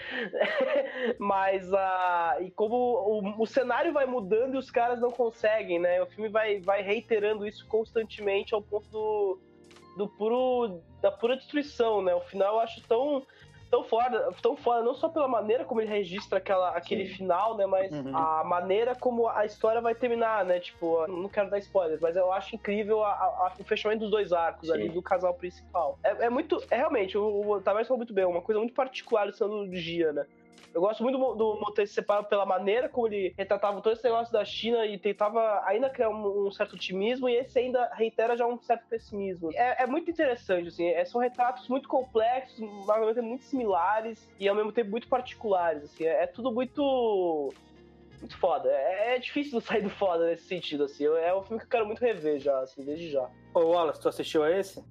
Mas. 1.18 1.70
Uh, 1.70 2.43
e 2.43 2.51
como 2.51 2.74
o, 2.76 3.43
o 3.43 3.47
cenário 3.47 3.93
vai 3.93 4.07
mudando 4.07 4.55
e 4.55 4.59
os 4.59 4.70
caras 4.70 5.01
não 5.01 5.11
conseguem, 5.11 5.78
né? 5.78 6.03
O 6.03 6.07
filme 6.07 6.30
vai, 6.30 6.61
vai 6.61 6.82
reiterando 6.82 7.47
isso 7.47 7.66
constantemente 7.66 8.55
ao 8.55 8.62
ponto 8.62 8.89
do, 8.89 9.39
do 9.99 10.09
puro. 10.09 10.80
da 11.03 11.11
pura 11.11 11.37
destruição, 11.37 12.01
né? 12.01 12.14
O 12.14 12.20
final 12.22 12.55
eu 12.55 12.61
acho 12.61 12.80
tão 12.89 13.22
tão 13.70 13.84
foda, 13.84 14.32
tão 14.42 14.56
foda, 14.56 14.82
não 14.82 14.94
só 14.94 15.08
pela 15.08 15.28
maneira 15.28 15.64
como 15.64 15.80
ele 15.80 15.90
registra 15.90 16.38
aquela, 16.38 16.70
aquele 16.70 17.06
Sim. 17.06 17.14
final, 17.14 17.56
né? 17.56 17.66
Mas 17.66 17.92
uhum. 17.92 18.16
a 18.16 18.44
maneira 18.44 18.94
como 18.94 19.28
a 19.28 19.44
história 19.44 19.80
vai 19.80 19.94
terminar, 19.94 20.44
né? 20.44 20.60
Tipo, 20.60 21.06
não 21.06 21.28
quero 21.28 21.50
dar 21.50 21.58
spoilers, 21.58 22.00
mas 22.00 22.16
eu 22.16 22.32
acho 22.32 22.54
incrível 22.54 23.04
a, 23.04 23.10
a, 23.10 23.52
o 23.58 23.64
fechamento 23.64 24.00
dos 24.00 24.10
dois 24.10 24.32
arcos 24.32 24.68
Sim. 24.68 24.74
ali 24.74 24.88
do 24.88 25.02
casal 25.02 25.34
principal. 25.34 25.98
É, 26.02 26.26
é 26.26 26.30
muito. 26.30 26.62
É 26.70 26.76
realmente, 26.76 27.16
o, 27.18 27.50
o 27.50 27.60
Tavares 27.60 27.88
falou 27.88 27.98
muito 27.98 28.14
bem, 28.14 28.24
uma 28.24 28.42
coisa 28.42 28.58
muito 28.58 28.74
particular 28.74 29.30
do 29.30 29.74
Gia, 29.74 30.12
né? 30.12 30.26
Eu 30.74 30.80
gosto 30.80 31.02
muito 31.02 31.18
do, 31.18 31.34
do 31.34 31.86
Separo 31.86 32.24
pela 32.24 32.44
maneira 32.44 32.88
como 32.88 33.07
ele 33.07 33.34
retratava 33.36 33.80
todo 33.80 33.92
esse 33.92 34.04
negócio 34.04 34.32
da 34.32 34.44
China 34.44 34.84
e 34.84 34.98
tentava 34.98 35.62
ainda 35.64 35.88
criar 35.88 36.11
um, 36.11 36.46
um, 36.46 36.50
certo 36.50 36.74
otimismo, 36.74 37.28
e 37.28 37.36
esse 37.36 37.59
ainda 37.59 37.90
reitera 37.94 38.36
já 38.36 38.46
um 38.46 38.61
certo 38.61 38.86
pessimismo. 38.88 39.50
É, 39.54 39.84
é 39.84 39.86
muito 39.86 40.11
interessante, 40.11 40.68
assim, 40.68 40.86
é, 40.86 41.04
são 41.04 41.20
retratos 41.20 41.68
muito 41.68 41.88
complexos, 41.88 42.59
mas 42.86 43.16
muito 43.16 43.44
similares 43.44 44.28
e 44.38 44.48
ao 44.48 44.54
mesmo 44.54 44.72
tempo 44.72 44.90
muito 44.90 45.09
particulares. 45.09 45.84
Assim, 45.84 46.04
é, 46.04 46.24
é 46.24 46.26
tudo 46.26 46.52
muito 46.52 47.52
muito 48.20 48.36
foda. 48.38 48.68
É, 48.70 49.14
é, 49.14 49.18
difícil 49.18 49.61
sair 49.61 49.82
do 49.82 49.90
foda 49.90 50.26
nesse 50.26 50.44
sentido, 50.44 50.84
assim. 50.84 51.04
É 51.04 51.34
um 51.34 51.42
filme 51.42 51.59
que 51.59 51.66
eu 51.66 51.70
quero 51.70 51.86
muito 51.86 52.00
rever 52.00 52.38
já, 52.38 52.59
assim, 52.61 52.82
desde 52.82 53.11
já. 53.11 53.28
Ô, 53.54 53.61
Wallace, 53.61 54.00
tu 54.00 54.09
assistiu 54.09 54.42
a 54.42 54.50
esse? 54.50 54.82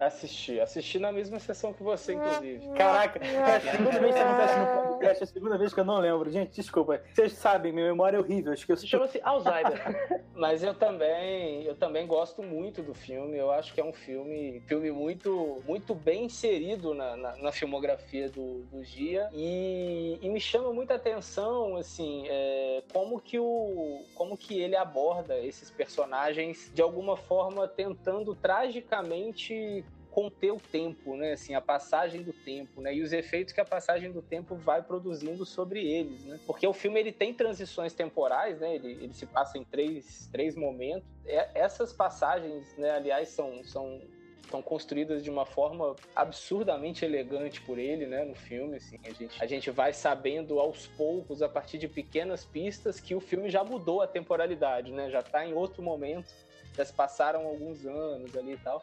Assisti, 0.00 0.60
assisti 0.60 0.96
na 1.00 1.10
mesma 1.10 1.40
sessão 1.40 1.72
que 1.72 1.82
você, 1.82 2.14
inclusive. 2.14 2.68
Caraca, 2.76 3.18
é 3.18 3.56
a 3.56 3.60
segunda 3.60 3.98
vez 3.98 4.14
que 4.14 4.20
acontece 4.20 4.58
no 4.60 4.66
podcast, 4.66 5.20
é 5.20 5.24
a 5.24 5.26
segunda 5.26 5.58
vez 5.58 5.74
que 5.74 5.80
eu 5.80 5.84
não 5.84 5.98
lembro. 5.98 6.30
Gente, 6.30 6.54
desculpa. 6.54 7.02
Vocês 7.12 7.32
sabem, 7.32 7.72
minha 7.72 7.86
memória 7.86 8.16
é 8.16 8.20
horrível. 8.20 8.52
Acho 8.52 8.64
que 8.64 8.70
eu 8.70 8.76
Chama-se 8.76 9.20
Alzheimer. 9.24 10.22
Mas 10.38 10.62
eu 10.62 10.72
também, 10.72 11.64
eu 11.64 11.74
também 11.74 12.06
gosto 12.06 12.44
muito 12.44 12.80
do 12.80 12.94
filme. 12.94 13.36
Eu 13.36 13.50
acho 13.50 13.74
que 13.74 13.80
é 13.80 13.84
um 13.84 13.92
filme, 13.92 14.62
filme 14.68 14.92
muito, 14.92 15.60
muito 15.66 15.96
bem 15.96 16.26
inserido 16.26 16.94
na, 16.94 17.16
na, 17.16 17.36
na 17.36 17.50
filmografia 17.50 18.28
do, 18.28 18.62
do 18.70 18.84
Gia. 18.84 19.28
E, 19.32 20.16
e, 20.22 20.28
me 20.28 20.40
chama 20.40 20.72
muita 20.72 20.94
atenção, 20.94 21.76
assim, 21.76 22.24
é, 22.28 22.84
como 22.92 23.20
que 23.20 23.36
o, 23.40 24.04
como 24.14 24.36
que 24.36 24.60
ele 24.60 24.76
aborda 24.76 25.36
esses 25.40 25.72
personagens 25.72 26.70
de 26.72 26.80
alguma 26.80 27.16
forma 27.16 27.66
tentando 27.66 28.32
tragicamente 28.36 29.84
conter 30.10 30.52
o 30.52 30.60
tempo, 30.60 31.16
né? 31.16 31.32
Assim, 31.32 31.54
a 31.54 31.60
passagem 31.60 32.22
do 32.22 32.32
tempo, 32.32 32.80
né? 32.80 32.94
E 32.94 33.02
os 33.02 33.12
efeitos 33.12 33.52
que 33.52 33.60
a 33.60 33.64
passagem 33.64 34.10
do 34.10 34.22
tempo 34.22 34.56
vai 34.56 34.82
produzindo 34.82 35.44
sobre 35.44 35.86
eles, 35.86 36.24
né? 36.24 36.38
Porque 36.46 36.66
o 36.66 36.72
filme 36.72 37.00
ele 37.00 37.12
tem 37.12 37.32
transições 37.34 37.92
temporais, 37.94 38.60
né? 38.60 38.74
Ele, 38.74 38.92
ele 38.92 39.14
se 39.14 39.26
passa 39.26 39.58
em 39.58 39.64
três, 39.64 40.28
três 40.32 40.54
momentos. 40.54 41.08
É, 41.26 41.50
essas 41.54 41.92
passagens, 41.92 42.76
né? 42.76 42.90
Aliás, 42.90 43.28
são, 43.28 43.62
são 43.64 44.00
são 44.48 44.62
construídas 44.62 45.22
de 45.22 45.30
uma 45.30 45.44
forma 45.44 45.94
absurdamente 46.16 47.04
elegante 47.04 47.60
por 47.60 47.78
ele, 47.78 48.06
né, 48.06 48.24
no 48.24 48.34
filme, 48.34 48.76
assim, 48.76 48.98
a 49.04 49.12
gente, 49.12 49.42
a 49.42 49.46
gente 49.46 49.70
vai 49.70 49.92
sabendo 49.92 50.58
aos 50.58 50.86
poucos, 50.86 51.42
a 51.42 51.48
partir 51.48 51.78
de 51.78 51.86
pequenas 51.86 52.44
pistas, 52.44 52.98
que 52.98 53.14
o 53.14 53.20
filme 53.20 53.50
já 53.50 53.62
mudou 53.62 54.00
a 54.00 54.06
temporalidade, 54.06 54.90
né, 54.90 55.10
já 55.10 55.20
está 55.20 55.46
em 55.46 55.52
outro 55.52 55.82
momento, 55.82 56.32
já 56.74 56.84
se 56.84 56.92
passaram 56.92 57.46
alguns 57.46 57.84
anos 57.84 58.34
ali 58.36 58.52
e 58.52 58.58
tal, 58.58 58.82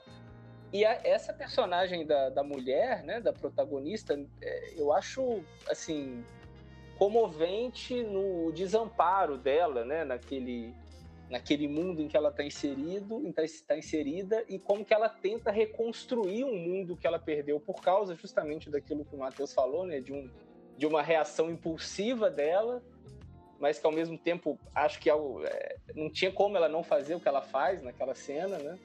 e 0.74 0.84
a, 0.86 0.99
essa 1.03 1.34
personagem 1.34 2.05
da, 2.05 2.30
da 2.30 2.43
mulher, 2.43 3.03
né, 3.03 3.20
da 3.22 3.32
protagonista, 3.32 4.20
é, 4.41 4.74
eu 4.76 4.91
acho, 4.91 5.43
assim, 5.70 6.24
comovente 6.97 8.01
no 8.03 8.51
desamparo 8.51 9.38
dela, 9.38 9.86
né, 9.86 10.03
naquele, 10.03 10.74
naquele 11.30 11.68
mundo 11.68 12.01
em 12.01 12.07
que 12.07 12.18
ela 12.18 12.30
está 12.30 12.43
inserido, 12.43 13.22
está 13.38 13.78
inserida 13.78 14.43
e 14.47 14.57
como 14.57 14.86
que 14.86 14.93
ela 14.93 15.09
tenta 15.09 15.51
reconstruir 15.51 16.43
um 16.43 16.57
mundo 16.57 16.95
que 16.95 17.05
ela 17.05 17.20
perdeu 17.20 17.59
por 17.59 17.82
causa 17.82 18.16
justamente 18.16 18.70
daquilo 18.70 19.05
que 19.05 19.16
o 19.16 19.20
Matheus 19.20 19.53
falou, 19.53 19.86
né, 19.86 19.99
de, 19.99 20.13
um, 20.13 20.30
de 20.78 20.86
uma 20.86 21.01
reação 21.01 21.49
impulsiva 21.49 22.30
dela, 22.30 22.82
mas 23.59 23.80
que 23.80 23.86
ao 23.86 23.91
mesmo 23.91 24.18
tempo 24.18 24.59
acho 24.74 24.99
que 24.99 25.09
é, 25.09 25.78
não 25.95 26.09
tinha 26.09 26.32
como 26.32 26.57
ela 26.57 26.68
não 26.68 26.84
fazer 26.84 27.16
o 27.16 27.20
que 27.20 27.28
ela 27.28 27.41
faz 27.41 27.82
naquela 27.82 28.13
cena, 28.13 28.57
né? 28.57 28.78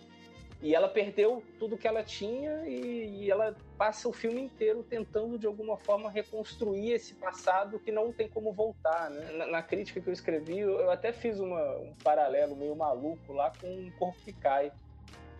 E 0.63 0.75
ela 0.75 0.89
perdeu 0.89 1.43
tudo 1.59 1.79
que 1.79 1.89
ela 1.89 2.03
tinha 2.03 2.67
e, 2.67 3.25
e, 3.25 3.31
ela 3.31 3.57
passa 3.79 4.07
o 4.09 4.13
filme 4.13 4.43
inteiro 4.43 4.83
tentando 4.83 5.39
de 5.39 5.47
alguma 5.47 5.79
forma 5.79 6.11
reconstruir 6.11 6.93
esse 6.93 7.15
passado 7.15 7.79
que 7.79 7.91
não 7.91 8.13
tem 8.13 8.29
como 8.29 8.53
voltar. 8.53 9.09
Né? 9.09 9.33
Na, 9.33 9.47
na, 9.47 9.63
crítica 9.63 10.03
que 10.03 10.09
eu 10.09 10.13
escrevi, 10.13 10.59
eu 10.59 10.91
até 10.91 11.13
fiz 11.13 11.41
uma, 11.41 11.79
um 11.79 11.95
paralelo 12.05 12.55
meio 12.55 12.77
maluco 12.77 13.33
lá 13.33 13.51
com 13.59 13.87
o 13.87 13.93
Corpo 13.93 14.21
que 14.23 14.35
Cai. 14.35 14.71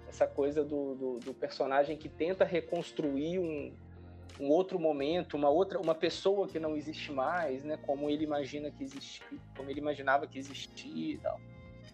Essa 0.09 0.27
coisa 0.27 0.65
do, 0.65 0.95
do, 0.95 1.19
do 1.19 1.35
personagem 1.35 1.97
que 1.99 2.09
tenta 2.09 2.45
reconstruir 2.45 3.39
um, 3.39 3.73
um 4.41 4.49
outro 4.49 4.79
momento, 4.79 5.37
uma 5.37 5.51
outra, 5.51 5.79
uma 5.79 5.95
pessoa 5.95 6.49
que 6.49 6.59
não 6.59 6.75
existe 6.75 7.13
mais, 7.13 7.63
né? 7.63 7.77
Como 7.77 8.09
ele 8.09 8.25
imagina 8.25 8.71
que 8.71 8.83
existia, 8.83 9.39
como 9.55 9.71
ele 9.71 9.79
imaginava 9.79 10.27
que 10.27 10.39
existia 10.39 11.15
e 11.15 11.19
tal. 11.19 11.39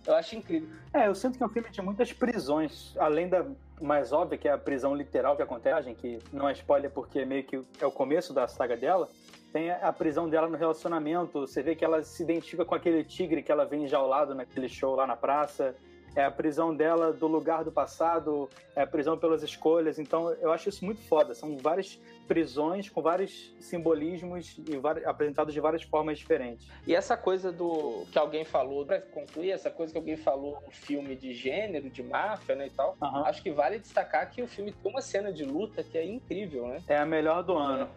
Eu 0.06 0.14
acho 0.14 0.36
incrível. 0.36 0.68
É, 0.92 1.08
eu 1.08 1.14
sinto 1.14 1.36
que 1.36 1.42
é 1.42 1.46
um 1.46 1.50
filme 1.50 1.68
de 1.68 1.82
muitas 1.82 2.12
prisões, 2.12 2.94
além 2.98 3.28
da 3.28 3.44
mais 3.80 4.12
óbvia, 4.12 4.38
que 4.38 4.48
é 4.48 4.52
a 4.52 4.58
prisão 4.58 4.94
literal 4.94 5.36
que 5.36 5.42
acontece, 5.42 5.92
que 5.94 6.18
não 6.32 6.48
é 6.48 6.52
spoiler 6.52 6.90
porque 6.90 7.24
meio 7.24 7.44
que 7.44 7.60
é 7.80 7.86
o 7.86 7.90
começo 7.90 8.32
da 8.32 8.46
saga 8.46 8.76
dela. 8.76 9.08
Tem 9.52 9.70
a 9.70 9.92
prisão 9.92 10.28
dela 10.28 10.48
no 10.48 10.56
relacionamento. 10.56 11.40
Você 11.40 11.62
vê 11.62 11.74
que 11.74 11.84
ela 11.84 12.02
se 12.02 12.22
identifica 12.22 12.64
com 12.64 12.74
aquele 12.74 13.02
tigre 13.04 13.42
que 13.42 13.50
ela 13.50 13.64
vem 13.64 13.84
enjaulado 13.84 14.34
naquele 14.34 14.68
show 14.68 14.94
lá 14.94 15.06
na 15.06 15.16
praça 15.16 15.74
é 16.16 16.24
a 16.24 16.30
prisão 16.30 16.74
dela 16.74 17.12
do 17.12 17.26
lugar 17.26 17.62
do 17.62 17.70
passado, 17.70 18.48
é 18.74 18.82
a 18.82 18.86
prisão 18.86 19.18
pelas 19.18 19.42
escolhas. 19.42 19.98
Então, 19.98 20.32
eu 20.40 20.50
acho 20.50 20.70
isso 20.70 20.84
muito 20.84 21.02
foda. 21.02 21.34
São 21.34 21.58
várias 21.58 22.00
prisões 22.26 22.88
com 22.88 23.00
vários 23.00 23.54
simbolismos 23.58 24.58
e 24.68 24.76
vários, 24.76 25.06
apresentados 25.06 25.54
de 25.54 25.60
várias 25.60 25.82
formas 25.82 26.18
diferentes. 26.18 26.68
E 26.86 26.94
essa 26.94 27.16
coisa 27.16 27.52
do 27.52 28.04
que 28.10 28.18
alguém 28.18 28.44
falou, 28.44 28.84
para 28.84 29.00
concluir, 29.00 29.50
essa 29.50 29.70
coisa 29.70 29.92
que 29.92 29.98
alguém 29.98 30.16
falou 30.16 30.62
no 30.64 30.70
filme 30.70 31.16
de 31.16 31.32
gênero, 31.32 31.88
de 31.88 32.02
máfia, 32.02 32.54
né, 32.54 32.66
e 32.66 32.70
tal, 32.70 32.96
uhum. 33.00 33.24
acho 33.24 33.42
que 33.42 33.50
vale 33.50 33.78
destacar 33.78 34.30
que 34.30 34.42
o 34.42 34.48
filme 34.48 34.72
tem 34.72 34.90
uma 34.90 35.00
cena 35.00 35.32
de 35.32 35.44
luta 35.44 35.82
que 35.82 35.96
é 35.96 36.04
incrível, 36.04 36.66
né? 36.68 36.82
É 36.88 36.96
a 36.96 37.06
melhor 37.06 37.42
do 37.42 37.56
ano. 37.56 37.88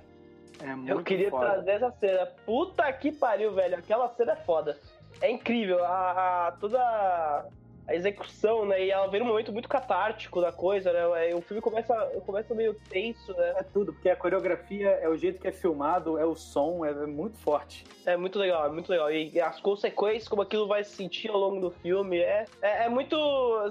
É 0.62 0.92
eu 0.92 1.02
queria 1.04 1.30
foda. 1.30 1.46
trazer 1.46 1.72
essa 1.72 1.92
cena. 1.92 2.26
Puta 2.46 2.92
que 2.92 3.12
pariu, 3.12 3.54
velho. 3.54 3.78
Aquela 3.78 4.10
cena 4.10 4.34
é 4.34 4.36
foda. 4.36 4.78
É 5.22 5.32
incrível. 5.32 5.84
A, 5.86 6.48
a 6.48 6.52
toda 6.54 7.48
a 7.90 7.96
execução, 7.96 8.66
né? 8.66 8.86
E 8.86 8.92
ela 8.92 9.08
vem 9.08 9.20
num 9.20 9.26
momento 9.26 9.52
muito 9.52 9.68
catártico 9.68 10.40
da 10.40 10.52
coisa, 10.52 10.94
né? 10.94 11.34
O 11.34 11.42
filme 11.42 11.60
começa, 11.60 11.96
começa 12.24 12.54
meio 12.54 12.76
tenso, 12.76 13.34
né? 13.34 13.56
É 13.58 13.64
tudo, 13.64 13.92
porque 13.92 14.10
a 14.10 14.16
coreografia 14.16 14.90
é 15.02 15.10
o 15.10 15.18
jeito 15.18 15.42
que 15.42 15.48
é 15.48 15.52
filmado, 15.52 16.18
é 16.18 16.24
o 16.24 16.36
som, 16.36 16.86
é, 16.86 16.94
muito 17.08 17.38
forte. 17.40 17.84
É 18.06 18.16
muito 18.16 18.38
legal, 18.38 18.68
é 18.68 18.70
muito 18.70 18.90
legal. 18.90 19.12
E 19.12 19.42
as 19.42 19.60
consequências, 19.60 20.28
como 20.28 20.44
aquilo 20.44 20.68
vai 20.68 20.84
se 20.84 20.92
sentir 20.92 21.32
ao 21.32 21.38
longo 21.38 21.60
do 21.60 21.72
filme, 21.72 22.20
é, 22.20 22.46
é, 22.62 22.86
é 22.86 22.90
muito, 22.90 23.18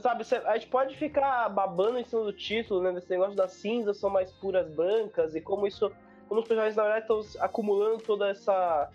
sabe, 0.01 0.25
a 0.45 0.55
gente 0.59 0.66
pode 0.66 0.97
ficar 0.97 1.49
babando 1.49 1.99
em 1.99 2.05
cima 2.05 2.25
do 2.25 2.33
título, 2.33 2.83
né? 2.83 2.91
Desse 2.91 3.09
negócio 3.09 3.37
das 3.37 3.53
cinzas 3.53 3.99
são 3.99 4.11
mais 4.11 4.33
puras 4.33 4.69
brancas 4.69 5.37
e 5.37 5.41
como 5.41 5.64
isso, 5.64 5.93
como 6.29 6.41
os 6.41 6.49
personagens, 6.49 6.75
na 6.77 6.83
verdade, 6.83 7.03
estão 7.03 7.45
acumulando 7.45 7.99
toda 7.99 8.31
essa 8.31 8.91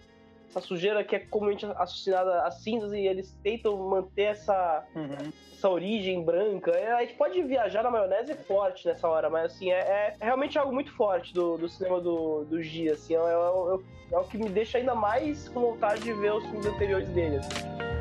essa 0.54 0.62
sujeira 0.62 1.04
que 1.04 1.16
é 1.16 1.20
comumente 1.20 1.66
associada 1.78 2.44
a 2.44 2.52
cinzas 2.52 2.94
e 2.94 3.00
eles 3.00 3.36
tentam 3.44 3.76
manter 3.90 4.24
essa, 4.24 4.86
uhum. 4.96 5.32
essa 5.52 5.70
origem 5.70 6.24
branca. 6.24 6.72
É, 6.72 6.92
a 6.92 7.02
gente 7.02 7.16
pode 7.16 7.42
viajar 7.42 7.84
na 7.84 7.90
maionese 7.90 8.36
forte 8.36 8.88
nessa 8.88 9.08
hora, 9.08 9.30
mas 9.30 9.54
assim, 9.54 9.72
é, 9.72 9.80
é, 9.80 10.16
é 10.20 10.26
realmente 10.26 10.58
algo 10.58 10.72
muito 10.72 10.92
forte 10.94 11.34
do, 11.34 11.58
do 11.58 11.68
cinema 11.68 12.00
do, 12.00 12.46
do 12.46 12.62
Gia, 12.62 12.94
assim, 12.94 13.16
é, 13.16 13.18
é, 13.18 13.22
é, 13.22 14.16
é, 14.16 14.18
o 14.18 14.24
que 14.26 14.38
me 14.38 14.50
deixa 14.50 14.78
ainda 14.78 14.94
mais 14.94 15.50
com 15.50 15.62
vontade 15.62 16.02
de 16.02 16.14
ver 16.14 16.34
os 16.34 16.46
filmes 16.46 16.66
anteriores 16.66 17.10
dele. 17.10 17.38
Assim. 17.38 17.93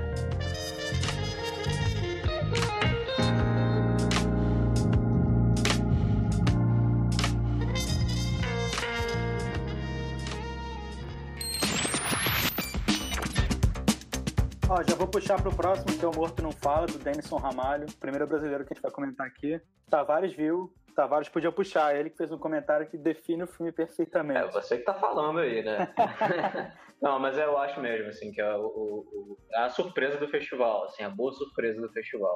Ó, 14.72 14.82
já 14.82 14.96
vou 14.96 15.06
puxar 15.06 15.38
pro 15.38 15.54
próximo, 15.54 15.98
que 15.98 16.02
é 16.02 16.08
o 16.08 16.16
Morto 16.16 16.42
Não 16.42 16.50
Fala, 16.50 16.86
do 16.86 16.98
Denison 16.98 17.36
Ramalho, 17.36 17.84
primeiro 18.00 18.26
brasileiro 18.26 18.64
que 18.64 18.72
a 18.72 18.74
gente 18.74 18.82
vai 18.82 18.90
comentar 18.90 19.26
aqui. 19.26 19.60
Tavares 19.90 20.32
viu, 20.32 20.72
Tavares 20.96 21.28
podia 21.28 21.52
puxar, 21.52 21.94
ele 21.94 22.08
que 22.08 22.16
fez 22.16 22.32
um 22.32 22.38
comentário 22.38 22.88
que 22.88 22.96
define 22.96 23.42
o 23.42 23.46
filme 23.46 23.70
perfeitamente. 23.70 24.40
É, 24.40 24.50
você 24.50 24.78
que 24.78 24.84
tá 24.84 24.94
falando 24.94 25.40
aí, 25.40 25.62
né? 25.62 25.92
Não, 27.02 27.18
mas 27.18 27.36
eu 27.36 27.58
acho 27.58 27.82
mesmo, 27.82 28.08
assim, 28.08 28.32
que 28.32 28.40
é, 28.40 28.56
o, 28.56 28.64
o, 28.64 29.36
a 29.56 29.68
surpresa 29.68 30.16
do 30.16 30.26
festival, 30.28 30.84
assim, 30.84 31.02
a 31.02 31.10
boa 31.10 31.34
surpresa 31.34 31.78
do 31.78 31.92
festival. 31.92 32.34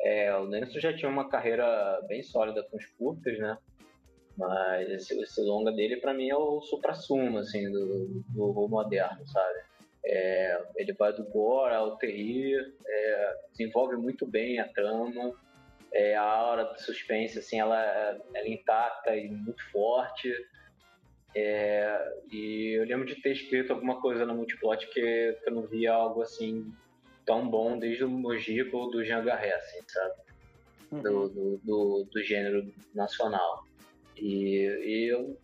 É, 0.00 0.36
o 0.36 0.46
Denison 0.46 0.80
já 0.80 0.94
tinha 0.94 1.10
uma 1.10 1.30
carreira 1.30 1.98
bem 2.06 2.22
sólida 2.22 2.62
com 2.70 2.76
os 2.76 2.84
curtas, 2.98 3.38
né? 3.38 3.56
Mas 4.36 4.90
esse, 4.90 5.18
esse 5.18 5.40
longa 5.40 5.72
dele, 5.72 5.96
para 5.96 6.12
mim, 6.12 6.28
é 6.28 6.36
o 6.36 6.60
supra-sumo, 6.60 7.38
assim, 7.38 7.72
do, 7.72 8.22
do 8.28 8.68
moderno, 8.68 9.26
sabe? 9.26 9.60
É, 10.06 10.62
ele 10.76 10.92
vai 10.92 11.12
do 11.12 11.24
gore 11.24 11.74
ao 11.74 11.96
terrir, 11.96 12.74
é, 12.86 13.36
desenvolve 13.50 13.96
muito 13.96 14.26
bem 14.26 14.60
a 14.60 14.68
trama, 14.68 15.32
é, 15.92 16.14
a 16.16 16.42
hora 16.42 16.64
de 16.74 16.82
suspense, 16.82 17.38
assim, 17.38 17.58
ela, 17.58 17.80
ela 17.80 18.46
é 18.46 18.50
intacta 18.50 19.16
e 19.16 19.28
muito 19.30 19.62
forte. 19.70 20.34
É, 21.36 22.12
e 22.30 22.78
eu 22.78 22.84
lembro 22.84 23.06
de 23.06 23.16
ter 23.16 23.32
escrito 23.32 23.72
alguma 23.72 24.00
coisa 24.00 24.24
no 24.26 24.34
Multiplot 24.34 24.86
que, 24.88 24.92
que 24.92 25.48
eu 25.48 25.52
não 25.52 25.66
via 25.66 25.92
algo 25.92 26.22
assim 26.22 26.72
tão 27.24 27.48
bom 27.48 27.78
desde 27.78 28.04
o 28.04 28.08
Mojico 28.08 28.76
ou 28.76 28.90
do 28.90 29.04
Jean 29.04 29.24
Garret, 29.24 29.52
assim, 29.54 29.80
sabe? 29.88 30.14
Uhum. 30.92 31.02
Do, 31.02 31.28
do, 31.28 31.60
do, 31.64 32.08
do, 32.12 32.22
gênero 32.22 32.72
nacional. 32.94 33.64
E, 34.16 34.66
e 34.84 35.12
eu, 35.12 35.36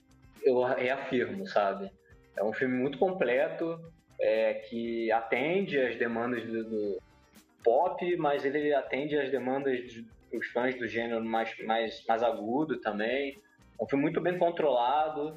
eu 0.42 0.62
reafirmo, 0.62 1.46
sabe? 1.46 1.90
É 2.36 2.44
um 2.44 2.52
filme 2.52 2.76
muito 2.76 2.98
completo, 2.98 3.80
é, 4.20 4.54
que 4.54 5.10
atende 5.10 5.78
às 5.80 5.96
demandas 5.96 6.44
do, 6.44 6.64
do, 6.64 7.02
pop, 7.62 8.16
mas 8.16 8.44
ele 8.44 8.72
atende 8.74 9.18
às 9.18 9.30
demandas 9.30 9.80
dos 10.32 10.46
fãs 10.48 10.74
do 10.76 10.86
gênero 10.86 11.22
mais, 11.24 11.54
mais, 11.64 12.04
mais 12.06 12.22
agudo 12.22 12.80
também. 12.80 13.38
É 13.78 13.84
um 13.84 13.88
filme 13.88 14.02
muito 14.02 14.20
bem 14.20 14.38
controlado. 14.38 15.34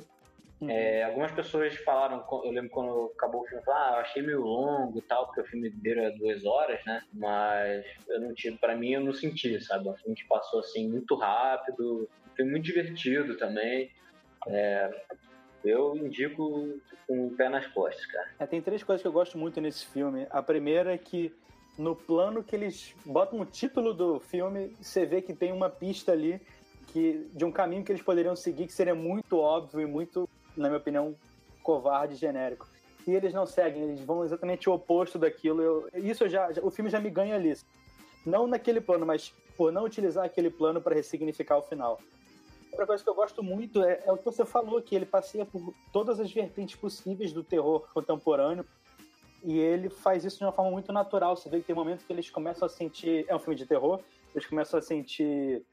Uhum. 0.62 0.70
É, 0.70 1.04
algumas 1.04 1.32
pessoas 1.32 1.76
falaram, 1.78 2.26
eu 2.46 2.52
lembro 2.52 2.70
quando 2.70 3.12
acabou 3.16 3.42
o 3.42 3.46
filme, 3.46 3.64
ah, 3.68 3.92
eu 3.96 4.00
achei 4.00 4.22
meio 4.22 4.42
longo 4.42 4.98
e 4.98 5.02
tal, 5.02 5.26
porque 5.26 5.42
o 5.42 5.46
filme 5.46 5.70
dura 5.70 6.12
duas 6.12 6.46
horas, 6.46 6.80
né? 6.86 7.02
Mas 7.14 7.86
eu 8.08 8.22
não 8.22 8.34
tive, 8.34 8.58
para 8.58 8.76
mim 8.76 8.92
eu 8.94 9.02
não 9.02 9.14
senti, 9.14 9.60
sabe? 9.62 9.88
É 9.88 9.92
um 9.92 9.96
filme 9.96 10.16
que 10.16 10.26
passou 10.28 10.62
assim 10.62 10.88
muito 10.88 11.16
rápido, 11.16 12.10
um 12.32 12.36
filme 12.36 12.52
muito 12.52 12.64
divertido 12.64 13.36
também. 13.36 13.92
É, 14.48 14.90
eu 15.64 15.96
indico 15.96 16.80
com 17.08 17.28
o 17.28 17.32
pé 17.32 17.50
nas 17.50 17.68
costas, 17.68 18.06
cara. 18.06 18.30
É, 18.40 18.46
tem 18.46 18.62
três 18.62 18.84
coisas 18.84 19.02
que 19.02 19.08
eu 19.08 19.12
gosto 19.12 19.38
muito 19.38 19.60
nesse 19.62 19.86
filme. 19.86 20.28
A 20.30 20.42
primeira 20.42 20.94
é 20.94 20.98
que 20.98 21.34
no 21.78 21.96
plano 21.96 22.44
que 22.44 22.56
eles 22.56 22.94
botam 23.06 23.40
o 23.40 23.46
título 23.46 23.94
do 23.94 24.20
filme, 24.20 24.76
você 24.82 25.06
vê 25.06 25.22
que 25.22 25.34
tem 25.34 25.52
uma 25.52 25.70
pista 25.70 26.12
ali 26.12 26.40
que 26.88 27.28
de 27.34 27.44
um 27.44 27.52
caminho 27.52 27.84
que 27.84 27.92
eles 27.92 28.02
poderiam 28.02 28.36
seguir 28.36 28.68
que 28.68 28.74
seria 28.74 28.94
muito 28.94 29.40
óbvio 29.40 29.82
e 29.82 29.86
muito, 29.86 30.30
na 30.56 30.68
minha 30.68 30.80
opinião, 30.80 31.16
covarde, 31.64 32.16
genérico. 32.16 32.68
E 33.08 33.12
eles 33.12 33.34
não 33.34 33.46
seguem, 33.46 33.84
eles 33.84 34.02
vão 34.02 34.24
exatamente 34.24 34.70
o 34.70 34.74
oposto 34.74 35.18
daquilo. 35.18 35.62
Eu, 35.62 35.90
isso 35.96 36.30
já, 36.30 36.52
já, 36.52 36.62
o 36.62 36.70
filme 36.70 36.90
já 36.90 37.00
me 37.00 37.10
ganha 37.10 37.36
ali. 37.36 37.54
Não 38.26 38.48
naquele 38.48 38.80
plano, 38.80 39.06
mas 39.06 39.34
por 39.58 39.72
não 39.72 39.84
utilizar 39.84 40.26
aquele 40.26 40.50
plano 40.50 40.82
para 40.82 40.96
ressignificar 40.96 41.58
o 41.58 41.62
final. 41.62 42.00
Outra 42.74 42.88
coisa 42.88 43.04
que 43.04 43.10
eu 43.10 43.14
gosto 43.14 43.44
muito 43.44 43.84
é, 43.84 44.02
é, 44.04 44.12
o 44.12 44.18
que 44.18 44.26
você 44.26 44.44
falou, 44.44 44.82
que 44.82 44.96
ele 44.96 45.06
passeia 45.06 45.46
por 45.46 45.76
todas 45.92 46.20
as 46.20 46.32
vertentes 46.32 46.76
possíveis 46.76 47.32
do 47.32 47.44
terror 47.44 47.88
contemporâneo. 47.94 48.66
E 49.44 49.60
ele 49.60 49.92
faz 49.92 50.26
isso 50.26 50.40
de 50.40 50.44
uma 50.44 50.52
forma 50.52 50.72
muito 50.72 50.92
natural. 50.92 51.38
Você 51.38 51.50
vê 51.50 51.60
que 51.60 51.68
tem 51.68 51.76
momentos 51.76 52.04
que 52.04 52.12
eles 52.12 52.32
começam 52.32 52.66
a 52.66 52.70
sentir. 52.70 53.26
É 53.28 53.36
um 53.36 53.40
filme 53.40 53.56
de 53.56 53.68
terror, 53.68 54.00
eles 54.34 54.48
começam 54.48 54.80
a 54.80 54.82
sentir. 54.82 55.64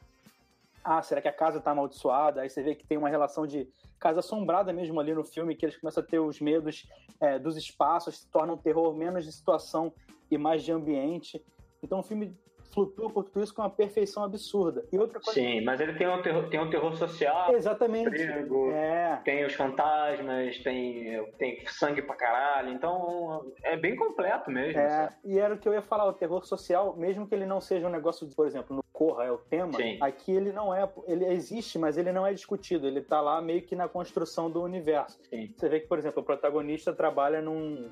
Ah, 0.85 1.01
será 1.01 1.23
que 1.23 1.29
a 1.29 1.33
casa 1.33 1.57
está 1.57 1.71
amaldiçoada? 1.71 2.43
Aí 2.43 2.51
você 2.51 2.63
vê 2.63 2.75
que 2.75 2.87
tem 2.87 2.99
uma 2.99 3.09
relação 3.09 3.47
de 3.47 3.67
casa 3.99 4.21
assombrada 4.21 4.71
mesmo 4.71 5.01
ali 5.01 5.15
no 5.15 5.25
filme, 5.25 5.57
que 5.57 5.65
eles 5.65 5.79
começam 5.79 6.03
a 6.03 6.07
ter 6.07 6.19
os 6.19 6.39
medos 6.39 6.87
é, 7.19 7.39
dos 7.39 7.57
espaços, 7.57 8.19
se 8.19 8.27
torna 8.29 8.53
um 8.53 8.59
terror 8.59 8.95
menos 8.95 9.25
de 9.25 9.33
situação 9.33 9.91
e 10.31 10.37
mais 10.37 10.63
de 10.63 10.71
ambiente. 10.71 11.43
Então, 11.83 12.01
um 12.01 12.03
filme 12.03 12.37
flutua 12.71 13.11
por 13.11 13.25
tudo 13.25 13.43
isso 13.43 13.55
com 13.55 13.63
uma 13.63 13.71
perfeição 13.71 14.23
absurda. 14.23 14.85
E 14.93 14.99
outra 14.99 15.21
coisa... 15.21 15.39
Sim, 15.39 15.61
mas 15.63 15.81
ele 15.81 15.95
tem 15.95 16.09
um 16.09 16.23
terror, 16.23 16.49
tem 16.49 16.61
um 16.61 16.71
terror 16.71 16.95
social. 16.95 17.55
Exatamente. 17.55 18.11
Perigo, 18.11 18.71
é. 18.71 19.21
Tem 19.25 19.45
os 19.45 19.55
fantasmas, 19.55 20.59
tem, 20.59 21.25
tem 21.39 21.65
sangue 21.67 22.03
pra 22.03 22.15
caralho. 22.15 22.71
Então 22.71 23.53
é 23.63 23.77
bem 23.77 23.97
completo 23.97 24.51
mesmo. 24.51 24.81
É, 24.81 24.89
sabe? 24.89 25.15
e 25.25 25.39
era 25.39 25.55
o 25.55 25.59
que 25.59 25.69
eu 25.69 25.73
ia 25.73 25.83
falar, 25.83 26.07
o 26.07 26.13
terror 26.13 26.45
social, 26.45 26.97
mesmo 26.97 27.27
que 27.27 27.35
ele 27.35 27.47
não 27.47 27.61
seja 27.61 27.87
um 27.87 27.91
negócio, 27.91 28.27
de, 28.27 28.35
por 28.35 28.47
exemplo, 28.47 28.77
no 28.77 28.83
Corra 28.93 29.25
é 29.25 29.33
o 29.33 29.39
tema, 29.39 29.73
Sim. 29.73 29.97
aqui 29.99 30.31
ele 30.31 30.53
não 30.53 30.75
é, 30.75 30.87
ele 31.07 31.25
existe, 31.25 31.79
mas 31.79 31.97
ele 31.97 32.13
não 32.13 32.27
é 32.27 32.35
discutido. 32.35 32.87
Ele 32.87 33.01
tá 33.01 33.21
lá 33.21 33.41
meio 33.41 33.63
que 33.63 33.75
na 33.75 33.89
construção 33.89 34.51
do 34.51 34.63
universo. 34.63 35.19
Sim. 35.31 35.53
Você 35.57 35.69
vê 35.69 35.81
que, 35.81 35.87
por 35.87 35.99
exemplo, 35.99 36.21
o 36.21 36.25
protagonista 36.25 36.93
trabalha 36.93 37.41
num 37.41 37.91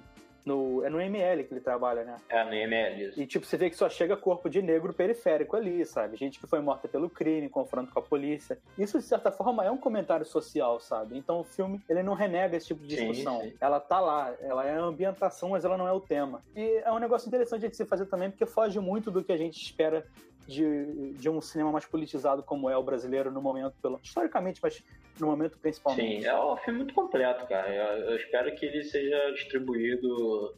no, 0.48 0.82
é 0.84 0.88
no 0.88 1.00
ML 1.00 1.44
que 1.44 1.52
ele 1.52 1.60
trabalha, 1.60 2.04
né? 2.04 2.16
É, 2.28 2.42
no 2.42 2.54
ML, 2.54 3.04
isso. 3.04 3.20
E, 3.20 3.26
tipo, 3.26 3.44
você 3.44 3.56
vê 3.56 3.68
que 3.68 3.76
só 3.76 3.88
chega 3.88 4.16
corpo 4.16 4.48
de 4.48 4.62
negro 4.62 4.94
periférico 4.94 5.54
ali, 5.54 5.84
sabe? 5.84 6.16
Gente 6.16 6.40
que 6.40 6.46
foi 6.46 6.60
morta 6.60 6.88
pelo 6.88 7.10
crime, 7.10 7.48
confronto 7.48 7.92
com 7.92 7.98
a 7.98 8.02
polícia. 8.02 8.58
Isso, 8.78 8.98
de 8.98 9.04
certa 9.04 9.30
forma, 9.30 9.64
é 9.64 9.70
um 9.70 9.76
comentário 9.76 10.24
social, 10.24 10.80
sabe? 10.80 11.18
Então, 11.18 11.40
o 11.40 11.44
filme, 11.44 11.80
ele 11.88 12.02
não 12.02 12.14
renega 12.14 12.56
esse 12.56 12.68
tipo 12.68 12.80
de 12.82 12.96
discussão. 12.96 13.40
Sim, 13.42 13.50
sim. 13.50 13.56
Ela 13.60 13.78
tá 13.78 14.00
lá, 14.00 14.34
ela 14.40 14.66
é 14.66 14.74
a 14.74 14.80
ambientação, 14.82 15.50
mas 15.50 15.64
ela 15.64 15.76
não 15.76 15.86
é 15.86 15.92
o 15.92 16.00
tema. 16.00 16.42
E 16.56 16.80
é 16.84 16.90
um 16.90 16.98
negócio 16.98 17.28
interessante 17.28 17.68
de 17.68 17.76
se 17.76 17.84
fazer 17.84 18.06
também, 18.06 18.30
porque 18.30 18.46
foge 18.46 18.80
muito 18.80 19.10
do 19.10 19.22
que 19.22 19.32
a 19.32 19.36
gente 19.36 19.62
espera 19.62 20.06
de, 20.48 21.12
de 21.12 21.28
um 21.28 21.40
cinema 21.40 21.70
mais 21.70 21.84
politizado 21.84 22.42
como 22.42 22.68
é 22.70 22.76
o 22.76 22.82
brasileiro 22.82 23.30
no 23.30 23.40
momento, 23.42 23.74
pelo, 23.82 24.00
historicamente, 24.02 24.58
mas 24.62 24.82
no 25.20 25.26
momento 25.26 25.58
principalmente. 25.58 26.22
Sim, 26.22 26.26
é 26.28 26.40
um 26.40 26.56
filme 26.56 26.78
muito 26.78 26.94
completo, 26.94 27.46
cara. 27.46 27.68
Eu, 27.72 28.10
eu 28.10 28.16
espero 28.16 28.52
que 28.54 28.64
ele 28.66 28.82
seja 28.82 29.30
distribuído 29.32 30.54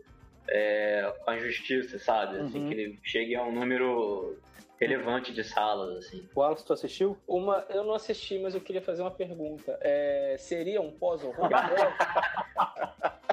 é, 0.48 1.12
com 1.24 1.30
a 1.30 1.38
justiça, 1.38 1.98
sabe? 1.98 2.38
Assim, 2.38 2.60
Uhum. 2.62 2.68
que 2.68 2.74
ele 2.74 2.98
chegue 3.02 3.34
a 3.34 3.42
um 3.42 3.52
número 3.52 4.38
relevante 4.80 5.32
de 5.34 5.42
salas, 5.44 5.96
assim. 6.06 6.26
O 6.34 6.40
Wallace, 6.40 6.64
tu 6.64 6.72
assistiu? 6.72 7.18
Uma, 7.26 7.66
eu 7.68 7.84
não 7.84 7.92
assisti, 7.94 8.38
mas 8.38 8.54
eu 8.54 8.60
queria 8.60 8.80
fazer 8.80 9.02
uma 9.02 9.10
pergunta. 9.10 9.76
É, 9.82 10.36
seria 10.38 10.80
um 10.80 10.90
pós-horror? 10.92 11.48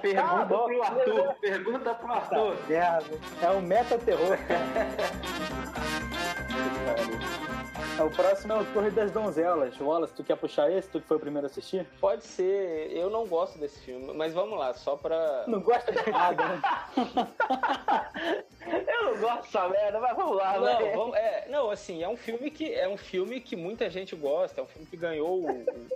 Pergunta 0.01 0.45
bom. 0.45 0.65
pro 0.65 0.83
Arthur, 0.83 1.33
pergunta 1.41 1.93
pro 1.95 2.11
Arthur. 2.11 2.55
Merda. 2.69 3.17
É 3.41 3.49
um 3.49 3.61
meta-terror. 3.61 4.37
o 8.05 8.09
próximo 8.11 8.53
é 8.53 8.57
o 8.61 8.65
Torre 8.73 8.91
das 8.91 9.11
Donzelas. 9.11 9.79
Wallace, 9.79 10.13
tu 10.13 10.23
quer 10.23 10.35
puxar 10.37 10.71
esse? 10.71 10.87
Tu 10.89 11.01
que 11.01 11.07
foi 11.07 11.17
o 11.17 11.19
primeiro 11.19 11.47
a 11.47 11.49
assistir? 11.49 11.85
Pode 11.99 12.23
ser. 12.23 12.91
Eu 12.91 13.09
não 13.09 13.25
gosto 13.25 13.57
desse 13.57 13.79
filme, 13.79 14.13
mas 14.13 14.33
vamos 14.33 14.57
lá, 14.57 14.73
só 14.73 14.95
pra. 14.95 15.45
Não 15.47 15.59
gosta 15.59 15.91
de 15.91 16.09
nada, 16.11 16.43
né? 16.47 16.61
Eu 18.87 19.05
não 19.13 19.17
gosto 19.21 19.43
dessa 19.43 19.69
merda, 19.69 19.99
mas 19.99 20.15
vamos 20.15 20.35
lá, 20.35 20.53
Não, 20.59 20.61
né? 20.65 20.91
vamos- 20.93 21.15
é, 21.15 21.47
não, 21.49 21.69
assim, 21.71 22.03
é 22.03 22.09
um 22.09 22.17
filme 22.17 22.51
que 22.51 22.73
é 22.73 22.87
um 22.87 22.97
filme 22.97 23.39
que 23.39 23.55
muita 23.55 23.89
gente 23.89 24.13
gosta, 24.15 24.59
é 24.59 24.63
um 24.63 24.67
filme 24.67 24.85
que 24.85 24.97
ganhou 24.97 25.41
o, 25.41 25.61
o 25.61 25.87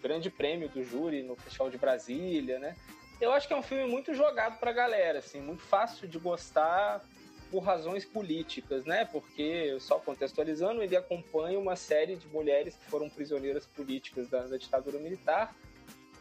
grande 0.00 0.30
prêmio 0.30 0.68
do 0.68 0.84
júri 0.84 1.22
no 1.24 1.34
Festival 1.34 1.68
de 1.70 1.76
Brasília, 1.78 2.58
né? 2.60 2.76
Eu 3.20 3.32
acho 3.32 3.48
que 3.48 3.52
é 3.52 3.56
um 3.56 3.62
filme 3.62 3.84
muito 3.90 4.14
jogado 4.14 4.58
pra 4.60 4.70
galera, 4.72 5.18
assim, 5.18 5.40
muito 5.40 5.62
fácil 5.62 6.06
de 6.06 6.18
gostar 6.20 7.00
por 7.50 7.60
razões 7.60 8.04
políticas, 8.04 8.84
né? 8.84 9.04
Porque, 9.04 9.76
só 9.80 9.98
contextualizando, 9.98 10.82
ele 10.82 10.96
acompanha 10.96 11.58
uma 11.58 11.74
série 11.76 12.16
de 12.16 12.28
mulheres 12.28 12.76
que 12.76 12.90
foram 12.90 13.08
prisioneiras 13.10 13.66
políticas 13.66 14.28
da, 14.28 14.46
da 14.46 14.56
ditadura 14.56 14.98
militar 14.98 15.54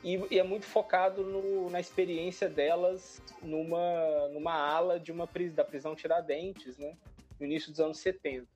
e, 0.03 0.19
e 0.31 0.39
é 0.39 0.43
muito 0.43 0.65
focado 0.65 1.23
no- 1.23 1.69
na 1.69 1.79
experiência 1.79 2.49
delas 2.49 3.21
numa, 3.43 4.27
numa 4.29 4.53
ala 4.53 4.99
de 4.99 5.11
uma 5.11 5.27
pris, 5.27 5.53
da 5.53 5.63
prisão 5.63 5.95
Tiradentes, 5.95 6.77
né? 6.77 6.95
No 7.39 7.45
início 7.45 7.69
dos 7.71 7.79
anos 7.79 7.99
70. 7.99 8.47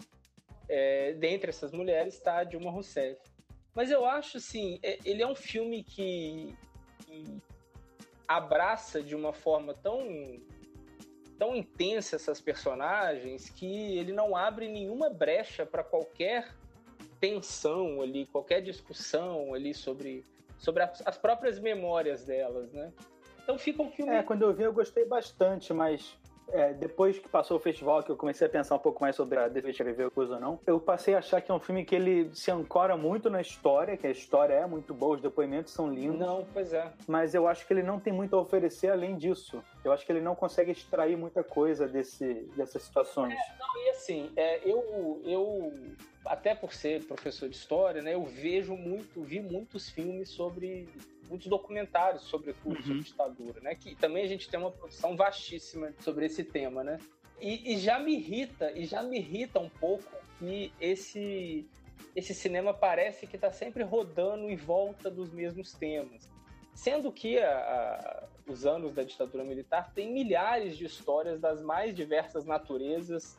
É, 0.67 1.13
dentre 1.13 1.49
essas 1.49 1.71
mulheres 1.71 2.15
está 2.15 2.43
Dilma 2.43 2.71
Rousseff. 2.71 3.19
Mas 3.76 3.91
eu 3.91 4.05
acho, 4.05 4.38
assim, 4.38 4.80
é- 4.82 4.97
ele 5.03 5.21
é 5.21 5.28
um 5.28 5.36
filme 5.36 5.84
que, 5.84 6.55
que 7.05 7.26
abraça 8.28 9.01
de 9.03 9.13
uma 9.15 9.34
forma 9.34 9.74
tão 9.74 9.99
tão 11.38 11.55
intensa 11.55 12.15
essas 12.15 12.39
personagens 12.39 13.49
que 13.49 13.97
ele 13.97 14.11
não 14.11 14.36
abre 14.36 14.67
nenhuma 14.67 15.09
brecha 15.09 15.65
para 15.65 15.84
qualquer 15.84 16.53
tensão 17.19 18.01
ali, 18.01 18.25
qualquer 18.25 18.61
discussão 18.61 19.53
ali 19.53 19.73
sobre, 19.73 20.25
sobre 20.57 20.84
as, 20.84 21.01
as 21.05 21.17
próprias 21.17 21.59
memórias 21.59 22.23
delas, 22.23 22.71
né? 22.73 22.91
Então 23.43 23.57
fica 23.57 23.81
um 23.81 23.91
filme. 23.91 24.13
É, 24.13 24.23
quando 24.23 24.43
eu 24.43 24.53
vi 24.53 24.63
eu 24.63 24.73
gostei 24.73 25.05
bastante, 25.05 25.73
mas 25.73 26.17
é, 26.53 26.71
depois 26.73 27.17
que 27.17 27.27
passou 27.27 27.57
o 27.57 27.59
festival, 27.59 28.03
que 28.03 28.11
eu 28.11 28.15
comecei 28.15 28.45
a 28.45 28.49
pensar 28.49 28.75
um 28.75 28.79
pouco 28.79 29.01
mais 29.01 29.15
sobre 29.15 29.39
a 29.39 29.47
Dever 29.47 29.71
escrever 29.71 30.09
coisa 30.11 30.35
ou 30.35 30.39
não, 30.39 30.59
eu 30.65 30.79
passei 30.79 31.15
a 31.15 31.17
achar 31.17 31.41
que 31.41 31.51
é 31.51 31.53
um 31.53 31.59
filme 31.59 31.83
que 31.83 31.95
ele 31.95 32.29
se 32.33 32.51
ancora 32.51 32.95
muito 32.95 33.29
na 33.29 33.41
história, 33.41 33.97
que 33.97 34.05
a 34.05 34.11
história 34.11 34.53
é 34.53 34.65
muito 34.65 34.93
boa, 34.93 35.15
os 35.15 35.21
depoimentos 35.21 35.73
são 35.73 35.91
lindos, 35.91 36.19
Não, 36.19 36.45
pois 36.53 36.71
é. 36.71 36.91
mas 37.07 37.33
eu 37.33 37.47
acho 37.47 37.65
que 37.65 37.73
ele 37.73 37.83
não 37.83 37.99
tem 37.99 38.13
muito 38.13 38.35
a 38.35 38.39
oferecer 38.41 38.89
além 38.89 39.17
disso. 39.17 39.63
Eu 39.83 39.91
acho 39.91 40.05
que 40.05 40.11
ele 40.11 40.21
não 40.21 40.35
consegue 40.35 40.71
extrair 40.71 41.17
muita 41.17 41.43
coisa 41.43 41.87
desse, 41.87 42.33
dessas 42.55 42.83
situações. 42.83 43.33
E 43.75 43.89
assim, 43.89 44.31
é, 44.35 44.61
eu, 44.63 45.21
eu, 45.25 45.73
até 46.25 46.53
por 46.53 46.73
ser 46.73 47.03
professor 47.03 47.49
de 47.49 47.55
história, 47.55 48.01
né, 48.01 48.13
eu 48.13 48.23
vejo 48.23 48.75
muito, 48.75 49.21
vi 49.21 49.41
muitos 49.41 49.89
filmes 49.89 50.29
sobre, 50.29 50.87
muitos 51.30 51.47
documentários, 51.47 52.24
sobretudo, 52.24 52.76
Uhum. 52.76 52.82
sobre 52.84 52.99
ditadura, 53.03 53.61
né, 53.61 53.76
que 53.76 53.95
também 53.95 54.24
a 54.24 54.28
gente 54.28 54.49
tem 54.49 54.59
uma 54.59 54.71
produção 54.71 55.15
vastíssima 55.15 55.93
sobre 55.99 56.26
esse 56.26 56.43
tema, 56.43 56.84
né, 56.84 56.97
e, 57.41 57.74
e 57.74 57.78
já 57.78 57.99
me 57.99 58.15
irrita, 58.15 58.71
e 58.71 58.86
já 58.86 59.01
me 59.03 59.17
irrita 59.17 59.59
um 59.59 59.69
pouco 59.69 60.03
que 60.39 60.71
esse, 60.80 61.67
esse 62.15 62.34
cinema 62.34 62.74
parece 62.74 63.26
que 63.28 63.36
está 63.36 63.51
sempre 63.51 63.84
rodando 63.84 64.49
em 64.49 64.55
volta 64.55 65.09
dos 65.09 65.32
mesmos 65.32 65.74
temas. 65.74 66.30
Sendo 66.76 67.11
que 67.11 67.38
a- 67.38 67.57
a- 67.57 68.28
os 68.47 68.65
anos 68.65 68.93
da 68.93 69.03
ditadura 69.03 69.43
militar 69.43 69.93
têm 69.93 70.11
milhares 70.11 70.76
de 70.76 70.86
histórias 70.86 71.39
das 71.39 71.61
mais 71.61 71.93
diversas 71.93 72.45
naturezas 72.45 73.38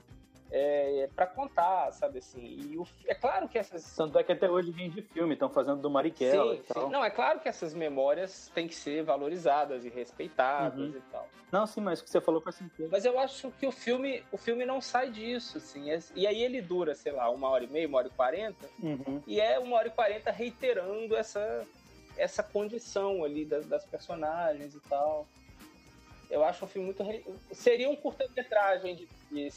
é, 0.56 1.10
para 1.16 1.26
contar, 1.26 1.90
sabe 1.90 2.18
assim? 2.20 2.40
E 2.70 2.78
o- 2.78 2.86
é 3.06 3.14
claro 3.14 3.48
que 3.48 3.58
essas 3.58 3.96
Tanto 3.96 4.16
é 4.16 4.22
que 4.22 4.30
até 4.30 4.48
hoje 4.48 4.70
vem 4.70 4.88
de 4.88 5.02
filme, 5.02 5.34
estão 5.34 5.50
fazendo 5.50 5.80
do 5.82 5.90
Marighella 5.90 6.54
Sim, 6.54 6.60
e 6.60 6.62
tal. 6.72 6.86
sim. 6.86 6.92
Não, 6.92 7.04
é 7.04 7.10
claro 7.10 7.40
que 7.40 7.48
essas 7.48 7.74
memórias 7.74 8.48
têm 8.54 8.68
que 8.68 8.74
ser 8.74 9.02
valorizadas 9.02 9.84
e 9.84 9.88
respeitadas 9.88 10.78
Uhum. 10.78 10.96
e 10.96 11.00
tal. 11.10 11.28
Não, 11.50 11.66
sim, 11.66 11.80
mas 11.80 12.00
o 12.00 12.04
que 12.04 12.10
você 12.10 12.20
falou 12.20 12.40
faz 12.40 12.54
sentido. 12.54 12.88
Mas 12.90 13.04
eu 13.04 13.18
acho 13.18 13.50
que 13.52 13.66
o 13.66 13.72
filme, 13.72 14.22
o 14.30 14.38
filme 14.38 14.64
não 14.64 14.80
sai 14.80 15.10
disso, 15.10 15.58
assim. 15.58 15.90
É- 15.90 15.98
E 16.14 16.24
aí 16.24 16.40
ele 16.40 16.62
dura, 16.62 16.94
sei 16.94 17.10
lá, 17.10 17.28
uma 17.30 17.48
hora 17.48 17.64
e 17.64 17.68
meia, 17.68 17.88
uma 17.88 17.98
hora 17.98 18.06
e 18.06 18.10
quarenta, 18.10 18.70
Uhum. 18.80 19.20
e 19.26 19.40
é 19.40 19.58
uma 19.58 19.76
hora 19.76 19.88
e 19.88 19.90
quarenta 19.90 20.30
reiterando 20.30 21.16
essa, 21.16 21.66
essa 22.16 22.44
condição 22.44 23.24
ali 23.24 23.44
das, 23.44 23.66
das 23.66 23.84
personagens 23.84 24.72
e 24.76 24.80
tal. 24.88 25.26
Eu 26.30 26.44
acho 26.44 26.64
um 26.64 26.68
filme 26.68 26.86
muito. 26.86 27.02
re- 27.02 27.24
Seria 27.52 27.90
um 27.90 27.96
curta-metragem 27.96 28.94
de, 28.96 29.08
de 29.30 29.50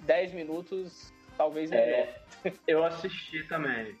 10 0.00 0.32
minutos, 0.32 1.12
talvez 1.36 1.70
melhor. 1.70 2.08
É, 2.44 2.52
eu 2.66 2.84
assisti 2.84 3.42
também. 3.48 3.96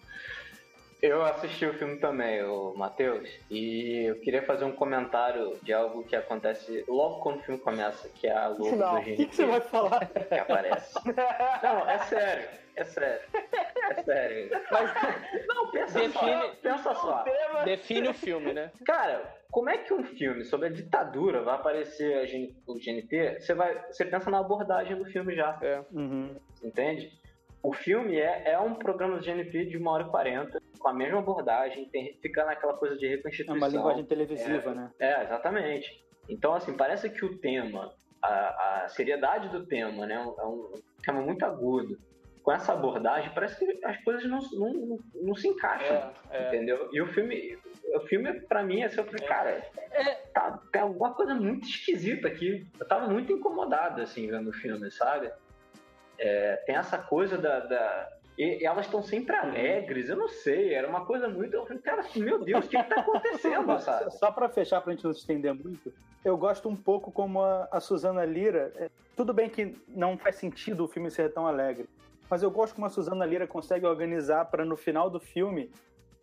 Eu 1.02 1.22
assisti 1.22 1.66
o 1.66 1.74
filme 1.74 1.98
também, 2.00 2.42
o 2.42 2.72
Matheus, 2.74 3.28
e 3.50 4.08
eu 4.08 4.18
queria 4.20 4.42
fazer 4.42 4.64
um 4.64 4.72
comentário 4.74 5.58
de 5.62 5.72
algo 5.72 6.04
que 6.04 6.16
acontece 6.16 6.84
logo 6.88 7.20
quando 7.20 7.38
o 7.38 7.42
filme 7.42 7.60
começa, 7.60 8.08
que 8.08 8.26
é 8.26 8.32
a 8.32 8.48
logo 8.48 8.74
Não, 8.76 8.94
do 8.94 9.00
O 9.00 9.04
que, 9.04 9.26
que 9.26 9.36
você 9.36 9.44
vai 9.44 9.60
falar? 9.60 10.06
que 10.06 10.34
aparece. 10.34 10.94
Não, 11.62 11.88
é 11.88 11.98
sério, 11.98 12.48
é 12.76 12.84
sério. 12.84 13.20
É 13.90 14.02
sério. 14.02 14.50
Mas, 14.72 14.94
não, 15.46 15.70
pensa 15.70 16.00
Define- 16.00 16.12
só, 16.40 16.48
pensa 16.62 16.94
só. 16.94 17.24
Define 17.64 18.08
o 18.08 18.14
filme, 18.14 18.52
né? 18.54 18.72
Cara, 18.86 19.22
como 19.50 19.68
é 19.68 19.76
que 19.78 19.92
um 19.92 20.02
filme 20.02 20.44
sobre 20.44 20.68
a 20.68 20.72
ditadura 20.72 21.42
vai 21.42 21.54
aparecer 21.56 22.14
a 22.16 22.70
o 22.72 22.74
GNT? 22.78 23.40
Você, 23.40 23.54
vai, 23.54 23.80
você 23.92 24.04
pensa 24.06 24.30
na 24.30 24.40
abordagem 24.40 24.96
do 24.96 25.04
filme 25.04 25.34
já, 25.36 25.58
É. 25.62 25.84
Uhum. 25.92 26.34
entende? 26.64 27.10
O 27.66 27.72
filme 27.72 28.14
é, 28.16 28.52
é 28.52 28.58
um 28.60 28.74
programa 28.76 29.16
do 29.18 29.24
GNP 29.24 29.64
de 29.64 29.76
uma 29.76 29.90
hora 29.90 30.04
e 30.04 30.08
quarenta, 30.08 30.62
com 30.78 30.86
a 30.88 30.94
mesma 30.94 31.18
abordagem, 31.18 31.88
tem, 31.88 32.16
fica 32.22 32.44
naquela 32.44 32.74
coisa 32.74 32.96
de 32.96 33.06
É 33.06 33.08
reconstituição. 33.16 33.56
uma 33.56 33.66
linguagem 33.66 34.04
televisiva, 34.04 34.72
né? 34.72 34.88
É, 35.00 35.24
exatamente. 35.24 35.90
Então, 36.28 36.54
assim, 36.54 36.76
parece 36.76 37.10
que 37.10 37.24
o 37.24 37.36
tema, 37.38 37.92
a, 38.22 38.84
a 38.84 38.88
seriedade 38.88 39.48
do 39.48 39.66
tema, 39.66 40.06
né, 40.06 40.14
é 40.14 40.44
um 40.46 40.74
tema 41.04 41.20
muito 41.22 41.44
agudo. 41.44 41.98
Com 42.40 42.52
essa 42.52 42.72
abordagem, 42.72 43.32
parece 43.34 43.58
que 43.58 43.84
as 43.84 44.00
coisas 44.04 44.22
não, 44.30 44.38
não, 44.52 44.98
não, 45.24 45.34
se 45.34 45.48
encaixam, 45.48 46.12
É, 46.30 46.44
é. 46.44 46.46
entendeu? 46.46 46.88
E 46.92 47.02
o 47.02 47.08
filme, 47.08 47.58
o 47.96 48.00
filme 48.06 48.32
pra 48.42 48.62
mim, 48.62 48.82
é 48.82 48.88
sempre, 48.88 49.20
cara, 49.26 49.60
tá, 50.32 50.56
tem 50.70 50.82
alguma 50.82 51.12
coisa 51.14 51.34
muito 51.34 51.66
esquisita 51.66 52.28
aqui. 52.28 52.64
Eu 52.78 52.86
tava 52.86 53.08
muito 53.08 53.32
incomodado, 53.32 54.00
assim, 54.00 54.28
vendo 54.30 54.50
o 54.50 54.52
filme, 54.52 54.88
sabe? 54.92 55.32
É, 56.18 56.56
tem 56.66 56.74
essa 56.76 56.98
coisa 56.98 57.36
da... 57.38 57.60
da- 57.60 58.08
e, 58.38 58.64
elas 58.66 58.84
estão 58.84 59.02
sempre 59.02 59.34
alegres, 59.34 60.10
eu 60.10 60.16
não 60.16 60.28
sei, 60.28 60.74
era 60.74 60.86
uma 60.86 61.06
coisa 61.06 61.26
muito... 61.26 61.54
Eu 61.54 61.64
falei, 61.66 61.82
cara, 61.82 62.04
meu 62.16 62.44
Deus, 62.44 62.66
o 62.66 62.68
que, 62.68 62.76
que 62.82 62.88
tá 62.94 63.00
acontecendo, 63.00 63.78
sabe? 63.80 64.10
Só 64.12 64.30
pra 64.30 64.48
fechar, 64.48 64.80
pra 64.82 64.92
gente 64.92 65.04
não 65.04 65.12
se 65.14 65.20
estender 65.20 65.54
muito, 65.54 65.92
eu 66.22 66.36
gosto 66.36 66.68
um 66.68 66.76
pouco 66.76 67.10
como 67.10 67.40
a, 67.40 67.66
a 67.70 67.80
Suzana 67.80 68.24
Lira. 68.26 68.72
é, 68.76 68.90
tudo 69.16 69.32
bem 69.32 69.48
que 69.48 69.74
não 69.88 70.18
faz 70.18 70.36
sentido 70.36 70.84
o 70.84 70.88
filme 70.88 71.10
ser 71.10 71.32
tão 71.32 71.46
alegre, 71.46 71.88
mas 72.28 72.42
eu 72.42 72.50
gosto 72.50 72.74
como 72.74 72.86
a 72.86 72.90
Suzana 72.90 73.24
Lira 73.24 73.46
consegue 73.46 73.86
organizar 73.86 74.44
para 74.46 74.64
no 74.66 74.76
final 74.76 75.08
do 75.08 75.18
filme 75.18 75.70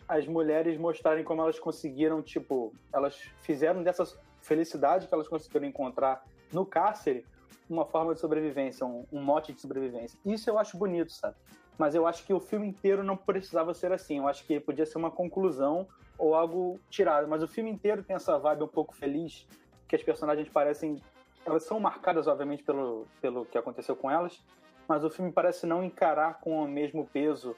as 0.08 0.28
mulheres 0.28 0.78
mostrarem 0.78 1.24
como 1.24 1.42
elas 1.42 1.58
conseguiram, 1.58 2.22
tipo, 2.22 2.74
elas 2.94 3.16
fizeram 3.42 3.82
dessa 3.82 4.04
felicidade 4.42 5.08
que 5.08 5.14
elas 5.14 5.28
conseguiram 5.28 5.66
encontrar 5.66 6.24
no 6.52 6.66
cárcere 6.66 7.26
uma 7.70 7.86
forma 7.86 8.14
de 8.14 8.20
sobrevivência, 8.20 8.86
um, 8.86 9.06
um 9.12 9.22
mote 9.22 9.54
de 9.54 9.62
sobrevivência. 9.62 10.18
Isso 10.26 10.50
eu 10.50 10.58
acho 10.58 10.78
bonito, 10.78 11.12
sabe? 11.12 11.36
Mas 11.78 11.96
eu 11.96 12.06
acho 12.06 12.26
que 12.26 12.34
o 12.34 12.40
filme 12.40 12.68
inteiro 12.68 13.04
não 13.04 13.18
precisava 13.18 13.74
ser 13.74 13.92
assim. 13.92 14.18
Eu 14.18 14.28
acho 14.28 14.46
que 14.46 14.60
podia 14.60 14.86
ser 14.86 14.98
uma 14.98 15.10
conclusão 15.10 15.88
ou 16.18 16.36
algo 16.36 16.80
tirado. 16.90 17.28
Mas 17.28 17.42
o 17.42 17.48
filme 17.48 17.72
inteiro 17.72 18.04
tem 18.04 18.16
essa 18.16 18.38
vibe 18.38 18.64
um 18.64 18.68
pouco 18.68 18.96
feliz, 18.96 19.48
que 19.88 19.96
as 19.96 20.04
personagens 20.04 20.48
parecem. 20.50 21.02
Elas 21.46 21.64
são 21.64 21.80
marcadas, 21.80 22.28
obviamente, 22.28 22.64
pelo, 22.64 23.08
pelo 23.20 23.46
que 23.46 23.58
aconteceu 23.58 23.96
com 23.96 24.10
elas, 24.10 24.42
mas 24.88 25.04
o 25.04 25.10
filme 25.10 25.32
parece 25.32 25.66
não 25.66 25.84
encarar 25.84 26.40
com 26.40 26.64
o 26.64 26.68
mesmo 26.68 27.06
peso 27.12 27.56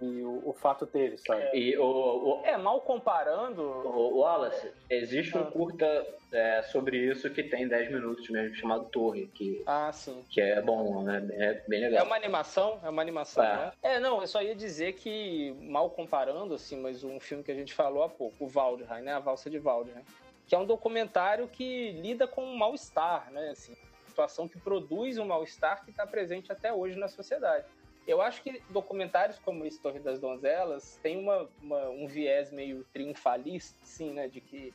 e 0.00 0.22
o, 0.22 0.42
o 0.48 0.52
fato 0.52 0.86
teve, 0.86 1.18
sabe? 1.18 1.50
E 1.54 1.76
o, 1.76 1.84
o, 1.84 2.42
É, 2.44 2.56
mal 2.56 2.80
comparando, 2.80 3.62
o 3.62 4.18
Wallace, 4.20 4.70
existe 4.88 5.36
um 5.36 5.42
Ah. 5.42 5.50
curta 5.50 6.06
é, 6.32 6.62
sobre 6.62 6.96
isso 6.96 7.28
que 7.30 7.42
tem 7.42 7.66
10 7.68 7.90
minutos 7.92 8.28
mesmo, 8.30 8.54
chamado 8.56 8.84
Torre, 8.86 9.26
que, 9.34 9.62
Ah, 9.66 9.90
sim. 9.92 10.24
que 10.30 10.40
é 10.40 10.60
bom, 10.62 11.02
né? 11.02 11.26
É 11.32 11.62
bem 11.68 11.84
É 11.84 11.88
legal. 11.88 12.06
uma 12.06 12.16
animação? 12.16 12.80
É 12.82 12.88
uma 12.88 13.02
animação, 13.02 13.44
É. 13.44 13.56
né? 13.56 13.72
É, 13.82 14.00
não, 14.00 14.20
eu 14.20 14.26
só 14.26 14.40
ia 14.42 14.54
dizer 14.54 14.94
que, 14.94 15.52
mal 15.60 15.90
comparando, 15.90 16.54
assim, 16.54 16.80
mas 16.80 17.02
um 17.04 17.18
filme 17.20 17.42
que 17.44 17.50
a 17.50 17.54
gente 17.54 17.74
falou 17.74 18.02
há 18.02 18.08
pouco, 18.08 18.44
o 18.44 18.50
Waldheim, 18.52 19.02
né? 19.02 19.12
A 19.12 19.18
Valsa 19.18 19.50
de 19.50 19.58
Waldheim. 19.58 20.02
que 20.46 20.54
é 20.56 20.58
um 20.58 20.66
documentário 20.66 21.46
que 21.46 21.92
lida 21.92 22.26
com 22.26 22.42
um 22.44 22.56
mal-estar, 22.56 23.30
né? 23.30 23.50
Assim, 23.50 23.72
situação 24.08 24.48
que 24.48 24.58
produz 24.58 25.16
um 25.16 25.24
mal-estar 25.24 25.84
que 25.84 25.90
está 25.92 26.04
presente 26.04 26.50
até 26.50 26.72
hoje 26.72 26.98
na 26.98 27.06
sociedade. 27.06 27.64
Eu 28.06 28.20
acho 28.20 28.42
que 28.42 28.62
documentários 28.70 29.38
como 29.38 29.64
esse 29.64 29.80
Torre 29.80 30.00
das 30.00 30.18
Donzelas 30.18 30.98
tem 31.02 31.18
uma, 31.18 31.48
uma, 31.62 31.88
um 31.90 32.06
viés 32.06 32.50
meio 32.50 32.84
triunfalista, 32.92 33.78
assim, 33.82 34.12
né? 34.12 34.28
De 34.28 34.40
que 34.40 34.74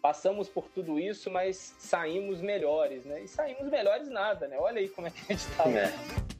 passamos 0.00 0.48
por 0.48 0.68
tudo 0.68 0.98
isso, 0.98 1.30
mas 1.30 1.74
saímos 1.78 2.40
melhores, 2.40 3.04
né? 3.04 3.22
E 3.22 3.28
saímos 3.28 3.68
melhores 3.70 4.08
nada, 4.08 4.46
né? 4.46 4.56
Olha 4.58 4.78
aí 4.78 4.88
como 4.88 5.08
é 5.08 5.10
que 5.10 5.20
a 5.20 5.36
gente 5.36 5.46
tá. 5.56 5.64
É. 5.68 6.35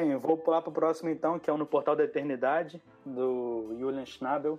Bem, 0.00 0.16
vou 0.16 0.34
pular 0.34 0.62
para 0.62 0.70
o 0.70 0.72
próximo 0.72 1.10
então, 1.10 1.38
que 1.38 1.50
é 1.50 1.52
o 1.52 1.58
No 1.58 1.66
Portal 1.66 1.94
da 1.94 2.04
Eternidade, 2.04 2.82
do 3.04 3.76
Julian 3.78 4.06
Schnabel. 4.06 4.58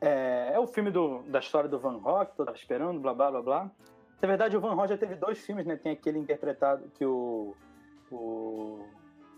É, 0.00 0.52
é 0.54 0.58
o 0.58 0.66
filme 0.66 0.90
do, 0.90 1.22
da 1.24 1.40
história 1.40 1.68
do 1.68 1.78
Van 1.78 2.00
eu 2.02 2.44
tava 2.46 2.56
esperando, 2.56 2.98
blá 2.98 3.12
blá 3.12 3.30
blá 3.30 3.42
blá. 3.42 3.70
Na 4.22 4.26
verdade, 4.26 4.56
o 4.56 4.60
Van 4.62 4.74
Gogh 4.74 4.86
já 4.86 4.96
teve 4.96 5.14
dois 5.14 5.44
filmes, 5.44 5.66
né? 5.66 5.76
Tem 5.76 5.92
aquele 5.92 6.18
interpretado 6.18 6.90
que 6.94 7.04
o, 7.04 7.54
o 8.10 8.86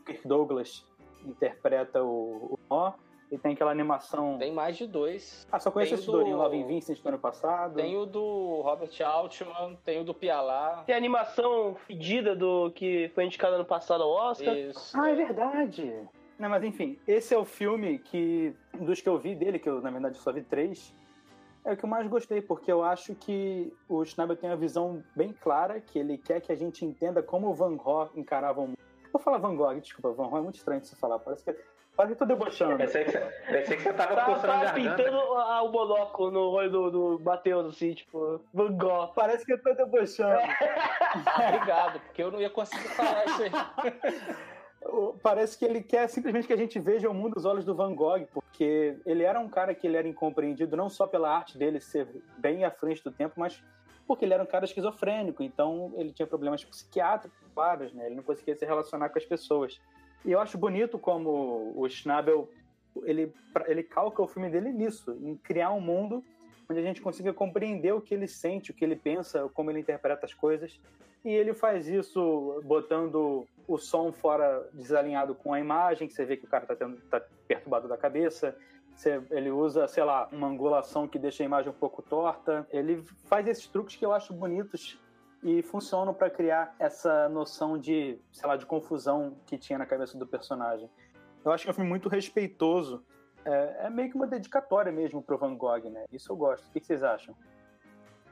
Kirk 0.05 0.29
Douglas 0.29 0.87
interpreta 1.25 2.05
o, 2.05 2.57
o 2.69 2.75
e 3.31 3.39
tem 3.39 3.53
aquela 3.53 3.71
animação. 3.71 4.39
Tem 4.39 4.53
mais 4.53 4.77
de 4.77 4.87
dois. 4.87 5.47
Ah, 5.51 5.59
só 5.59 5.71
conheço 5.71 5.95
esse 5.95 6.07
do... 6.07 6.17
Love 6.17 6.57
in 6.57 6.67
Vincent 6.67 7.03
do 7.03 7.09
ano 7.09 7.19
passado. 7.19 7.75
Tem 7.75 7.97
o 7.97 8.07
do 8.07 8.61
Robert 8.63 8.91
Altman, 9.05 9.77
tem 9.85 10.01
o 10.01 10.05
do 10.05 10.15
Pialá. 10.15 10.83
Tem 10.87 10.95
a 10.95 10.99
animação 10.99 11.75
fedida 11.87 12.35
do 12.35 12.71
que 12.73 13.11
foi 13.15 13.25
indicada 13.25 13.57
ano 13.57 13.65
passado 13.65 14.03
ao 14.03 14.11
Oscar. 14.11 14.57
Isso. 14.57 14.99
Ah, 14.99 15.11
é 15.11 15.15
verdade. 15.15 15.93
Não, 16.39 16.51
mas 16.51 16.63
enfim, 16.65 16.99
esse 17.07 17.35
é 17.35 17.39
o 17.39 17.45
filme 17.45 17.99
que, 17.99 18.55
dos 18.79 19.01
que 19.01 19.09
eu 19.09 19.19
vi 19.19 19.35
dele, 19.35 19.59
que 19.59 19.69
eu 19.69 19.81
na 19.81 19.91
verdade 19.91 20.19
só 20.19 20.31
vi 20.31 20.43
três, 20.43 20.95
é 21.65 21.73
o 21.73 21.77
que 21.77 21.85
eu 21.85 21.89
mais 21.89 22.07
gostei, 22.07 22.43
porque 22.43 22.71
eu 22.71 22.85
acho 22.85 23.15
que 23.15 23.73
o 23.89 24.05
Schnabel 24.05 24.37
tem 24.37 24.51
uma 24.51 24.57
visão 24.57 25.03
bem 25.17 25.33
clara, 25.33 25.81
que 25.81 25.99
ele 25.99 26.19
quer 26.19 26.41
que 26.41 26.53
a 26.53 26.55
gente 26.55 26.85
entenda 26.85 27.23
como 27.23 27.49
o 27.49 27.55
Van 27.55 27.75
Gogh 27.75 28.11
encarava 28.15 28.61
o 28.61 28.67
mundo. 28.69 28.79
Vou 29.11 29.21
falar 29.21 29.39
Van 29.39 29.57
Gogh, 29.57 29.81
desculpa, 29.81 30.13
Van 30.13 30.29
Gogh 30.29 30.39
é 30.39 30.43
muito 30.43 30.57
estranho 30.57 30.81
de 30.81 30.89
se 30.89 30.97
falar, 30.97 31.19
parece 31.19 31.43
que 31.43 31.51
Quase 31.97 32.13
que 32.13 32.19
tô 32.19 32.27
debochando. 32.27 32.77
Pensei 32.77 33.05
que 33.05 33.11
você, 33.13 33.19
pensei 33.49 33.77
que 33.79 33.83
você 33.83 33.93
tava 33.95 34.15
tá, 34.15 34.25
coçando 34.27 34.65
tá 34.65 34.73
pintando 34.75 35.17
o 35.17 35.69
monóculo 35.71 36.31
no 36.31 36.51
olho 36.51 36.71
do, 36.71 36.91
do 36.91 37.21
Matheus, 37.25 37.75
assim, 37.75 37.95
tipo, 37.95 38.39
Van 38.53 38.77
Gogh. 38.77 39.09
Parece 39.15 39.47
que 39.47 39.55
eu 39.55 39.63
tô 39.63 39.73
debochando. 39.73 40.39
Obrigado, 41.49 42.01
porque 42.01 42.23
eu 42.23 42.31
não 42.31 42.39
ia 42.39 42.51
conseguir 42.51 42.89
falar 42.89 43.25
isso 43.25 43.43
aí. 43.45 43.51
Parece 45.23 45.59
que 45.59 45.65
ele 45.65 45.83
quer 45.83 46.07
simplesmente 46.09 46.47
que 46.47 46.53
a 46.53 46.57
gente 46.57 46.79
veja 46.79 47.09
o 47.09 47.15
mundo 47.15 47.35
dos 47.35 47.47
olhos 47.47 47.65
do 47.65 47.75
Van 47.75 47.95
Gogh, 47.95 48.27
porque 48.33 48.99
ele 49.07 49.25
era 49.25 49.41
um 49.41 49.49
cara 49.49 49.75
que 49.75 49.87
ele 49.87 49.97
era 49.97 50.07
incompreendido 50.07 50.77
não 50.77 50.91
só 50.91 51.07
pela 51.07 51.35
arte 51.35 51.57
dele 51.57 51.81
ser 51.81 52.07
bem 52.37 52.63
à 52.63 52.71
frente 52.71 53.03
do 53.03 53.11
tempo, 53.11 53.35
mas 53.39 53.65
porque 54.07 54.25
ele 54.25 54.35
era 54.35 54.43
um 54.43 54.47
cara 54.47 54.65
esquizofrênico, 54.65 55.43
então 55.43 55.93
ele 55.97 56.13
tinha 56.13 56.27
problemas 56.27 56.63
psiquiátricos 56.63 57.37
vários, 57.55 57.93
né? 57.93 58.07
Ele 58.07 58.15
não 58.15 58.23
conseguia 58.23 58.55
se 58.55 58.65
relacionar 58.65 59.09
com 59.09 59.19
as 59.19 59.25
pessoas. 59.25 59.81
E 60.25 60.33
eu 60.33 60.41
acho 60.41 60.59
bonito 60.59 60.99
como 60.99 61.73
o 61.77 61.89
Schnabel 61.89 62.49
ele, 63.05 63.33
ele 63.67 63.83
calca 63.83 64.23
o 64.23 64.27
filme 64.27 64.49
dele 64.49 64.73
nisso, 64.73 65.17
em 65.21 65.37
criar 65.37 65.73
um 65.73 65.81
mundo 65.81 66.25
onde 66.69 66.81
a 66.81 66.83
gente 66.83 67.01
consiga 67.01 67.33
compreender 67.33 67.93
o 67.93 68.01
que 68.01 68.13
ele 68.13 68.27
sente, 68.27 68.71
o 68.71 68.75
que 68.75 68.85
ele 68.85 68.97
pensa, 68.97 69.49
como 69.55 69.71
ele 69.71 69.81
interpreta 69.81 70.27
as 70.27 70.35
coisas. 70.35 70.81
E 71.25 71.31
ele 71.31 71.55
faz 71.55 71.89
isso 71.89 72.61
botando 72.65 73.47
o 73.67 73.79
som 73.79 74.13
fora 74.13 74.69
desalinhado 74.73 75.35
com 75.35 75.53
a 75.53 75.61
imagem, 75.61 76.09
que 76.09 76.15
você 76.15 76.25
vê 76.25 76.37
que 76.37 76.45
o 76.45 76.49
cara 76.49 76.65
está 76.65 76.89
tá 77.11 77.27
perturbado 77.47 77.89
da 77.89 77.97
cabeça. 77.97 78.57
Você, 78.95 79.21
ele 79.31 79.51
usa, 79.51 79.87
sei 79.87 80.05
lá, 80.05 80.29
uma 80.33 80.47
angulação 80.47 81.07
que 81.07 81.19
deixa 81.19 81.43
a 81.43 81.47
imagem 81.47 81.71
um 81.71 81.75
pouco 81.75 82.03
torta. 82.03 82.67
Ele 82.71 83.03
faz 83.29 83.47
esses 83.47 83.67
truques 83.67 83.97
que 83.97 84.05
eu 84.05 84.13
acho 84.13 84.33
bonitos 84.33 84.99
e 85.47 85.63
funcionam 85.63 86.13
para 86.13 86.29
criar 86.29 86.75
essa 86.77 87.29
noção 87.29 87.79
de, 87.79 88.19
sei 88.33 88.49
lá, 88.49 88.57
de 88.57 88.67
confusão 88.67 89.37
que 89.47 89.57
tinha 89.57 89.79
na 89.79 89.87
cabeça 89.87 90.19
do 90.19 90.27
personagem. 90.27 90.91
Eu 91.45 91.53
acho 91.53 91.63
que 91.63 91.71
é 91.71 91.73
um 91.73 91.75
filme 91.75 91.89
muito 91.89 92.09
respeitoso. 92.09 93.07
É, 93.45 93.87
é 93.87 93.91
meio 93.91 94.11
que 94.11 94.17
uma 94.17 94.27
dedicatória 94.27 94.91
mesmo 94.91 95.23
pro 95.23 95.39
Van 95.39 95.55
Gogh, 95.55 95.89
né? 95.89 96.05
Isso 96.11 96.33
eu 96.33 96.37
gosto. 96.37 96.67
O 96.67 96.73
que 96.73 96.81
vocês 96.81 97.05
acham? 97.05 97.33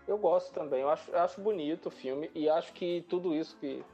Eu 0.08 0.18
gosto 0.18 0.52
também. 0.52 0.80
Eu 0.80 0.90
acho, 0.90 1.08
eu 1.12 1.20
acho 1.20 1.40
bonito 1.40 1.86
o 1.86 1.90
filme 1.90 2.32
e 2.34 2.48
acho 2.48 2.72
que 2.72 3.06
tudo 3.08 3.32
isso 3.32 3.56
que, 3.58 3.84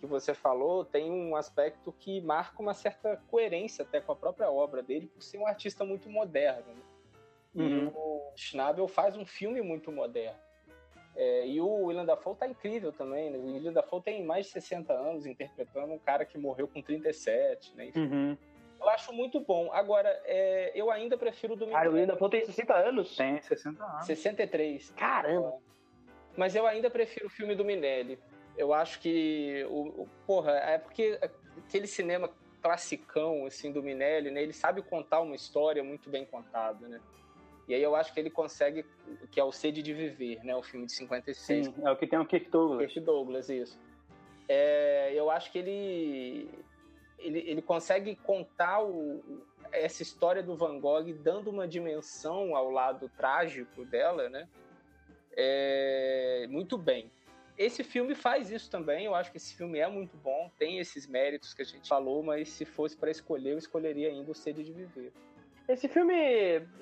que 0.00 0.06
você 0.06 0.34
falou 0.34 0.84
tem 0.84 1.08
um 1.08 1.36
aspecto 1.36 1.92
que 1.92 2.20
marca 2.20 2.60
uma 2.60 2.74
certa 2.74 3.16
coerência 3.28 3.84
até 3.84 4.00
com 4.00 4.10
a 4.10 4.16
própria 4.16 4.50
obra 4.50 4.82
dele, 4.82 5.06
por 5.06 5.22
ser 5.22 5.38
um 5.38 5.46
artista 5.46 5.84
muito 5.84 6.10
moderno. 6.10 6.74
Né? 6.74 6.82
Uhum. 7.54 7.84
E 7.84 7.92
o 7.94 8.32
Schnabel 8.34 8.88
faz 8.88 9.16
um 9.16 9.24
filme 9.24 9.62
muito 9.62 9.92
moderno. 9.92 10.49
É, 11.22 11.46
e 11.46 11.60
o 11.60 11.84
William 11.84 12.06
Dafoe 12.06 12.34
tá 12.34 12.48
incrível 12.48 12.90
também, 12.94 13.28
né? 13.28 13.36
O 13.36 13.52
William 13.52 13.74
Dafoe 13.74 14.00
tem 14.00 14.24
mais 14.24 14.46
de 14.46 14.52
60 14.52 14.90
anos 14.90 15.26
interpretando 15.26 15.92
um 15.92 15.98
cara 15.98 16.24
que 16.24 16.38
morreu 16.38 16.66
com 16.66 16.80
37, 16.80 17.76
né? 17.76 17.88
Enfim, 17.88 18.00
uhum. 18.00 18.38
Eu 18.80 18.88
acho 18.88 19.12
muito 19.12 19.38
bom. 19.38 19.70
Agora, 19.70 20.08
é, 20.24 20.72
eu 20.74 20.90
ainda 20.90 21.18
prefiro 21.18 21.52
o 21.52 21.56
do 21.56 21.76
Ah, 21.76 21.82
o 21.86 21.92
William 21.92 22.06
Dafoe 22.06 22.30
tem 22.30 22.46
60 22.46 22.74
anos? 22.74 23.14
Tem 23.14 23.38
60 23.38 23.84
anos. 23.84 24.06
63. 24.06 24.90
Caramba! 24.92 25.58
Mas 26.38 26.56
eu 26.56 26.66
ainda 26.66 26.88
prefiro 26.88 27.26
o 27.26 27.30
filme 27.30 27.54
do 27.54 27.66
Minelli. 27.66 28.18
Eu 28.56 28.72
acho 28.72 28.98
que, 28.98 29.62
o, 29.68 30.04
o 30.04 30.08
porra, 30.26 30.52
é 30.52 30.78
porque 30.78 31.18
aquele 31.66 31.86
cinema 31.86 32.30
classicão, 32.62 33.44
assim, 33.44 33.70
do 33.70 33.82
Minelli, 33.82 34.30
né? 34.30 34.42
Ele 34.42 34.54
sabe 34.54 34.80
contar 34.80 35.20
uma 35.20 35.36
história 35.36 35.84
muito 35.84 36.08
bem 36.08 36.24
contada, 36.24 36.88
né? 36.88 36.98
E 37.70 37.74
aí 37.74 37.82
eu 37.84 37.94
acho 37.94 38.12
que 38.12 38.18
ele 38.18 38.30
consegue, 38.30 38.84
que 39.30 39.38
é 39.38 39.44
o 39.44 39.52
Sede 39.52 39.80
de 39.80 39.94
Viver, 39.94 40.42
né? 40.44 40.56
O 40.56 40.62
filme 40.62 40.86
de 40.86 40.92
56. 40.92 41.66
Sim, 41.66 41.74
é 41.84 41.88
o 41.88 41.96
que 41.96 42.04
tem 42.04 42.18
o 42.18 42.26
Kirk 42.26 42.50
Douglas. 42.50 42.92
Kirk 42.92 43.00
Douglas, 43.06 43.48
isso. 43.48 43.78
É, 44.48 45.12
eu 45.14 45.30
acho 45.30 45.52
que 45.52 45.58
ele, 45.58 46.50
ele, 47.16 47.38
ele 47.38 47.62
consegue 47.62 48.16
contar 48.16 48.82
o, 48.82 49.22
essa 49.70 50.02
história 50.02 50.42
do 50.42 50.56
Van 50.56 50.80
Gogh 50.80 51.12
dando 51.22 51.48
uma 51.48 51.68
dimensão 51.68 52.56
ao 52.56 52.72
lado 52.72 53.08
trágico 53.16 53.84
dela, 53.84 54.28
né? 54.28 54.48
É, 55.36 56.48
muito 56.50 56.76
bem. 56.76 57.08
Esse 57.56 57.84
filme 57.84 58.16
faz 58.16 58.50
isso 58.50 58.68
também. 58.68 59.04
Eu 59.04 59.14
acho 59.14 59.30
que 59.30 59.36
esse 59.36 59.54
filme 59.54 59.78
é 59.78 59.86
muito 59.86 60.16
bom, 60.16 60.50
tem 60.58 60.80
esses 60.80 61.06
méritos 61.06 61.54
que 61.54 61.62
a 61.62 61.64
gente 61.64 61.88
falou, 61.88 62.20
mas 62.20 62.48
se 62.48 62.64
fosse 62.64 62.96
para 62.96 63.12
escolher, 63.12 63.52
eu 63.52 63.58
escolheria 63.58 64.08
ainda 64.08 64.32
o 64.32 64.34
Sede 64.34 64.64
de 64.64 64.72
Viver. 64.72 65.12
Esse 65.70 65.86
filme, 65.86 66.14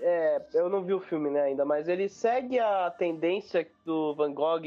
é, 0.00 0.42
eu 0.54 0.70
não 0.70 0.82
vi 0.82 0.94
o 0.94 1.00
filme 1.00 1.28
né, 1.28 1.42
ainda, 1.42 1.62
mas 1.62 1.88
ele 1.88 2.08
segue 2.08 2.58
a 2.58 2.90
tendência 2.90 3.68
do 3.84 4.14
Van 4.14 4.32
Gogh 4.32 4.62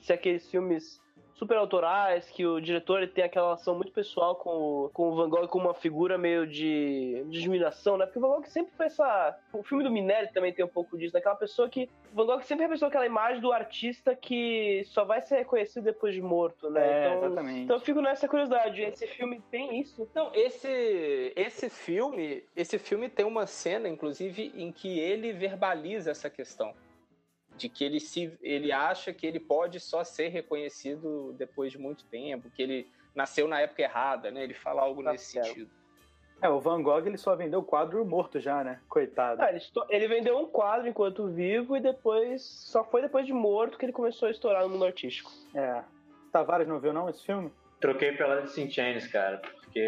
ser 0.00 0.14
aqueles 0.14 0.50
filmes 0.50 1.00
super 1.42 1.56
autorais, 1.56 2.30
que 2.30 2.46
o 2.46 2.60
diretor 2.60 3.06
tem 3.08 3.24
aquela 3.24 3.46
relação 3.46 3.74
muito 3.74 3.90
pessoal 3.90 4.36
com 4.36 4.50
o, 4.50 4.90
com 4.90 5.08
o 5.08 5.16
Van 5.16 5.28
Gogh 5.28 5.48
como 5.48 5.66
uma 5.66 5.74
figura 5.74 6.16
meio 6.16 6.46
de, 6.46 7.24
de 7.28 7.38
admiração, 7.40 7.98
né? 7.98 8.06
Porque 8.06 8.20
o 8.20 8.22
Van 8.22 8.28
Gogh 8.28 8.44
sempre 8.44 8.72
foi 8.76 8.86
essa. 8.86 9.36
O 9.52 9.62
filme 9.64 9.82
do 9.82 9.90
Minelli 9.90 10.28
também 10.32 10.52
tem 10.52 10.64
um 10.64 10.68
pouco 10.68 10.96
disso, 10.96 11.12
daquela 11.12 11.34
pessoa 11.34 11.68
que. 11.68 11.90
O 12.12 12.16
Van 12.16 12.26
Gogh 12.26 12.42
sempre 12.42 12.62
representou 12.62 12.88
aquela 12.88 13.06
imagem 13.06 13.40
do 13.40 13.50
artista 13.50 14.14
que 14.14 14.84
só 14.86 15.04
vai 15.04 15.20
ser 15.20 15.38
reconhecido 15.38 15.82
depois 15.82 16.14
de 16.14 16.22
morto, 16.22 16.70
né? 16.70 16.80
É, 16.80 17.08
então, 17.08 17.26
exatamente. 17.26 17.60
Então 17.60 17.76
eu 17.76 17.80
fico 17.80 18.00
nessa 18.00 18.28
curiosidade. 18.28 18.80
Esse 18.80 19.08
filme 19.08 19.42
tem 19.50 19.80
isso? 19.80 20.08
Não, 20.14 20.30
esse, 20.32 21.32
esse 21.34 21.68
filme. 21.68 22.44
Esse 22.54 22.78
filme 22.78 23.08
tem 23.08 23.26
uma 23.26 23.48
cena, 23.48 23.88
inclusive, 23.88 24.52
em 24.54 24.70
que 24.70 25.00
ele 25.00 25.32
verbaliza 25.32 26.12
essa 26.12 26.30
questão 26.30 26.72
de 27.56 27.68
que 27.68 27.84
ele 27.84 28.00
se 28.00 28.32
ele 28.42 28.72
acha 28.72 29.12
que 29.12 29.26
ele 29.26 29.40
pode 29.40 29.78
só 29.80 30.04
ser 30.04 30.28
reconhecido 30.28 31.34
depois 31.38 31.72
de 31.72 31.78
muito 31.78 32.04
tempo, 32.06 32.50
que 32.50 32.62
ele 32.62 32.90
nasceu 33.14 33.46
na 33.46 33.60
época 33.60 33.82
errada, 33.82 34.30
né? 34.30 34.42
Ele 34.42 34.54
fala 34.54 34.82
algo 34.82 35.02
tá 35.02 35.12
nesse 35.12 35.32
certo. 35.32 35.48
sentido. 35.48 35.70
É, 36.40 36.48
o 36.48 36.58
Van 36.58 36.82
Gogh 36.82 37.06
ele 37.06 37.16
só 37.16 37.36
vendeu 37.36 37.60
o 37.60 37.64
quadro 37.64 38.04
morto 38.04 38.40
já, 38.40 38.64
né? 38.64 38.80
Coitado. 38.88 39.40
Ah, 39.40 39.50
ele, 39.50 39.60
ele, 39.88 40.08
vendeu 40.08 40.36
um 40.36 40.46
quadro 40.46 40.88
enquanto 40.88 41.28
vivo 41.28 41.76
e 41.76 41.80
depois 41.80 42.42
só 42.42 42.82
foi 42.82 43.00
depois 43.00 43.24
de 43.24 43.32
morto 43.32 43.78
que 43.78 43.84
ele 43.84 43.92
começou 43.92 44.26
a 44.26 44.30
estourar 44.32 44.64
no 44.64 44.70
mundo 44.70 44.84
artístico. 44.84 45.30
É. 45.54 45.84
Tavares 46.32 46.66
não 46.66 46.80
viu 46.80 46.92
não 46.92 47.08
esse 47.08 47.24
filme? 47.24 47.52
Troquei 47.80 48.12
pela 48.12 48.42
de 48.42 48.50
Sin 48.50 48.68
Chains, 48.68 49.06
cara, 49.06 49.38
porque 49.38 49.80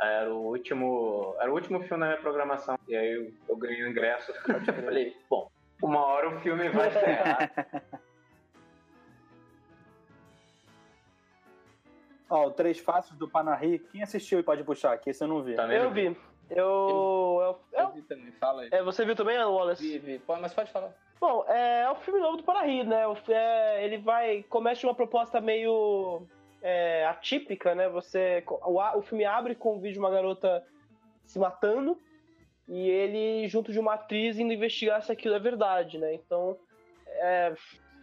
era 0.00 0.32
o 0.32 0.48
último, 0.48 1.36
era 1.38 1.50
o 1.50 1.54
último 1.54 1.80
filme 1.80 2.00
da 2.00 2.06
minha 2.06 2.20
programação. 2.20 2.76
E 2.88 2.96
aí 2.96 3.12
eu, 3.12 3.32
eu 3.48 3.56
ganhei 3.56 3.84
o 3.84 3.88
ingresso, 3.88 4.32
eu 4.32 4.74
falei, 4.82 5.16
bom, 5.30 5.48
uma 5.82 6.04
hora 6.04 6.28
o 6.28 6.40
filme 6.40 6.68
vai 6.70 6.88
estrear. 6.88 7.52
Ó, 12.28 12.46
o 12.46 12.50
Três 12.50 12.78
Faces 12.80 13.16
do 13.16 13.28
Panahi. 13.28 13.78
Quem 13.78 14.02
assistiu 14.02 14.40
e 14.40 14.42
pode 14.42 14.64
puxar 14.64 14.92
aqui? 14.92 15.10
Esse 15.10 15.22
eu 15.22 15.28
não 15.28 15.42
vi. 15.42 15.54
Também 15.54 15.78
eu 15.78 15.90
vi. 15.90 16.16
Eu. 16.50 17.38
Eu, 17.40 17.60
Eu 17.72 17.80
eu, 17.80 17.92
vi 17.92 18.02
também, 18.02 18.32
fala 18.32 18.62
aí. 18.62 18.68
é, 18.72 18.82
você 18.82 19.04
viu 19.04 19.14
também, 19.14 19.38
Wallace? 19.38 19.82
Vi, 19.82 19.98
vi. 19.98 20.18
Pô, 20.18 20.36
Mas 20.36 20.52
pode 20.52 20.70
falar. 20.72 20.92
Bom, 21.20 21.44
é, 21.48 21.82
é 21.82 21.90
o 21.90 21.94
filme 21.96 22.20
novo 22.20 22.36
do 22.36 22.42
Parahy, 22.42 22.84
né? 22.84 23.02
É, 23.28 23.84
ele 23.84 23.98
vai. 23.98 24.42
Começa 24.44 24.80
de 24.80 24.86
uma 24.86 24.94
proposta 24.94 25.40
meio 25.40 26.26
é, 26.60 27.06
atípica, 27.06 27.74
né? 27.74 27.88
Você. 27.88 28.42
O, 28.46 28.80
o 28.80 29.02
filme 29.02 29.24
abre 29.24 29.54
com 29.54 29.76
o 29.76 29.80
vídeo 29.80 29.94
de 29.94 29.98
uma 30.00 30.10
garota 30.10 30.64
se 31.24 31.38
matando 31.38 31.98
e 32.68 32.88
ele, 32.90 33.48
junto 33.48 33.72
de 33.72 33.78
uma 33.78 33.94
atriz, 33.94 34.38
indo 34.38 34.52
investigar 34.52 35.02
se 35.02 35.12
aquilo 35.12 35.34
é 35.34 35.38
verdade, 35.40 35.98
né? 35.98 36.14
Então. 36.14 36.58
é, 37.06 37.54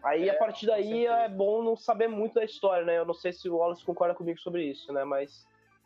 aí, 0.03 0.29
a 0.29 0.33
É, 0.33 0.37
partir 0.37 0.65
com 0.65 0.71
daí, 0.71 1.05
é 1.05 1.27
bom 1.29 1.61
não 1.63 1.75
saber 1.75 2.07
muito 2.07 2.35
da 2.35 2.43
história, 2.43 2.85
né? 2.85 2.97
Eu 2.97 3.05
não 3.05 3.13
sei 3.13 3.33
se 3.33 3.49
o 3.49 3.57
Wallace 3.57 3.83
concorda 3.85 4.15
comigo 4.15 4.39
sobre 4.39 4.63
isso, 4.63 4.91
né? 4.93 5.03
Mas 5.03 5.45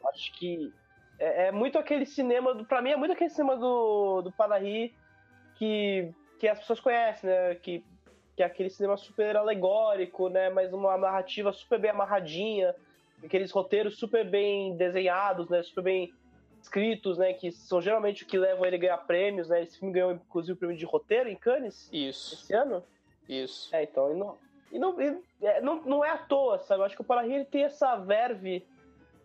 acho 0.09 0.31
que. 0.33 0.71
É, 1.19 1.47
é 1.47 1.51
muito 1.51 1.77
aquele 1.79 2.05
cinema. 2.05 2.53
Do, 2.53 2.65
pra 2.65 2.81
mim, 2.81 2.91
é 2.91 2.97
muito 2.97 3.13
aquele 3.13 3.29
cinema 3.29 3.57
do, 3.57 4.21
do 4.21 4.31
Parahy 4.31 4.93
que 5.55 6.13
que 6.39 6.47
as 6.47 6.59
pessoas 6.59 6.79
conhecem, 6.79 7.29
né? 7.29 7.55
Que, 7.55 7.83
que 8.35 8.43
é 8.43 8.45
aquele 8.45 8.69
cinema 8.69 8.95
super 8.97 9.35
alegórico, 9.35 10.29
né? 10.29 10.49
Mas 10.49 10.71
uma 10.71 10.97
narrativa 10.97 11.51
super 11.51 11.79
bem 11.79 11.91
amarradinha, 11.91 12.75
aqueles 13.23 13.51
roteiros 13.51 13.97
super 13.97 14.29
bem 14.29 14.75
desenhados, 14.77 15.49
né? 15.49 15.63
Super 15.63 15.83
bem 15.83 16.13
escritos, 16.67 17.17
né? 17.17 17.33
Que 17.33 17.51
são 17.51 17.81
geralmente 17.81 18.23
o 18.23 18.27
que 18.27 18.37
levam 18.37 18.65
ele 18.65 18.75
a 18.75 18.79
ganhar 18.79 18.97
prêmios, 18.97 19.47
né? 19.47 19.63
Esse 19.63 19.79
filme 19.79 19.93
ganhou, 19.93 20.11
inclusive, 20.11 20.53
o 20.53 20.57
prêmio 20.57 20.77
de 20.77 20.85
roteiro 20.85 21.29
em 21.29 21.35
Cannes 21.35 21.89
Isso, 21.91 22.35
esse 22.35 22.53
ano. 22.53 22.83
isso. 23.27 23.73
É, 23.75 23.83
então, 23.83 24.11
e 24.11 24.15
não, 24.15 24.37
e 24.71 24.79
não, 24.79 25.01
e, 25.01 25.21
é, 25.41 25.61
não, 25.61 25.81
não 25.83 26.05
é 26.05 26.09
à 26.11 26.17
toa, 26.17 26.59
sabe? 26.59 26.81
Eu 26.81 26.85
acho 26.85 26.95
que 26.95 27.01
o 27.01 27.05
Parahy 27.05 27.33
ele 27.33 27.45
tem 27.45 27.63
essa 27.63 27.95
verve 27.95 28.65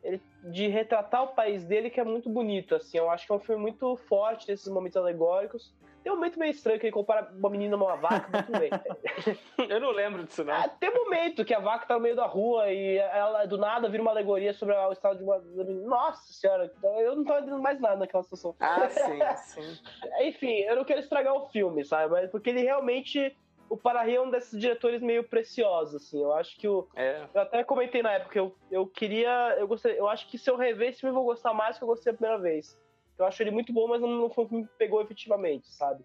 ele- 0.02 0.20
de 0.44 0.68
retratar 0.68 1.24
o 1.24 1.34
país 1.34 1.64
dele 1.64 1.90
que 1.90 2.00
é 2.00 2.04
muito 2.04 2.28
bonito, 2.30 2.74
assim. 2.74 2.98
Eu 2.98 3.10
acho 3.10 3.26
que 3.26 3.32
é 3.32 3.34
um 3.36 3.40
filme 3.40 3.60
muito 3.60 3.96
forte 4.08 4.48
nesses 4.48 4.68
momentos 4.68 4.96
alegóricos. 4.96 5.72
Tem 6.02 6.10
um 6.10 6.16
momento 6.16 6.38
meio 6.38 6.50
estranho 6.50 6.80
que 6.80 6.86
ele 6.86 6.92
compara 6.92 7.30
uma 7.32 7.48
menina 7.48 7.76
numa 7.76 7.96
vaca, 7.96 8.28
mas 8.32 8.46
tudo 8.46 8.58
bem. 8.58 8.70
Eu 9.70 9.80
não 9.80 9.90
lembro 9.90 10.24
disso, 10.24 10.42
não. 10.44 10.52
Ah, 10.52 10.68
tem 10.68 10.92
momento 10.92 11.44
que 11.44 11.54
a 11.54 11.60
vaca 11.60 11.86
tá 11.86 11.94
no 11.94 12.00
meio 12.00 12.16
da 12.16 12.26
rua 12.26 12.72
e 12.72 12.96
ela 12.96 13.46
do 13.46 13.56
nada 13.56 13.88
vira 13.88 14.02
uma 14.02 14.10
alegoria 14.10 14.52
sobre 14.52 14.74
o 14.74 14.92
estado 14.92 15.18
de 15.18 15.24
uma. 15.24 15.38
Nossa 15.38 16.32
senhora, 16.32 16.72
eu 16.82 17.14
não 17.14 17.24
tô 17.24 17.36
entendendo 17.36 17.62
mais 17.62 17.80
nada 17.80 17.96
naquela 17.96 18.22
situação. 18.22 18.54
Ah, 18.58 18.88
sim, 18.90 19.62
sim. 19.62 19.82
Enfim, 20.20 20.60
eu 20.60 20.76
não 20.76 20.84
quero 20.84 21.00
estragar 21.00 21.34
o 21.34 21.48
filme, 21.48 21.84
sabe? 21.84 22.12
Mas 22.12 22.30
porque 22.30 22.50
ele 22.50 22.62
realmente. 22.62 23.36
O 23.70 23.76
Parahy 23.76 24.16
é 24.16 24.20
um 24.20 24.28
desses 24.28 24.60
diretores 24.60 25.00
meio 25.00 25.24
preciosos, 25.24 25.94
assim. 25.94 26.22
Eu 26.22 26.32
acho 26.34 26.58
que 26.58 26.68
o. 26.68 26.86
É. 26.94 27.26
Eu 27.32 27.40
até 27.40 27.64
comentei 27.64 28.02
na 28.02 28.12
época, 28.12 28.38
eu, 28.38 28.54
eu 28.70 28.86
queria. 28.86 29.56
Eu 29.58 29.66
gostei. 29.66 29.98
Eu 29.98 30.08
acho 30.08 30.28
que 30.28 30.36
se 30.36 30.50
eu 30.50 30.56
rever 30.56 30.90
esse 30.90 31.00
filme, 31.00 31.10
eu 31.10 31.14
vou 31.14 31.24
gostar 31.24 31.54
mais 31.54 31.76
do 31.76 31.78
que 31.78 31.84
eu 31.84 31.88
gostei 31.88 32.12
a 32.12 32.16
primeira 32.16 32.38
vez. 32.38 32.78
Eu 33.22 33.26
acho 33.26 33.42
ele 33.42 33.50
muito 33.52 33.72
bom, 33.72 33.86
mas 33.86 34.00
não, 34.00 34.28
foi 34.28 34.46
filme 34.46 34.64
que 34.64 34.72
me 34.72 34.78
pegou 34.78 35.00
efetivamente, 35.00 35.68
sabe? 35.72 36.04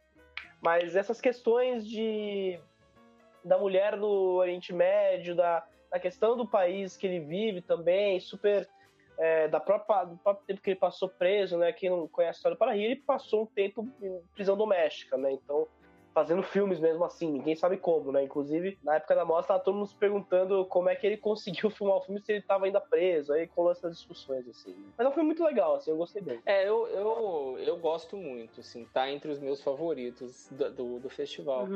Mas 0.61 0.95
essas 0.95 1.19
questões 1.19 1.87
de. 1.87 2.59
da 3.43 3.57
mulher 3.57 3.97
no 3.97 4.35
Oriente 4.35 4.71
Médio, 4.71 5.35
da, 5.35 5.65
da 5.91 5.99
questão 5.99 6.37
do 6.37 6.47
país 6.47 6.95
que 6.95 7.07
ele 7.07 7.19
vive 7.19 7.61
também, 7.61 8.19
super. 8.19 8.69
é, 9.17 9.47
da 9.47 9.59
própria, 9.59 10.05
do 10.05 10.17
próprio 10.17 10.45
tempo 10.45 10.61
que 10.61 10.69
ele 10.69 10.79
passou 10.79 11.09
preso, 11.09 11.57
né? 11.57 11.73
Quem 11.73 11.89
não 11.89 12.07
conhece 12.07 12.37
a 12.37 12.39
história 12.39 12.55
do 12.55 12.59
Parahy, 12.59 12.83
ele 12.83 12.95
passou 12.97 13.43
um 13.43 13.45
tempo 13.47 13.87
em 14.01 14.21
prisão 14.35 14.55
doméstica, 14.55 15.17
né? 15.17 15.31
Então, 15.31 15.67
fazendo 16.17 16.41
filmes 16.41 16.79
mesmo 16.79 17.03
assim, 17.03 17.31
ninguém 17.31 17.55
sabe 17.55 17.77
como, 17.77 18.11
né? 18.11 18.23
Inclusive, 18.23 18.75
na 18.83 18.95
época 18.95 19.13
da 19.13 19.23
mostra, 19.23 19.49
tava 19.53 19.63
todo 19.63 19.75
mundo 19.75 19.85
se 19.87 19.95
perguntando 19.95 20.65
como 20.65 20.89
é 20.89 20.95
que 20.95 21.05
ele 21.05 21.17
conseguiu 21.21 21.69
filmar 21.69 21.97
o 21.97 22.01
filme 22.01 22.19
se 22.19 22.31
ele 22.31 22.41
tava 22.41 22.65
ainda 22.65 22.81
preso, 22.81 23.31
aí 23.33 23.47
com 23.47 23.69
essas 23.69 23.95
discussões, 23.97 24.47
assim. 24.49 24.73
Mas 24.97 25.05
é 25.05 25.09
um 25.09 25.13
filme 25.13 25.27
muito 25.27 25.43
legal, 25.43 25.75
assim, 25.75 25.91
eu 25.91 25.97
gostei 25.97 26.23
bem. 26.23 26.41
É, 26.43 26.67
eu, 26.67 26.87
eu, 26.87 27.59
eu 27.59 27.77
gosto 27.77 28.17
muito, 28.17 28.61
assim, 28.61 28.83
tá 28.91 29.07
entre 29.11 29.29
os 29.29 29.39
meus 29.39 29.61
favoritos 29.61 30.47
do, 30.49 30.73
do, 30.73 30.99
do 31.01 31.09
festival. 31.09 31.67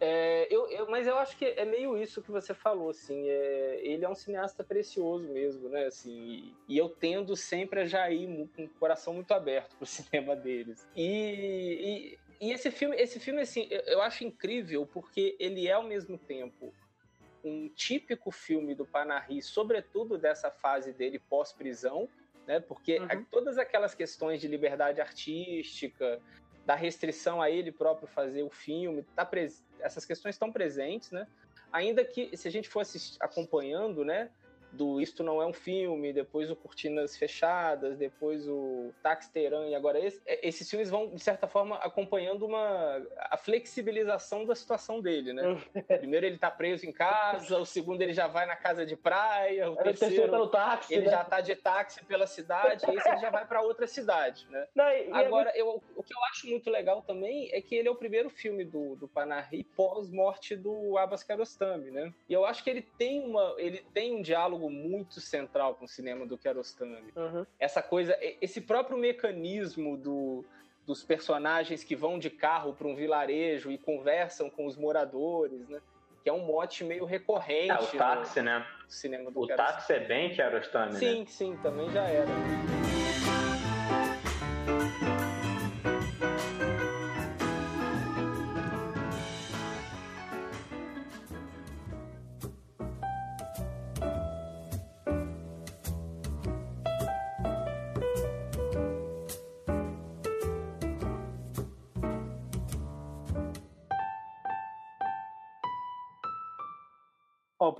É, 0.00 0.46
eu, 0.54 0.68
eu- 0.70 0.88
mas 0.88 1.06
eu 1.08 1.16
acho 1.16 1.36
que 1.36 1.44
é 1.44 1.64
meio 1.64 1.96
isso 2.00 2.22
que 2.22 2.30
você 2.30 2.54
falou, 2.54 2.90
assim, 2.90 3.28
é, 3.28 3.80
ele 3.84 4.04
é 4.04 4.08
um 4.08 4.14
cineasta 4.14 4.62
precioso 4.62 5.26
mesmo, 5.32 5.68
né, 5.70 5.86
assim, 5.86 6.12
e, 6.12 6.52
e 6.68 6.78
eu 6.78 6.88
tendo 6.90 7.34
sempre 7.34 7.80
a 7.80 7.84
já 7.86 8.08
ir 8.10 8.28
mu- 8.28 8.48
com 8.54 8.64
o 8.64 8.70
coração 8.78 9.14
muito 9.14 9.32
aberto 9.32 9.76
pro 9.76 9.86
cinema 10.26 10.36
deles. 10.36 10.86
E, 10.94 12.18
e, 12.27 12.27
e 12.40 12.52
esse 12.52 12.70
filme, 12.70 12.96
esse 12.96 13.18
filme, 13.18 13.40
assim, 13.40 13.66
eu, 13.70 13.80
eu 13.82 14.02
acho 14.02 14.24
incrível 14.24 14.86
porque 14.86 15.36
ele 15.40 15.66
é 15.66 15.72
ao 15.72 15.82
mesmo 15.82 16.18
tempo 16.18 16.72
um 17.44 17.68
típico 17.68 18.30
filme 18.30 18.74
do 18.74 18.84
Panahi, 18.86 19.40
sobretudo 19.42 20.18
dessa 20.18 20.50
fase 20.50 20.92
dele 20.92 21.18
pós-prisão, 21.18 22.08
né, 22.46 22.60
porque 22.60 22.98
Uhum. 22.98 23.06
a- 23.08 23.24
todas 23.30 23.58
aquelas 23.58 23.94
questões 23.94 24.40
de 24.40 24.48
liberdade 24.48 25.00
artística, 25.00 26.20
da 26.64 26.74
restrição 26.74 27.40
a 27.40 27.50
ele 27.50 27.72
próprio 27.72 28.06
fazer 28.08 28.42
o 28.42 28.50
filme, 28.50 29.02
tá 29.14 29.24
pres- 29.24 29.64
essas 29.80 30.04
questões 30.04 30.34
estão 30.34 30.52
presentes, 30.52 31.10
né? 31.10 31.26
Ainda 31.72 32.04
que 32.04 32.36
se 32.36 32.46
a 32.46 32.50
gente 32.50 32.68
for 32.68 32.84
acompanhando, 33.20 34.04
né? 34.04 34.30
Do 34.72 35.00
Isto 35.00 35.22
Não 35.24 35.40
É 35.40 35.46
um 35.46 35.52
Filme, 35.52 36.12
depois 36.12 36.50
o 36.50 36.56
Cortinas 36.56 37.16
Fechadas, 37.16 37.96
depois 37.96 38.46
o 38.48 38.92
Táxi 39.02 39.32
Teherã 39.32 39.66
e 39.66 39.74
agora 39.74 39.98
esse, 39.98 40.20
é, 40.26 40.46
esses 40.46 40.68
filmes 40.68 40.90
vão, 40.90 41.14
de 41.14 41.22
certa 41.22 41.46
forma, 41.48 41.76
acompanhando 41.76 42.44
uma, 42.46 43.02
a 43.30 43.36
flexibilização 43.36 44.44
da 44.44 44.54
situação 44.54 45.00
dele, 45.00 45.32
né? 45.32 45.42
Primeiro 45.98 46.26
ele 46.26 46.38
tá 46.38 46.50
preso 46.50 46.86
em 46.86 46.92
casa, 46.92 47.58
o 47.58 47.64
segundo 47.64 48.02
ele 48.02 48.12
já 48.12 48.26
vai 48.26 48.46
na 48.46 48.56
casa 48.56 48.84
de 48.84 48.96
praia, 48.96 49.70
o 49.70 49.74
Aí 49.74 49.80
o 49.80 49.84
terceiro 49.84 49.98
terceiro 50.14 50.32
tá 50.32 50.38
no 50.38 50.48
táxi, 50.48 50.94
ele 50.94 51.06
né? 51.06 51.10
já 51.10 51.24
tá 51.24 51.40
de 51.40 51.56
táxi 51.56 52.04
pela 52.04 52.26
cidade, 52.26 52.84
e 52.88 52.94
esse 52.96 53.08
ele 53.08 53.18
já 53.18 53.30
vai 53.30 53.46
para 53.46 53.62
outra 53.62 53.86
cidade, 53.86 54.46
né? 54.50 54.66
Não, 54.74 54.88
e- 54.90 55.08
e 55.08 55.10
é 55.10 55.26
Agora, 55.28 55.52
eu, 55.54 55.82
o 55.96 56.02
que 56.02 56.12
eu 56.14 56.18
acho 56.30 56.46
muito 56.48 56.70
legal 56.70 57.02
também 57.02 57.50
é 57.52 57.60
que 57.60 57.74
ele 57.74 57.88
é 57.88 57.90
o 57.90 57.96
primeiro 57.96 58.30
filme 58.30 58.64
do, 58.64 58.96
do 58.96 59.08
Panahi 59.08 59.64
pós-morte 59.76 60.56
do 60.56 60.96
Abbas 60.98 61.22
Kiarostami, 61.22 61.90
né? 61.90 62.12
E 62.28 62.32
eu 62.32 62.44
acho 62.44 62.62
que 62.62 62.70
ele 62.70 62.82
tem, 62.82 63.20
uma, 63.24 63.54
ele 63.58 63.78
tem 63.92 64.14
um 64.14 64.22
diálogo 64.22 64.57
muito 64.70 65.20
central 65.20 65.74
com 65.74 65.84
o 65.84 65.88
cinema 65.88 66.26
do 66.26 66.38
Kiarostami. 66.38 67.12
Uhum. 67.14 67.46
Essa 67.60 67.82
coisa, 67.82 68.16
esse 68.40 68.60
próprio 68.60 68.96
mecanismo 68.96 69.96
do, 69.96 70.44
dos 70.86 71.04
personagens 71.04 71.84
que 71.84 71.94
vão 71.94 72.18
de 72.18 72.30
carro 72.30 72.72
para 72.72 72.88
um 72.88 72.94
vilarejo 72.96 73.70
e 73.70 73.76
conversam 73.78 74.48
com 74.50 74.66
os 74.66 74.76
moradores, 74.76 75.68
né? 75.68 75.80
Que 76.24 76.30
é 76.30 76.32
um 76.32 76.44
mote 76.44 76.82
meio 76.82 77.04
recorrente 77.04 77.70
Ah, 77.70 77.80
o 77.82 77.86
táxi, 77.96 78.42
né? 78.42 78.58
no 78.84 78.90
cinema 78.90 79.30
do 79.30 79.42
O 79.42 79.46
Kiarostami. 79.46 79.72
táxi 79.76 79.92
é 79.92 80.00
bem 80.00 80.30
Kiarostami, 80.34 80.92
né? 80.94 80.98
Sim, 80.98 81.26
sim, 81.26 81.56
também 81.62 81.88
já 81.90 82.02
era. 82.04 82.87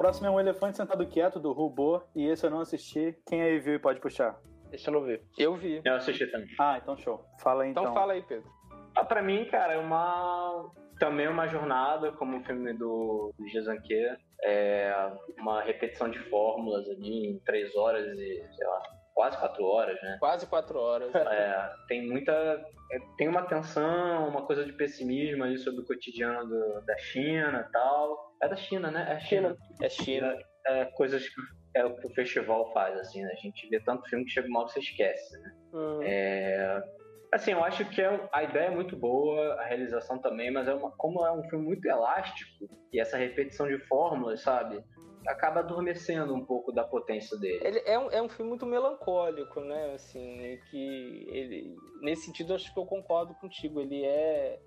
Próximo 0.09 0.26
é 0.26 0.30
um 0.30 0.40
elefante 0.40 0.78
sentado 0.78 1.06
quieto 1.06 1.38
do 1.38 1.52
Rubô, 1.52 2.00
e 2.16 2.26
esse 2.26 2.46
eu 2.46 2.48
não 2.50 2.61
assisti. 2.61 3.14
Quem 3.26 3.42
aí 3.42 3.59
viu 3.59 3.74
e 3.74 3.78
pode 3.78 4.00
puxar? 4.00 4.40
Deixa 4.70 4.88
eu 4.88 4.94
não 4.94 5.02
ver. 5.02 5.22
Eu 5.36 5.54
vi. 5.54 5.82
Eu 5.84 5.96
assisti 5.96 6.26
também. 6.28 6.48
Ah, 6.59 6.78
então 6.82 6.96
show. 6.96 7.22
Fala 7.42 7.64
aí 7.64 7.70
Então, 7.70 7.82
então. 7.82 7.94
fala 7.94 8.14
aí, 8.14 8.22
Pedro. 8.22 8.50
Ah, 8.96 9.04
pra 9.04 9.20
mim, 9.22 9.44
cara, 9.50 9.74
é 9.74 9.78
uma. 9.78 10.70
Também 10.98 11.28
uma 11.28 11.46
jornada, 11.46 12.11
como 12.12 12.38
o 12.38 12.44
filme 12.44 12.72
do 12.72 13.34
do 13.38 13.48
Jezanque. 13.48 13.94
É 14.42 15.12
uma 15.38 15.61
repetição 15.61 16.09
de 16.11 16.18
fórmulas 16.30 16.88
ali 16.88 17.26
em 17.26 17.38
três 17.40 17.76
horas 17.76 18.06
e, 18.06 18.42
sei 18.56 18.66
lá, 18.66 18.82
quase 19.12 19.36
quatro 19.36 19.62
horas, 19.66 20.00
né? 20.02 20.16
Quase 20.20 20.46
quatro 20.46 20.78
horas. 20.78 21.14
É, 21.14 21.70
tem 21.86 22.09
muita. 22.09 22.32
é, 22.32 22.98
tem 23.18 23.28
uma 23.28 23.42
tensão, 23.42 24.26
uma 24.26 24.46
coisa 24.46 24.64
de 24.64 24.72
pessimismo 24.72 25.44
ali 25.44 25.59
sobre 25.59 25.82
o 25.82 25.86
cotidiano 25.86 26.48
do- 26.48 26.80
da 26.86 26.96
China 26.96 27.66
e 27.68 27.72
tal. 27.72 28.28
É 28.43 28.49
da 28.49 28.57
China, 28.57 28.91
né? 28.91 29.07
É 29.09 29.14
a 29.14 29.20
China. 29.20 29.57
É 29.82 29.89
China. 29.89 30.39
É 30.66 30.84
coisas 30.84 31.28
que 31.28 31.41
é 31.74 31.84
o 31.84 31.97
que 31.97 32.07
o 32.07 32.14
festival 32.14 32.72
faz, 32.72 32.99
assim, 32.99 33.22
né? 33.22 33.30
A 33.32 33.41
gente 33.41 33.68
vê 33.68 33.80
tanto 33.80 34.09
filme 34.09 34.24
que 34.24 34.30
chega 34.30 34.49
hora 34.53 34.66
que 34.66 34.72
você 34.72 34.80
esquece, 34.80 35.39
né? 35.39 35.53
Uhum. 35.72 36.01
É, 36.03 36.82
Assim, 37.30 37.53
eu 37.53 37.62
acho 37.62 37.84
que 37.91 38.01
é- 38.01 38.28
a 38.32 38.43
ideia 38.43 38.66
é 38.68 38.70
muito 38.70 38.97
boa, 38.97 39.55
a 39.61 39.64
realização 39.64 40.18
também, 40.18 40.51
mas 40.51 40.66
é 40.66 40.72
uma, 40.72 40.91
como 40.93 41.24
é 41.26 41.32
um 41.32 41.43
filme 41.51 41.66
muito 41.66 41.86
elástico 41.86 42.66
e 42.91 42.99
essa 42.99 43.18
repetição 43.18 43.68
de 43.68 43.78
fórmulas, 43.86 44.41
sabe? 44.41 44.82
Acaba 45.26 45.61
adormecendo 45.61 46.34
um 46.34 46.45
pouco 46.45 46.72
da 46.72 46.84
potência 46.84 47.36
dele. 47.39 47.61
Ele 47.62 47.82
é 47.84 47.99
um, 47.99 48.11
é 48.11 48.22
um 48.22 48.30
filme 48.30 48.49
muito 48.49 48.64
melancólico, 48.64 49.61
né? 49.61 49.93
Assim, 49.95 50.59
que 50.70 51.26
ele. 51.28 51.76
Nesse 52.01 52.24
sentido, 52.24 52.55
acho 52.55 52.72
que 52.72 52.80
eu 52.80 52.86
concordo 52.86 53.34
contigo. 53.34 53.78
Ele 53.78 54.05
é. 54.07 54.59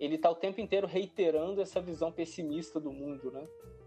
Ele 0.00 0.16
tá 0.16 0.30
o 0.30 0.34
tempo 0.34 0.60
inteiro 0.60 0.86
reiterando 0.86 1.60
essa 1.60 1.80
visão 1.80 2.10
pessimista 2.10 2.80
do 2.80 2.90
mundo, 2.90 3.30
né? 3.30 3.44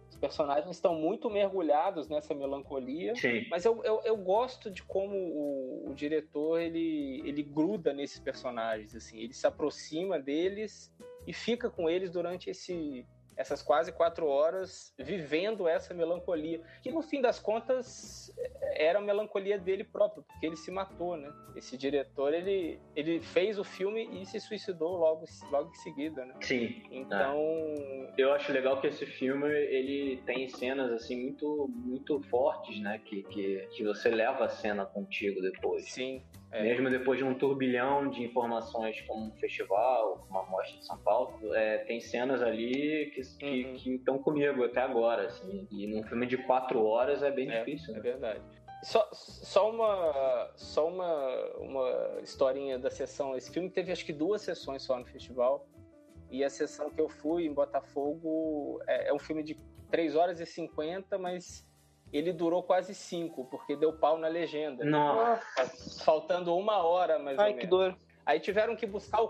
Os 0.08 0.16
personagens 0.16 0.70
estão 0.70 0.94
muito 0.94 1.28
mergulhados 1.28 2.08
nessa 2.08 2.36
melancolia. 2.36 3.16
Sim. 3.16 3.48
Mas 3.50 3.66
eu, 3.66 3.84
eu, 3.84 4.00
eu 4.06 4.16
gosto 4.16 4.70
de 4.70 4.84
como 4.84 5.18
o, 5.18 5.90
o, 5.90 5.96
diretor 5.96 6.62
ele, 6.62 7.24
ele 7.26 7.42
gruda 7.42 7.92
nesses 7.92 8.20
personagens. 8.20 8.96
assim 8.96 9.18
Ele 9.18 9.34
se 9.34 9.48
aproxima 9.48 10.20
deles 10.20 10.94
e 11.26 11.34
fica 11.34 11.68
com 11.68 11.90
eles 11.90 12.12
durante 12.12 12.48
esse, 12.48 13.08
essas 13.36 13.64
quase 13.64 13.92
quatro 13.92 14.28
horas 14.28 14.94
vivendo 15.00 15.68
essa 15.68 15.96
melancolia, 15.96 16.62
que 16.84 16.92
no 16.92 17.02
fim 17.02 17.20
das 17.20 17.40
contas 17.40 18.23
era 18.76 19.00
a 19.00 19.02
melancolia 19.02 19.58
dele 19.58 19.84
próprio, 19.84 20.24
porque 20.24 20.46
ele 20.46 20.56
se 20.56 20.72
matou, 20.72 21.16
né? 21.16 21.32
Esse 21.56 21.78
diretor, 21.78 22.34
ele, 22.34 22.80
ele 22.96 23.22
fez 23.22 23.60
o 23.60 23.64
filme 23.64 24.10
e 24.22 24.26
se 24.26 24.40
suicidou 24.40 24.98
logo, 24.98 25.26
logo 25.52 25.70
em 25.70 25.76
seguida, 25.76 26.26
né? 26.26 26.34
Sim. 26.42 26.82
Então... 26.92 27.38
É. 27.38 28.14
Eu 28.18 28.34
acho 28.34 28.52
legal 28.52 28.80
que 28.80 28.88
esse 28.88 29.06
filme, 29.06 29.48
ele 29.48 30.22
tem 30.26 30.48
cenas, 30.50 30.92
assim, 30.92 31.22
muito, 31.22 31.70
muito 31.74 32.22
fortes, 32.30 32.80
né? 32.80 33.00
Que, 33.06 33.24
que, 33.24 33.68
que 33.72 33.84
você 33.84 34.10
leva 34.10 34.46
a 34.46 34.50
cena 34.50 34.86
contigo 34.86 35.42
depois. 35.42 35.90
Sim. 35.90 36.22
É. 36.54 36.62
Mesmo 36.62 36.88
depois 36.88 37.18
de 37.18 37.24
um 37.24 37.34
turbilhão 37.34 38.08
de 38.12 38.22
informações 38.24 39.02
como 39.02 39.26
um 39.26 39.32
festival, 39.38 40.24
como 40.28 40.40
a 40.40 40.46
Mostra 40.46 40.78
de 40.78 40.86
São 40.86 41.00
Paulo, 41.00 41.52
é, 41.56 41.80
tem 41.80 42.00
cenas 42.00 42.44
ali 42.44 43.12
que, 43.12 43.22
uhum. 43.44 43.74
que, 43.74 43.96
estão 43.96 44.20
comigo 44.20 44.64
até 44.64 44.80
agora. 44.82 45.26
Assim, 45.26 45.68
e 45.72 45.88
num 45.88 46.04
filme 46.04 46.28
de 46.28 46.38
quatro 46.38 46.86
horas 46.86 47.24
é 47.24 47.32
bem 47.32 47.50
é, 47.50 47.58
difícil. 47.58 47.96
É 47.96 47.98
né? 47.98 48.02
Verdade. 48.32 48.64
Só, 48.84 49.10
só, 49.14 49.70
uma, 49.70 50.52
só 50.56 50.88
uma, 50.88 51.28
uma 51.58 52.20
historinha 52.22 52.78
da 52.78 52.90
sessão. 52.90 53.36
Esse 53.36 53.50
filme 53.50 53.70
teve 53.70 53.92
acho 53.92 54.06
que 54.06 54.12
duas 54.12 54.42
sessões 54.42 54.82
só 54.82 54.98
no 54.98 55.06
festival. 55.06 55.66
E 56.30 56.44
a 56.44 56.50
sessão 56.50 56.90
que 56.90 57.00
eu 57.00 57.08
fui 57.08 57.46
em 57.46 57.54
Botafogo 57.54 58.82
é, 58.88 59.10
é 59.10 59.14
um 59.14 59.20
filme 59.20 59.44
de 59.44 59.56
3 59.90 60.16
horas 60.16 60.40
e 60.40 60.46
50, 60.46 61.18
mas 61.18 61.66
ele 62.12 62.34
durou 62.34 62.62
quase 62.64 62.94
cinco, 62.94 63.46
porque 63.46 63.76
deu 63.76 63.94
pau 63.94 64.18
na 64.18 64.28
legenda. 64.28 64.84
Nossa. 64.84 66.04
Faltando 66.04 66.56
uma 66.56 66.78
hora, 66.84 67.20
mais 67.20 67.38
Ai, 67.40 67.52
ou 67.52 67.56
menos. 67.56 67.62
que 67.62 67.68
dor. 67.68 67.98
Aí 68.26 68.40
tiveram 68.40 68.76
que 68.76 68.86
buscar 68.86 69.22
o, 69.22 69.28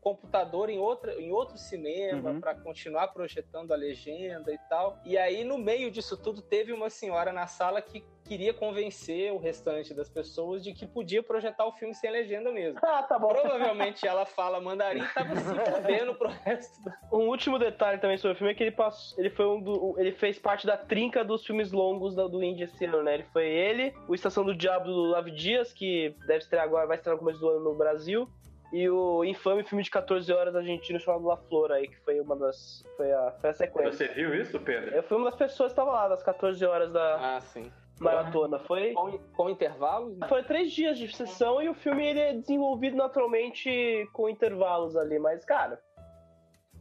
computador 0.00 0.70
em, 0.70 0.78
outra, 0.78 1.20
em 1.20 1.32
outro 1.32 1.58
cinema 1.58 2.30
uhum. 2.30 2.40
para 2.40 2.54
continuar 2.54 3.08
projetando 3.08 3.72
a 3.72 3.76
legenda 3.76 4.52
e 4.52 4.58
tal. 4.68 4.98
E 5.04 5.18
aí, 5.18 5.44
no 5.44 5.58
meio 5.58 5.90
disso 5.90 6.16
tudo, 6.16 6.40
teve 6.40 6.72
uma 6.72 6.88
senhora 6.88 7.32
na 7.32 7.46
sala 7.46 7.82
que 7.82 8.04
queria 8.26 8.52
convencer 8.52 9.32
o 9.32 9.38
restante 9.38 9.94
das 9.94 10.08
pessoas 10.08 10.62
de 10.62 10.72
que 10.72 10.86
podia 10.86 11.22
projetar 11.22 11.64
o 11.66 11.72
filme 11.72 11.94
sem 11.94 12.10
legenda 12.10 12.50
mesmo. 12.50 12.78
Ah, 12.82 13.02
tá 13.02 13.18
bom. 13.18 13.28
Provavelmente 13.28 14.06
ela 14.06 14.26
fala 14.26 14.60
mandarim 14.60 15.00
e 15.00 15.08
tava 15.14 15.36
se 15.36 15.72
fudendo 15.72 16.14
pro 16.14 16.28
resto. 16.28 16.82
Do... 16.82 16.92
Um 17.12 17.28
último 17.28 17.58
detalhe 17.58 17.98
também 17.98 18.18
sobre 18.18 18.34
o 18.34 18.36
filme 18.36 18.52
é 18.52 18.54
que 18.54 18.62
ele 18.62 18.72
passou, 18.72 19.18
ele 19.18 19.30
foi 19.30 19.46
um 19.46 19.60
do, 19.60 19.94
ele 19.98 20.12
fez 20.12 20.38
parte 20.38 20.66
da 20.66 20.76
trinca 20.76 21.24
dos 21.24 21.44
filmes 21.46 21.72
longos 21.72 22.14
do, 22.14 22.28
do 22.28 22.42
Indie 22.42 22.64
esse 22.64 22.84
ano, 22.84 23.02
né? 23.02 23.14
Ele 23.14 23.26
foi 23.32 23.46
ele, 23.46 23.94
o 24.08 24.14
Estação 24.14 24.44
do 24.44 24.54
Diabo 24.54 24.86
do 24.86 25.02
Lavi 25.04 25.30
Dias, 25.30 25.72
que 25.72 26.14
deve 26.26 26.38
estrear 26.38 26.64
agora, 26.64 26.86
vai 26.86 26.96
estrear 26.96 27.16
no 27.16 27.20
começo 27.20 27.40
do 27.40 27.48
ano 27.48 27.60
no 27.60 27.74
Brasil, 27.74 28.28
e 28.72 28.88
o 28.90 29.24
infame 29.24 29.62
filme 29.62 29.82
de 29.82 29.90
14 29.90 30.32
horas 30.32 30.54
argentino 30.56 30.98
chamado 30.98 31.24
La 31.24 31.36
Flor 31.36 31.70
aí, 31.70 31.86
que 31.86 31.96
foi 32.00 32.20
uma 32.20 32.34
das. 32.36 32.84
Foi 32.96 33.12
a, 33.12 33.32
foi 33.40 33.50
a 33.50 33.52
sequência. 33.52 33.92
Você 33.92 34.08
viu 34.08 34.34
isso, 34.34 34.58
Pedro? 34.58 34.94
Eu 34.94 35.02
fui 35.04 35.16
uma 35.16 35.26
das 35.26 35.36
pessoas 35.36 35.72
que 35.72 35.80
estava 35.80 35.92
lá, 35.92 36.08
das 36.08 36.22
14 36.22 36.64
horas 36.64 36.92
da. 36.92 37.36
Ah, 37.36 37.40
sim 37.40 37.70
maratona. 38.00 38.58
Foi. 38.60 38.92
Com, 38.92 39.18
com 39.18 39.50
intervalos? 39.50 40.16
Foi 40.28 40.42
três 40.42 40.72
dias 40.72 40.98
de 40.98 41.14
sessão 41.14 41.62
e 41.62 41.68
o 41.68 41.74
filme 41.74 42.06
ele 42.06 42.20
é 42.20 42.32
desenvolvido 42.34 42.96
naturalmente 42.96 44.08
com 44.12 44.28
intervalos 44.28 44.96
ali, 44.96 45.18
mas, 45.18 45.44
cara. 45.44 45.80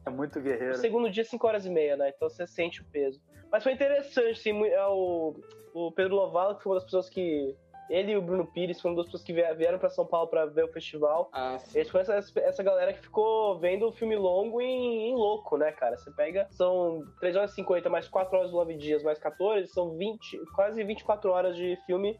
É 0.05 0.09
muito 0.09 0.39
guerreiro. 0.39 0.73
O 0.73 0.77
segundo 0.77 1.09
dia, 1.09 1.23
5 1.23 1.47
horas 1.47 1.65
e 1.65 1.69
meia, 1.69 1.97
né? 1.97 2.11
Então 2.15 2.29
você 2.29 2.45
sente 2.45 2.81
o 2.81 2.85
peso. 2.85 3.19
Mas 3.51 3.63
foi 3.63 3.73
interessante, 3.73 4.39
sim. 4.39 4.63
É 4.65 4.85
o, 4.87 5.35
o 5.73 5.91
Pedro 5.91 6.15
Lovala, 6.15 6.55
que 6.55 6.63
foi 6.63 6.71
uma 6.71 6.75
das 6.75 6.83
pessoas 6.83 7.09
que 7.09 7.55
ele 7.89 8.13
e 8.13 8.17
o 8.17 8.21
Bruno 8.21 8.45
Pires 8.45 8.81
foram 8.81 8.95
duas 8.95 9.07
pessoas 9.07 9.23
que 9.23 9.33
vieram 9.33 9.77
para 9.77 9.89
São 9.89 10.05
Paulo 10.05 10.27
para 10.27 10.45
ver 10.45 10.65
o 10.65 10.71
festival. 10.71 11.29
Ah, 11.31 11.57
Eles 11.73 11.89
foram 11.89 12.01
essa, 12.01 12.39
essa 12.39 12.63
galera 12.63 12.93
que 12.93 13.01
ficou 13.01 13.57
vendo 13.59 13.87
o 13.87 13.91
filme 13.91 14.15
longo 14.15 14.61
em, 14.61 15.09
em, 15.09 15.15
louco, 15.15 15.57
né, 15.57 15.71
cara? 15.71 15.97
Você 15.97 16.11
pega, 16.11 16.47
são 16.51 17.03
3 17.19 17.35
horas 17.35 17.51
e 17.51 17.55
50 17.55 17.89
mais 17.89 18.07
4 18.07 18.37
horas 18.37 18.51
do 18.51 18.57
9 18.57 18.73
dias 18.75 19.03
mais 19.03 19.19
14, 19.19 19.67
são 19.67 19.95
20, 19.95 20.39
quase 20.53 20.83
24 20.83 21.31
horas 21.31 21.55
de 21.55 21.77
filme 21.85 22.19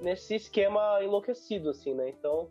nesse 0.00 0.36
esquema 0.36 1.02
enlouquecido, 1.02 1.70
assim, 1.70 1.94
né? 1.94 2.08
Então, 2.08 2.48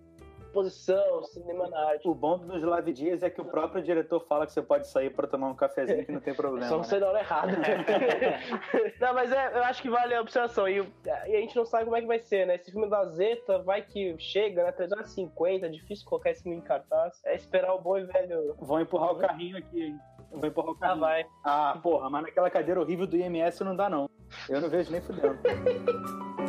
exposição, 0.50 1.24
cinema 1.24 1.68
na 1.70 1.80
arte. 1.90 2.08
O 2.08 2.14
bom 2.14 2.38
dos 2.40 2.62
live 2.64 2.92
dias 2.92 3.24
é 3.24 3.30
que 3.30 3.40
o 3.40 3.46
próprio 3.46 3.82
diretor 3.84 4.20
fala 4.22 4.46
que 4.46 4.52
você 4.52 4.62
pode 4.62 4.88
sair 4.88 5.12
para 5.12 5.28
tomar 5.28 5.48
um 5.48 5.56
cafezinho 5.56 6.06
que 6.06 6.12
não 6.12 6.20
tem 6.20 6.34
problema. 6.34 6.68
Só 6.68 6.78
não 6.78 6.84
sei 6.84 7.00
né? 7.00 7.06
na 7.06 7.12
hora 7.12 7.20
errada. 7.20 7.58
não, 9.00 9.14
mas 9.14 9.32
é, 9.32 9.58
eu 9.58 9.64
acho 9.64 9.82
que 9.82 9.90
vale 9.90 10.16
a 10.16 10.22
observação. 10.22 10.68
E, 10.68 10.80
e, 11.06 11.10
a 11.10 11.40
gente 11.40 11.56
não 11.56 11.66
sabe 11.66 11.86
como 11.86 11.96
é 11.96 12.02
que 12.02 12.08
vai 12.08 12.20
ser, 12.20 12.48
né? 12.48 12.56
Esse 12.56 12.72
filme 12.72 12.90
da 12.90 13.06
Zeta 13.06 13.60
vai 13.60 13.82
que 13.82 14.18
chega, 14.18 14.64
né? 14.64 14.72
3 14.72 14.92
horas 14.92 15.12
50, 15.12 15.66
é 15.66 15.70
difícil 15.70 16.06
colocar 16.06 16.32
esse 16.32 16.44
filme 16.44 16.58
em 16.58 16.62
cartaz. 16.62 17.22
É 17.24 17.36
esperar 17.36 17.74
o 17.74 17.82
bom 17.82 17.98
e 17.98 18.06
velho. 18.06 18.56
Vão 18.60 18.82
empurrar 18.82 19.12
o 19.12 19.18
carrinho 19.18 19.58
aqui, 19.58 19.84
hein? 19.84 20.00
Vou 20.32 20.48
empurrar 20.48 20.72
o 20.72 20.76
ah, 20.76 20.80
carrinho. 20.80 21.04
Ah, 21.04 21.08
vai. 21.08 21.28
Ah, 21.44 21.80
porra, 21.82 22.10
mas 22.10 22.24
naquela 22.24 22.50
cadeira 22.50 22.82
horrível 22.82 23.08
do 23.08 23.16
IMS 23.16 23.64
não 23.64 23.76
dá, 23.76 23.90
não. 23.90 24.10
Eu 24.48 24.62
não 24.62 24.70
vejo 24.70 24.92
nem 24.92 25.02
fudendo. 25.02 25.40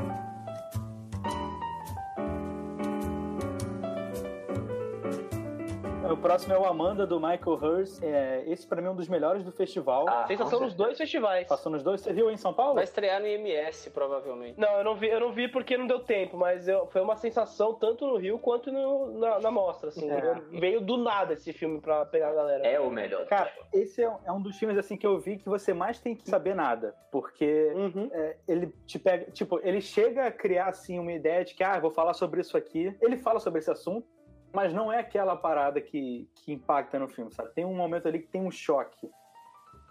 O 6.10 6.16
próximo 6.16 6.52
é 6.52 6.58
o 6.58 6.64
Amanda, 6.64 7.06
do 7.06 7.20
Michael 7.20 7.54
Hurst. 7.54 8.02
É, 8.02 8.42
esse, 8.48 8.66
pra 8.66 8.82
mim, 8.82 8.88
é 8.88 8.90
um 8.90 8.96
dos 8.96 9.08
melhores 9.08 9.44
do 9.44 9.52
festival. 9.52 10.08
Ah, 10.08 10.26
Sensação 10.26 10.58
nos 10.58 10.74
dois 10.74 10.98
festivais. 10.98 11.46
Passou 11.46 11.70
nos 11.70 11.84
dois. 11.84 12.00
Você 12.00 12.12
viu 12.12 12.28
em 12.28 12.36
São 12.36 12.52
Paulo? 12.52 12.74
Vai 12.74 12.82
estrear 12.82 13.20
no 13.20 13.28
IMS, 13.28 13.90
provavelmente. 13.90 14.58
Não, 14.58 14.78
eu 14.78 14.82
não 14.82 14.96
vi, 14.96 15.06
eu 15.06 15.20
não 15.20 15.32
vi 15.32 15.46
porque 15.46 15.76
não 15.76 15.86
deu 15.86 16.00
tempo, 16.00 16.36
mas 16.36 16.66
eu, 16.66 16.84
foi 16.88 17.00
uma 17.00 17.14
sensação 17.14 17.74
tanto 17.74 18.08
no 18.08 18.16
Rio 18.16 18.40
quanto 18.40 18.72
no, 18.72 19.20
na, 19.20 19.38
na 19.38 19.50
mostra, 19.52 19.90
assim. 19.90 20.10
É. 20.10 20.34
Veio 20.50 20.80
do 20.80 20.96
nada 20.96 21.34
esse 21.34 21.52
filme 21.52 21.80
pra 21.80 22.04
pegar 22.04 22.30
a 22.30 22.34
galera. 22.34 22.66
É 22.66 22.80
o 22.80 22.90
melhor. 22.90 23.24
Cara, 23.26 23.52
esse 23.72 24.02
é, 24.02 24.12
é, 24.24 24.32
um 24.32 24.42
dos 24.42 24.58
filmes, 24.58 24.76
assim, 24.76 24.96
que 24.96 25.06
eu 25.06 25.16
vi 25.20 25.38
que 25.38 25.48
você 25.48 25.72
mais 25.72 26.00
tem 26.00 26.16
que 26.16 26.28
saber 26.28 26.56
nada. 26.56 26.92
Porque 27.12 27.72
uhum. 27.72 28.10
é, 28.12 28.36
ele 28.48 28.74
te 28.84 28.98
pega... 28.98 29.30
Tipo, 29.30 29.60
ele 29.62 29.80
chega 29.80 30.26
a 30.26 30.32
criar, 30.32 30.70
assim, 30.70 30.98
uma 30.98 31.12
ideia 31.12 31.44
de 31.44 31.54
que, 31.54 31.62
ah, 31.62 31.78
vou 31.78 31.92
falar 31.92 32.14
sobre 32.14 32.40
isso 32.40 32.56
aqui. 32.56 32.96
Ele 33.00 33.16
fala 33.16 33.38
sobre 33.38 33.60
esse 33.60 33.70
assunto 33.70 34.08
mas 34.52 34.72
não 34.72 34.92
é 34.92 34.98
aquela 34.98 35.36
parada 35.36 35.80
que, 35.80 36.28
que 36.34 36.52
impacta 36.52 36.98
no 36.98 37.08
filme, 37.08 37.32
sabe? 37.32 37.52
Tem 37.54 37.64
um 37.64 37.74
momento 37.74 38.08
ali 38.08 38.20
que 38.20 38.28
tem 38.28 38.42
um 38.42 38.50
choque. 38.50 39.10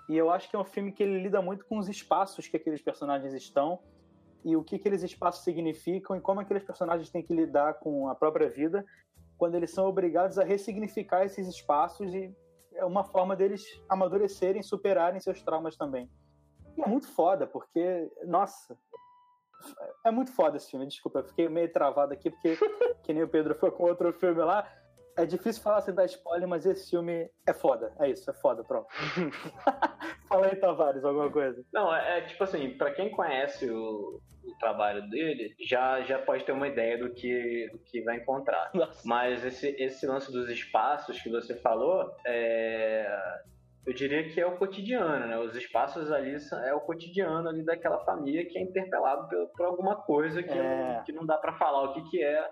E 0.10 0.18
eu 0.18 0.32
acho 0.32 0.50
que 0.50 0.56
é 0.56 0.60
um 0.60 0.66
filme 0.66 0.92
que 0.92 1.04
ele 1.04 1.22
lida 1.22 1.42
muito 1.42 1.66
com 1.66 1.78
os 1.78 1.88
espaços 1.88 2.48
que 2.48 2.58
aqueles 2.58 2.82
personagens 2.82 3.34
estão 3.34 3.80
e 4.44 4.56
o 4.56 4.64
que 4.64 4.76
aqueles 4.76 5.04
espaços 5.04 5.44
significam 5.44 6.16
e 6.16 6.22
como 6.22 6.40
aqueles 6.40 6.64
personagens 6.64 7.10
têm 7.10 7.22
que 7.22 7.34
lidar 7.34 7.76
com 7.76 8.10
a 8.10 8.16
própria 8.16 8.50
vida 8.50 8.86
quando 9.38 9.56
eles 9.56 9.72
são 9.72 9.86
obrigados 9.86 10.38
a 10.38 10.44
ressignificar 10.44 11.24
esses 11.24 11.48
espaços 11.48 12.14
e 12.14 12.36
é 12.74 12.84
uma 12.84 13.04
forma 13.04 13.36
deles 13.36 13.64
amadurecerem, 13.88 14.62
superarem 14.62 15.20
seus 15.20 15.42
traumas 15.42 15.78
também. 15.78 16.10
E 16.78 16.82
é 16.82 16.88
muito 16.88 17.08
foda, 17.08 17.48
porque, 17.48 18.12
nossa, 18.26 18.78
é 20.06 20.12
muito 20.12 20.32
foda 20.34 20.58
esse 20.58 20.70
filme, 20.70 20.88
desculpa, 20.88 21.20
eu 21.20 21.26
fiquei 21.26 21.50
meio 21.50 21.72
travado 21.72 22.14
aqui, 22.14 22.30
porque, 22.30 22.58
que 23.04 23.14
nem 23.14 23.24
o 23.24 23.28
Pedro 23.28 23.56
foi 23.56 23.72
com 23.72 23.84
outro 23.84 24.12
filme 24.14 24.42
lá. 24.42 24.68
É 25.18 25.26
difícil 25.26 25.62
falar 25.62 25.82
sem 25.82 25.94
dar 25.94 26.06
spoiler, 26.06 26.48
mas 26.48 26.66
esse 26.66 26.90
filme 26.90 27.30
é 27.46 27.54
foda. 27.54 27.94
É 28.00 28.10
isso, 28.10 28.30
é 28.30 28.34
foda, 28.34 28.64
pronto. 28.64 28.88
Fala 30.30 30.48
aí, 30.48 30.56
Tavares, 30.56 31.04
alguma 31.04 31.30
coisa. 31.30 31.62
Não, 31.74 31.94
é, 31.94 32.20
é 32.20 32.22
tipo 32.22 32.42
assim, 32.42 32.78
para 32.78 32.92
quem 32.92 33.12
conhece 33.12 33.70
o, 33.70 34.22
o, 34.46 34.58
trabalho 34.60 35.10
dele, 35.10 35.54
já, 35.60 36.02
já 36.04 36.20
pode 36.20 36.46
ter 36.46 36.54
uma 36.54 36.70
ideia 36.70 36.98
do 36.98 37.14
que, 37.14 37.68
do 37.70 37.80
que 37.80 38.02
vai 38.02 38.16
encontrar. 38.16 38.72
Nossa. 38.74 39.02
Mas 39.06 39.44
esse, 39.44 39.68
esse 39.78 40.08
lance 40.08 40.32
dos 40.32 40.50
espaços 40.50 41.22
que 41.22 41.30
você 41.30 41.54
falou, 41.56 42.16
é, 42.26 43.06
eu 43.90 43.94
diria 43.94 44.30
que 44.30 44.40
é 44.40 44.46
o 44.46 44.56
cotidiano, 44.56 45.26
né? 45.26 45.36
Os 45.40 45.56
espaços 45.56 46.12
ali 46.12 46.38
é 46.64 46.74
o 46.76 46.80
cotidiano 46.80 47.50
ali 47.50 47.66
daquela 47.66 47.98
família 48.06 48.46
que 48.46 48.56
é 48.56 48.62
interpelado 48.62 49.28
por, 49.28 49.48
por 49.48 49.66
alguma 49.66 49.96
coisa 49.96 50.44
que, 50.44 50.54
é. 50.54 51.02
que 51.04 51.12
não 51.12 51.26
dá 51.26 51.38
para 51.38 51.58
falar 51.58 51.90
o 51.90 51.94
que, 51.94 52.12
que 52.12 52.24
é, 52.24 52.48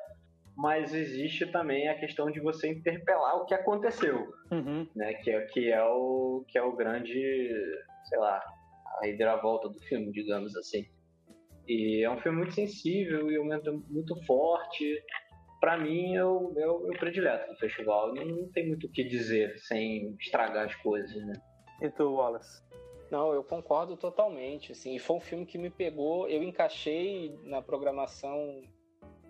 mas 0.56 0.96
existe 0.96 1.46
também 1.46 1.90
a 1.90 2.00
questão 2.00 2.32
de 2.32 2.40
você 2.40 2.72
interpelar 2.72 3.36
o 3.36 3.46
que 3.46 3.54
aconteceu, 3.54 4.34
uhum. 4.50 4.88
né? 4.96 5.14
Que 5.14 5.30
é, 5.30 5.42
que 5.42 5.72
é 5.72 5.84
o 5.84 6.44
que 6.48 6.58
é 6.58 6.64
o 6.64 6.76
grande, 6.76 7.52
sei 8.06 8.18
lá, 8.18 8.44
a 8.98 9.06
reviravolta 9.06 9.70
do 9.70 9.80
filme, 9.82 10.12
digamos 10.12 10.56
assim. 10.56 10.88
E 11.68 12.04
é 12.04 12.10
um 12.10 12.18
filme 12.18 12.40
muito 12.40 12.56
sensível 12.56 13.32
e 13.32 13.38
um 13.38 13.44
momento 13.44 13.86
muito 13.92 14.16
forte 14.26 15.04
para 15.60 15.78
mim, 15.78 16.16
é 16.16 16.24
o, 16.24 16.54
é, 16.58 16.68
o, 16.68 16.94
é 16.94 16.98
predileto 16.98 17.52
do 17.52 17.58
festival. 17.58 18.14
Não, 18.14 18.26
não 18.26 18.52
tem 18.52 18.68
muito 18.68 18.88
o 18.88 18.92
que 18.92 19.04
dizer 19.04 19.58
sem 19.60 20.16
estragar 20.20 20.66
as 20.66 20.76
coisas, 20.76 21.16
né? 21.26 21.34
E 21.82 21.90
tu, 21.90 22.14
Wallace? 22.14 22.64
Não, 23.10 23.34
eu 23.34 23.44
concordo 23.44 23.96
totalmente. 23.96 24.72
Assim, 24.72 24.98
foi 25.00 25.16
um 25.16 25.22
filme 25.22 25.46
que 25.46 25.58
me 25.58 25.70
pegou. 25.70 26.28
Eu 26.28 26.44
encaixei 26.44 27.38
na 27.44 27.62
programação 27.62 28.62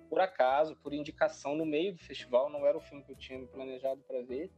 por 0.10 0.20
acaso, 0.20 0.76
por 0.78 0.94
indicação 0.94 1.56
no 1.56 1.66
meio 1.66 1.94
do 1.94 2.00
festival. 2.00 2.50
Não 2.50 2.66
era 2.66 2.78
o 2.78 2.82
filme 2.82 3.04
que 3.04 3.12
eu 3.12 3.18
tinha 3.18 3.46
planejado 3.48 4.02
para 4.08 4.22
ver. 4.22 4.52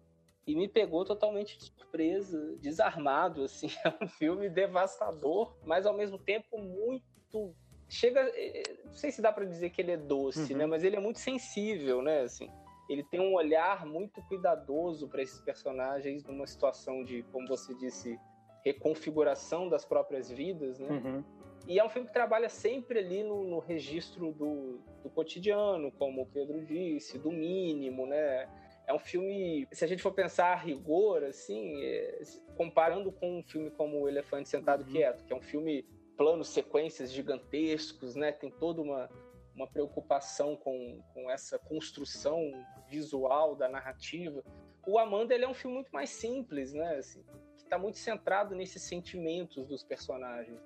e 0.48 0.56
me 0.56 0.68
pegou 0.68 1.06
totalmente 1.06 1.58
de 1.58 1.66
surpresa, 1.66 2.58
desarmado, 2.60 3.44
assim. 3.44 3.68
É 3.86 4.04
um 4.04 4.08
filme 4.08 4.50
devastador, 4.50 5.56
mas 5.64 5.86
ao 5.86 5.96
mesmo 5.96 6.18
tempo 6.18 6.58
muito 6.58 7.54
chega, 7.90 8.22
eh, 8.36 8.78
não 8.86 8.94
sei 8.94 9.12
se 9.12 9.22
dá 9.22 9.32
para 9.32 9.46
dizer 9.46 9.72
que 9.72 9.82
ele 9.82 9.92
é 9.92 9.98
doce, 9.98 10.54
uhum. 10.54 10.60
né, 10.60 10.66
mas 10.66 10.84
ele 10.84 10.96
é 10.96 11.00
muito 11.00 11.20
sensível, 11.20 12.02
né, 12.02 12.22
assim. 12.22 12.50
Ele 12.90 13.04
tem 13.04 13.20
um 13.20 13.34
olhar 13.34 13.86
muito 13.86 14.22
cuidadoso 14.24 15.08
para 15.08 15.22
esses 15.22 15.40
personagens 15.42 16.24
numa 16.24 16.48
situação 16.48 17.04
de, 17.04 17.24
como 17.32 17.48
você 17.48 17.74
disse, 17.76 18.20
reconfiguração 18.64 19.70
das 19.70 19.86
próprias 19.86 20.30
vidas, 20.30 20.80
né? 20.80 20.90
Uhum. 20.90 21.24
E 21.68 21.78
é 21.78 21.86
um 21.86 21.90
filme 21.90 22.08
que 22.08 22.14
trabalha 22.14 22.50
sempre 22.50 23.00
ali 23.00 23.24
no, 23.24 23.44
no 23.44 23.60
registro 23.60 24.32
do, 24.32 24.80
do, 25.04 25.10
cotidiano, 25.10 25.92
como 25.92 26.24
o 26.24 26.26
Pedro 26.26 26.66
disse, 26.66 27.20
do 27.20 27.32
mínimo, 27.32 28.08
né? 28.08 28.50
É 28.88 28.94
um 28.94 28.98
filme, 28.98 29.68
se 29.72 29.86
a 29.86 29.88
gente 29.88 30.02
for 30.02 30.12
pensar 30.12 30.48
a 30.48 30.56
rigor, 30.56 31.24
assim, 31.24 31.80
é, 31.84 32.24
comparando 32.58 33.12
com 33.12 33.38
um 33.38 33.44
filme 33.44 33.70
como 33.70 34.00
O 34.00 34.10
Elefante 34.10 34.50
Sentado 34.50 34.84
uhum. 34.84 34.90
Quieto, 34.90 35.24
que 35.24 35.32
é 35.32 35.36
um 35.36 35.42
filme 35.42 35.86
planos, 36.20 36.50
sequências 36.50 37.14
gigantescos, 37.14 38.14
né? 38.14 38.34
Tem 38.34 38.52
toda 38.52 38.82
uma, 38.82 39.10
uma 39.56 39.66
preocupação 39.66 40.58
com, 40.58 41.02
com 41.14 41.32
essa 41.32 41.58
construção 41.58 42.52
visual 42.90 43.56
da 43.56 43.70
narrativa. 43.70 44.44
O 44.86 45.00
Amanda 45.00 45.34
ele 45.34 45.46
é 45.46 45.48
um 45.48 45.54
filme 45.54 45.76
muito 45.76 45.92
mais 45.92 46.10
simples, 46.10 46.74
né? 46.74 46.98
Assim, 46.98 47.24
que 47.56 47.64
está 47.64 47.78
muito 47.78 47.98
centrado 47.98 48.54
nesses 48.54 48.84
sentimentos 48.84 49.66
dos 49.66 49.82
personagens. 49.82 50.60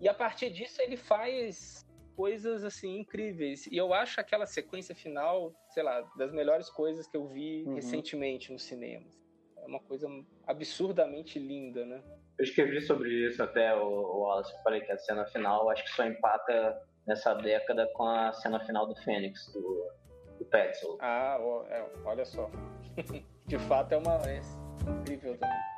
E 0.00 0.08
a 0.08 0.14
partir 0.14 0.50
disso 0.50 0.82
ele 0.82 0.96
faz 0.96 1.86
coisas 2.16 2.64
assim 2.64 2.98
incríveis. 2.98 3.68
E 3.68 3.76
eu 3.76 3.94
acho 3.94 4.20
aquela 4.20 4.44
sequência 4.44 4.92
final, 4.92 5.54
sei 5.70 5.84
lá, 5.84 6.00
das 6.16 6.32
melhores 6.32 6.68
coisas 6.68 7.06
que 7.06 7.16
eu 7.16 7.28
vi 7.28 7.62
uhum. 7.62 7.74
recentemente 7.74 8.52
no 8.52 8.58
cinema. 8.58 9.06
É 9.56 9.66
uma 9.66 9.80
coisa 9.80 10.08
absurdamente 10.44 11.38
linda, 11.38 11.86
né? 11.86 12.02
Eu 12.38 12.44
escrevi 12.44 12.80
sobre 12.80 13.10
isso 13.28 13.42
até, 13.42 13.74
o 13.74 14.18
Wallace, 14.18 14.52
eu 14.52 14.58
falei 14.62 14.80
que 14.80 14.90
a 14.90 14.98
cena 14.98 15.24
final 15.26 15.70
acho 15.70 15.84
que 15.84 15.90
só 15.90 16.04
empata 16.04 16.82
nessa 17.06 17.34
década 17.34 17.88
com 17.94 18.04
a 18.04 18.32
cena 18.32 18.58
final 18.66 18.86
do 18.86 18.96
Fênix, 19.02 19.52
do, 19.52 19.92
do 20.38 20.44
Petzl. 20.46 20.96
Ah, 21.00 21.38
é, 21.68 21.86
olha 22.04 22.24
só. 22.24 22.50
De 23.46 23.58
fato 23.58 23.92
é 23.92 23.98
uma 23.98 24.16
é 24.26 24.40
incrível 24.90 25.36
também. 25.36 25.73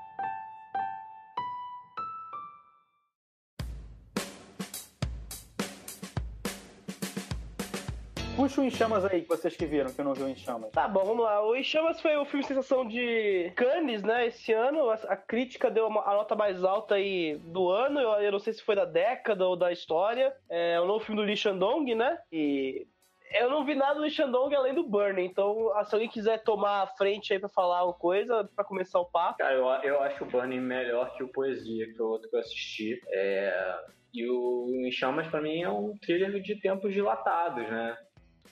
Puxa 8.46 8.60
o 8.60 8.64
Em 8.64 8.70
Chamas 8.70 9.04
aí, 9.04 9.22
que 9.22 9.28
vocês 9.28 9.56
que 9.56 9.66
viram, 9.66 9.92
que 9.92 10.00
eu 10.00 10.04
não 10.04 10.14
vi 10.14 10.22
o 10.22 10.28
Em 10.28 10.36
Chamas. 10.36 10.70
Tá 10.70 10.86
bom, 10.86 11.04
vamos 11.04 11.24
lá. 11.24 11.44
O 11.44 11.56
Em 11.56 11.64
Chamas 11.64 12.00
foi 12.00 12.16
o 12.16 12.24
filme 12.24 12.44
sensação 12.44 12.86
de 12.86 13.50
Cannes, 13.56 14.04
né, 14.04 14.28
esse 14.28 14.52
ano. 14.52 14.88
A, 14.88 15.16
crítica 15.16 15.68
deu 15.68 15.86
a 15.86 16.14
nota 16.14 16.36
mais 16.36 16.62
alta 16.62 16.94
aí 16.94 17.36
do 17.38 17.68
ano. 17.68 17.98
Eu, 17.98 18.10
eu, 18.22 18.30
não 18.30 18.38
sei 18.38 18.52
se 18.52 18.62
foi 18.62 18.76
da 18.76 18.84
década 18.84 19.48
ou 19.48 19.56
da 19.56 19.72
história. 19.72 20.32
É 20.48 20.80
o 20.80 20.86
novo 20.86 21.04
filme 21.04 21.20
do 21.20 21.26
Lee 21.26 21.36
Shandong, 21.36 21.92
né? 21.96 22.18
E 22.30 22.86
eu 23.32 23.50
não 23.50 23.64
vi 23.64 23.74
nada 23.74 23.96
do 23.96 24.02
Lee 24.02 24.12
Shandong 24.12 24.54
além 24.54 24.74
do 24.74 24.84
Burning. 24.84 25.24
Então, 25.24 25.72
se 25.84 25.92
alguém 25.96 26.08
quiser 26.08 26.44
tomar 26.44 26.82
a 26.82 26.86
frente 26.86 27.32
aí 27.32 27.40
pra 27.40 27.48
falar 27.48 27.78
alguma 27.78 27.98
coisa, 27.98 28.48
pra 28.54 28.64
começar 28.64 29.00
o 29.00 29.06
papo. 29.06 29.38
Cara, 29.38 29.54
eu, 29.54 29.66
eu 29.82 30.00
acho 30.02 30.22
o 30.22 30.28
Burning 30.28 30.60
melhor 30.60 31.12
que 31.16 31.24
o 31.24 31.32
Poesia, 31.32 31.92
que 31.92 32.00
é 32.00 32.04
o 32.04 32.10
outro 32.10 32.30
que 32.30 32.36
eu 32.36 32.40
assisti. 32.40 33.02
É... 33.08 33.76
E 34.14 34.24
o 34.30 34.68
Em 34.86 34.92
Chamas, 34.92 35.26
pra 35.26 35.42
mim, 35.42 35.62
é 35.62 35.68
um 35.68 35.94
thriller 35.98 36.40
de 36.40 36.54
tempos 36.60 36.94
dilatados, 36.94 37.68
né? 37.68 37.98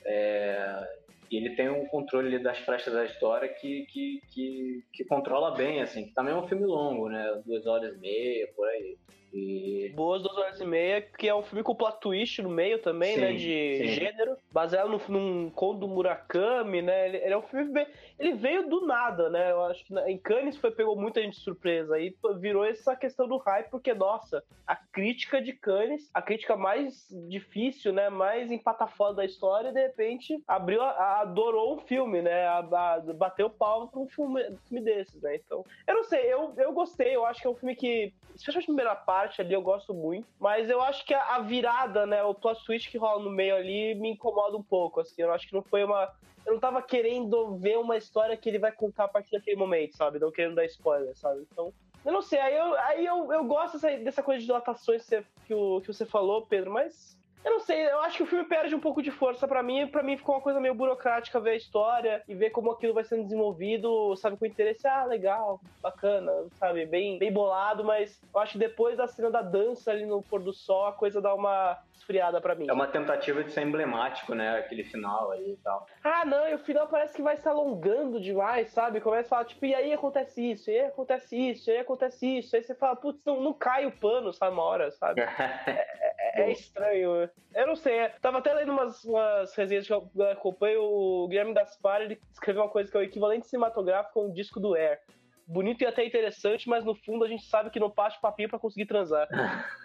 É, 0.05 0.87
e 1.31 1.37
ele 1.37 1.55
tem 1.55 1.69
um 1.69 1.85
controle 1.87 2.37
das 2.39 2.59
frestas 2.59 2.93
da 2.93 3.05
história 3.05 3.49
que, 3.49 3.85
que, 3.87 4.21
que, 4.29 4.83
que, 4.93 5.05
controla 5.05 5.51
bem, 5.51 5.81
assim. 5.81 6.05
Que 6.05 6.13
também 6.13 6.33
é 6.33 6.37
um 6.37 6.47
filme 6.47 6.65
longo, 6.65 7.09
né? 7.09 7.41
Duas 7.45 7.65
horas 7.65 7.95
e 7.95 7.99
meia, 7.99 8.47
por 8.55 8.67
aí. 8.67 8.97
E... 9.35 9.91
Boas 9.95 10.23
duas 10.23 10.37
horas 10.37 10.61
e 10.61 10.65
meia, 10.65 11.01
que 11.01 11.27
é 11.27 11.35
um 11.35 11.43
filme 11.43 11.61
com 11.61 11.75
plot 11.75 11.99
twist 11.99 12.41
no 12.41 12.49
meio 12.49 12.79
também, 12.81 13.17
né, 13.17 13.27
sim, 13.27 13.33
né? 13.33 13.37
De 13.37 13.77
sim. 13.77 13.93
gênero. 13.93 14.37
Baseado 14.51 14.89
num, 14.89 14.99
num 15.09 15.49
conto 15.49 15.81
do 15.81 15.87
Murakami, 15.89 16.81
né? 16.81 17.09
Ele, 17.09 17.17
ele, 17.17 17.33
é 17.33 17.37
um 17.37 17.41
filme 17.41 17.71
bem... 17.71 17.85
Ele 18.17 18.33
veio 18.33 18.69
do 18.69 18.85
nada, 18.85 19.29
né? 19.29 19.51
Eu 19.51 19.63
acho 19.65 19.83
que 19.83 19.93
em 20.07 20.17
Cannes 20.17 20.55
foi, 20.55 20.71
pegou 20.71 20.95
muita 20.95 21.21
gente 21.21 21.33
de 21.33 21.43
surpresa. 21.43 21.95
Aí 21.95 22.15
virou 22.39 22.63
essa 22.63 22.95
questão 22.95 23.27
do 23.27 23.37
hype, 23.37 23.69
porque, 23.69 23.93
nossa, 23.93 24.41
a 24.65 24.75
crítica 24.75 25.41
de 25.41 25.51
Cannes, 25.51 26.09
a 26.13 26.21
crítica 26.21 26.55
mais 26.55 27.07
difícil, 27.27 27.91
né? 27.91 28.09
Mais 28.09 28.49
empatafoda 28.51 29.15
da 29.15 29.25
história, 29.25 29.73
de 29.73 29.81
repente 29.81 30.41
abriu, 30.47 30.81
a, 30.81 31.21
adorou 31.21 31.75
um 31.75 31.79
filme, 31.81 32.21
né? 32.21 32.47
A, 32.47 32.59
a, 32.59 32.99
bateu 33.13 33.49
palma 33.49 33.87
pra 33.87 33.99
um 33.99 34.07
filme, 34.07 34.49
um 34.49 34.57
filme 34.67 34.81
desses, 34.81 35.21
né? 35.21 35.35
Então, 35.35 35.65
eu 35.85 35.93
não 35.93 36.03
sei, 36.05 36.21
eu, 36.31 36.53
eu 36.57 36.71
gostei, 36.71 37.15
eu 37.15 37.25
acho 37.25 37.41
que 37.41 37.47
é 37.47 37.49
um 37.49 37.55
filme 37.55 37.75
que, 37.75 38.13
especialmente 38.35 38.65
a 38.65 38.73
primeira 38.73 38.95
parte, 38.95 39.24
parte 39.25 39.41
ali 39.41 39.53
eu 39.53 39.61
gosto 39.61 39.93
muito. 39.93 40.27
Mas 40.39 40.69
eu 40.69 40.81
acho 40.81 41.05
que 41.05 41.13
a, 41.13 41.35
a 41.35 41.39
virada, 41.39 42.05
né, 42.05 42.23
o 42.23 42.33
plot 42.33 42.63
twist 42.63 42.89
que 42.89 42.97
rola 42.97 43.23
no 43.23 43.31
meio 43.31 43.55
ali 43.55 43.95
me 43.95 44.11
incomoda 44.11 44.55
um 44.55 44.63
pouco, 44.63 44.99
assim. 44.99 45.21
Eu 45.21 45.33
acho 45.33 45.47
que 45.47 45.53
não 45.53 45.63
foi 45.63 45.83
uma 45.83 46.13
eu 46.45 46.53
não 46.53 46.59
tava 46.59 46.79
querendo 46.79 47.57
ver 47.57 47.79
uma 47.79 47.97
história 47.97 48.37
que 48.37 48.47
ele 48.47 48.59
vai 48.59 48.71
contar 48.71 49.05
a 49.05 49.07
partir 49.07 49.31
daquele 49.31 49.57
momento, 49.57 49.97
sabe? 49.97 50.19
Não 50.19 50.31
querendo 50.31 50.53
dar 50.53 50.65
spoiler, 50.65 51.17
sabe? 51.17 51.43
Então, 51.51 51.73
eu 52.05 52.13
não 52.13 52.21
sei, 52.21 52.37
aí 52.39 52.55
eu, 52.55 52.75
aí 52.75 53.03
eu, 53.03 53.33
eu 53.33 53.43
gosto 53.45 53.79
dessa, 53.79 53.97
dessa 53.97 54.21
coisa 54.21 54.39
de 54.39 54.45
dilatações 54.45 55.03
que 55.07 55.23
que, 55.47 55.53
o, 55.55 55.81
que 55.81 55.87
você 55.87 56.05
falou, 56.05 56.45
Pedro, 56.45 56.71
mas 56.71 57.17
eu 57.45 57.51
não 57.51 57.59
sei, 57.59 57.85
eu 57.85 57.99
acho 57.99 58.17
que 58.17 58.23
o 58.23 58.25
filme 58.25 58.43
perde 58.43 58.73
um 58.73 58.79
pouco 58.79 59.03
de 59.03 59.11
força 59.11 59.47
para 59.47 59.61
mim. 59.61 59.85
para 59.87 60.01
mim 60.01 60.17
ficou 60.17 60.33
uma 60.33 60.41
coisa 60.41 60.59
meio 60.59 60.73
burocrática 60.73 61.39
ver 61.39 61.51
a 61.51 61.55
história 61.55 62.23
e 62.27 62.33
ver 62.33 62.49
como 62.49 62.71
aquilo 62.71 62.93
vai 62.93 63.03
sendo 63.03 63.23
desenvolvido, 63.23 64.15
sabe, 64.15 64.35
com 64.35 64.47
interesse. 64.47 64.87
Ah, 64.87 65.05
legal, 65.05 65.61
bacana, 65.79 66.31
sabe, 66.53 66.87
bem, 66.87 67.19
bem 67.19 67.31
bolado, 67.31 67.83
mas 67.83 68.19
eu 68.33 68.39
acho 68.41 68.53
que 68.53 68.57
depois 68.57 68.97
da 68.97 69.07
cena 69.07 69.29
da 69.29 69.43
dança 69.43 69.91
ali 69.91 70.07
no 70.07 70.23
pôr 70.23 70.41
do 70.41 70.51
sol, 70.51 70.87
a 70.87 70.93
coisa 70.93 71.21
dá 71.21 71.35
uma 71.35 71.77
esfriada 71.93 72.41
para 72.41 72.55
mim. 72.55 72.67
É 72.67 72.73
uma 72.73 72.87
tentativa 72.87 73.43
de 73.43 73.51
ser 73.51 73.61
emblemático, 73.61 74.33
né? 74.33 74.57
Aquele 74.57 74.83
final 74.83 75.31
aí 75.31 75.51
e 75.51 75.57
tal. 75.57 75.85
Ah, 76.03 76.25
não, 76.25 76.47
e 76.47 76.55
o 76.55 76.59
final 76.59 76.87
parece 76.87 77.15
que 77.15 77.21
vai 77.21 77.37
se 77.37 77.47
alongando 77.47 78.19
demais, 78.19 78.69
sabe? 78.69 79.01
Começa 79.01 79.27
a 79.27 79.29
falar, 79.29 79.45
tipo, 79.45 79.65
e 79.65 79.73
aí 79.73 79.93
acontece 79.93 80.51
isso, 80.51 80.69
e 80.69 80.79
aí 80.79 80.85
acontece 80.87 81.35
isso, 81.35 81.69
e 81.69 81.73
aí 81.73 81.79
acontece 81.79 82.37
isso. 82.39 82.55
Aí 82.55 82.63
você 82.63 82.73
fala, 82.73 82.95
putz, 82.95 83.23
não, 83.23 83.39
não 83.39 83.53
cai 83.53 83.85
o 83.85 83.91
pano, 83.91 84.33
sabe, 84.33 84.53
uma 84.53 84.63
hora, 84.63 84.91
sabe? 84.91 85.21
é, 85.21 85.85
é, 86.19 86.41
é 86.41 86.51
estranho. 86.51 87.29
Eu 87.53 87.67
não 87.67 87.75
sei, 87.75 88.09
tava 88.21 88.39
até 88.39 88.53
lendo 88.53 88.73
umas, 88.73 89.03
umas 89.05 89.55
resenhas 89.55 89.87
que 89.87 89.93
eu 89.93 90.09
acompanho, 90.29 90.81
o 90.81 91.27
Guilherme 91.29 91.53
Gaspar, 91.53 92.01
ele 92.01 92.19
escreveu 92.29 92.63
uma 92.63 92.69
coisa 92.69 92.91
que 92.91 92.97
é 92.97 92.99
o 92.99 93.03
equivalente 93.03 93.47
cinematográfico 93.47 94.19
a 94.19 94.23
um 94.23 94.31
disco 94.33 94.59
do 94.59 94.75
Air. 94.75 94.99
Bonito 95.47 95.81
e 95.81 95.85
até 95.85 96.05
interessante, 96.05 96.67
mas 96.67 96.83
no 96.83 96.93
fundo 96.93 97.23
a 97.23 97.27
gente 97.27 97.45
sabe 97.45 97.69
que 97.69 97.79
não 97.79 97.89
passa 97.89 98.19
papinho 98.19 98.49
para 98.49 98.59
conseguir 98.59 98.87
transar. 98.87 99.27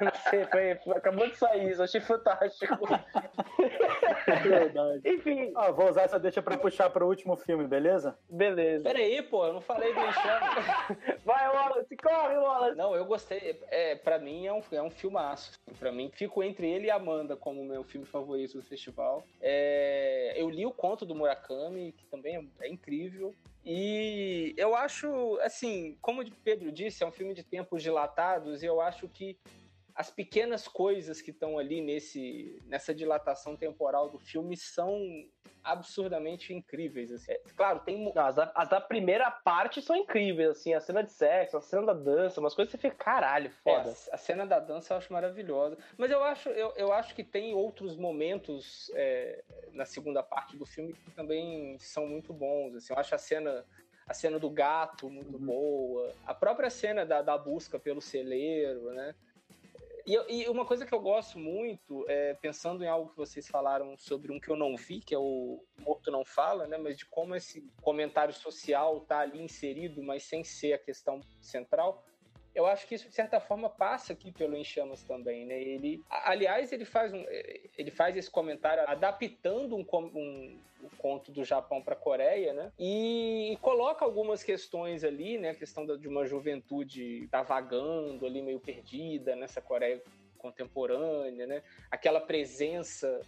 Não 0.00 0.12
sei, 0.30 0.44
foi, 0.46 0.74
foi, 0.76 0.96
acabou 0.96 1.26
de 1.26 1.36
sair 1.36 1.70
isso, 1.70 1.82
achei 1.82 2.00
fantástico. 2.00 2.78
Verdade. 4.42 5.00
Enfim. 5.04 5.52
Ah, 5.56 5.70
vou 5.70 5.90
usar 5.90 6.02
essa 6.02 6.18
deixa 6.18 6.40
pra 6.40 6.56
puxar 6.56 6.90
pro 6.90 7.06
último 7.06 7.36
filme, 7.36 7.66
beleza? 7.66 8.16
Beleza. 8.28 8.84
Peraí, 8.84 9.22
pô, 9.22 9.46
eu 9.46 9.54
não 9.54 9.60
falei 9.60 9.92
do 9.92 10.00
Enxame. 10.00 11.18
Vai, 11.24 11.48
Wallace, 11.48 11.96
corre, 11.96 12.36
Wallace. 12.36 12.76
Não, 12.76 12.94
eu 12.94 13.04
gostei. 13.04 13.60
É, 13.70 13.96
pra 13.96 14.18
mim 14.18 14.46
é 14.46 14.52
um, 14.52 14.62
é 14.70 14.82
um 14.82 14.90
filmaço. 14.90 15.58
Pra 15.78 15.90
mim, 15.90 16.10
fico 16.14 16.42
entre 16.42 16.70
ele 16.70 16.86
e 16.86 16.90
Amanda 16.90 17.36
como 17.36 17.64
meu 17.64 17.82
filme 17.82 18.06
favorito 18.06 18.58
do 18.58 18.62
festival. 18.62 19.24
É, 19.40 20.34
eu 20.36 20.48
li 20.48 20.64
o 20.64 20.72
conto 20.72 21.04
do 21.04 21.14
Murakami, 21.14 21.92
que 21.92 22.06
também 22.06 22.36
é, 22.36 22.66
é 22.66 22.68
incrível. 22.70 23.34
E 23.64 24.54
eu 24.56 24.74
acho, 24.74 25.38
assim, 25.42 25.96
como 26.00 26.22
o 26.22 26.30
Pedro 26.44 26.72
disse, 26.72 27.02
é 27.02 27.06
um 27.06 27.12
filme 27.12 27.34
de 27.34 27.42
tempos 27.42 27.82
dilatados, 27.82 28.62
e 28.62 28.66
eu 28.66 28.80
acho 28.80 29.08
que 29.08 29.36
as 29.98 30.12
pequenas 30.12 30.68
coisas 30.68 31.20
que 31.20 31.32
estão 31.32 31.58
ali 31.58 31.80
nesse, 31.80 32.62
nessa 32.66 32.94
dilatação 32.94 33.56
temporal 33.56 34.08
do 34.08 34.16
filme 34.16 34.56
são 34.56 34.96
absurdamente 35.64 36.54
incríveis. 36.54 37.10
Assim. 37.10 37.32
É, 37.32 37.40
claro, 37.56 37.80
tem. 37.80 38.14
Não, 38.14 38.24
as, 38.24 38.36
da, 38.36 38.52
as, 38.54 38.68
da, 38.68 38.80
primeira 38.80 39.28
parte 39.28 39.82
são 39.82 39.96
incríveis, 39.96 40.50
assim, 40.50 40.72
a 40.72 40.80
cena 40.80 41.02
de 41.02 41.10
sexo, 41.10 41.56
a 41.56 41.60
cena 41.60 41.86
da 41.86 41.94
dança, 41.94 42.38
umas 42.38 42.54
coisas 42.54 42.72
que 42.72 42.80
você 42.80 42.88
fica, 42.88 43.04
caralho, 43.04 43.50
foda. 43.50 43.90
É, 43.90 44.14
a 44.14 44.16
cena 44.16 44.46
da 44.46 44.60
dança 44.60 44.94
eu 44.94 44.98
acho 44.98 45.12
maravilhosa. 45.12 45.76
Mas 45.96 46.12
eu 46.12 46.22
acho, 46.22 46.48
eu, 46.50 46.72
eu 46.76 46.92
acho 46.92 47.12
que 47.12 47.24
tem 47.24 47.52
outros 47.52 47.96
momentos 47.96 48.92
é, 48.94 49.42
na 49.72 49.84
segunda 49.84 50.22
parte 50.22 50.56
do 50.56 50.64
filme 50.64 50.92
que 50.92 51.10
também 51.10 51.76
são 51.80 52.06
muito 52.06 52.32
bons. 52.32 52.76
Assim, 52.76 52.92
eu 52.92 52.98
acho 53.00 53.16
a 53.16 53.18
cena 53.18 53.66
a 54.06 54.14
cena 54.14 54.38
do 54.38 54.48
gato 54.48 55.10
muito 55.10 55.36
uhum. 55.36 55.44
boa, 55.44 56.14
a 56.26 56.32
própria 56.32 56.70
cena 56.70 57.04
da, 57.04 57.20
da 57.20 57.36
busca 57.36 57.78
pelo 57.78 58.00
celeiro, 58.00 58.90
né? 58.92 59.14
E, 60.08 60.44
e, 60.44 60.48
uma 60.48 60.64
coisa 60.64 60.86
que 60.86 60.94
eu 60.94 61.00
gosto 61.00 61.38
muito, 61.38 62.06
é, 62.08 62.32
pensando 62.32 62.82
em 62.82 62.88
algo 62.88 63.10
que 63.10 63.16
vocês 63.18 63.46
falaram 63.46 63.94
sobre 63.98 64.32
um 64.32 64.40
que 64.40 64.48
eu 64.48 64.56
não 64.56 64.74
vi, 64.74 65.00
que 65.00 65.14
é 65.14 65.18
o 65.18 65.62
Morto 65.80 66.10
Não 66.10 66.24
Fala, 66.24 66.66
né? 66.66 66.78
Mas 66.78 66.96
de 66.96 67.04
como 67.04 67.36
esse 67.36 67.70
comentário 67.82 68.32
social 68.32 69.02
tá 69.02 69.18
ali 69.18 69.42
inserido, 69.42 70.02
mas 70.02 70.22
sem 70.22 70.42
ser 70.42 70.72
a 70.72 70.78
questão 70.78 71.20
central. 71.42 72.02
Eu 72.54 72.66
acho 72.66 72.86
que 72.86 72.94
isso 72.94 73.08
de 73.08 73.14
certa 73.14 73.40
forma 73.40 73.68
passa 73.68 74.12
aqui 74.12 74.32
pelo 74.32 74.56
Em 74.56 74.64
Chamas 74.64 75.02
também, 75.02 75.46
né? 75.46 75.60
Ele, 75.60 76.02
aliás, 76.10 76.72
ele 76.72 76.84
faz 76.84 77.12
um, 77.12 77.24
ele 77.76 77.90
faz 77.90 78.16
esse 78.16 78.30
comentário 78.30 78.84
adaptando 78.88 79.76
um, 79.76 79.86
um, 79.92 80.58
um 80.82 80.88
conto 80.98 81.30
do 81.30 81.44
Japão 81.44 81.82
para 81.82 81.94
a 81.94 81.96
Coreia, 81.96 82.52
né? 82.52 82.72
E, 82.78 83.52
e, 83.52 83.56
coloca 83.58 84.04
algumas 84.04 84.42
questões 84.42 85.04
ali, 85.04 85.38
né? 85.38 85.50
A 85.50 85.54
questão 85.54 85.86
da, 85.86 85.96
de 85.96 86.08
uma 86.08 86.26
juventude 86.26 87.28
tá 87.30 87.42
vagando 87.42 88.26
ali 88.26 88.42
meio 88.42 88.60
perdida 88.60 89.36
nessa 89.36 89.60
Coreia 89.60 90.02
contemporânea, 90.38 91.46
né? 91.46 91.62
Aquela 91.90 92.20
presença 92.20 93.20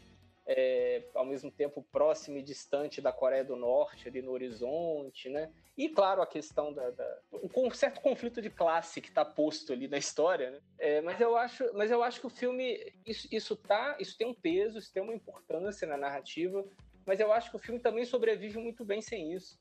é, 0.52 1.04
ao 1.14 1.24
mesmo 1.24 1.48
tempo 1.48 1.80
próximo 1.92 2.36
e 2.36 2.42
distante 2.42 3.00
da 3.00 3.12
Coreia 3.12 3.44
do 3.44 3.54
Norte, 3.54 4.08
ali 4.08 4.20
no 4.20 4.32
horizonte, 4.32 5.28
né? 5.28 5.48
E, 5.78 5.88
claro, 5.88 6.20
a 6.20 6.26
questão 6.26 6.72
da, 6.72 6.90
da 6.90 7.18
um 7.32 7.70
certo 7.70 8.00
conflito 8.00 8.42
de 8.42 8.50
classe 8.50 9.00
que 9.00 9.10
está 9.10 9.24
posto 9.24 9.72
ali 9.72 9.86
na 9.86 9.96
história, 9.96 10.50
né? 10.50 10.60
É, 10.76 11.00
mas, 11.02 11.20
eu 11.20 11.36
acho, 11.36 11.70
mas 11.74 11.92
eu 11.92 12.02
acho 12.02 12.20
que 12.20 12.26
o 12.26 12.30
filme, 12.30 12.92
isso, 13.06 13.28
isso, 13.30 13.54
tá, 13.54 13.96
isso 14.00 14.18
tem 14.18 14.26
um 14.26 14.34
peso, 14.34 14.78
isso 14.78 14.92
tem 14.92 15.00
uma 15.00 15.14
importância 15.14 15.86
na 15.86 15.96
narrativa, 15.96 16.64
mas 17.06 17.20
eu 17.20 17.32
acho 17.32 17.48
que 17.50 17.56
o 17.56 17.60
filme 17.60 17.78
também 17.78 18.04
sobrevive 18.04 18.58
muito 18.58 18.84
bem 18.84 19.00
sem 19.00 19.32
isso. 19.32 19.56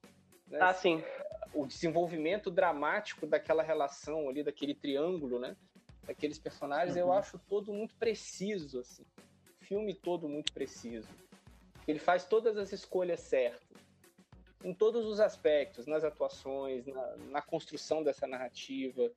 Né? 0.48 0.58
Ah, 0.60 0.74
sim. 0.74 1.04
O 1.54 1.68
desenvolvimento 1.68 2.50
dramático 2.50 3.28
daquela 3.28 3.62
relação 3.62 4.28
ali, 4.28 4.42
daquele 4.42 4.74
triângulo, 4.74 5.38
né? 5.38 5.56
Daqueles 6.02 6.40
personagens, 6.40 6.96
uhum. 6.96 7.02
eu 7.04 7.14
acho 7.14 7.38
todo 7.48 7.72
muito 7.72 7.96
preciso, 7.96 8.80
assim. 8.80 9.06
Filme 9.70 9.94
todo 9.94 10.28
muito 10.28 10.52
preciso. 10.52 11.08
Ele 11.88 12.00
faz 12.00 12.26
todas 12.26 12.58
as 12.58 12.74
escolhas 12.74 13.22
certas 13.22 13.70
em 14.64 14.74
todos 14.74 15.06
os 15.06 15.20
aspectos, 15.20 15.86
nas 15.86 16.04
atuações, 16.04 16.86
na, 16.86 17.16
na, 17.30 17.42
construção 17.42 18.04
dessa 18.04 18.28
narrativa, 18.28 19.10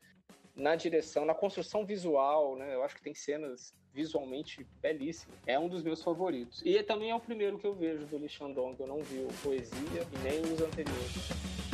na 0.55 0.77
direção, 0.77 1.24
na 1.24 1.35
construção 1.35 1.85
visual, 1.85 2.55
né? 2.57 2.74
Eu 2.74 2.85
acho 2.85 2.95
que 2.95 3.03
tem 3.03 3.15
cenas 3.15 3.74
visualmente 3.93 4.65
belíssimas. 4.81 5.37
É 5.47 5.59
um 5.59 5.69
dos 5.69 5.83
meus 5.83 6.03
favoritos. 6.03 6.62
E 6.65 6.81
também 6.83 7.11
é 7.11 7.15
o 7.15 7.20
primeiro 7.20 7.59
que 7.59 7.66
eu 7.66 7.74
vejo 7.74 8.07
do 8.07 8.19
Lee 8.19 8.29
Shandong. 8.29 8.79
Eu 8.79 8.87
não 8.87 9.01
vi 9.01 9.19
o 9.19 9.29
Poesia 9.43 10.07
e 10.12 10.19
nem 10.19 10.41
os 10.43 10.61
anteriores. 10.61 11.72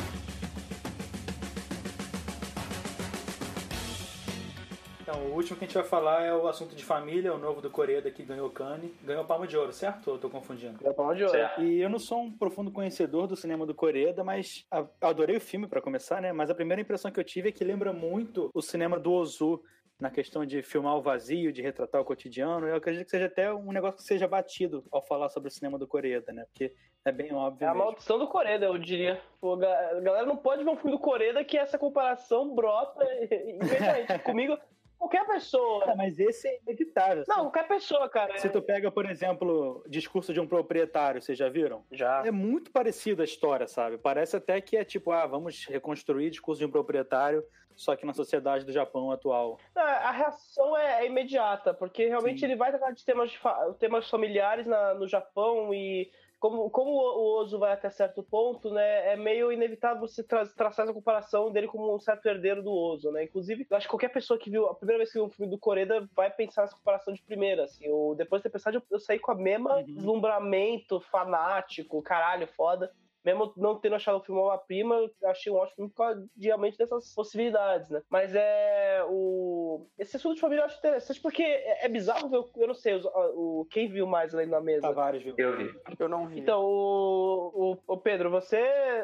Então, 5.09 5.23
o 5.23 5.33
último 5.33 5.57
que 5.57 5.65
a 5.65 5.67
gente 5.67 5.73
vai 5.73 5.83
falar 5.83 6.23
é 6.23 6.31
o 6.31 6.47
assunto 6.47 6.75
de 6.75 6.85
família, 6.85 7.33
o 7.33 7.37
novo 7.39 7.61
do 7.61 7.69
Coreia 7.71 7.99
que 8.11 8.21
ganhou 8.21 8.45
o 8.45 8.51
Cannes. 8.51 8.91
Ganhou 9.03 9.25
Palma 9.25 9.47
de 9.47 9.57
Ouro, 9.57 9.73
certo? 9.73 10.07
Ou 10.07 10.13
eu 10.13 10.21
tô 10.21 10.29
confundindo? 10.29 10.77
Ganhou 10.77 10.93
Palma 10.93 11.15
de 11.15 11.23
Ouro. 11.23 11.35
Certo. 11.35 11.63
E 11.63 11.81
eu 11.81 11.89
não 11.89 11.97
sou 11.97 12.21
um 12.21 12.31
profundo 12.31 12.69
conhecedor 12.69 13.25
do 13.25 13.35
cinema 13.35 13.65
do 13.65 13.73
Coreia, 13.73 14.13
mas 14.23 14.67
adorei 15.01 15.37
o 15.37 15.41
filme 15.41 15.67
para 15.67 15.81
começar, 15.81 16.21
né? 16.21 16.31
Mas 16.31 16.51
a 16.51 16.55
primeira 16.55 16.79
impressão 16.79 17.09
que 17.09 17.19
eu 17.19 17.23
tive 17.23 17.49
é 17.49 17.51
que 17.51 17.63
lembra 17.63 17.91
muito 17.91 18.51
o 18.53 18.61
cinema 18.61 18.99
do 18.99 19.11
Ozu, 19.11 19.59
na 19.99 20.11
questão 20.11 20.45
de 20.45 20.61
filmar 20.61 20.95
o 20.95 21.01
vazio, 21.01 21.51
de 21.51 21.63
retratar 21.63 21.99
o 21.99 22.05
cotidiano. 22.05 22.67
Eu 22.67 22.75
acredito 22.75 23.05
que 23.05 23.11
seja 23.11 23.25
até 23.25 23.51
um 23.51 23.71
negócio 23.71 23.97
que 23.97 24.03
seja 24.03 24.27
batido 24.27 24.85
ao 24.91 25.01
falar 25.01 25.29
sobre 25.29 25.49
o 25.49 25.51
cinema 25.51 25.79
do 25.79 25.87
Coreia, 25.87 26.23
né? 26.27 26.45
Porque 26.51 26.71
é 27.03 27.11
bem 27.11 27.33
óbvio. 27.33 27.65
É 27.65 27.67
a 27.67 27.73
maldição 27.73 28.19
do 28.19 28.27
Coreia, 28.27 28.63
eu 28.63 28.77
diria. 28.77 29.19
Pô, 29.41 29.53
a 29.53 29.99
galera 29.99 30.27
não 30.27 30.37
pode 30.37 30.63
ver 30.63 30.69
um 30.69 30.75
filme 30.75 30.91
do 30.91 30.99
Coreia 31.01 31.43
que 31.43 31.57
essa 31.57 31.79
comparação 31.79 32.53
brota 32.53 33.03
imediatamente. 33.23 34.19
Comigo, 34.19 34.55
Qualquer 34.99 35.25
pessoa. 35.25 35.85
É, 35.85 35.95
mas 35.95 36.19
esse 36.19 36.45
é 36.45 36.59
inevitável. 36.61 37.23
Não, 37.25 37.43
qualquer 37.43 37.67
pessoa, 37.69 38.09
cara. 38.09 38.37
Se 38.37 38.49
tu 38.49 38.61
pega, 38.61 38.91
por 38.91 39.09
exemplo, 39.09 39.81
discurso 39.87 40.33
de 40.33 40.41
um 40.41 40.45
proprietário, 40.45 41.21
vocês 41.21 41.37
já 41.37 41.47
viram? 41.47 41.85
Já. 41.89 42.21
É 42.25 42.31
muito 42.31 42.69
parecido 42.69 43.21
a 43.21 43.25
história, 43.25 43.65
sabe? 43.65 43.97
Parece 43.97 44.35
até 44.35 44.59
que 44.59 44.75
é 44.75 44.83
tipo, 44.83 45.11
ah, 45.11 45.25
vamos 45.25 45.65
reconstruir 45.65 46.29
discurso 46.29 46.59
de 46.59 46.65
um 46.65 46.71
proprietário, 46.71 47.41
só 47.77 47.95
que 47.95 48.05
na 48.05 48.13
sociedade 48.13 48.65
do 48.65 48.73
Japão 48.73 49.09
atual. 49.09 49.57
Não, 49.73 49.81
a 49.81 50.11
reação 50.11 50.75
é, 50.75 51.03
é 51.03 51.05
imediata, 51.05 51.73
porque 51.73 52.05
realmente 52.07 52.41
Sim. 52.41 52.47
ele 52.47 52.57
vai 52.57 52.69
tratar 52.69 52.91
de 52.91 53.05
temas, 53.05 53.31
temas 53.79 54.09
familiares 54.09 54.67
na, 54.67 54.93
no 54.95 55.07
Japão 55.07 55.73
e 55.73 56.11
como, 56.39 56.69
como 56.69 56.91
o 56.91 57.39
Ozo 57.39 57.59
vai 57.59 57.73
até 57.73 57.89
certo 57.89 58.23
ponto, 58.23 58.71
né, 58.71 59.13
é 59.13 59.17
meio 59.17 59.51
inevitável 59.51 59.99
você 59.99 60.23
tra 60.23 60.45
traçar 60.45 60.85
essa 60.85 60.93
comparação 60.93 61.51
dele 61.51 61.67
como 61.67 61.93
um 61.93 61.99
certo 61.99 62.25
herdeiro 62.27 62.63
do 62.63 62.71
Ozo, 62.71 63.11
né? 63.11 63.25
Inclusive, 63.25 63.67
eu 63.69 63.77
acho 63.77 63.85
que 63.85 63.91
qualquer 63.91 64.09
pessoa 64.09 64.39
que 64.39 64.49
viu 64.49 64.65
a 64.67 64.75
primeira 64.75 64.99
vez 64.99 65.11
que 65.11 65.19
viu 65.19 65.25
um 65.25 65.29
filme 65.29 65.51
do 65.51 65.59
Coreda 65.59 66.07
vai 66.15 66.31
pensar 66.31 66.61
nessa 66.61 66.75
comparação 66.75 67.13
de 67.13 67.21
primeira, 67.21 67.65
assim. 67.65 67.85
Eu, 67.85 68.15
depois 68.17 68.41
de 68.41 68.43
ter 68.43 68.53
pensado, 68.53 68.77
eu, 68.77 68.83
eu 68.89 68.99
saí 68.99 69.19
com 69.19 69.31
a 69.31 69.35
mesma 69.35 69.77
uhum. 69.77 69.83
deslumbramento 69.83 71.01
fanático, 71.11 72.01
caralho, 72.01 72.47
foda 72.47 72.91
mesmo 73.29 73.53
não 73.57 73.79
tendo 73.79 73.95
achado 73.95 74.17
o 74.17 74.23
filme 74.23 74.41
uma 74.41 74.57
prima, 74.57 74.95
eu 74.95 75.29
achei 75.29 75.51
um 75.51 75.55
ótimo 75.55 75.75
filme 75.75 75.89
por 75.91 75.97
causa 75.97 76.27
realmente 76.39 76.77
dessas 76.77 77.13
possibilidades, 77.13 77.89
né? 77.89 78.01
Mas 78.09 78.33
é. 78.35 79.03
O... 79.07 79.87
Esse 79.97 80.17
assunto 80.17 80.35
de 80.35 80.41
família 80.41 80.61
eu 80.61 80.65
acho 80.65 80.77
interessante 80.77 81.21
porque 81.21 81.43
é, 81.43 81.85
é 81.85 81.89
bizarro 81.89 82.29
ver, 82.29 82.43
eu 82.57 82.67
não 82.67 82.73
sei, 82.73 82.95
o, 82.95 83.61
o, 83.61 83.65
quem 83.69 83.87
viu 83.87 84.05
mais 84.05 84.33
ali 84.33 84.45
na 84.45 84.61
mesa? 84.61 84.81
Tavares 84.81 85.23
viu. 85.23 85.35
Eu 85.37 85.57
vi. 85.57 85.73
Eu 85.97 86.09
não 86.09 86.27
vi. 86.27 86.39
Então, 86.39 86.63
o, 86.63 87.73
o, 87.87 87.93
o 87.93 87.97
Pedro, 87.97 88.29
você, 88.29 88.57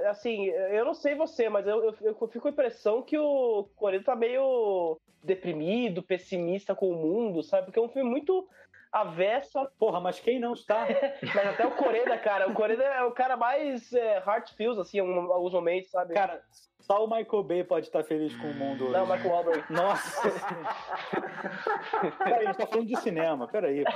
assim, 0.07 0.45
eu 0.47 0.85
não 0.85 0.93
sei 0.93 1.15
você, 1.15 1.49
mas 1.49 1.67
eu, 1.67 1.83
eu, 1.83 1.95
eu 2.01 2.27
fico 2.27 2.41
com 2.41 2.47
a 2.47 2.51
impressão 2.51 3.01
que 3.01 3.17
o 3.17 3.67
Coreia 3.75 4.03
tá 4.03 4.15
meio 4.15 4.97
deprimido, 5.23 6.03
pessimista 6.03 6.75
com 6.75 6.89
o 6.89 6.95
mundo, 6.95 7.43
sabe? 7.43 7.65
Porque 7.65 7.79
é 7.79 7.81
um 7.81 7.89
filme 7.89 8.09
muito 8.09 8.47
avessa. 8.95 9.69
Porra, 9.77 9.99
mas 9.99 10.19
quem 10.19 10.39
não 10.39 10.53
está? 10.53 10.87
mas 11.35 11.47
até 11.47 11.65
o 11.67 11.71
Coreda, 11.71 12.17
cara. 12.17 12.49
O 12.49 12.53
Coreda 12.53 12.83
é 12.83 13.03
o 13.03 13.11
cara 13.11 13.35
mais 13.35 13.91
é, 13.93 14.17
heart 14.25 14.53
feels, 14.53 14.79
assim, 14.79 14.99
em 14.99 15.01
alguns 15.01 15.53
momentos, 15.53 15.91
sabe? 15.91 16.13
Cara, 16.13 16.41
só 16.79 17.03
o 17.03 17.09
Michael 17.09 17.43
Bay 17.43 17.63
pode 17.63 17.87
estar 17.87 18.03
feliz 18.03 18.35
com 18.37 18.47
o 18.47 18.53
mundo 18.53 18.89
Não, 18.89 19.03
hoje. 19.03 19.11
Michael 19.11 19.33
Wahlberg. 19.33 19.65
Nossa! 19.73 20.31
peraí, 22.19 22.45
a 22.45 22.47
gente 22.47 22.57
tá 22.57 22.67
falando 22.67 22.87
de 22.87 22.95
cinema, 22.97 23.47
peraí, 23.47 23.83
pô. 23.83 23.91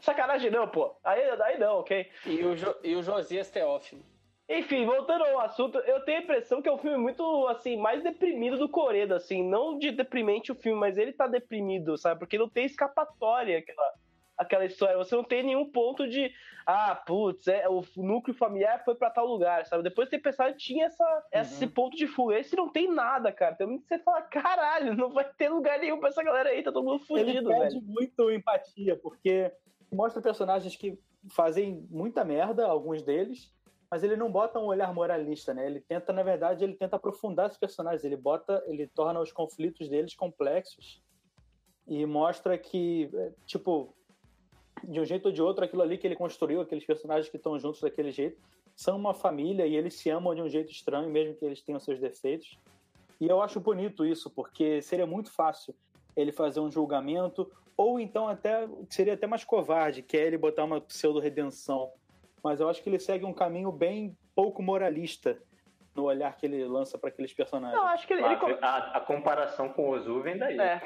Sacanagem 0.00 0.50
não, 0.50 0.68
pô. 0.68 0.94
Aí, 1.02 1.22
aí 1.28 1.58
não, 1.58 1.80
ok? 1.80 2.08
E 2.26 2.44
o, 2.44 2.56
jo, 2.56 2.74
e 2.84 2.94
o 2.94 3.02
Josias 3.02 3.50
Teófilo. 3.50 4.04
Enfim, 4.54 4.84
voltando 4.84 5.24
ao 5.24 5.40
assunto, 5.40 5.78
eu 5.78 6.04
tenho 6.04 6.18
a 6.18 6.22
impressão 6.22 6.60
que 6.60 6.68
é 6.68 6.72
um 6.72 6.76
filme 6.76 6.98
muito, 6.98 7.48
assim, 7.48 7.74
mais 7.78 8.02
deprimido 8.02 8.58
do 8.58 8.68
Coreda, 8.68 9.16
assim, 9.16 9.42
não 9.42 9.78
de 9.78 9.90
deprimente 9.90 10.52
o 10.52 10.54
filme, 10.54 10.78
mas 10.78 10.98
ele 10.98 11.10
tá 11.10 11.26
deprimido, 11.26 11.96
sabe? 11.96 12.20
Porque 12.20 12.36
não 12.36 12.50
tem 12.50 12.66
escapatória 12.66 13.58
aquela, 13.58 13.94
aquela 14.36 14.66
história. 14.66 14.98
Você 14.98 15.16
não 15.16 15.24
tem 15.24 15.42
nenhum 15.42 15.70
ponto 15.70 16.06
de, 16.06 16.30
ah, 16.66 16.94
putz, 16.94 17.48
é, 17.48 17.66
o 17.66 17.82
núcleo 17.96 18.36
familiar 18.36 18.84
foi 18.84 18.94
para 18.94 19.08
tal 19.08 19.26
lugar, 19.26 19.64
sabe? 19.64 19.84
Depois 19.84 20.06
de 20.06 20.18
ter 20.18 20.22
pensado, 20.22 20.54
tinha 20.54 20.84
essa, 20.84 21.04
uhum. 21.04 21.40
esse 21.40 21.66
ponto 21.66 21.96
de 21.96 22.06
fuga. 22.06 22.38
Esse 22.38 22.54
não 22.54 22.68
tem 22.68 22.92
nada, 22.92 23.32
cara. 23.32 23.54
Tem 23.54 23.66
muito 23.66 23.84
que 23.84 23.88
você 23.88 23.98
fala, 24.00 24.20
caralho, 24.20 24.94
não 24.94 25.10
vai 25.14 25.24
ter 25.24 25.48
lugar 25.48 25.78
nenhum 25.78 25.98
pra 25.98 26.10
essa 26.10 26.22
galera 26.22 26.50
aí, 26.50 26.62
tá 26.62 26.70
todo 26.70 26.84
mundo 26.84 27.02
fugido, 27.06 27.30
ele 27.30 27.46
perde 27.46 27.80
velho. 27.80 27.86
muito 27.86 28.30
empatia, 28.30 28.96
porque 28.96 29.50
mostra 29.90 30.20
personagens 30.20 30.76
que 30.76 30.98
fazem 31.30 31.86
muita 31.90 32.22
merda, 32.22 32.66
alguns 32.66 33.02
deles, 33.02 33.50
mas 33.92 34.02
ele 34.02 34.16
não 34.16 34.32
bota 34.32 34.58
um 34.58 34.64
olhar 34.64 34.90
moralista, 34.94 35.52
né? 35.52 35.66
Ele 35.66 35.78
tenta, 35.78 36.14
na 36.14 36.22
verdade, 36.22 36.64
ele 36.64 36.72
tenta 36.72 36.96
aprofundar 36.96 37.50
os 37.50 37.58
personagens, 37.58 38.02
ele 38.02 38.16
bota, 38.16 38.64
ele 38.66 38.86
torna 38.86 39.20
os 39.20 39.30
conflitos 39.30 39.86
deles 39.86 40.14
complexos 40.14 41.02
e 41.86 42.06
mostra 42.06 42.56
que, 42.56 43.10
é, 43.12 43.32
tipo, 43.44 43.94
de 44.82 44.98
um 44.98 45.04
jeito 45.04 45.26
ou 45.26 45.32
de 45.32 45.42
outro, 45.42 45.62
aquilo 45.62 45.82
ali 45.82 45.98
que 45.98 46.06
ele 46.06 46.16
construiu, 46.16 46.62
aqueles 46.62 46.86
personagens 46.86 47.28
que 47.28 47.36
estão 47.36 47.58
juntos 47.58 47.82
daquele 47.82 48.10
jeito, 48.10 48.40
são 48.74 48.96
uma 48.96 49.12
família 49.12 49.66
e 49.66 49.76
eles 49.76 49.92
se 49.92 50.08
amam 50.08 50.34
de 50.34 50.40
um 50.40 50.48
jeito 50.48 50.72
estranho, 50.72 51.10
mesmo 51.10 51.34
que 51.34 51.44
eles 51.44 51.60
tenham 51.60 51.78
seus 51.78 52.00
defeitos. 52.00 52.58
E 53.20 53.28
eu 53.28 53.42
acho 53.42 53.60
bonito 53.60 54.06
isso, 54.06 54.30
porque 54.30 54.80
seria 54.80 55.06
muito 55.06 55.30
fácil 55.30 55.74
ele 56.16 56.32
fazer 56.32 56.60
um 56.60 56.72
julgamento, 56.72 57.52
ou 57.76 58.00
então 58.00 58.26
até 58.26 58.66
seria 58.88 59.12
até 59.12 59.26
mais 59.26 59.44
covarde, 59.44 60.00
que 60.00 60.16
é 60.16 60.26
ele 60.26 60.38
botar 60.38 60.64
uma 60.64 60.80
pseudo-redenção 60.80 61.92
mas 62.42 62.60
eu 62.60 62.68
acho 62.68 62.82
que 62.82 62.88
ele 62.88 62.98
segue 62.98 63.24
um 63.24 63.32
caminho 63.32 63.70
bem 63.70 64.16
pouco 64.34 64.62
moralista 64.62 65.38
no 65.94 66.04
olhar 66.04 66.36
que 66.36 66.46
ele 66.46 66.64
lança 66.64 66.98
para 66.98 67.10
aqueles 67.10 67.32
personagens. 67.32 67.78
Não, 67.78 67.86
acho 67.88 68.06
que 68.06 68.14
ele, 68.14 68.22
ele... 68.24 68.58
A, 68.62 68.96
a, 68.96 69.00
comparação 69.00 69.68
com 69.68 69.82
o 69.84 69.90
Ozu 69.90 70.20
vem 70.22 70.38
daí. 70.38 70.58
É. 70.58 70.80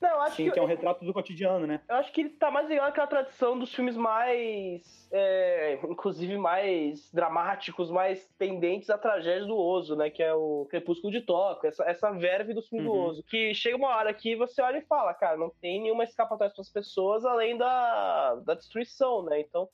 Não, 0.00 0.10
eu 0.10 0.20
acho 0.22 0.36
Sim, 0.36 0.44
que, 0.44 0.50
que 0.50 0.58
é 0.58 0.62
um 0.62 0.66
retrato 0.66 1.04
do 1.04 1.12
cotidiano, 1.12 1.66
né? 1.66 1.80
Eu 1.88 1.96
acho 1.96 2.12
que 2.12 2.20
ele 2.20 2.30
tá 2.30 2.50
mais 2.50 2.68
ligado 2.68 2.88
àquela 2.88 3.06
tradição 3.06 3.58
dos 3.58 3.74
filmes 3.74 3.96
mais. 3.96 5.08
É, 5.10 5.78
inclusive 5.84 6.36
mais 6.36 7.10
dramáticos, 7.12 7.90
mais 7.90 8.28
tendentes 8.36 8.90
à 8.90 8.98
tragédia 8.98 9.46
do 9.46 9.56
Ozo, 9.56 9.96
né? 9.96 10.10
Que 10.10 10.22
é 10.22 10.34
o 10.34 10.66
Crepúsculo 10.68 11.12
de 11.12 11.22
Tóquio, 11.22 11.68
essa, 11.68 11.84
essa 11.84 12.10
verve 12.10 12.52
do 12.52 12.62
filme 12.62 12.86
uhum. 12.86 12.92
do 12.92 13.00
Ozo. 13.00 13.22
Que 13.22 13.54
chega 13.54 13.76
uma 13.76 13.96
hora 13.96 14.12
que 14.12 14.36
você 14.36 14.60
olha 14.60 14.78
e 14.78 14.86
fala, 14.86 15.14
cara, 15.14 15.36
não 15.36 15.50
tem 15.60 15.80
nenhuma 15.80 16.04
escapatória 16.04 16.52
para 16.52 16.62
as 16.62 16.70
pessoas 16.70 17.24
além 17.24 17.56
da, 17.56 18.34
da 18.44 18.54
destruição, 18.54 19.22
né? 19.22 19.40
Então 19.40 19.68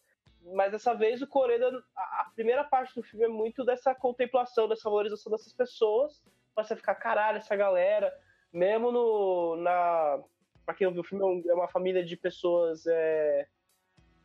mas 0.55 0.73
dessa 0.73 0.95
vez 0.95 1.23
o 1.23 1.27
Coreda, 1.27 1.83
a, 1.97 2.31
primeira 2.35 2.65
parte 2.65 2.95
do 2.95 3.03
filme 3.03 3.25
é 3.25 3.29
muito 3.29 3.65
dessa 3.65 3.95
contemplação, 3.95 4.69
dessa 4.69 4.89
valorização 4.89 5.31
dessas 5.31 5.53
pessoas, 5.53 6.23
pra 6.55 6.65
você 6.65 6.77
ficar, 6.77 6.95
caralho, 6.97 7.39
essa 7.39 7.55
galera, 7.55 8.13
mesmo 8.53 8.91
no, 8.91 9.57
na, 9.57 10.23
pra 10.65 10.75
quem 10.75 10.87
não 10.87 10.93
viu 10.93 11.03
o 11.03 11.05
filme, 11.05 11.43
é, 11.47 11.51
é 11.51 11.55
uma 11.55 11.69
família 11.69 12.05
de 12.05 12.17
pessoas 12.17 12.87
é, 12.87 13.47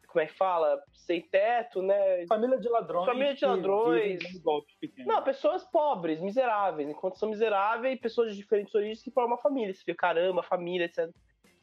como 0.07 0.23
é 0.23 0.25
que 0.25 0.33
fala? 0.33 0.81
Sem 0.93 1.21
teto, 1.21 1.81
né? 1.81 2.25
Família 2.27 2.57
de 2.57 2.67
ladrões. 2.67 3.05
Família 3.05 3.35
de 3.35 3.45
ladrões. 3.45 4.19
Não, 5.05 5.21
pessoas 5.21 5.63
pobres, 5.65 6.19
miseráveis. 6.19 6.89
Enquanto 6.89 7.19
são 7.19 7.29
miseráveis, 7.29 7.99
pessoas 7.99 8.31
de 8.31 8.37
diferentes 8.37 8.73
origens 8.73 9.03
que 9.03 9.11
formam 9.11 9.35
uma 9.35 9.41
família. 9.41 9.73
Você 9.73 9.81
fica, 9.81 9.93
caramba, 9.93 10.41
família, 10.41 10.85
etc. 10.85 11.09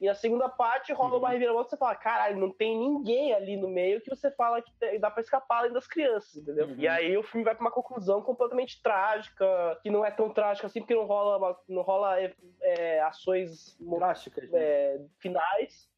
E 0.04 0.08
a 0.08 0.14
segunda 0.14 0.50
parte 0.50 0.92
rola 0.92 1.16
uma 1.16 1.30
reviravolta 1.30 1.70
você 1.70 1.76
fala, 1.78 1.94
caralho, 1.94 2.38
não 2.38 2.50
tem 2.50 2.78
ninguém 2.78 3.32
ali 3.32 3.56
no 3.56 3.68
meio 3.68 4.02
que 4.02 4.10
você 4.10 4.30
fala 4.30 4.60
que 4.60 4.98
dá 4.98 5.10
pra 5.10 5.22
escapar 5.22 5.60
além 5.60 5.72
das 5.72 5.86
crianças, 5.86 6.36
entendeu? 6.36 6.66
Uhum. 6.66 6.74
E 6.76 6.86
aí 6.86 7.16
o 7.16 7.22
filme 7.22 7.42
vai 7.42 7.54
pra 7.54 7.64
uma 7.64 7.70
conclusão 7.70 8.20
completamente 8.20 8.82
trágica, 8.82 9.46
que 9.82 9.88
não 9.88 10.04
é 10.04 10.10
tão 10.10 10.28
trágica 10.28 10.66
assim, 10.66 10.80
porque 10.80 10.94
não 10.94 11.06
rola, 11.06 11.58
não 11.66 11.80
rola 11.80 12.20
é, 12.20 12.34
é, 12.60 13.00
ações 13.00 13.78
Drásticas. 13.80 14.50
né? 14.50 14.60
é, 14.62 15.00
finais. 15.18 15.88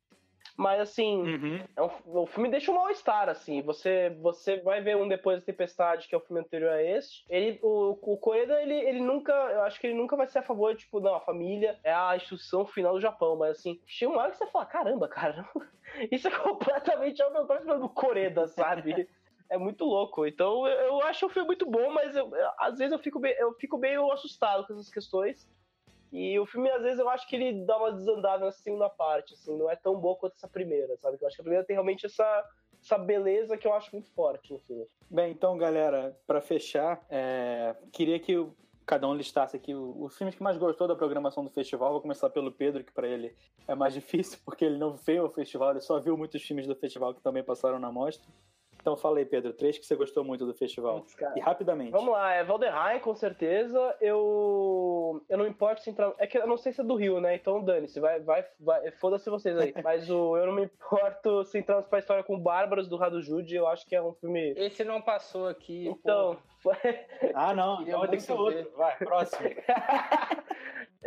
Mas 0.56 0.80
assim, 0.80 1.22
Uhum. 1.22 1.60
é 1.76 1.82
um- 1.82 2.20
o 2.22 2.26
filme 2.26 2.48
deixa 2.48 2.70
um 2.72 2.74
mal-estar, 2.76 3.28
assim. 3.28 3.60
Você, 3.62 4.10
você 4.22 4.56
vai 4.62 4.80
ver 4.80 4.96
um 4.96 5.06
depois 5.06 5.38
da 5.38 5.44
Tempestade, 5.44 6.08
que 6.08 6.14
é 6.14 6.18
o 6.18 6.20
filme 6.22 6.40
anterior 6.40 6.70
a 6.72 6.82
este. 6.82 7.24
Ele, 7.28 7.58
o, 7.62 7.90
o 8.00 8.16
Koeda, 8.16 8.62
ele, 8.62 8.74
ele 8.74 9.00
nunca. 9.00 9.32
Eu 9.32 9.62
acho 9.62 9.78
que 9.78 9.86
ele 9.86 9.96
nunca 9.98 10.16
vai 10.16 10.26
ser 10.26 10.38
a 10.38 10.42
favor, 10.42 10.74
tipo, 10.74 10.98
não, 10.98 11.14
a 11.14 11.20
família 11.20 11.78
é 11.84 11.92
a 11.92 12.16
instituição 12.16 12.64
final 12.64 12.94
do 12.94 13.00
Japão. 13.00 13.36
Mas 13.36 13.58
assim, 13.58 13.78
chega 13.86 14.10
uma 14.12 14.22
hora 14.22 14.30
que 14.30 14.38
você 14.38 14.46
fala, 14.46 14.64
caramba, 14.64 15.08
cara, 15.08 15.46
isso 16.10 16.26
é 16.28 16.30
completamente 16.30 17.20
ao 17.22 17.30
contrário 17.32 17.78
do 17.78 17.88
Coreda, 17.88 18.46
sabe? 18.48 19.06
É 19.48 19.56
muito 19.56 19.84
louco. 19.84 20.26
Então 20.26 20.66
eu, 20.66 20.76
eu 20.86 21.02
acho 21.02 21.26
o 21.26 21.28
filme 21.28 21.46
muito 21.46 21.64
bom, 21.70 21.88
mas 21.90 22.16
eu- 22.16 22.34
eu- 22.34 22.50
às 22.58 22.78
vezes 22.78 22.92
eu 22.92 22.98
fico, 22.98 23.20
bem- 23.20 23.36
eu 23.38 23.52
fico 23.54 23.78
meio 23.78 24.10
assustado 24.10 24.66
com 24.66 24.72
essas 24.72 24.90
questões. 24.90 25.48
E 26.12 26.38
o 26.38 26.46
filme, 26.46 26.70
às 26.70 26.82
vezes, 26.82 26.98
eu 26.98 27.08
acho 27.08 27.26
que 27.28 27.36
ele 27.36 27.64
dá 27.64 27.76
uma 27.76 27.92
desandada 27.92 28.44
nessa 28.44 28.62
segunda 28.62 28.88
parte, 28.88 29.34
assim, 29.34 29.56
não 29.56 29.70
é 29.70 29.76
tão 29.76 29.98
boa 29.98 30.16
quanto 30.16 30.34
essa 30.34 30.48
primeira, 30.48 30.96
sabe? 30.96 31.18
Eu 31.20 31.26
acho 31.26 31.36
que 31.36 31.42
a 31.42 31.44
primeira 31.44 31.66
tem 31.66 31.74
realmente 31.74 32.06
essa, 32.06 32.44
essa 32.82 32.98
beleza 32.98 33.56
que 33.56 33.66
eu 33.66 33.72
acho 33.72 33.90
muito 33.92 34.10
forte 34.12 34.52
no 34.52 34.58
filme. 34.60 34.86
Bem, 35.10 35.32
então, 35.32 35.56
galera, 35.56 36.16
pra 36.26 36.40
fechar, 36.40 37.04
é, 37.10 37.74
queria 37.92 38.18
que 38.18 38.34
cada 38.86 39.08
um 39.08 39.14
listasse 39.14 39.56
aqui 39.56 39.74
os 39.74 40.16
filmes 40.16 40.36
que 40.36 40.42
mais 40.42 40.56
gostou 40.56 40.86
da 40.86 40.94
programação 40.94 41.44
do 41.44 41.50
festival. 41.50 41.90
Vou 41.90 42.00
começar 42.00 42.30
pelo 42.30 42.52
Pedro, 42.52 42.84
que 42.84 42.92
pra 42.92 43.08
ele 43.08 43.34
é 43.66 43.74
mais 43.74 43.92
difícil, 43.94 44.38
porque 44.44 44.64
ele 44.64 44.78
não 44.78 44.94
veio 44.94 45.22
ao 45.22 45.30
festival, 45.30 45.72
ele 45.72 45.80
só 45.80 45.98
viu 45.98 46.16
muitos 46.16 46.40
filmes 46.42 46.66
do 46.66 46.76
festival 46.76 47.12
que 47.12 47.20
também 47.20 47.42
passaram 47.42 47.80
na 47.80 47.90
mostra. 47.90 48.26
Então 48.86 48.96
fala 48.96 49.18
aí, 49.18 49.24
Pedro, 49.24 49.52
três 49.52 49.76
que 49.76 49.84
você 49.84 49.96
gostou 49.96 50.22
muito 50.22 50.46
do 50.46 50.54
festival. 50.54 51.00
Putz, 51.00 51.16
cara. 51.16 51.36
E 51.36 51.40
rapidamente. 51.40 51.90
Vamos 51.90 52.12
lá, 52.12 52.34
é 52.34 52.44
Valderrain, 52.44 53.00
com 53.00 53.16
certeza. 53.16 53.96
Eu. 54.00 55.20
Eu 55.28 55.36
não 55.36 55.44
importo 55.44 55.82
se 55.82 55.90
entrar. 55.90 56.14
É 56.18 56.26
que 56.28 56.38
eu 56.38 56.46
não 56.46 56.56
sei 56.56 56.72
se 56.72 56.80
é 56.80 56.84
do 56.84 56.94
Rio, 56.94 57.20
né? 57.20 57.34
Então 57.34 57.64
dane-se, 57.64 57.98
vai, 57.98 58.20
vai, 58.20 58.44
vai. 58.60 58.92
Foda-se 58.92 59.28
vocês 59.28 59.58
aí. 59.58 59.74
Mas 59.82 60.08
o 60.08 60.36
Eu 60.36 60.46
não 60.46 60.52
me 60.52 60.66
importo 60.66 61.42
se 61.42 61.58
entrarmos 61.58 61.88
pra 61.88 61.98
história 61.98 62.22
com 62.22 62.38
Bárbaros 62.38 62.86
do 62.86 62.96
Rado 62.96 63.20
Jude, 63.20 63.56
eu 63.56 63.66
acho 63.66 63.84
que 63.84 63.96
é 63.96 64.00
um 64.00 64.12
filme. 64.12 64.54
Esse 64.56 64.84
não 64.84 65.02
passou 65.02 65.48
aqui. 65.48 65.88
Então, 65.88 66.34
foi. 66.34 66.42
Ah, 67.34 67.54
não, 67.54 67.82
então 67.82 68.00
tem 68.02 68.10
que 68.18 68.20
ser 68.22 68.32
outro. 68.32 68.70
Vai, 68.76 68.96
próximo. 68.96 69.48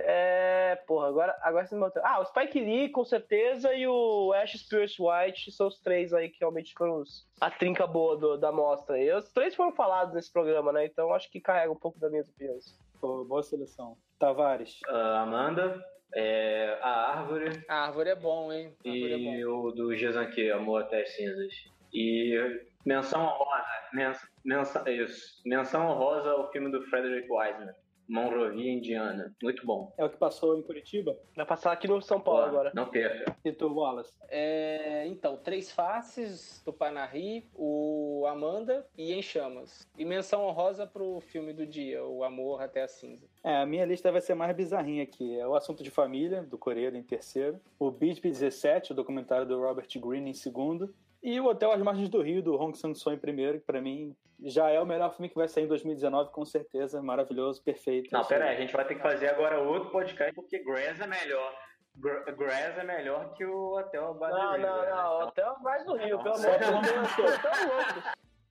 É, 0.01 0.77
porra, 0.87 1.07
agora, 1.09 1.37
agora 1.41 1.65
você 1.65 1.75
me 1.75 1.81
botou. 1.81 2.01
Ah, 2.05 2.21
o 2.21 2.25
Spike 2.25 2.59
Lee, 2.59 2.89
com 2.89 3.03
certeza, 3.03 3.73
e 3.73 3.85
o 3.85 4.31
Ash 4.33 4.53
Spears 4.57 4.95
White 4.97 5.51
são 5.51 5.67
os 5.67 5.79
três 5.81 6.13
aí 6.13 6.29
que 6.29 6.37
realmente 6.39 6.73
foram 6.77 7.01
os, 7.01 7.27
a 7.41 7.51
trinca 7.51 7.85
boa 7.85 8.15
do- 8.17 8.37
da 8.37 8.51
mostra. 8.51 8.97
E 8.97 9.11
os 9.11 9.29
três 9.33 9.55
foram 9.55 9.73
falados 9.73 10.13
nesse 10.13 10.31
programa, 10.31 10.71
né? 10.71 10.85
Então 10.85 11.13
acho 11.13 11.29
que 11.29 11.41
carrega 11.41 11.71
um 11.71 11.75
pouco 11.75 11.99
das 11.99 12.09
minhas 12.11 12.29
opiniões. 12.29 12.79
Pô, 13.01 13.25
boa 13.25 13.43
seleção. 13.43 13.97
Tavares. 14.17 14.79
Ah, 14.87 15.21
Amanda, 15.23 15.83
é, 16.15 16.77
A 16.81 17.17
Árvore 17.19 17.65
A 17.67 17.75
árvore 17.85 18.09
é 18.09 18.15
bom, 18.15 18.53
hein? 18.53 18.73
A 18.85 18.89
árvore 18.89 19.13
é 19.13 19.17
bom. 19.17 19.33
e 19.35 19.45
o 19.45 19.71
do 19.71 19.95
Jezanque, 19.95 20.49
Amor 20.51 20.83
até 20.83 21.01
as 21.01 21.09
Cinzas. 21.15 21.53
E 21.93 22.37
menção 22.85 23.21
honrosa, 23.25 23.65
mens, 23.93 24.19
menção, 24.43 24.87
isso, 24.87 25.41
menção 25.45 25.87
honrosa 25.87 26.31
ao 26.31 26.51
filme 26.51 26.71
do 26.71 26.81
Frederick 26.83 27.31
Wiseman, 27.31 27.73
Monrovia 28.09 28.71
Indiana. 28.71 29.31
Muito 29.41 29.63
bom. 29.65 29.93
É 29.95 30.03
o 30.03 30.09
que 30.09 30.17
passou 30.17 30.57
em 30.57 30.63
Curitiba? 30.63 31.15
Vai 31.35 31.45
passar 31.45 31.71
aqui 31.71 31.87
no 31.87 32.01
São 32.01 32.19
Paulo 32.19 32.41
agora. 32.41 32.71
Não 32.73 32.87
perca. 32.87 33.37
E 33.45 33.51
tu, 33.51 33.71
Wallace? 33.71 34.11
É, 34.29 35.05
então, 35.05 35.37
Três 35.37 35.71
Faces, 35.71 36.61
do 36.65 36.73
Panahi, 36.73 37.47
o 37.53 38.25
Amanda 38.27 38.87
e 38.97 39.13
Em 39.13 39.21
Chamas. 39.21 39.87
E 39.95 40.03
menção 40.03 40.43
honrosa 40.43 40.87
pro 40.87 41.21
filme 41.21 41.53
do 41.53 41.67
dia, 41.67 42.03
o 42.03 42.23
Amor 42.23 42.63
até 42.63 42.81
a 42.81 42.87
Cinza. 42.87 43.27
É, 43.43 43.57
a 43.57 43.65
minha 43.65 43.85
lista 43.85 44.11
vai 44.11 44.21
ser 44.21 44.33
mais 44.33 44.55
bizarrinha 44.55 45.03
aqui. 45.03 45.39
É 45.39 45.47
o 45.47 45.55
Assunto 45.55 45.83
de 45.83 45.91
Família, 45.91 46.41
do 46.41 46.57
Coreia, 46.57 46.89
em 46.89 47.03
terceiro. 47.03 47.59
O 47.77 47.91
Beat 47.91 48.19
17, 48.19 48.91
o 48.91 48.95
documentário 48.95 49.45
do 49.45 49.61
Robert 49.61 49.87
Greene, 49.97 50.31
em 50.31 50.33
segundo. 50.33 50.93
E 51.21 51.39
o 51.39 51.45
Hotel 51.45 51.71
às 51.71 51.81
Margens 51.81 52.09
do 52.09 52.21
Rio, 52.21 52.41
do 52.41 52.55
Hong 52.55 52.75
Sang-soo, 52.75 53.13
em 53.13 53.17
primeiro, 53.19 53.59
que 53.59 53.65
pra 53.65 53.81
mim 53.81 54.15
já 54.43 54.69
é 54.69 54.79
o 54.79 54.85
melhor 54.85 55.11
filme 55.13 55.29
que 55.29 55.35
vai 55.35 55.47
sair 55.47 55.63
em 55.65 55.67
2019, 55.67 56.31
com 56.31 56.45
certeza. 56.45 57.01
Maravilhoso, 57.01 57.63
perfeito. 57.63 58.09
Não, 58.11 58.23
pera 58.25 58.45
aí, 58.45 58.55
a 58.57 58.59
gente 58.59 58.73
vai 58.73 58.85
ter 58.85 58.95
que 58.95 59.01
fazer 59.01 59.27
agora 59.29 59.59
outro 59.59 59.89
podcast, 59.91 60.33
porque 60.33 60.59
Grass 60.63 60.99
é 60.99 61.07
melhor. 61.07 61.53
Gra- 61.95 62.31
Grass 62.31 62.77
é 62.77 62.83
melhor 62.83 63.33
que 63.33 63.45
o 63.45 63.77
Hotel 63.77 64.13
Bad 64.13 64.31
Não, 64.33 64.51
River, 64.53 64.69
não, 64.69 64.81
né? 64.81 64.89
não. 64.91 65.21
Até 65.21 65.45
mais 65.61 65.85
no 65.85 65.95
Rio, 65.97 66.17
pelo 66.23 66.35
amor 66.35 66.51
de 66.51 66.57
Deus. 66.59 67.37
Tão 67.41 67.67
loucos. 67.67 68.03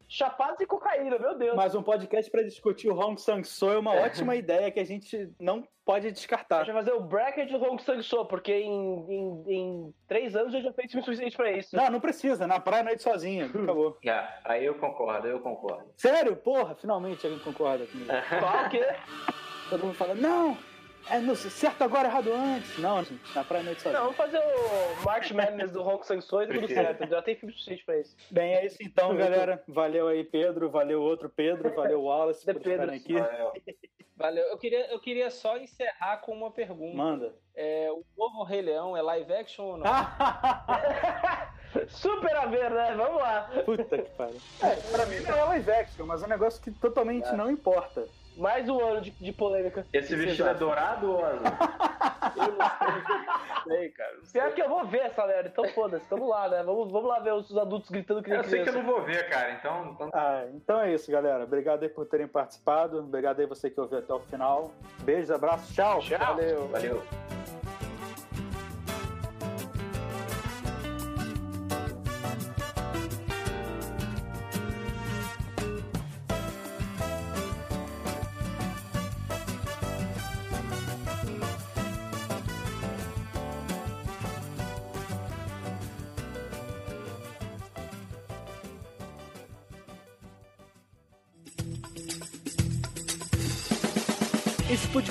Chapados 0.08 0.58
e 0.60 0.66
cocaína, 0.66 1.18
meu 1.18 1.36
Deus. 1.36 1.54
Mas 1.54 1.74
um 1.74 1.82
podcast 1.82 2.30
pra 2.30 2.42
discutir 2.42 2.88
o 2.88 2.98
Hong 2.98 3.20
Sang-soo 3.20 3.72
é 3.72 3.78
uma 3.78 3.92
ótima 3.94 4.34
ideia 4.34 4.70
que 4.70 4.80
a 4.80 4.84
gente 4.84 5.30
não 5.38 5.66
pode 5.84 6.06
A 6.06 6.10
descartar. 6.10 6.64
gente 6.64 6.72
vai 6.72 6.82
fazer 6.82 6.96
o 6.96 7.00
bracket 7.00 7.50
do 7.50 7.62
Hong 7.62 7.82
Sang-soo, 7.82 8.24
porque 8.24 8.52
em, 8.54 9.06
em, 9.10 9.44
em 9.46 9.94
três 10.06 10.34
anos 10.34 10.54
eu 10.54 10.62
já 10.62 10.72
fiz 10.72 10.90
filme 10.90 11.04
suficiente 11.04 11.36
pra 11.36 11.52
isso. 11.52 11.76
Não, 11.76 11.90
não 11.90 12.00
precisa. 12.00 12.46
Na 12.46 12.58
praia 12.58 12.84
noite 12.84 13.02
sozinha. 13.02 13.46
Acabou. 13.46 13.98
É, 14.04 14.28
aí 14.44 14.64
eu 14.64 14.74
concordo, 14.76 15.28
eu 15.28 15.40
concordo. 15.40 15.90
Sério? 15.96 16.36
Porra, 16.36 16.74
finalmente 16.74 17.26
alguém 17.26 17.40
concorda 17.40 17.84
comigo. 17.86 18.10
Qual 18.40 18.64
o 18.64 18.70
quê? 18.70 18.86
Todo 19.68 19.84
mundo 19.84 19.94
fala, 19.94 20.14
não, 20.14 20.56
é 21.10 21.18
no, 21.18 21.36
certo 21.36 21.82
agora, 21.82 22.08
errado 22.08 22.32
antes. 22.32 22.78
Não, 22.78 23.02
gente, 23.02 23.34
na 23.34 23.44
praia 23.44 23.64
noite 23.64 23.82
sozinha. 23.82 23.98
Não, 23.98 24.12
vamos 24.12 24.16
fazer 24.16 24.38
o 24.38 25.04
March 25.04 25.30
Madness 25.32 25.70
do 25.70 25.82
Hong 25.82 26.04
Sang-soo 26.04 26.42
e 26.42 26.46
tá 26.46 26.54
tudo 26.54 26.68
certo. 26.68 27.08
Já 27.08 27.22
tem 27.22 27.36
filme 27.36 27.52
suficiente 27.52 27.84
pra 27.84 27.98
isso. 27.98 28.16
Bem, 28.30 28.54
é 28.54 28.66
isso 28.66 28.78
então, 28.80 29.16
galera. 29.16 29.62
Valeu 29.68 30.08
aí, 30.08 30.24
Pedro. 30.24 30.70
Valeu 30.70 31.02
outro 31.02 31.28
Pedro. 31.28 31.74
Valeu, 31.74 32.02
Wallace, 32.02 32.44
por 32.44 32.56
estarem 32.56 32.96
aqui. 32.96 33.14
Valeu. 33.14 33.52
Valeu. 34.18 34.44
Eu 34.46 34.58
queria, 34.58 34.90
eu 34.90 34.98
queria 34.98 35.30
só 35.30 35.56
encerrar 35.56 36.16
com 36.18 36.32
uma 36.32 36.50
pergunta. 36.50 36.96
Manda. 36.96 37.34
É, 37.54 37.88
o 37.92 38.04
novo 38.16 38.42
Rei 38.42 38.60
Leão 38.60 38.96
é 38.96 39.02
live 39.02 39.32
action 39.32 39.64
ou 39.64 39.76
não? 39.76 39.86
Super 41.88 42.34
a 42.34 42.46
ver, 42.46 42.70
né? 42.70 42.94
Vamos 42.96 43.22
lá. 43.22 43.48
Puta 43.64 43.98
que 43.98 44.10
pariu. 44.10 44.40
É, 44.60 44.74
pra 44.90 45.06
mim 45.06 45.20
não 45.20 45.36
é 45.36 45.44
live 45.44 45.70
action, 45.70 46.06
mas 46.06 46.22
é 46.22 46.26
um 46.26 46.28
negócio 46.28 46.60
que 46.60 46.72
totalmente 46.72 47.30
não 47.32 47.48
importa. 47.48 48.08
Mais 48.38 48.68
um 48.68 48.80
ano 48.80 49.00
de, 49.00 49.10
de 49.10 49.32
polêmica. 49.32 49.84
Esse 49.92 50.14
vestido 50.14 50.48
é 50.48 50.54
dourado 50.54 51.10
ou 51.10 51.24
azul? 51.24 51.42
sei, 53.66 53.88
cara. 53.90 54.14
Pior 54.32 54.52
que 54.52 54.62
eu 54.62 54.68
vou 54.68 54.86
ver 54.86 54.98
essa 54.98 55.26
merda, 55.26 55.48
então 55.48 55.68
foda-se, 55.70 56.06
tamo 56.06 56.28
lá, 56.28 56.48
né? 56.48 56.62
Vamos, 56.62 56.92
vamos 56.92 57.08
lá 57.08 57.18
ver 57.18 57.34
os 57.34 57.56
adultos 57.56 57.90
gritando 57.90 58.22
que 58.22 58.30
nem 58.30 58.38
Eu 58.38 58.44
sei 58.44 58.62
que 58.62 58.68
eu 58.68 58.74
não 58.74 58.84
vou 58.84 59.02
ver, 59.02 59.28
cara, 59.28 59.52
então... 59.52 59.90
então... 59.92 60.10
Ah, 60.12 60.44
então 60.54 60.80
é 60.80 60.94
isso, 60.94 61.10
galera. 61.10 61.42
Obrigado 61.42 61.82
aí 61.82 61.88
por 61.88 62.06
terem 62.06 62.28
participado. 62.28 63.00
Obrigado 63.00 63.40
aí 63.40 63.46
você 63.46 63.68
que 63.68 63.80
ouviu 63.80 63.98
até 63.98 64.14
o 64.14 64.20
final. 64.20 64.70
Beijos, 65.02 65.32
abraços, 65.32 65.74
tchau. 65.74 65.98
Tchau. 66.00 66.18
Valeu. 66.18 66.68
Valeu. 66.68 67.02